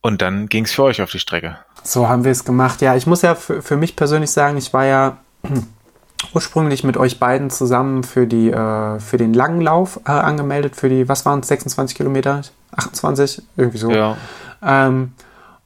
Und 0.00 0.22
dann 0.22 0.48
ging 0.48 0.64
es 0.64 0.72
für 0.72 0.84
euch 0.84 1.02
auf 1.02 1.10
die 1.10 1.18
Strecke. 1.18 1.58
So 1.82 2.08
haben 2.08 2.24
wir 2.24 2.30
es 2.30 2.44
gemacht. 2.44 2.80
Ja, 2.80 2.94
ich 2.94 3.06
muss 3.06 3.22
ja 3.22 3.34
für, 3.34 3.60
für 3.60 3.76
mich 3.76 3.96
persönlich 3.96 4.30
sagen, 4.30 4.56
ich 4.56 4.72
war 4.72 4.84
ja 4.84 5.18
ursprünglich 6.34 6.84
mit 6.84 6.96
euch 6.96 7.18
beiden 7.18 7.50
zusammen 7.50 8.04
für, 8.04 8.26
die, 8.26 8.50
äh, 8.50 9.00
für 9.00 9.16
den 9.16 9.34
langen 9.34 9.60
Lauf 9.60 10.00
äh, 10.06 10.12
angemeldet, 10.12 10.76
für 10.76 10.88
die, 10.88 11.08
was 11.08 11.26
waren 11.26 11.40
es, 11.40 11.48
26 11.48 11.96
Kilometer? 11.96 12.42
28? 12.76 13.42
Irgendwie 13.56 13.78
so. 13.78 13.90
Ja. 13.90 14.16
Ähm, 14.62 15.12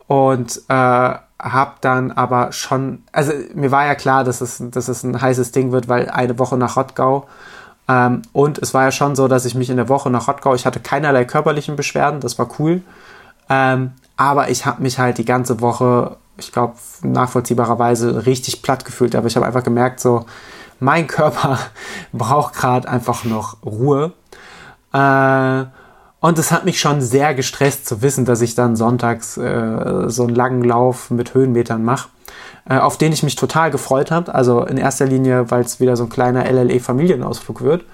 und 0.07 0.61
äh, 0.69 0.73
habe 0.73 1.73
dann 1.81 2.13
aber 2.13 2.53
schon, 2.53 3.03
also 3.13 3.33
mir 3.55 3.71
war 3.71 3.87
ja 3.87 3.95
klar, 3.95 4.25
dass 4.25 4.41
es, 4.41 4.63
dass 4.71 4.89
es 4.89 5.05
ein 5.05 5.21
heißes 5.21 5.53
Ding 5.53 5.71
wird, 5.73 5.89
weil 5.89 6.11
eine 6.11 6.39
Woche 6.39 6.57
nach 6.57 6.77
Rottgau. 6.77 7.29
Ähm, 7.89 8.23
und 8.33 8.59
es 8.59 8.75
war 8.75 8.85
ja 8.85 8.91
schon 8.91 9.15
so, 9.17 9.29
dass 9.29 9.45
ich 9.45 9.55
mich 9.55 9.71
in 9.71 9.77
der 9.77 9.89
Woche 9.89 10.11
nach 10.11 10.29
Rottgau, 10.29 10.55
ich 10.55 10.67
hatte 10.67 10.81
keinerlei 10.81 11.25
körperlichen 11.25 11.77
Beschwerden, 11.77 12.21
das 12.21 12.39
war 12.39 12.49
cool. 12.59 12.83
Ähm, 13.49 13.93
aber 14.17 14.51
ich 14.51 14.67
habe 14.67 14.83
mich 14.83 14.99
halt 14.99 15.19
die 15.19 15.25
ganze 15.25 15.61
Woche 15.61 16.17
ich 16.39 16.53
glaube, 16.53 16.75
nachvollziehbarerweise 17.03 18.27
richtig 18.27 18.63
platt 18.63 18.85
gefühlt. 18.85 19.15
Aber 19.15 19.27
ich 19.27 19.37
habe 19.37 19.47
einfach 19.47 19.65
gemerkt, 19.65 20.01
so, 20.01 20.25
mein 20.81 21.07
Körper 21.07 21.59
braucht 22.13 22.55
gerade 22.55 22.89
einfach 22.89 23.25
noch 23.25 23.63
Ruhe. 23.65 24.13
Äh, 24.93 25.65
und 26.21 26.39
es 26.39 26.51
hat 26.51 26.64
mich 26.64 26.81
schon 26.81 27.01
sehr 27.01 27.35
gestresst 27.35 27.87
zu 27.87 28.03
wissen, 28.03 28.25
dass 28.25 28.41
ich 28.41 28.55
dann 28.55 28.75
sonntags 28.75 29.37
äh, 29.37 30.09
so 30.09 30.25
einen 30.25 30.35
langen 30.35 30.64
Lauf 30.64 31.11
mit 31.11 31.35
Höhenmetern 31.35 31.85
mache, 31.85 32.09
äh, 32.69 32.79
auf 32.79 32.99
den 32.99 33.12
ich 33.12 33.23
mich 33.23 33.37
total 33.37 33.71
gefreut 33.71 34.11
habe. 34.11 34.35
Also 34.35 34.64
in 34.64 34.79
erster 34.79 35.07
Linie, 35.07 35.51
weil 35.51 35.62
es 35.62 35.79
wieder 35.79 35.97
so 35.97 36.05
ein 36.05 36.09
kleiner 36.09 36.45
LLE-Familienausflug 36.51 37.62
wird 37.62 37.85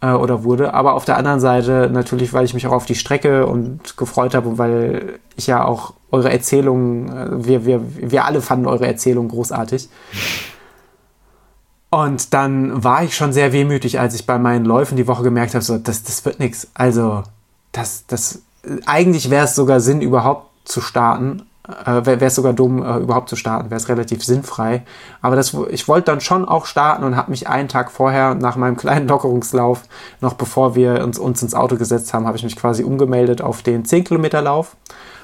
äh, 0.00 0.12
oder 0.12 0.42
wurde. 0.44 0.72
Aber 0.72 0.94
auf 0.94 1.04
der 1.04 1.18
anderen 1.18 1.40
Seite 1.40 1.90
natürlich, 1.92 2.32
weil 2.32 2.46
ich 2.46 2.54
mich 2.54 2.66
auch 2.66 2.72
auf 2.72 2.86
die 2.86 2.94
Strecke 2.94 3.46
und 3.46 3.96
gefreut 3.98 4.34
habe 4.34 4.48
und 4.48 4.56
weil 4.56 5.18
ich 5.36 5.46
ja 5.46 5.62
auch 5.62 5.92
eure 6.10 6.32
Erzählungen, 6.32 7.08
äh, 7.14 7.46
wir, 7.46 7.66
wir, 7.66 7.82
wir 8.10 8.24
alle 8.24 8.40
fanden 8.40 8.66
eure 8.66 8.86
Erzählung 8.86 9.28
großartig. 9.28 9.90
Und 11.90 12.32
dann 12.32 12.84
war 12.84 13.02
ich 13.02 13.14
schon 13.16 13.34
sehr 13.34 13.52
wehmütig, 13.52 13.98
als 14.00 14.14
ich 14.14 14.24
bei 14.24 14.38
meinen 14.38 14.64
Läufen 14.64 14.96
die 14.96 15.08
Woche 15.08 15.24
gemerkt 15.24 15.54
habe, 15.54 15.64
so, 15.64 15.76
das, 15.76 16.04
das 16.04 16.24
wird 16.24 16.38
nichts. 16.38 16.68
Also, 16.72 17.24
das, 17.72 18.04
das, 18.06 18.42
eigentlich 18.86 19.30
wäre 19.30 19.44
es 19.44 19.54
sogar 19.54 19.80
Sinn, 19.80 20.00
überhaupt 20.00 20.48
zu 20.68 20.80
starten 20.80 21.42
äh, 21.84 22.04
wäre 22.04 22.24
es 22.24 22.34
sogar 22.34 22.52
dumm, 22.52 22.82
äh, 22.82 22.98
überhaupt 22.98 23.28
zu 23.28 23.36
starten, 23.36 23.70
wäre 23.70 23.78
es 23.78 23.88
relativ 23.88 24.24
sinnfrei. 24.24 24.82
Aber 25.20 25.36
das, 25.36 25.56
ich 25.70 25.88
wollte 25.88 26.06
dann 26.06 26.20
schon 26.20 26.44
auch 26.44 26.66
starten 26.66 27.04
und 27.04 27.16
habe 27.16 27.30
mich 27.30 27.48
einen 27.48 27.68
Tag 27.68 27.90
vorher 27.90 28.34
nach 28.34 28.56
meinem 28.56 28.76
kleinen 28.76 29.08
Lockerungslauf, 29.08 29.82
noch 30.20 30.34
bevor 30.34 30.74
wir 30.74 31.02
uns, 31.02 31.18
uns 31.18 31.42
ins 31.42 31.54
Auto 31.54 31.76
gesetzt 31.76 32.12
haben, 32.14 32.26
habe 32.26 32.36
ich 32.36 32.44
mich 32.44 32.56
quasi 32.56 32.84
umgemeldet 32.84 33.42
auf 33.42 33.62
den 33.62 33.84
10 33.84 34.04
Kilometer 34.04 34.42
Lauf. 34.42 34.76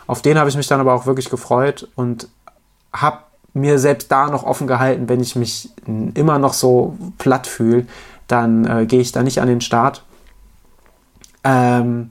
Auf 0.07 0.23
den 0.23 0.39
habe 0.39 0.49
ich 0.49 0.57
mich 0.57 0.69
dann 0.69 0.81
aber 0.81 0.95
auch 0.95 1.07
wirklich 1.07 1.31
gefreut 1.31 1.89
und 1.97 2.29
habe 2.93 3.19
mir 3.55 3.79
selbst 3.79 4.13
da 4.13 4.29
noch 4.29 4.45
offen 4.45 4.67
gehalten, 4.67 5.09
wenn 5.09 5.21
ich 5.21 5.35
mich 5.35 5.71
immer 6.15 6.39
noch 6.39 6.53
so 6.53 6.97
platt 7.19 7.47
fühle, 7.47 7.87
dann 8.29 8.67
äh, 8.67 8.87
gehe 8.87 9.01
ich 9.01 9.13
da 9.13 9.23
nicht 9.23 9.41
an 9.41 9.49
den 9.49 9.61
Start. 9.61 10.05
Ähm, 11.43 12.11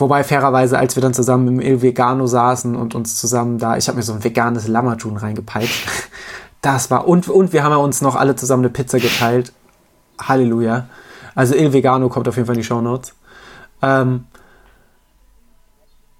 wobei 0.00 0.24
fairerweise, 0.24 0.78
als 0.78 0.96
wir 0.96 1.02
dann 1.02 1.14
zusammen 1.14 1.48
im 1.48 1.60
Il 1.60 1.82
Vegano 1.82 2.26
saßen 2.26 2.74
und 2.74 2.94
uns 2.94 3.16
zusammen 3.16 3.58
da, 3.58 3.76
ich 3.76 3.88
habe 3.88 3.96
mir 3.96 4.02
so 4.02 4.12
ein 4.12 4.24
veganes 4.24 4.68
Lammertun 4.68 5.16
reingepeitscht. 5.16 5.86
Das 6.62 6.90
war, 6.90 7.08
und, 7.08 7.26
und 7.26 7.54
wir 7.54 7.64
haben 7.64 7.72
ja 7.72 7.78
uns 7.78 8.02
noch 8.02 8.16
alle 8.16 8.36
zusammen 8.36 8.64
eine 8.64 8.70
Pizza 8.70 8.98
geteilt. 8.98 9.54
Halleluja. 10.20 10.88
Also 11.34 11.54
Il 11.54 11.72
Vegano 11.72 12.10
kommt 12.10 12.28
auf 12.28 12.36
jeden 12.36 12.44
Fall 12.44 12.54
in 12.54 12.60
die 12.60 12.66
Show 12.66 12.82
Notes. 12.82 13.14
Ähm, 13.80 14.26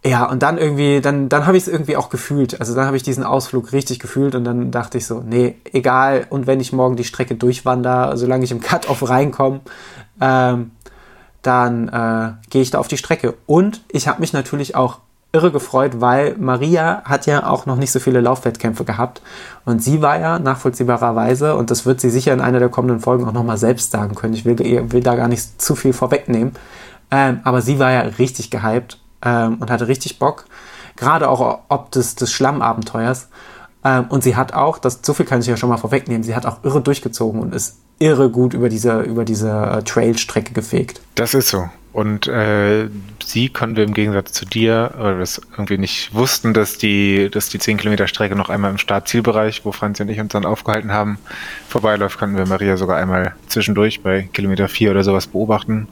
ja, 0.04 0.24
und 0.24 0.42
dann 0.42 0.56
irgendwie, 0.56 1.02
dann, 1.02 1.28
dann 1.28 1.46
habe 1.46 1.58
ich 1.58 1.64
es 1.64 1.68
irgendwie 1.68 1.96
auch 1.96 2.08
gefühlt. 2.08 2.58
Also 2.58 2.74
dann 2.74 2.86
habe 2.86 2.96
ich 2.96 3.02
diesen 3.02 3.22
Ausflug 3.22 3.72
richtig 3.72 3.98
gefühlt 3.98 4.34
und 4.34 4.44
dann 4.44 4.70
dachte 4.70 4.96
ich 4.96 5.06
so, 5.06 5.20
nee, 5.20 5.56
egal. 5.72 6.26
Und 6.30 6.46
wenn 6.46 6.58
ich 6.58 6.72
morgen 6.72 6.96
die 6.96 7.04
Strecke 7.04 7.34
durchwandere, 7.34 8.16
solange 8.16 8.44
ich 8.44 8.50
im 8.50 8.60
Cut-Off 8.60 9.06
reinkomme, 9.06 9.60
ähm, 10.22 10.70
dann 11.42 11.88
äh, 11.88 12.32
gehe 12.50 12.62
ich 12.62 12.70
da 12.70 12.78
auf 12.78 12.88
die 12.88 12.98
Strecke. 12.98 13.34
Und 13.46 13.82
ich 13.88 14.08
habe 14.08 14.20
mich 14.20 14.32
natürlich 14.32 14.74
auch 14.74 14.98
irre 15.32 15.52
gefreut, 15.52 16.00
weil 16.00 16.36
Maria 16.38 17.02
hat 17.04 17.26
ja 17.26 17.46
auch 17.46 17.66
noch 17.66 17.76
nicht 17.76 17.92
so 17.92 18.00
viele 18.00 18.20
Laufwettkämpfe 18.20 18.84
gehabt. 18.84 19.22
Und 19.64 19.82
sie 19.82 20.02
war 20.02 20.18
ja 20.18 20.38
nachvollziehbarerweise, 20.38 21.54
und 21.54 21.70
das 21.70 21.86
wird 21.86 22.00
sie 22.00 22.10
sicher 22.10 22.32
in 22.32 22.40
einer 22.40 22.58
der 22.58 22.68
kommenden 22.68 23.00
Folgen 23.00 23.26
auch 23.26 23.32
nochmal 23.32 23.58
selbst 23.58 23.92
sagen 23.92 24.14
können. 24.14 24.34
Ich 24.34 24.44
will, 24.44 24.58
will 24.58 25.02
da 25.02 25.14
gar 25.14 25.28
nicht 25.28 25.62
zu 25.62 25.76
viel 25.76 25.92
vorwegnehmen. 25.92 26.52
Ähm, 27.12 27.40
aber 27.44 27.62
sie 27.62 27.78
war 27.78 27.90
ja 27.92 28.00
richtig 28.00 28.50
gehypt 28.50 28.98
ähm, 29.24 29.58
und 29.60 29.70
hatte 29.70 29.88
richtig 29.88 30.18
Bock. 30.18 30.46
Gerade 30.96 31.28
auch 31.28 31.60
ob 31.68 31.90
des, 31.92 32.16
des 32.16 32.32
Schlammabenteuers. 32.32 33.28
Ähm, 33.84 34.06
und 34.08 34.22
sie 34.22 34.36
hat 34.36 34.52
auch, 34.52 34.78
das 34.78 35.00
so 35.02 35.14
viel 35.14 35.26
kann 35.26 35.40
ich 35.40 35.46
ja 35.46 35.56
schon 35.56 35.68
mal 35.68 35.78
vorwegnehmen, 35.78 36.22
sie 36.22 36.34
hat 36.34 36.46
auch 36.46 36.62
irre 36.64 36.80
durchgezogen 36.80 37.40
und 37.40 37.54
ist 37.54 37.78
irre 37.98 38.30
gut 38.30 38.54
über 38.54 38.68
diese, 38.68 39.00
über 39.00 39.24
diese 39.24 39.50
äh, 39.50 39.82
Trailstrecke 39.82 40.52
gefegt. 40.52 41.00
Das 41.14 41.34
ist 41.34 41.48
so. 41.48 41.68
Und 41.92 42.28
äh, 42.28 42.88
sie 43.24 43.48
konnten 43.48 43.76
wir 43.76 43.84
im 43.84 43.94
Gegensatz 43.94 44.32
zu 44.32 44.44
dir, 44.44 44.92
weil 44.96 45.16
wir 45.16 45.22
es 45.22 45.40
irgendwie 45.52 45.76
nicht 45.76 46.14
wussten, 46.14 46.54
dass 46.54 46.78
die, 46.78 47.28
dass 47.30 47.48
die 47.48 47.58
10 47.58 47.78
Kilometer 47.78 48.06
Strecke 48.06 48.36
noch 48.36 48.48
einmal 48.48 48.70
im 48.70 48.78
Startzielbereich, 48.78 49.64
wo 49.64 49.72
Franz 49.72 49.98
und 49.98 50.08
ich 50.08 50.20
uns 50.20 50.32
dann 50.32 50.44
aufgehalten 50.44 50.92
haben, 50.92 51.18
vorbeiläuft, 51.68 52.18
konnten 52.18 52.36
wir 52.36 52.46
Maria 52.46 52.76
sogar 52.76 52.96
einmal 52.96 53.34
zwischendurch 53.48 54.02
bei 54.02 54.28
Kilometer 54.32 54.68
4 54.68 54.92
oder 54.92 55.02
sowas 55.02 55.26
beobachten 55.26 55.88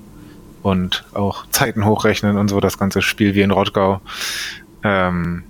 und 0.62 1.04
auch 1.14 1.46
Zeiten 1.50 1.84
hochrechnen 1.84 2.36
und 2.36 2.48
so, 2.48 2.60
das 2.60 2.78
ganze 2.78 3.02
Spiel 3.02 3.34
wie 3.34 3.42
in 3.42 3.50
Rottgau. 3.50 4.00
Ähm, 4.84 5.42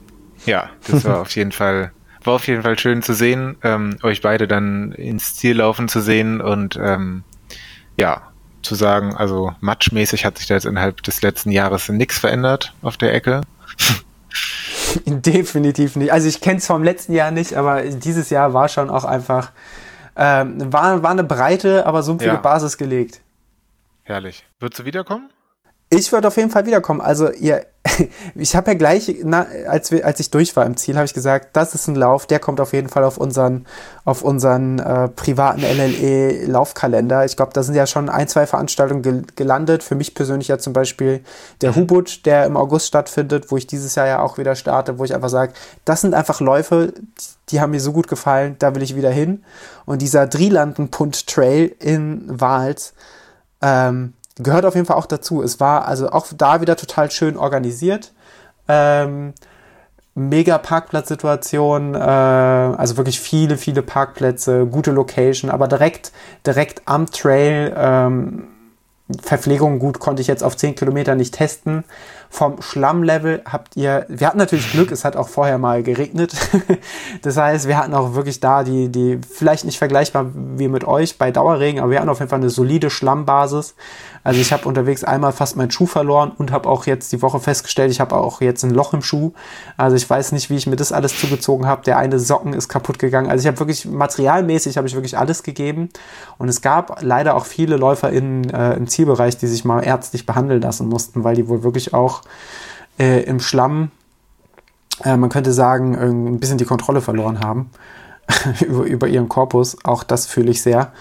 ja, 0.46 0.70
das 0.86 1.04
war 1.04 1.20
auf 1.20 1.36
jeden 1.36 1.52
Fall, 1.52 1.92
war 2.28 2.34
auf 2.34 2.46
jeden 2.46 2.62
Fall 2.62 2.78
schön 2.78 3.02
zu 3.02 3.14
sehen, 3.14 3.56
ähm, 3.62 3.96
euch 4.02 4.20
beide 4.20 4.46
dann 4.46 4.92
ins 4.92 5.34
Ziel 5.34 5.56
laufen 5.56 5.88
zu 5.88 6.00
sehen 6.00 6.40
und 6.40 6.78
ähm, 6.80 7.24
ja, 7.98 8.22
zu 8.62 8.74
sagen, 8.74 9.16
also 9.16 9.54
matchmäßig 9.60 10.24
hat 10.24 10.38
sich 10.38 10.46
da 10.46 10.54
jetzt 10.54 10.66
innerhalb 10.66 11.02
des 11.02 11.22
letzten 11.22 11.50
Jahres 11.50 11.88
nichts 11.88 12.18
verändert 12.18 12.74
auf 12.82 12.96
der 12.96 13.14
Ecke. 13.14 13.40
Definitiv 15.06 15.96
nicht. 15.96 16.12
Also 16.12 16.28
ich 16.28 16.40
kenne 16.40 16.58
es 16.58 16.66
vom 16.66 16.84
letzten 16.84 17.14
Jahr 17.14 17.30
nicht, 17.30 17.54
aber 17.54 17.82
dieses 17.82 18.30
Jahr 18.30 18.52
war 18.52 18.68
schon 18.68 18.90
auch 18.90 19.04
einfach, 19.04 19.50
ähm, 20.16 20.72
war, 20.72 21.02
war 21.02 21.10
eine 21.10 21.24
breite, 21.24 21.86
aber 21.86 22.02
sumpfige 22.02 22.34
ja. 22.34 22.40
Basis 22.40 22.76
gelegt. 22.76 23.20
Herrlich. 24.02 24.44
Würdest 24.60 24.80
du 24.80 24.84
wiederkommen? 24.84 25.30
Ich 25.90 26.12
würde 26.12 26.28
auf 26.28 26.36
jeden 26.36 26.50
Fall 26.50 26.66
wiederkommen. 26.66 27.00
Also 27.00 27.30
ihr, 27.30 27.64
ich 28.34 28.54
habe 28.54 28.72
ja 28.72 28.76
gleich, 28.76 29.14
na, 29.24 29.46
als, 29.66 29.90
wir, 29.90 30.04
als 30.04 30.20
ich 30.20 30.30
durch 30.30 30.54
war 30.54 30.66
im 30.66 30.76
Ziel, 30.76 30.96
habe 30.96 31.06
ich 31.06 31.14
gesagt, 31.14 31.56
das 31.56 31.74
ist 31.74 31.88
ein 31.88 31.94
Lauf, 31.94 32.26
der 32.26 32.40
kommt 32.40 32.60
auf 32.60 32.74
jeden 32.74 32.90
Fall 32.90 33.04
auf 33.04 33.16
unseren, 33.16 33.66
auf 34.04 34.22
unseren 34.22 34.78
äh, 34.80 35.08
privaten 35.08 35.62
LLE-Laufkalender. 35.62 37.24
Ich 37.24 37.36
glaube, 37.36 37.52
da 37.54 37.62
sind 37.62 37.74
ja 37.74 37.86
schon 37.86 38.10
ein, 38.10 38.28
zwei 38.28 38.46
Veranstaltungen 38.46 39.02
gel 39.02 39.22
gelandet. 39.34 39.82
Für 39.82 39.94
mich 39.94 40.14
persönlich 40.14 40.48
ja 40.48 40.58
zum 40.58 40.74
Beispiel 40.74 41.22
der 41.62 41.74
Hubut, 41.74 42.26
der 42.26 42.44
im 42.44 42.58
August 42.58 42.88
stattfindet, 42.88 43.50
wo 43.50 43.56
ich 43.56 43.66
dieses 43.66 43.94
Jahr 43.94 44.06
ja 44.06 44.20
auch 44.20 44.36
wieder 44.36 44.56
starte, 44.56 44.98
wo 44.98 45.04
ich 45.04 45.14
einfach 45.14 45.30
sage, 45.30 45.54
das 45.86 46.02
sind 46.02 46.14
einfach 46.14 46.40
Läufe, 46.40 46.92
die 47.48 47.62
haben 47.62 47.70
mir 47.70 47.80
so 47.80 47.92
gut 47.92 48.08
gefallen, 48.08 48.56
da 48.58 48.74
will 48.74 48.82
ich 48.82 48.94
wieder 48.94 49.10
hin. 49.10 49.42
Und 49.86 50.02
dieser 50.02 50.26
Drielanden-Punt 50.26 51.26
Trail 51.26 51.74
in 51.78 52.24
Wals, 52.28 52.92
ähm, 53.62 54.12
gehört 54.38 54.64
auf 54.64 54.74
jeden 54.74 54.86
Fall 54.86 54.96
auch 54.96 55.06
dazu. 55.06 55.42
Es 55.42 55.60
war 55.60 55.86
also 55.86 56.10
auch 56.10 56.26
da 56.36 56.60
wieder 56.60 56.76
total 56.76 57.10
schön 57.10 57.36
organisiert. 57.36 58.12
Ähm, 58.68 59.34
mega 60.14 60.58
Parkplatzsituation, 60.58 61.94
äh, 61.94 61.98
also 61.98 62.96
wirklich 62.96 63.20
viele, 63.20 63.56
viele 63.56 63.82
Parkplätze, 63.82 64.66
gute 64.66 64.90
Location, 64.90 65.50
aber 65.50 65.68
direkt, 65.68 66.12
direkt 66.44 66.82
am 66.86 67.10
Trail, 67.10 67.72
ähm, 67.76 68.48
Verpflegung 69.22 69.78
gut 69.78 70.00
konnte 70.00 70.20
ich 70.20 70.28
jetzt 70.28 70.44
auf 70.44 70.56
10 70.56 70.74
Kilometer 70.74 71.14
nicht 71.14 71.34
testen. 71.34 71.84
Vom 72.30 72.60
Schlammlevel 72.60 73.42
habt 73.50 73.76
ihr, 73.76 74.04
wir 74.08 74.26
hatten 74.26 74.38
natürlich 74.38 74.70
Glück, 74.70 74.92
es 74.92 75.04
hat 75.04 75.16
auch 75.16 75.28
vorher 75.28 75.58
mal 75.58 75.82
geregnet. 75.82 76.34
das 77.22 77.36
heißt, 77.36 77.66
wir 77.68 77.78
hatten 77.78 77.94
auch 77.94 78.14
wirklich 78.14 78.40
da 78.40 78.64
die, 78.64 78.90
die, 78.90 79.18
vielleicht 79.28 79.64
nicht 79.64 79.78
vergleichbar 79.78 80.26
wie 80.34 80.68
mit 80.68 80.84
euch 80.84 81.18
bei 81.18 81.30
Dauerregen, 81.30 81.80
aber 81.80 81.90
wir 81.90 81.98
hatten 81.98 82.08
auf 82.08 82.18
jeden 82.18 82.28
Fall 82.28 82.40
eine 82.40 82.50
solide 82.50 82.90
Schlammbasis. 82.90 83.74
Also 84.24 84.40
ich 84.40 84.52
habe 84.52 84.68
unterwegs 84.68 85.04
einmal 85.04 85.32
fast 85.32 85.56
meinen 85.56 85.70
Schuh 85.70 85.86
verloren 85.86 86.32
und 86.36 86.52
habe 86.52 86.68
auch 86.68 86.84
jetzt 86.84 87.12
die 87.12 87.22
Woche 87.22 87.40
festgestellt, 87.40 87.90
ich 87.90 88.00
habe 88.00 88.14
auch 88.14 88.42
jetzt 88.42 88.62
ein 88.62 88.70
Loch 88.70 88.92
im 88.92 89.00
Schuh. 89.00 89.32
Also 89.78 89.96
ich 89.96 90.08
weiß 90.08 90.32
nicht, 90.32 90.50
wie 90.50 90.56
ich 90.56 90.66
mir 90.66 90.76
das 90.76 90.92
alles 90.92 91.18
zugezogen 91.18 91.66
habe. 91.66 91.82
Der 91.84 91.96
eine 91.96 92.18
Socken 92.18 92.52
ist 92.52 92.68
kaputt 92.68 92.98
gegangen. 92.98 93.30
Also 93.30 93.42
ich 93.42 93.46
habe 93.46 93.58
wirklich 93.58 93.86
materialmäßig 93.86 94.76
habe 94.76 94.86
ich 94.86 94.94
wirklich 94.94 95.16
alles 95.16 95.42
gegeben. 95.42 95.88
Und 96.36 96.48
es 96.48 96.60
gab 96.60 97.00
leider 97.02 97.36
auch 97.36 97.46
viele 97.46 97.76
Läufer 97.76 98.10
in, 98.10 98.50
äh, 98.50 98.74
im 98.74 98.86
Zielbereich, 98.86 99.38
die 99.38 99.46
sich 99.46 99.64
mal 99.64 99.80
ärztlich 99.80 100.26
behandeln 100.26 100.60
lassen 100.60 100.88
mussten, 100.88 101.24
weil 101.24 101.34
die 101.34 101.48
wohl 101.48 101.62
wirklich 101.62 101.94
auch 101.94 102.17
äh, 102.98 103.22
im 103.22 103.40
Schlamm, 103.40 103.90
äh, 105.04 105.16
man 105.16 105.30
könnte 105.30 105.52
sagen, 105.52 105.96
ein 105.96 106.40
bisschen 106.40 106.58
die 106.58 106.64
Kontrolle 106.64 107.00
verloren 107.00 107.40
haben 107.40 107.70
über, 108.60 108.84
über 108.84 109.08
ihren 109.08 109.28
Korpus. 109.28 109.76
Auch 109.84 110.02
das 110.02 110.26
fühle 110.26 110.50
ich 110.50 110.62
sehr. 110.62 110.92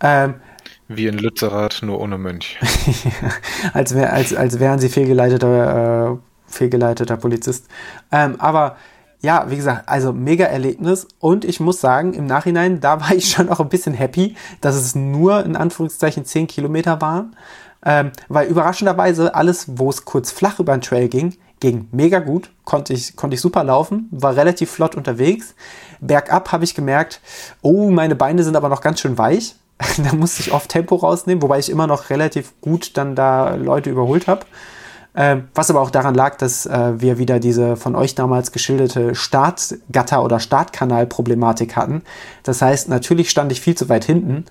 Ähm, 0.00 0.34
wie 0.88 1.06
in 1.06 1.18
Lützerath, 1.18 1.80
nur 1.82 2.00
ohne 2.00 2.18
Mönch. 2.18 2.58
als, 3.72 3.94
wär, 3.94 4.12
als, 4.12 4.34
als 4.34 4.58
wären 4.60 4.78
sie 4.78 4.88
fehlgeleiteter, 4.88 6.12
äh, 6.12 6.16
fehlgeleiteter 6.46 7.16
Polizist. 7.16 7.68
Ähm, 8.10 8.36
aber 8.38 8.76
ja, 9.20 9.46
wie 9.48 9.56
gesagt, 9.56 9.88
also 9.88 10.12
mega 10.12 10.44
Erlebnis. 10.46 11.06
Und 11.18 11.44
ich 11.44 11.60
muss 11.60 11.80
sagen, 11.80 12.12
im 12.12 12.26
Nachhinein, 12.26 12.80
da 12.80 13.00
war 13.00 13.12
ich 13.12 13.30
schon 13.30 13.48
auch 13.48 13.60
ein 13.60 13.68
bisschen 13.68 13.94
happy, 13.94 14.36
dass 14.60 14.74
es 14.74 14.94
nur 14.94 15.44
in 15.44 15.56
Anführungszeichen 15.56 16.24
10 16.24 16.48
Kilometer 16.48 17.00
waren. 17.00 17.36
Ähm, 17.84 18.12
weil 18.28 18.48
überraschenderweise 18.48 19.34
alles, 19.34 19.66
wo 19.78 19.90
es 19.90 20.04
kurz 20.04 20.30
flach 20.30 20.60
über 20.60 20.76
den 20.76 20.82
Trail 20.82 21.08
ging, 21.08 21.36
ging 21.60 21.88
mega 21.92 22.18
gut. 22.18 22.50
Konnte 22.64 22.92
ich, 22.92 23.16
konnte 23.16 23.34
ich 23.34 23.40
super 23.40 23.64
laufen, 23.64 24.08
war 24.10 24.36
relativ 24.36 24.70
flott 24.70 24.94
unterwegs. 24.94 25.54
Bergab 26.00 26.52
habe 26.52 26.64
ich 26.64 26.74
gemerkt, 26.74 27.20
oh, 27.62 27.90
meine 27.90 28.14
Beine 28.16 28.44
sind 28.44 28.56
aber 28.56 28.68
noch 28.68 28.80
ganz 28.80 29.00
schön 29.00 29.18
weich. 29.18 29.56
da 29.98 30.14
musste 30.14 30.42
ich 30.42 30.52
oft 30.52 30.68
Tempo 30.68 30.96
rausnehmen, 30.96 31.42
wobei 31.42 31.58
ich 31.58 31.70
immer 31.70 31.86
noch 31.86 32.10
relativ 32.10 32.52
gut 32.60 32.96
dann 32.96 33.14
da 33.16 33.54
Leute 33.54 33.90
überholt 33.90 34.26
habe. 34.26 34.46
Ähm, 35.14 35.48
was 35.54 35.68
aber 35.68 35.82
auch 35.82 35.90
daran 35.90 36.14
lag, 36.14 36.36
dass 36.38 36.64
äh, 36.64 37.00
wir 37.00 37.18
wieder 37.18 37.38
diese 37.38 37.76
von 37.76 37.94
euch 37.94 38.14
damals 38.14 38.50
geschilderte 38.50 39.14
Startgatter- 39.14 40.24
oder 40.24 40.40
Startkanal-Problematik 40.40 41.76
hatten. 41.76 42.02
Das 42.44 42.62
heißt, 42.62 42.88
natürlich 42.88 43.28
stand 43.28 43.52
ich 43.52 43.60
viel 43.60 43.74
zu 43.74 43.90
weit 43.90 44.04
hinten 44.04 44.46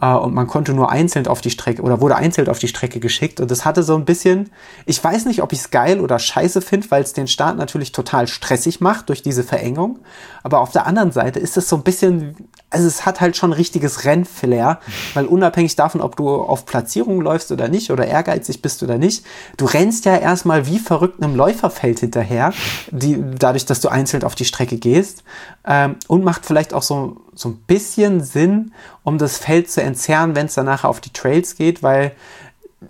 äh, 0.00 0.12
und 0.12 0.34
man 0.34 0.46
konnte 0.46 0.72
nur 0.72 0.90
einzeln 0.90 1.26
auf 1.26 1.40
die 1.40 1.50
Strecke 1.50 1.82
oder 1.82 2.00
wurde 2.00 2.16
einzeln 2.16 2.48
auf 2.48 2.58
die 2.58 2.68
Strecke 2.68 3.00
geschickt. 3.00 3.40
Und 3.40 3.50
das 3.50 3.64
hatte 3.64 3.82
so 3.82 3.94
ein 3.94 4.04
bisschen, 4.04 4.50
ich 4.86 5.02
weiß 5.02 5.26
nicht, 5.26 5.42
ob 5.42 5.52
ich 5.52 5.60
es 5.60 5.70
geil 5.70 6.00
oder 6.00 6.18
scheiße 6.18 6.62
finde, 6.62 6.90
weil 6.90 7.02
es 7.02 7.12
den 7.12 7.28
Start 7.28 7.56
natürlich 7.56 7.92
total 7.92 8.26
stressig 8.26 8.80
macht 8.80 9.08
durch 9.08 9.22
diese 9.22 9.44
Verengung, 9.44 9.98
aber 10.42 10.60
auf 10.60 10.70
der 10.70 10.86
anderen 10.86 11.12
Seite 11.12 11.38
ist 11.38 11.56
es 11.56 11.68
so 11.68 11.76
ein 11.76 11.82
bisschen, 11.82 12.36
also 12.70 12.86
es 12.86 13.04
hat 13.04 13.20
halt 13.20 13.36
schon 13.36 13.52
richtiges 13.52 14.04
Rennflair, 14.04 14.80
weil 15.14 15.26
unabhängig 15.26 15.76
davon, 15.76 16.00
ob 16.00 16.16
du 16.16 16.28
auf 16.28 16.64
Platzierung 16.64 17.20
läufst 17.20 17.52
oder 17.52 17.68
nicht 17.68 17.90
oder 17.90 18.06
ehrgeizig 18.06 18.62
bist 18.62 18.82
oder 18.82 18.98
nicht, 18.98 19.24
du 19.56 19.66
rennst 19.66 20.04
ja 20.04 20.16
erstmal 20.16 20.66
wie 20.66 20.78
verrückt 20.78 21.22
einem 21.22 21.36
Läuferfeld 21.36 22.00
hinterher, 22.00 22.52
die, 22.90 23.22
dadurch, 23.38 23.66
dass 23.66 23.80
du 23.80 23.88
einzeln 23.88 24.24
auf 24.24 24.34
die 24.34 24.44
Strecke 24.44 24.78
gehst 24.78 25.22
ähm, 25.66 25.96
und 26.06 26.24
macht 26.24 26.46
vielleicht 26.46 26.72
auch 26.72 26.82
so 26.82 27.16
so 27.40 27.50
ein 27.50 27.56
bisschen 27.66 28.22
Sinn, 28.22 28.72
um 29.04 29.18
das 29.18 29.38
Feld 29.38 29.70
zu 29.70 29.82
entzerren, 29.82 30.34
wenn 30.34 30.46
es 30.46 30.54
danach 30.54 30.84
auf 30.84 31.00
die 31.00 31.12
Trails 31.12 31.56
geht, 31.56 31.82
weil 31.82 32.12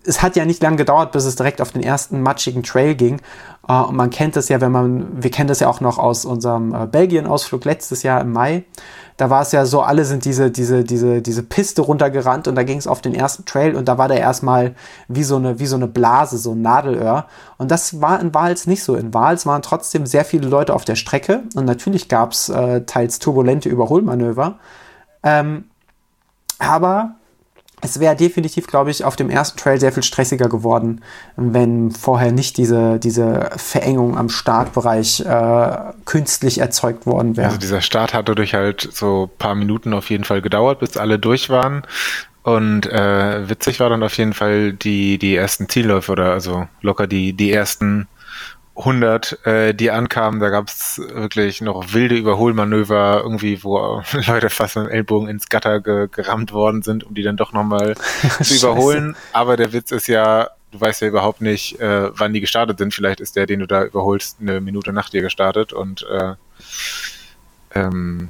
es 0.05 0.23
hat 0.23 0.37
ja 0.37 0.45
nicht 0.45 0.63
lange 0.63 0.77
gedauert, 0.77 1.13
bis 1.13 1.25
es 1.25 1.37
direkt 1.37 1.61
auf 1.61 1.73
den 1.73 1.83
ersten 1.83 2.21
matschigen 2.21 2.63
Trail 2.63 2.95
ging. 2.95 3.21
Äh, 3.69 3.75
und 3.75 3.97
man 3.97 4.11
kennt 4.11 4.35
das 4.37 4.49
ja, 4.49 4.61
wenn 4.61 4.73
man, 4.73 5.23
wir 5.23 5.31
kennen 5.31 5.49
das 5.49 5.61
ja 5.61 5.69
auch 5.69 5.81
noch 5.81 5.99
aus 5.99 6.25
unserem 6.25 6.75
äh, 6.75 6.87
Belgien-Ausflug 6.87 7.65
letztes 7.65 8.03
Jahr 8.03 8.21
im 8.21 8.33
Mai. 8.33 8.65
Da 9.17 9.31
war 9.31 9.43
es 9.43 9.51
ja 9.51 9.67
so, 9.67 9.83
alle 9.83 10.05
sind 10.05 10.25
diese, 10.25 10.51
diese, 10.51 10.85
diese, 10.85 11.21
diese 11.23 11.43
Piste 11.43 11.83
runtergerannt 11.83 12.47
und 12.47 12.55
da 12.55 12.63
ging 12.63 12.79
es 12.79 12.87
auf 12.87 13.01
den 13.01 13.15
ersten 13.15 13.45
Trail 13.45 13.75
und 13.75 13.89
da 13.89 13.99
war 13.99 14.07
der 14.07 14.21
erstmal 14.21 14.77
wie 15.09 15.25
so 15.25 15.37
eine, 15.37 15.59
wie 15.59 15.67
so 15.67 15.75
eine 15.75 15.89
Blase, 15.89 16.39
so 16.39 16.53
ein 16.53 16.63
Nadelöhr. 16.63 17.27
Und 17.57 17.73
das 17.73 18.01
war 18.01 18.21
in 18.21 18.33
Wals 18.33 18.69
nicht 18.69 18.85
so. 18.85 18.95
In 18.95 19.13
Wals 19.13 19.45
waren 19.45 19.63
trotzdem 19.63 20.07
sehr 20.07 20.25
viele 20.25 20.47
Leute 20.49 20.73
auf 20.73 20.85
der 20.85 20.95
Strecke 20.95 21.43
und 21.57 21.65
natürlich 21.65 22.09
gab 22.09 22.31
es 22.31 22.49
äh, 22.49 22.83
teils 22.83 23.19
turbulente 23.19 23.69
Überholmanöver. 23.69 24.61
Ähm, 25.25 25.65
aber 26.61 27.17
es 27.81 28.01
wäre 28.01 28.17
definitiv, 28.17 28.67
glaube 28.67 28.91
ich, 28.91 29.05
auf 29.05 29.17
dem 29.17 29.31
ersten 29.31 29.59
Trail 29.59 29.79
sehr 29.79 29.93
viel 29.93 30.03
stressiger 30.03 30.49
geworden, 30.49 31.03
wenn 31.37 31.91
vorher 31.91 32.33
nicht 32.33 32.57
diese, 32.57 32.99
diese 32.99 33.51
Verengung 33.57 34.17
am 34.17 34.29
Startbereich 34.29 35.21
äh, 35.21 35.77
künstlich 36.05 36.59
erzeugt 36.59 37.07
worden 37.07 37.37
wäre. 37.37 37.49
Also 37.49 37.59
dieser 37.59 37.81
Start 37.81 38.15
hat 38.15 38.29
dadurch 38.29 38.55
halt 38.55 38.89
so 38.93 39.31
ein 39.31 39.39
paar 39.39 39.55
Minuten 39.55 39.93
auf 39.93 40.11
jeden 40.11 40.25
Fall 40.25 40.43
gedauert, 40.43 40.81
bis 40.81 40.97
alle 40.97 41.19
durch 41.19 41.51
waren. 41.51 41.83
Und 42.43 42.87
äh, 42.87 43.49
witzig 43.49 43.79
war 43.79 43.91
dann 43.91 44.03
auf 44.03 44.17
jeden 44.17 44.33
Fall 44.33 44.73
die, 44.73 45.19
die 45.19 45.37
ersten 45.37 45.69
Zielläufe 45.69 46.13
oder 46.13 46.33
also 46.33 46.67
locker 46.81 47.07
die, 47.07 47.35
die 47.35 47.53
ersten 47.53 48.09
100, 48.79 49.45
äh, 49.45 49.75
die 49.75 49.91
ankamen, 49.91 50.39
da 50.39 50.51
gab 50.51 50.69
es 50.69 51.01
wirklich 51.13 51.61
noch 51.61 51.93
wilde 51.93 52.15
Überholmanöver, 52.15 53.21
irgendwie, 53.23 53.63
wo 53.65 54.03
Leute 54.27 54.51
fast 54.51 54.77
mit 54.77 54.87
dem 54.87 54.93
Ellbogen 54.93 55.29
ins 55.29 55.49
Gatter 55.49 55.81
ge 55.81 56.09
gerammt 56.11 56.53
worden 56.53 56.83
sind, 56.83 57.05
um 57.05 57.15
die 57.15 57.23
dann 57.23 57.37
doch 57.37 57.53
nochmal 57.53 57.97
zu 58.43 58.55
überholen. 58.55 59.17
Aber 59.33 59.57
der 59.57 59.73
Witz 59.73 59.91
ist 59.91 60.07
ja, 60.07 60.51
du 60.71 60.81
weißt 60.81 61.03
ja 61.03 61.09
überhaupt 61.09 61.41
nicht, 61.41 61.81
äh, 61.81 62.11
wann 62.17 62.33
die 62.33 62.41
gestartet 62.41 62.79
sind. 62.79 62.95
Vielleicht 62.95 63.21
ist 63.21 63.35
der, 63.35 63.47
den 63.47 63.61
du 63.61 63.67
da 63.67 63.85
überholst, 63.85 64.39
eine 64.41 64.61
Minute 64.61 64.93
nach 64.93 65.11
dir 65.11 65.23
gestartet 65.23 65.73
und 65.73 66.07
äh, 66.09 66.35
ähm, 67.75 68.29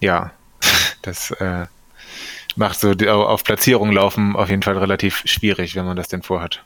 ja, 0.00 0.32
das 1.02 1.30
äh, 1.32 1.66
macht 2.56 2.80
so 2.80 2.94
die, 2.94 3.08
auf 3.08 3.44
Platzierung 3.44 3.92
laufen 3.92 4.34
auf 4.34 4.48
jeden 4.48 4.62
Fall 4.62 4.78
relativ 4.78 5.22
schwierig, 5.26 5.76
wenn 5.76 5.84
man 5.84 5.96
das 5.96 6.08
denn 6.08 6.22
vorhat. 6.22 6.62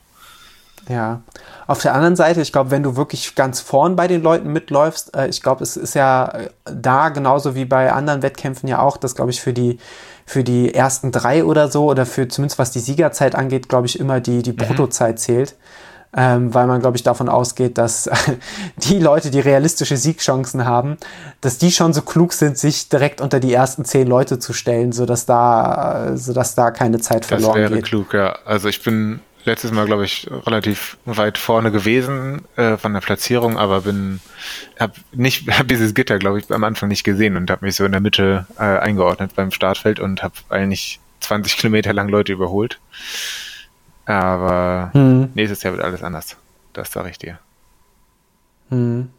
Ja. 0.87 1.21
Auf 1.67 1.81
der 1.81 1.93
anderen 1.93 2.15
Seite, 2.15 2.41
ich 2.41 2.51
glaube, 2.51 2.71
wenn 2.71 2.83
du 2.83 2.95
wirklich 2.95 3.35
ganz 3.35 3.59
vorn 3.59 3.95
bei 3.95 4.07
den 4.07 4.21
Leuten 4.21 4.51
mitläufst, 4.51 5.15
äh, 5.15 5.27
ich 5.27 5.41
glaube, 5.41 5.63
es 5.63 5.77
ist 5.77 5.95
ja 5.95 6.27
äh, 6.27 6.49
da 6.65 7.09
genauso 7.09 7.55
wie 7.55 7.65
bei 7.65 7.91
anderen 7.91 8.21
Wettkämpfen 8.21 8.69
ja 8.69 8.79
auch, 8.79 8.97
dass, 8.97 9.15
glaube 9.15 9.31
ich, 9.31 9.41
für 9.41 9.53
die, 9.53 9.79
für 10.25 10.43
die 10.43 10.73
ersten 10.73 11.11
drei 11.11 11.43
oder 11.43 11.69
so, 11.69 11.85
oder 11.89 12.05
für 12.05 12.27
zumindest 12.27 12.59
was 12.59 12.71
die 12.71 12.79
Siegerzeit 12.79 13.35
angeht, 13.35 13.67
glaube 13.67 13.87
ich, 13.87 13.99
immer 13.99 14.19
die, 14.19 14.43
die 14.43 14.51
mhm. 14.51 14.57
Bruttozeit 14.57 15.19
zählt. 15.19 15.55
Ähm, 16.17 16.53
weil 16.53 16.65
man, 16.65 16.79
glaube 16.79 16.95
ich, 16.95 17.03
davon 17.03 17.27
ausgeht, 17.27 17.77
dass 17.77 18.09
die 18.77 18.99
Leute, 18.99 19.31
die 19.31 19.41
realistische 19.41 19.97
Siegchancen 19.97 20.63
haben, 20.63 20.95
dass 21.41 21.57
die 21.57 21.71
schon 21.71 21.91
so 21.91 22.03
klug 22.03 22.31
sind, 22.31 22.57
sich 22.57 22.87
direkt 22.87 23.19
unter 23.19 23.41
die 23.41 23.53
ersten 23.53 23.83
zehn 23.83 24.07
Leute 24.07 24.39
zu 24.39 24.53
stellen, 24.53 24.93
sodass 24.93 25.25
da, 25.25 26.13
sodass 26.15 26.55
da 26.55 26.71
keine 26.71 26.99
Zeit 26.99 27.25
verloren 27.25 27.55
geht. 27.55 27.63
Das 27.63 27.71
wäre 27.71 27.81
geht. 27.81 27.89
klug, 27.89 28.13
ja. 28.13 28.37
Also 28.45 28.69
ich 28.69 28.81
bin 28.81 29.19
letztes 29.45 29.71
Mal, 29.71 29.85
glaube 29.85 30.05
ich, 30.05 30.27
relativ 30.45 30.97
weit 31.05 31.37
vorne 31.37 31.71
gewesen 31.71 32.43
äh, 32.55 32.77
von 32.77 32.93
der 32.93 33.01
Platzierung, 33.01 33.57
aber 33.57 33.81
bin, 33.81 34.19
habe 34.79 34.93
nicht, 35.11 35.49
habe 35.57 35.67
dieses 35.67 35.93
Gitter, 35.93 36.19
glaube 36.19 36.39
ich, 36.39 36.51
am 36.51 36.63
Anfang 36.63 36.89
nicht 36.89 37.03
gesehen 37.03 37.37
und 37.37 37.49
habe 37.49 37.65
mich 37.65 37.75
so 37.75 37.85
in 37.85 37.91
der 37.91 38.01
Mitte 38.01 38.45
äh, 38.57 38.63
eingeordnet 38.63 39.35
beim 39.35 39.51
Startfeld 39.51 39.99
und 39.99 40.23
habe 40.23 40.35
eigentlich 40.49 40.99
20 41.21 41.57
Kilometer 41.57 41.93
lang 41.93 42.09
Leute 42.09 42.33
überholt. 42.33 42.79
Aber 44.05 44.91
hm. 44.93 45.29
nächstes 45.33 45.63
Jahr 45.63 45.73
wird 45.73 45.83
alles 45.83 46.03
anders. 46.03 46.37
Das 46.73 46.91
sage 46.91 47.09
ich 47.09 47.17
dir. 47.17 47.39
Hm. 48.69 49.09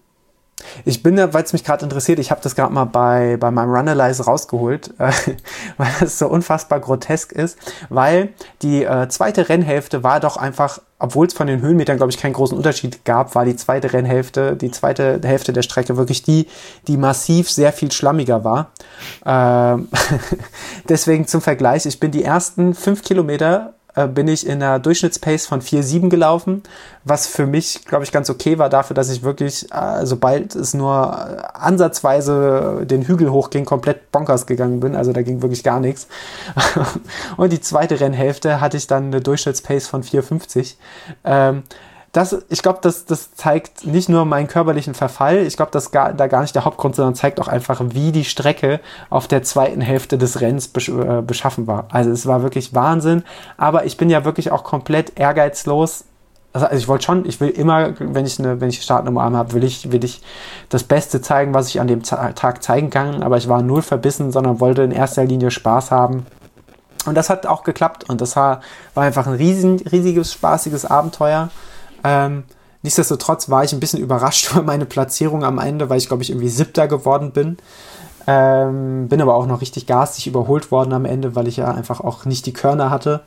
Ich 0.86 1.02
bin 1.02 1.16
da, 1.16 1.34
weil 1.34 1.44
es 1.44 1.52
mich 1.52 1.64
gerade 1.64 1.84
interessiert, 1.84 2.18
ich 2.18 2.30
habe 2.30 2.40
das 2.42 2.54
gerade 2.54 2.72
mal 2.72 2.84
bei, 2.84 3.36
bei 3.38 3.50
meinem 3.50 3.70
Runalyze 3.74 4.24
rausgeholt, 4.24 4.94
äh, 4.98 5.12
weil 5.76 5.90
das 6.00 6.18
so 6.18 6.28
unfassbar 6.28 6.80
grotesk 6.80 7.32
ist, 7.32 7.58
weil 7.90 8.30
die 8.62 8.84
äh, 8.84 9.08
zweite 9.08 9.48
Rennhälfte 9.48 10.02
war 10.02 10.18
doch 10.18 10.38
einfach, 10.38 10.80
obwohl 10.98 11.26
es 11.26 11.34
von 11.34 11.46
den 11.46 11.60
Höhenmetern, 11.60 11.98
glaube 11.98 12.10
ich, 12.10 12.18
keinen 12.18 12.32
großen 12.32 12.56
Unterschied 12.56 13.04
gab, 13.04 13.34
war 13.34 13.44
die 13.44 13.56
zweite 13.56 13.92
Rennhälfte, 13.92 14.56
die 14.56 14.70
zweite 14.70 15.20
Hälfte 15.22 15.52
der 15.52 15.62
Strecke 15.62 15.98
wirklich 15.98 16.22
die, 16.22 16.46
die 16.88 16.96
massiv 16.96 17.50
sehr 17.50 17.72
viel 17.72 17.92
schlammiger 17.92 18.42
war. 18.44 18.70
Ähm, 19.26 19.88
deswegen 20.88 21.26
zum 21.26 21.42
Vergleich, 21.42 21.84
ich 21.84 22.00
bin 22.00 22.12
die 22.12 22.24
ersten 22.24 22.74
fünf 22.74 23.02
Kilometer 23.02 23.75
äh, 23.96 24.06
bin 24.06 24.28
ich 24.28 24.46
in 24.46 24.62
einer 24.62 24.78
Durchschnittspace 24.78 25.46
von 25.46 25.60
4,7 25.60 26.10
gelaufen, 26.10 26.62
was 27.04 27.26
für 27.26 27.46
mich, 27.46 27.84
glaube 27.86 28.04
ich, 28.04 28.12
ganz 28.12 28.30
okay 28.30 28.58
war 28.58 28.68
dafür, 28.68 28.94
dass 28.94 29.10
ich 29.10 29.22
wirklich, 29.22 29.72
äh, 29.72 30.04
sobald 30.04 30.54
es 30.54 30.74
nur 30.74 31.56
ansatzweise 31.56 32.84
den 32.84 33.02
Hügel 33.02 33.30
hochging, 33.30 33.64
komplett 33.64 34.12
bonkers 34.12 34.46
gegangen 34.46 34.80
bin. 34.80 34.94
Also 34.94 35.12
da 35.12 35.22
ging 35.22 35.42
wirklich 35.42 35.64
gar 35.64 35.80
nichts. 35.80 36.08
Und 37.38 37.52
die 37.52 37.60
zweite 37.60 37.98
Rennhälfte 37.98 38.60
hatte 38.60 38.76
ich 38.76 38.86
dann 38.86 39.06
eine 39.06 39.20
Durchschnittspace 39.20 39.88
von 39.88 40.02
4,50. 40.02 40.74
Ähm, 41.24 41.62
das, 42.16 42.34
ich 42.48 42.62
glaube, 42.62 42.78
das, 42.80 43.04
das 43.04 43.34
zeigt 43.34 43.86
nicht 43.86 44.08
nur 44.08 44.24
meinen 44.24 44.48
körperlichen 44.48 44.94
Verfall, 44.94 45.38
ich 45.40 45.56
glaube, 45.56 45.70
das 45.70 45.90
gar, 45.90 46.14
da 46.14 46.28
gar 46.28 46.40
nicht 46.40 46.54
der 46.54 46.64
Hauptgrund, 46.64 46.96
sondern 46.96 47.14
zeigt 47.14 47.38
auch 47.40 47.48
einfach, 47.48 47.82
wie 47.90 48.10
die 48.10 48.24
Strecke 48.24 48.80
auf 49.10 49.28
der 49.28 49.42
zweiten 49.42 49.82
Hälfte 49.82 50.16
des 50.16 50.40
Rennens 50.40 50.68
besch 50.68 50.88
äh, 50.88 51.20
beschaffen 51.20 51.66
war. 51.66 51.84
Also 51.90 52.10
es 52.10 52.26
war 52.26 52.42
wirklich 52.42 52.74
Wahnsinn, 52.74 53.22
aber 53.58 53.84
ich 53.84 53.98
bin 53.98 54.08
ja 54.08 54.24
wirklich 54.24 54.50
auch 54.50 54.64
komplett 54.64 55.18
ehrgeizlos. 55.18 56.04
Also, 56.54 56.66
also 56.68 56.78
ich 56.78 56.88
wollte 56.88 57.04
schon, 57.04 57.26
ich 57.26 57.38
will 57.38 57.50
immer, 57.50 57.92
wenn 57.98 58.24
ich 58.24 58.38
eine, 58.38 58.62
wenn 58.62 58.70
ich 58.70 58.80
Startnummer 58.80 59.30
habe, 59.30 59.52
will 59.52 59.64
ich, 59.64 59.92
will 59.92 60.02
ich 60.02 60.22
das 60.70 60.84
Beste 60.84 61.20
zeigen, 61.20 61.52
was 61.52 61.68
ich 61.68 61.80
an 61.80 61.86
dem 61.86 62.02
Tag 62.02 62.62
zeigen 62.62 62.88
kann, 62.88 63.22
aber 63.22 63.36
ich 63.36 63.46
war 63.46 63.60
null 63.60 63.82
verbissen, 63.82 64.32
sondern 64.32 64.58
wollte 64.58 64.82
in 64.82 64.90
erster 64.90 65.24
Linie 65.26 65.50
Spaß 65.50 65.90
haben. 65.90 66.24
Und 67.04 67.14
das 67.14 67.28
hat 67.28 67.44
auch 67.44 67.62
geklappt 67.62 68.08
und 68.08 68.22
das 68.22 68.36
war, 68.36 68.62
war 68.94 69.04
einfach 69.04 69.26
ein 69.26 69.34
riesen, 69.34 69.80
riesiges, 69.80 70.32
spaßiges 70.32 70.86
Abenteuer. 70.86 71.50
Ähm, 72.06 72.44
nichtsdestotrotz 72.82 73.50
war 73.50 73.64
ich 73.64 73.72
ein 73.72 73.80
bisschen 73.80 74.00
überrascht 74.00 74.50
über 74.52 74.62
meine 74.62 74.86
Platzierung 74.86 75.44
am 75.44 75.58
Ende, 75.58 75.90
weil 75.90 75.98
ich, 75.98 76.06
glaube 76.06 76.22
ich, 76.22 76.30
irgendwie 76.30 76.48
siebter 76.48 76.86
geworden 76.86 77.32
bin. 77.32 77.56
Ähm, 78.28 79.08
bin 79.08 79.20
aber 79.20 79.34
auch 79.34 79.46
noch 79.46 79.60
richtig 79.60 79.86
garstig 79.86 80.26
überholt 80.26 80.70
worden 80.70 80.92
am 80.92 81.04
Ende, 81.04 81.36
weil 81.36 81.46
ich 81.48 81.56
ja 81.56 81.70
einfach 81.70 82.00
auch 82.00 82.24
nicht 82.24 82.46
die 82.46 82.52
Körner 82.52 82.90
hatte. 82.90 83.22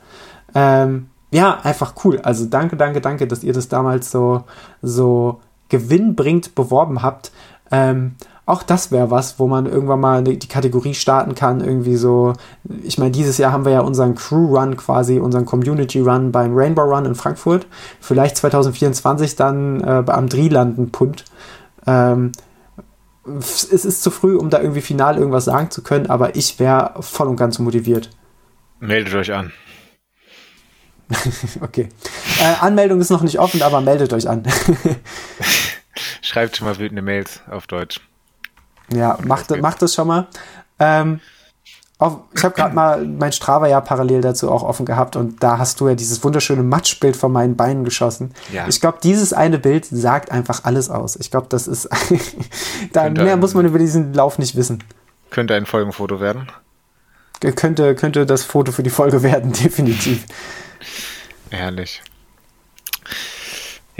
Ähm, 0.54 1.08
ja, 1.30 1.60
einfach 1.62 1.94
cool. 2.04 2.20
Also 2.20 2.46
danke, 2.46 2.76
danke, 2.76 3.00
danke, 3.00 3.26
dass 3.26 3.44
ihr 3.44 3.52
das 3.52 3.68
damals 3.68 4.10
so, 4.10 4.44
so 4.82 5.40
gewinnbringend 5.68 6.54
beworben 6.54 7.02
habt. 7.02 7.32
Ähm, 7.70 8.16
auch 8.46 8.62
das 8.62 8.90
wäre 8.90 9.10
was, 9.10 9.38
wo 9.38 9.46
man 9.46 9.66
irgendwann 9.66 10.00
mal 10.00 10.24
die 10.24 10.48
Kategorie 10.48 10.94
starten 10.94 11.34
kann. 11.34 11.60
Irgendwie 11.60 11.96
so, 11.96 12.32
ich 12.82 12.98
meine, 12.98 13.12
dieses 13.12 13.38
Jahr 13.38 13.52
haben 13.52 13.64
wir 13.64 13.72
ja 13.72 13.80
unseren 13.80 14.14
Crew 14.14 14.56
Run 14.56 14.76
quasi, 14.76 15.18
unseren 15.18 15.46
Community 15.46 16.00
Run 16.00 16.32
beim 16.32 16.52
Rainbow 16.54 16.82
Run 16.82 17.04
in 17.04 17.14
Frankfurt. 17.14 17.66
Vielleicht 18.00 18.36
2024 18.36 19.36
dann 19.36 19.80
äh, 19.80 20.02
am 20.06 20.28
Drielanden 20.28 20.90
Punt. 20.90 21.24
Ähm, 21.86 22.32
es 23.38 23.64
ist 23.64 24.02
zu 24.02 24.10
früh, 24.10 24.36
um 24.36 24.50
da 24.50 24.60
irgendwie 24.60 24.80
final 24.80 25.16
irgendwas 25.16 25.44
sagen 25.44 25.70
zu 25.70 25.82
können, 25.82 26.06
aber 26.08 26.36
ich 26.36 26.58
wäre 26.58 26.94
voll 27.00 27.28
und 27.28 27.36
ganz 27.36 27.58
motiviert. 27.58 28.10
Meldet 28.80 29.14
euch 29.14 29.32
an. 29.32 29.52
okay. 31.60 31.88
Äh, 32.40 32.54
Anmeldung 32.60 33.00
ist 33.00 33.10
noch 33.10 33.22
nicht 33.22 33.38
offen, 33.38 33.62
aber 33.62 33.80
meldet 33.80 34.12
euch 34.12 34.28
an. 34.28 34.42
Schreibt 36.22 36.56
schon 36.56 36.66
mal 36.66 36.78
wütende 36.78 37.02
Mails 37.02 37.42
auf 37.50 37.66
Deutsch. 37.66 38.00
Ja, 38.92 39.18
macht, 39.24 39.56
macht 39.60 39.82
das 39.82 39.94
schon 39.94 40.08
mal. 40.08 40.26
Ähm, 40.78 41.20
auf, 42.00 42.20
ich 42.34 42.42
habe 42.44 42.54
gerade 42.54 42.74
mal 42.74 43.04
mein 43.04 43.30
Strava 43.30 43.68
ja 43.68 43.78
parallel 43.82 44.22
dazu 44.22 44.50
auch 44.50 44.62
offen 44.62 44.86
gehabt 44.86 45.16
und 45.16 45.42
da 45.42 45.58
hast 45.58 45.80
du 45.80 45.88
ja 45.88 45.94
dieses 45.94 46.24
wunderschöne 46.24 46.62
Matschbild 46.62 47.14
von 47.14 47.30
meinen 47.30 47.56
Beinen 47.56 47.84
geschossen. 47.84 48.32
Ja. 48.50 48.66
Ich 48.68 48.80
glaube, 48.80 48.98
dieses 49.02 49.34
eine 49.34 49.58
Bild 49.58 49.84
sagt 49.84 50.30
einfach 50.30 50.64
alles 50.64 50.88
aus. 50.88 51.16
Ich 51.16 51.30
glaube, 51.30 51.48
das 51.50 51.68
ist. 51.68 51.90
da 52.92 53.10
mehr 53.10 53.34
ein, 53.34 53.40
muss 53.40 53.52
man 53.52 53.66
über 53.66 53.78
diesen 53.78 54.14
Lauf 54.14 54.38
nicht 54.38 54.56
wissen. 54.56 54.82
Könnte 55.28 55.54
ein 55.54 55.66
Folgenfoto 55.66 56.20
werden. 56.20 56.50
Könnte, 57.54 57.94
könnte 57.94 58.24
das 58.24 58.44
Foto 58.44 58.72
für 58.72 58.82
die 58.82 58.90
Folge 58.90 59.22
werden, 59.22 59.52
definitiv. 59.64 60.24
Herrlich. 61.50 62.02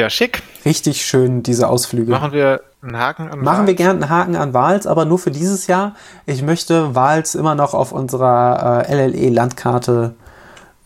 Ja, 0.00 0.08
schick. 0.08 0.42
Richtig 0.64 1.04
schön, 1.04 1.42
diese 1.42 1.68
Ausflüge. 1.68 2.10
Machen 2.10 2.32
wir 2.32 2.62
einen 2.80 2.96
Haken 2.96 3.28
an 3.28 3.40
Machen 3.40 3.58
Wals? 3.58 3.66
wir 3.66 3.74
gerne 3.74 4.00
einen 4.00 4.08
Haken 4.08 4.34
an 4.34 4.54
Wals, 4.54 4.86
aber 4.86 5.04
nur 5.04 5.18
für 5.18 5.30
dieses 5.30 5.66
Jahr. 5.66 5.94
Ich 6.24 6.40
möchte 6.40 6.94
Wals 6.94 7.34
immer 7.34 7.54
noch 7.54 7.74
auf 7.74 7.92
unserer 7.92 8.86
äh, 8.88 8.94
LLE-Landkarte 8.94 10.14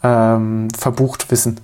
ähm, 0.03 0.67
verbucht 0.77 1.31
wissen. 1.31 1.61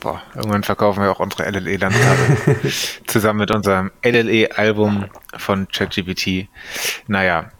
Boah, 0.00 0.20
irgendwann 0.34 0.64
verkaufen 0.64 1.00
wir 1.00 1.12
auch 1.12 1.20
unsere 1.20 1.48
LLE-Landkarte 1.48 2.56
zusammen 3.06 3.38
mit 3.38 3.52
unserem 3.52 3.92
LLE-Album 4.04 5.04
von 5.36 5.68
ChatGPT. 5.68 6.48
Naja, 7.06 7.52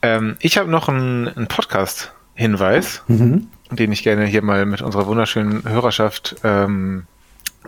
ähm, 0.00 0.38
ich 0.40 0.56
habe 0.56 0.70
noch 0.70 0.88
einen, 0.88 1.46
Podcast-Hinweis, 1.46 3.02
mhm. 3.06 3.48
den 3.70 3.92
ich 3.92 4.02
gerne 4.02 4.24
hier 4.24 4.40
mal 4.40 4.64
mit 4.64 4.80
unserer 4.80 5.06
wunderschönen 5.06 5.68
Hörerschaft 5.68 6.36
ähm, 6.42 7.04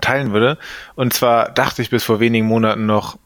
teilen 0.01 0.33
würde. 0.33 0.59
Und 0.95 1.13
zwar 1.13 1.51
dachte 1.51 1.83
ich 1.83 1.91
bis 1.91 2.05
vor 2.05 2.21
wenigen 2.21 2.47
Monaten 2.47 2.87
noch, 2.87 3.19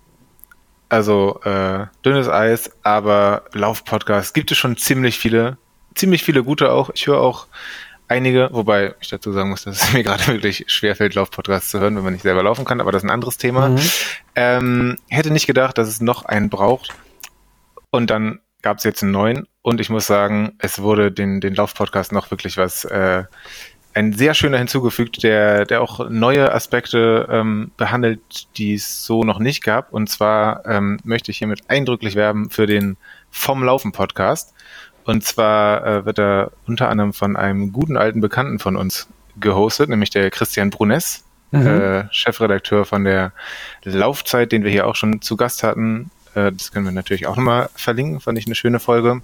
also 0.88 1.40
äh, 1.43 1.86
dünnes 2.05 2.28
Eis, 2.28 2.70
aber 2.82 3.44
Lauf-Podcast 3.52 4.34
gibt 4.34 4.52
es 4.52 4.59
schon 4.59 4.76
ziemlich 4.76 5.18
viele, 5.18 5.59
ziemlich 5.94 6.22
viele 6.22 6.44
gute 6.44 6.70
auch. 6.70 6.90
Ich 6.94 7.06
höre 7.06 7.20
auch 7.20 7.47
einige, 8.09 8.48
wobei 8.52 8.94
ich 9.01 9.09
dazu 9.09 9.32
sagen 9.32 9.51
muss, 9.51 9.64
dass 9.64 9.82
es 9.82 9.93
mir 9.93 10.02
gerade 10.02 10.26
wirklich 10.28 10.64
schwerfällt, 10.68 11.14
Lauf-Podcasts 11.14 11.70
zu 11.70 11.80
hören, 11.80 11.97
wenn 11.97 12.05
man 12.05 12.12
nicht 12.12 12.22
selber 12.22 12.43
laufen 12.43 12.64
kann, 12.64 12.80
aber 12.80 12.93
das 12.93 13.02
ist 13.02 13.09
ein 13.09 13.14
anderes 13.14 13.36
Thema. 13.36 13.70
Mhm. 13.70 13.80
Ähm, 14.34 14.98
hätte 15.09 15.32
nicht 15.32 15.47
gedacht, 15.47 15.78
dass 15.78 15.88
es 15.88 16.01
noch 16.01 16.24
einen 16.24 16.51
braucht. 16.51 16.94
Und 17.90 18.10
dann 18.10 18.40
gab 18.62 18.78
es 18.78 18.84
jetzt 18.84 19.02
einen 19.02 19.12
neuen 19.12 19.47
und 19.62 19.80
ich 19.80 19.90
muss 19.90 20.06
sagen, 20.06 20.55
es 20.59 20.80
wurde 20.80 21.12
den, 21.12 21.40
den 21.40 21.55
Lauf-Podcast 21.55 22.12
noch 22.12 22.30
wirklich 22.30 22.56
was 22.56 22.84
äh, 22.84 23.24
ein 23.97 24.12
sehr 24.12 24.35
schöner 24.35 24.59
hinzugefügt, 24.59 25.23
der, 25.23 25.64
der 25.64 25.81
auch 25.81 26.10
neue 26.10 26.52
Aspekte 26.52 27.27
ähm, 27.31 27.70
behandelt, 27.78 28.47
die 28.59 28.74
es 28.74 29.06
so 29.06 29.24
noch 29.24 29.39
nicht 29.39 29.64
gab. 29.64 29.90
Und 29.90 30.10
zwar 30.10 30.66
ähm, 30.66 30.98
möchte 31.02 31.31
ich 31.31 31.39
hiermit 31.39 31.62
eindrücklich 31.68 32.14
werben 32.14 32.51
für 32.51 32.66
den 32.66 32.98
Vom 33.31 33.64
Laufen 33.64 33.93
Podcast. 33.93 34.52
Und 35.05 35.24
zwar 35.24 35.86
äh, 35.86 36.05
wird 36.05 36.18
er 36.18 36.52
unter 36.66 36.90
anderem 36.90 37.14
von 37.14 37.36
einem 37.36 37.73
guten 37.73 37.97
alten 37.97 38.20
Bekannten 38.20 38.59
von 38.59 38.77
uns 38.77 39.09
gehostet, 39.40 39.89
nämlich 39.89 40.10
der 40.10 40.31
Christian 40.31 40.68
Brunes, 40.68 41.24
mhm. 41.52 41.66
äh, 41.66 42.05
Chefredakteur 42.12 42.85
von 42.85 43.05
der 43.05 43.32
Laufzeit, 43.82 44.52
den 44.52 44.62
wir 44.62 44.70
hier 44.70 44.86
auch 44.86 44.97
schon 44.97 45.23
zu 45.23 45.39
Gast 45.39 45.62
hatten. 45.62 46.10
Äh, 46.35 46.52
das 46.52 46.70
können 46.70 46.85
wir 46.85 46.93
natürlich 46.93 47.27
auch 47.27 47.36
nochmal 47.36 47.70
verlinken, 47.74 48.20
fand 48.20 48.36
ich 48.39 48.44
eine 48.44 48.56
schöne 48.56 48.78
Folge. 48.78 49.23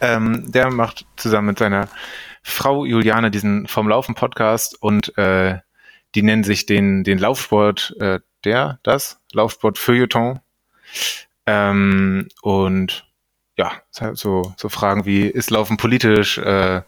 Ähm, 0.00 0.50
der 0.50 0.70
macht 0.70 1.06
zusammen 1.16 1.48
mit 1.48 1.58
seiner 1.58 1.88
Frau 2.48 2.84
Juliane 2.84 3.32
diesen 3.32 3.66
vom 3.66 3.88
Laufen 3.88 4.14
Podcast 4.14 4.80
und 4.80 5.18
äh, 5.18 5.58
die 6.14 6.22
nennen 6.22 6.44
sich 6.44 6.64
den, 6.64 7.02
den 7.02 7.18
Laufsport, 7.18 7.94
äh, 7.98 8.20
der, 8.44 8.78
das, 8.84 9.20
Laufsport 9.32 9.78
Feuilleton. 9.78 10.38
Ähm, 11.44 12.28
und 12.42 13.04
ja, 13.58 13.72
so, 13.90 14.54
so 14.56 14.68
Fragen 14.68 15.04
wie, 15.04 15.26
ist 15.26 15.50
Laufen 15.50 15.76
politisch, 15.76 16.38
äh, 16.38 16.82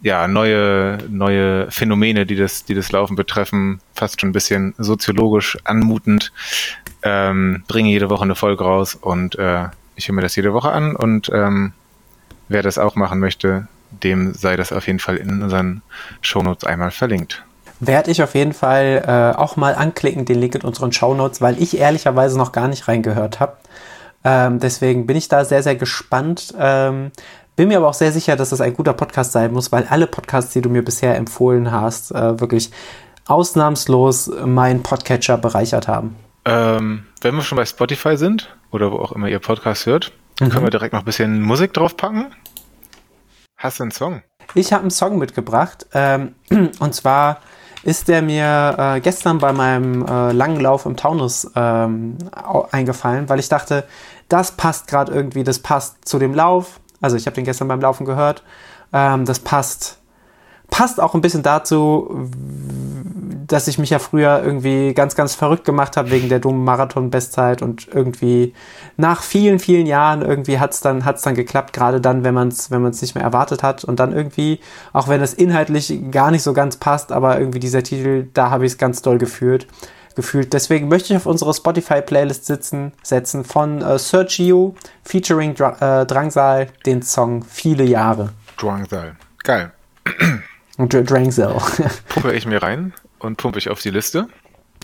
ja, 0.00 0.28
neue, 0.28 0.98
neue 1.10 1.68
Phänomene, 1.72 2.24
die 2.24 2.36
das, 2.36 2.64
die 2.64 2.74
das 2.74 2.92
Laufen 2.92 3.16
betreffen, 3.16 3.80
fast 3.94 4.20
schon 4.20 4.30
ein 4.30 4.32
bisschen 4.32 4.76
soziologisch 4.78 5.58
anmutend, 5.64 6.32
ähm, 7.02 7.64
bringe 7.66 7.90
jede 7.90 8.10
Woche 8.10 8.22
eine 8.22 8.36
Folge 8.36 8.62
raus 8.62 8.94
und 8.94 9.36
äh, 9.40 9.66
ich 9.96 10.06
höre 10.06 10.14
mir 10.14 10.22
das 10.22 10.36
jede 10.36 10.52
Woche 10.52 10.70
an 10.70 10.94
und 10.94 11.30
ähm, 11.34 11.72
wer 12.48 12.62
das 12.62 12.78
auch 12.78 12.94
machen 12.94 13.18
möchte, 13.18 13.66
dem 13.90 14.34
sei 14.34 14.56
das 14.56 14.72
auf 14.72 14.86
jeden 14.86 14.98
Fall 14.98 15.16
in 15.16 15.42
unseren 15.42 15.82
Shownotes 16.20 16.64
einmal 16.64 16.90
verlinkt. 16.90 17.44
Werde 17.80 18.10
ich 18.10 18.22
auf 18.22 18.34
jeden 18.34 18.52
Fall 18.52 19.04
äh, 19.06 19.38
auch 19.38 19.56
mal 19.56 19.74
anklicken, 19.74 20.24
den 20.24 20.40
Link 20.40 20.54
in 20.56 20.62
unseren 20.62 20.92
Shownotes, 20.92 21.40
weil 21.40 21.60
ich 21.62 21.78
ehrlicherweise 21.78 22.36
noch 22.36 22.52
gar 22.52 22.68
nicht 22.68 22.88
reingehört 22.88 23.38
habe. 23.38 23.56
Ähm, 24.24 24.58
deswegen 24.58 25.06
bin 25.06 25.16
ich 25.16 25.28
da 25.28 25.44
sehr, 25.44 25.62
sehr 25.62 25.76
gespannt. 25.76 26.54
Ähm, 26.58 27.12
bin 27.54 27.68
mir 27.68 27.78
aber 27.78 27.88
auch 27.88 27.94
sehr 27.94 28.12
sicher, 28.12 28.36
dass 28.36 28.50
das 28.50 28.60
ein 28.60 28.74
guter 28.74 28.92
Podcast 28.92 29.32
sein 29.32 29.52
muss, 29.52 29.72
weil 29.72 29.86
alle 29.88 30.06
Podcasts, 30.06 30.52
die 30.52 30.60
du 30.60 30.70
mir 30.70 30.84
bisher 30.84 31.16
empfohlen 31.16 31.70
hast, 31.70 32.10
äh, 32.12 32.40
wirklich 32.40 32.70
ausnahmslos 33.26 34.30
meinen 34.44 34.82
Podcatcher 34.82 35.38
bereichert 35.38 35.86
haben. 35.86 36.16
Ähm, 36.44 37.04
wenn 37.20 37.34
wir 37.34 37.42
schon 37.42 37.56
bei 37.56 37.66
Spotify 37.66 38.16
sind 38.16 38.48
oder 38.70 38.90
wo 38.90 38.96
auch 38.96 39.12
immer 39.12 39.28
ihr 39.28 39.38
Podcast 39.38 39.86
hört, 39.86 40.12
mhm. 40.40 40.48
können 40.48 40.64
wir 40.64 40.70
direkt 40.70 40.94
noch 40.94 41.00
ein 41.00 41.04
bisschen 41.04 41.42
Musik 41.42 41.72
draufpacken. 41.74 42.26
Hast 43.58 43.80
du 43.80 43.82
einen 43.82 43.90
Song? 43.90 44.22
Ich 44.54 44.72
habe 44.72 44.82
einen 44.82 44.92
Song 44.92 45.18
mitgebracht. 45.18 45.86
Ähm, 45.92 46.36
und 46.78 46.94
zwar 46.94 47.40
ist 47.82 48.06
der 48.06 48.22
mir 48.22 48.76
äh, 48.78 49.00
gestern 49.00 49.38
bei 49.38 49.52
meinem 49.52 50.06
äh, 50.06 50.32
langen 50.32 50.60
Lauf 50.60 50.86
im 50.86 50.96
Taunus 50.96 51.50
ähm, 51.56 52.18
eingefallen, 52.70 53.28
weil 53.28 53.40
ich 53.40 53.48
dachte, 53.48 53.84
das 54.28 54.52
passt 54.52 54.86
gerade 54.86 55.12
irgendwie, 55.12 55.42
das 55.42 55.58
passt 55.58 56.08
zu 56.08 56.20
dem 56.20 56.34
Lauf. 56.34 56.80
Also 57.00 57.16
ich 57.16 57.26
habe 57.26 57.34
den 57.34 57.44
gestern 57.44 57.66
beim 57.66 57.80
Laufen 57.80 58.04
gehört. 58.04 58.44
Ähm, 58.92 59.24
das 59.24 59.40
passt, 59.40 59.98
passt 60.70 61.00
auch 61.00 61.14
ein 61.14 61.20
bisschen 61.20 61.42
dazu, 61.42 62.28
dass 63.48 63.66
ich 63.66 63.78
mich 63.78 63.90
ja 63.90 63.98
früher 63.98 64.42
irgendwie 64.44 64.92
ganz, 64.92 65.16
ganz 65.16 65.34
verrückt 65.34 65.64
gemacht 65.64 65.96
habe 65.96 66.10
wegen 66.10 66.28
der 66.28 66.38
dummen 66.38 66.64
Marathon-Bestzeit 66.64 67.62
und 67.62 67.88
irgendwie 67.88 68.54
nach 68.96 69.22
vielen, 69.22 69.58
vielen 69.58 69.86
Jahren 69.86 70.22
irgendwie 70.22 70.60
hat's 70.60 70.80
dann, 70.80 71.04
hat's 71.04 71.22
dann 71.22 71.34
geklappt, 71.34 71.72
gerade 71.72 72.00
dann, 72.00 72.24
wenn 72.24 72.34
man 72.34 72.48
es 72.48 72.70
wenn 72.70 72.82
man's 72.82 73.00
nicht 73.00 73.14
mehr 73.14 73.24
erwartet 73.24 73.62
hat 73.62 73.84
und 73.84 73.98
dann 73.98 74.12
irgendwie, 74.12 74.60
auch 74.92 75.08
wenn 75.08 75.22
es 75.22 75.32
inhaltlich 75.34 76.10
gar 76.10 76.30
nicht 76.30 76.42
so 76.42 76.52
ganz 76.52 76.76
passt, 76.76 77.10
aber 77.10 77.38
irgendwie 77.38 77.60
dieser 77.60 77.82
Titel, 77.82 78.28
da 78.34 78.50
habe 78.50 78.66
ich 78.66 78.72
es 78.72 78.78
ganz 78.78 79.02
doll 79.02 79.18
gefühlt. 79.18 79.66
Gefühlt. 80.14 80.52
Deswegen 80.52 80.88
möchte 80.88 81.12
ich 81.12 81.16
auf 81.16 81.26
unsere 81.26 81.54
Spotify-Playlist 81.54 82.44
sitzen, 82.44 82.92
setzen 83.04 83.44
von 83.44 83.82
äh, 83.82 84.00
Sergio 84.00 84.74
featuring 85.04 85.54
Dra 85.54 86.00
äh, 86.00 86.06
Drangsal 86.06 86.66
den 86.84 87.02
Song 87.02 87.44
Viele 87.44 87.84
Jahre. 87.84 88.30
Drangsal. 88.56 89.14
Geil. 89.44 89.70
Und 90.78 90.94
Drangsal. 90.94 91.60
Pumpe 92.08 92.32
ich 92.32 92.46
mir 92.46 92.62
rein 92.62 92.94
und 93.18 93.36
pumpe 93.36 93.58
ich 93.58 93.68
auf 93.68 93.80
die 93.80 93.90
Liste. 93.90 94.28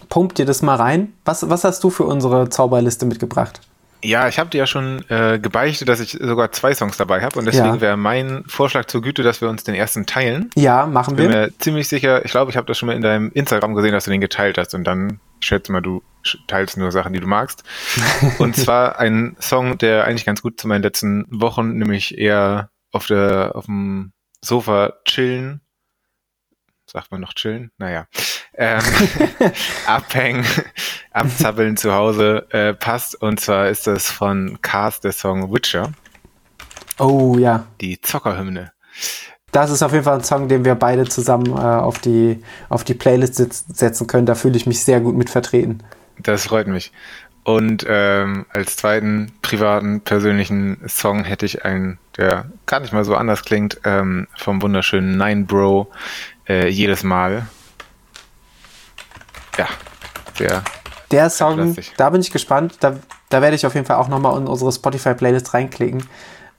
Pump 0.08 0.34
dir 0.34 0.44
das 0.44 0.60
mal 0.60 0.74
rein. 0.74 1.14
Was, 1.24 1.48
was 1.48 1.64
hast 1.64 1.82
du 1.84 1.88
für 1.88 2.02
unsere 2.02 2.48
Zauberliste 2.50 3.06
mitgebracht? 3.06 3.60
Ja, 4.02 4.28
ich 4.28 4.38
habe 4.38 4.50
dir 4.50 4.58
ja 4.58 4.66
schon 4.66 5.02
äh, 5.08 5.38
gebeichtet, 5.38 5.88
dass 5.88 6.00
ich 6.00 6.18
sogar 6.20 6.52
zwei 6.52 6.74
Songs 6.74 6.98
dabei 6.98 7.22
habe 7.22 7.38
und 7.38 7.46
deswegen 7.46 7.76
ja. 7.76 7.80
wäre 7.80 7.96
mein 7.96 8.44
Vorschlag 8.48 8.84
zur 8.84 9.00
Güte, 9.00 9.22
dass 9.22 9.40
wir 9.40 9.48
uns 9.48 9.64
den 9.64 9.74
ersten 9.74 10.04
teilen. 10.04 10.50
Ja, 10.56 10.84
machen 10.84 11.16
wir. 11.16 11.24
Ich 11.24 11.30
bin 11.30 11.40
mir 11.40 11.58
ziemlich 11.58 11.88
sicher, 11.88 12.22
ich 12.22 12.30
glaube, 12.30 12.50
ich 12.50 12.58
habe 12.58 12.66
das 12.66 12.76
schon 12.76 12.88
mal 12.88 12.96
in 12.96 13.00
deinem 13.00 13.30
Instagram 13.32 13.74
gesehen, 13.74 13.92
dass 13.92 14.04
du 14.04 14.10
den 14.10 14.20
geteilt 14.20 14.58
hast 14.58 14.74
und 14.74 14.84
dann 14.84 15.20
ich 15.40 15.46
schätze 15.46 15.72
mal, 15.72 15.80
du 15.80 16.02
teilst 16.48 16.76
nur 16.76 16.92
Sachen, 16.92 17.12
die 17.12 17.20
du 17.20 17.26
magst. 17.26 17.64
und 18.38 18.56
zwar 18.56 18.98
ein 18.98 19.36
Song, 19.40 19.78
der 19.78 20.04
eigentlich 20.04 20.26
ganz 20.26 20.42
gut 20.42 20.60
zu 20.60 20.68
meinen 20.68 20.82
letzten 20.82 21.24
Wochen, 21.30 21.78
nämlich 21.78 22.18
eher 22.18 22.70
auf 22.92 23.06
der 23.06 23.52
auf 23.54 23.66
dem 23.66 24.12
Sofa 24.42 24.94
chillen 25.06 25.60
sagt 26.86 27.10
man 27.10 27.20
noch 27.20 27.34
chillen? 27.34 27.70
Naja. 27.78 28.06
Ähm, 28.54 28.82
abhängen, 29.86 30.44
abzappeln 31.10 31.76
zu 31.76 31.92
Hause 31.92 32.46
äh, 32.50 32.74
passt. 32.74 33.20
Und 33.20 33.40
zwar 33.40 33.68
ist 33.68 33.86
das 33.86 34.10
von 34.10 34.58
Cars 34.62 35.00
der 35.00 35.12
Song 35.12 35.52
Witcher. 35.52 35.92
Oh 36.98 37.36
ja. 37.38 37.66
Die 37.80 38.00
Zockerhymne. 38.00 38.72
Das 39.50 39.70
ist 39.70 39.82
auf 39.82 39.92
jeden 39.92 40.04
Fall 40.04 40.18
ein 40.18 40.24
Song, 40.24 40.48
den 40.48 40.64
wir 40.64 40.74
beide 40.74 41.04
zusammen 41.04 41.46
äh, 41.46 41.60
auf, 41.60 41.98
die, 41.98 42.42
auf 42.68 42.82
die 42.84 42.94
Playlist 42.94 43.36
setzen 43.36 44.06
können. 44.06 44.26
Da 44.26 44.34
fühle 44.34 44.56
ich 44.56 44.66
mich 44.66 44.82
sehr 44.82 45.00
gut 45.00 45.16
mit 45.16 45.30
vertreten. 45.30 45.82
Das 46.18 46.46
freut 46.46 46.66
mich. 46.66 46.92
Und 47.44 47.84
ähm, 47.86 48.46
als 48.48 48.76
zweiten 48.76 49.32
privaten, 49.42 50.00
persönlichen 50.00 50.78
Song 50.88 51.24
hätte 51.24 51.44
ich 51.44 51.64
einen, 51.64 51.98
der 52.16 52.46
gar 52.64 52.80
nicht 52.80 52.94
mal 52.94 53.04
so 53.04 53.14
anders 53.16 53.44
klingt, 53.44 53.80
ähm, 53.84 54.26
vom 54.34 54.62
wunderschönen 54.62 55.18
Nine 55.18 55.44
Bro, 55.44 55.90
äh, 56.48 56.68
jedes 56.68 57.02
Mal. 57.02 57.46
Ja, 59.56 59.68
sehr. 60.34 60.62
Der 61.10 61.30
Song, 61.30 61.76
da 61.96 62.10
bin 62.10 62.20
ich 62.20 62.30
gespannt. 62.30 62.78
Da, 62.80 62.96
da 63.28 63.42
werde 63.42 63.56
ich 63.56 63.66
auf 63.66 63.74
jeden 63.74 63.86
Fall 63.86 63.96
auch 63.96 64.08
nochmal 64.08 64.36
in 64.38 64.46
unsere 64.46 64.72
Spotify-Playlist 64.72 65.54
reinklicken. 65.54 66.04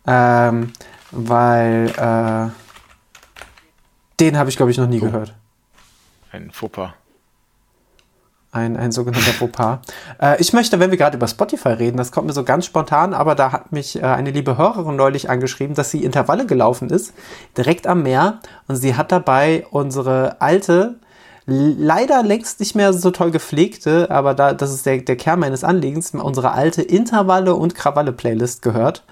Ähm, 0.07 0.71
weil 1.11 1.89
äh, 1.97 2.51
den 4.19 4.37
habe 4.37 4.49
ich, 4.49 4.57
glaube 4.57 4.71
ich, 4.71 4.77
noch 4.77 4.87
nie 4.87 5.01
oh. 5.01 5.05
gehört. 5.05 5.33
Ein 6.31 6.51
Fauxpas. 6.51 6.93
Ein, 8.55 8.77
ein 8.77 8.93
sogenannter 8.93 9.33
Fauxpas. 9.33 9.79
Äh, 10.21 10.39
ich 10.39 10.53
möchte, 10.53 10.79
wenn 10.79 10.89
wir 10.89 10.97
gerade 10.97 11.17
über 11.17 11.27
Spotify 11.27 11.69
reden, 11.69 11.97
das 11.97 12.13
kommt 12.13 12.27
mir 12.27 12.31
so 12.31 12.45
ganz 12.45 12.65
spontan, 12.65 13.13
aber 13.13 13.35
da 13.35 13.51
hat 13.51 13.73
mich 13.73 13.97
äh, 13.97 14.05
eine 14.05 14.31
liebe 14.31 14.57
Hörerin 14.57 14.95
neulich 14.95 15.29
angeschrieben, 15.29 15.75
dass 15.75 15.91
sie 15.91 16.05
Intervalle 16.05 16.45
gelaufen 16.45 16.89
ist, 16.89 17.13
direkt 17.57 17.85
am 17.85 18.03
Meer. 18.03 18.39
Und 18.69 18.77
sie 18.77 18.95
hat 18.95 19.11
dabei 19.11 19.65
unsere 19.71 20.39
alte, 20.39 20.95
leider 21.45 22.23
längst 22.23 22.61
nicht 22.61 22.75
mehr 22.75 22.93
so 22.93 23.11
toll 23.11 23.31
gepflegte, 23.31 24.09
aber 24.09 24.33
da, 24.33 24.53
das 24.53 24.73
ist 24.73 24.85
der, 24.85 24.99
der 24.99 25.17
Kern 25.17 25.41
meines 25.41 25.65
Anliegens, 25.65 26.11
unsere 26.11 26.53
alte 26.53 26.81
Intervalle- 26.81 27.55
und 27.55 27.75
Krawalle-Playlist 27.75 28.61
gehört. 28.61 29.03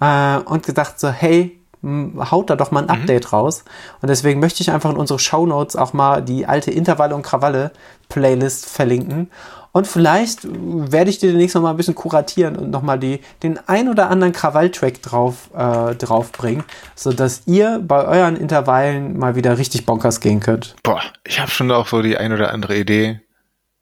Äh, 0.00 0.36
und 0.44 0.64
gedacht 0.64 1.00
so, 1.00 1.08
hey, 1.08 1.58
haut 1.86 2.50
da 2.50 2.56
doch 2.56 2.70
mal 2.70 2.80
ein 2.80 2.96
mhm. 2.96 3.02
Update 3.02 3.24
mhm. 3.24 3.30
raus. 3.30 3.64
Und 4.02 4.08
deswegen 4.08 4.40
möchte 4.40 4.62
ich 4.62 4.70
einfach 4.70 4.90
in 4.90 4.96
unsere 4.96 5.18
Show 5.18 5.46
Notes 5.46 5.76
auch 5.76 5.92
mal 5.92 6.22
die 6.22 6.46
alte 6.46 6.70
Intervalle 6.70 7.14
und 7.14 7.22
Krawalle 7.22 7.70
Playlist 8.08 8.66
verlinken. 8.66 9.30
Und 9.72 9.86
vielleicht 9.86 10.40
werde 10.44 11.10
ich 11.10 11.18
dir 11.18 11.28
demnächst 11.32 11.54
noch 11.54 11.60
mal 11.60 11.68
ein 11.68 11.76
bisschen 11.76 11.94
kuratieren 11.94 12.56
und 12.56 12.70
noch 12.70 12.80
mal 12.80 12.98
die, 12.98 13.20
den 13.42 13.58
ein 13.68 13.90
oder 13.90 14.08
anderen 14.08 14.32
Krawall-Track 14.32 15.02
drauf, 15.02 15.50
äh, 15.54 15.94
draufbringen, 15.94 16.64
sodass 16.94 17.42
ihr 17.44 17.78
bei 17.86 18.06
euren 18.06 18.36
Intervallen 18.36 19.18
mal 19.18 19.34
wieder 19.34 19.58
richtig 19.58 19.84
bonkers 19.84 20.20
gehen 20.20 20.40
könnt. 20.40 20.76
Boah, 20.82 21.02
ich 21.24 21.40
habe 21.40 21.50
schon 21.50 21.70
auch 21.70 21.88
so 21.88 22.00
die 22.00 22.16
ein 22.16 22.32
oder 22.32 22.54
andere 22.54 22.74
Idee. 22.74 23.20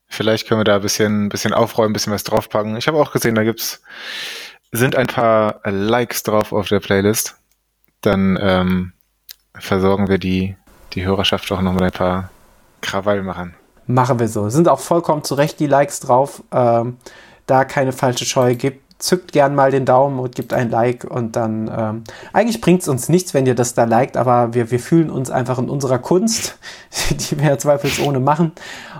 Vielleicht 0.08 0.48
können 0.48 0.58
wir 0.60 0.64
da 0.64 0.76
ein 0.76 0.82
bisschen, 0.82 1.26
ein 1.26 1.28
bisschen 1.28 1.54
aufräumen, 1.54 1.90
ein 1.90 1.92
bisschen 1.92 2.12
was 2.12 2.24
draufpacken. 2.24 2.76
Ich 2.76 2.88
habe 2.88 2.98
auch 2.98 3.12
gesehen, 3.12 3.36
da 3.36 3.44
gibt's, 3.44 3.80
sind 4.72 4.96
ein 4.96 5.06
paar 5.06 5.60
Likes 5.64 6.24
drauf 6.24 6.52
auf 6.52 6.66
der 6.66 6.80
Playlist 6.80 7.36
dann 8.06 8.38
ähm, 8.40 8.92
versorgen 9.54 10.08
wir 10.08 10.18
die, 10.18 10.56
die 10.92 11.04
Hörerschaft 11.04 11.50
auch 11.52 11.60
noch 11.60 11.72
mit 11.72 11.82
ein 11.82 11.92
paar 11.92 12.30
Krawallmachern. 12.80 13.54
Machen 13.86 14.18
wir 14.18 14.28
so. 14.28 14.48
Sind 14.48 14.68
auch 14.68 14.80
vollkommen 14.80 15.24
zu 15.24 15.34
Recht 15.34 15.60
die 15.60 15.66
Likes 15.66 16.00
drauf. 16.00 16.42
Ähm, 16.52 16.96
da 17.46 17.64
keine 17.64 17.92
falsche 17.92 18.24
Scheu 18.24 18.54
gibt. 18.54 18.82
Zückt 18.98 19.32
gern 19.32 19.54
mal 19.54 19.70
den 19.70 19.84
Daumen 19.84 20.18
und 20.18 20.34
gibt 20.34 20.54
ein 20.54 20.70
Like 20.70 21.04
und 21.04 21.36
dann 21.36 21.70
ähm, 21.76 22.04
eigentlich 22.32 22.60
bringt 22.60 22.82
es 22.82 22.88
uns 22.88 23.08
nichts, 23.08 23.34
wenn 23.34 23.44
ihr 23.44 23.56
das 23.56 23.74
da 23.74 23.84
liked, 23.84 24.16
aber 24.16 24.54
wir, 24.54 24.70
wir 24.70 24.78
fühlen 24.78 25.10
uns 25.10 25.30
einfach 25.30 25.58
in 25.58 25.68
unserer 25.68 25.98
Kunst, 25.98 26.56
die 27.10 27.38
wir 27.38 27.48
ja 27.48 27.58
zweifelsohne 27.58 28.20
machen. 28.20 28.52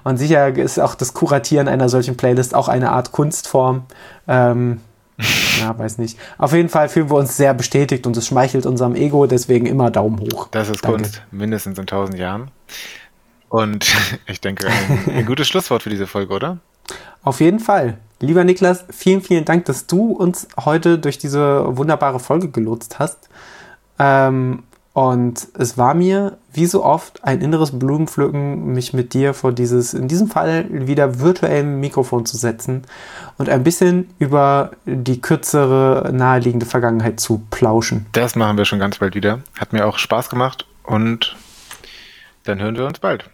Und 0.03 0.19
sicher 0.19 0.49
ist 0.59 0.81
auch 0.81 0.95
das 0.95 1.15
Kuratieren 1.15 1.69
einer 1.69 1.89
solchen 1.89 2.17
Playlist 2.17 2.55
auch 2.55 2.69
eine 2.69 2.91
Art 2.91 3.13
Kunstform. 3.13 3.85
Ähm, 4.29 4.81
ja, 5.61 5.79
weiß 5.79 5.99
nicht. 5.99 6.19
Auf 6.39 6.53
jeden 6.53 6.69
Fall 6.69 6.89
fühlen 6.89 7.11
wir 7.11 7.17
uns 7.17 7.37
sehr 7.37 7.55
bestätigt 7.55 8.07
und 8.07 8.17
es 8.17 8.27
schmeichelt 8.27 8.67
unserem 8.67 8.95
Ego, 8.97 9.27
deswegen 9.27 9.67
immer 9.67 9.91
Daumen 9.91 10.21
hoch. 10.21 10.49
Das 10.51 10.69
ist 10.69 10.85
Danke. 10.85 11.03
Kunst, 11.03 11.23
mindestens 11.31 11.79
in 11.79 11.87
tausend 11.87 12.19
Jahren. 12.19 12.51
Und 13.49 13.95
ich 14.27 14.41
denke, 14.41 14.67
ein, 14.69 15.15
ein 15.15 15.27
gutes 15.27 15.47
Schlusswort 15.47 15.83
für 15.83 15.91
diese 15.91 16.07
Folge, 16.07 16.35
oder? 16.35 16.59
Auf 17.23 17.41
jeden 17.41 17.61
Fall. 17.61 17.99
Lieber 18.21 18.45
Niklas, 18.45 18.85
vielen, 18.91 19.21
vielen 19.21 19.45
Dank, 19.45 19.65
dass 19.67 19.87
du 19.87 20.13
uns 20.13 20.49
heute 20.65 20.99
durch 20.99 21.19
diese 21.19 21.77
wunderbare 21.77 22.21
Folge 22.21 22.49
gelotst 22.49 22.99
hast. 22.99 23.29
Ähm, 23.99 24.65
und 24.95 25.49
es 25.59 25.77
war 25.77 25.93
mir, 25.93 26.39
wie 26.53 26.67
so 26.67 26.85
oft, 26.85 27.25
ein 27.25 27.41
inneres 27.41 27.77
Blumenpflücken, 27.77 28.73
mich 28.73 28.93
mit 28.93 29.13
dir 29.13 29.35
vor 29.35 29.51
dieses, 29.53 29.93
in 29.93 30.07
diesem 30.07 30.29
Fall 30.29 30.67
wieder 30.71 31.19
virtuellen 31.19 31.81
Mikrofon 31.81 32.25
zu 32.27 32.37
setzen 32.37 32.83
und 33.37 33.49
ein 33.49 33.65
bisschen 33.65 34.09
über 34.21 34.71
die 34.87 35.21
kürzere, 35.21 36.13
naheliegende 36.15 36.65
Vergangenheit 36.65 37.19
zu 37.19 37.43
plauschen. 37.51 38.07
Das 38.13 38.37
machen 38.37 38.57
wir 38.57 38.65
schon 38.65 38.79
ganz 38.79 38.99
bald 38.99 39.17
wieder. 39.17 39.41
Hat 39.59 39.73
mir 39.73 39.85
auch 39.85 39.99
Spaß 39.99 40.31
gemacht 40.31 40.65
und 40.85 41.35
dann 42.45 42.61
hören 42.61 42.77
wir 42.77 42.87
uns 42.87 43.01
bald. 43.01 43.29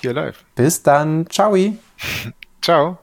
Hier 0.00 0.12
live. 0.12 0.44
Bis 0.56 0.82
dann. 0.82 1.30
Ciao. 1.30 1.54
Ciao. 2.60 2.98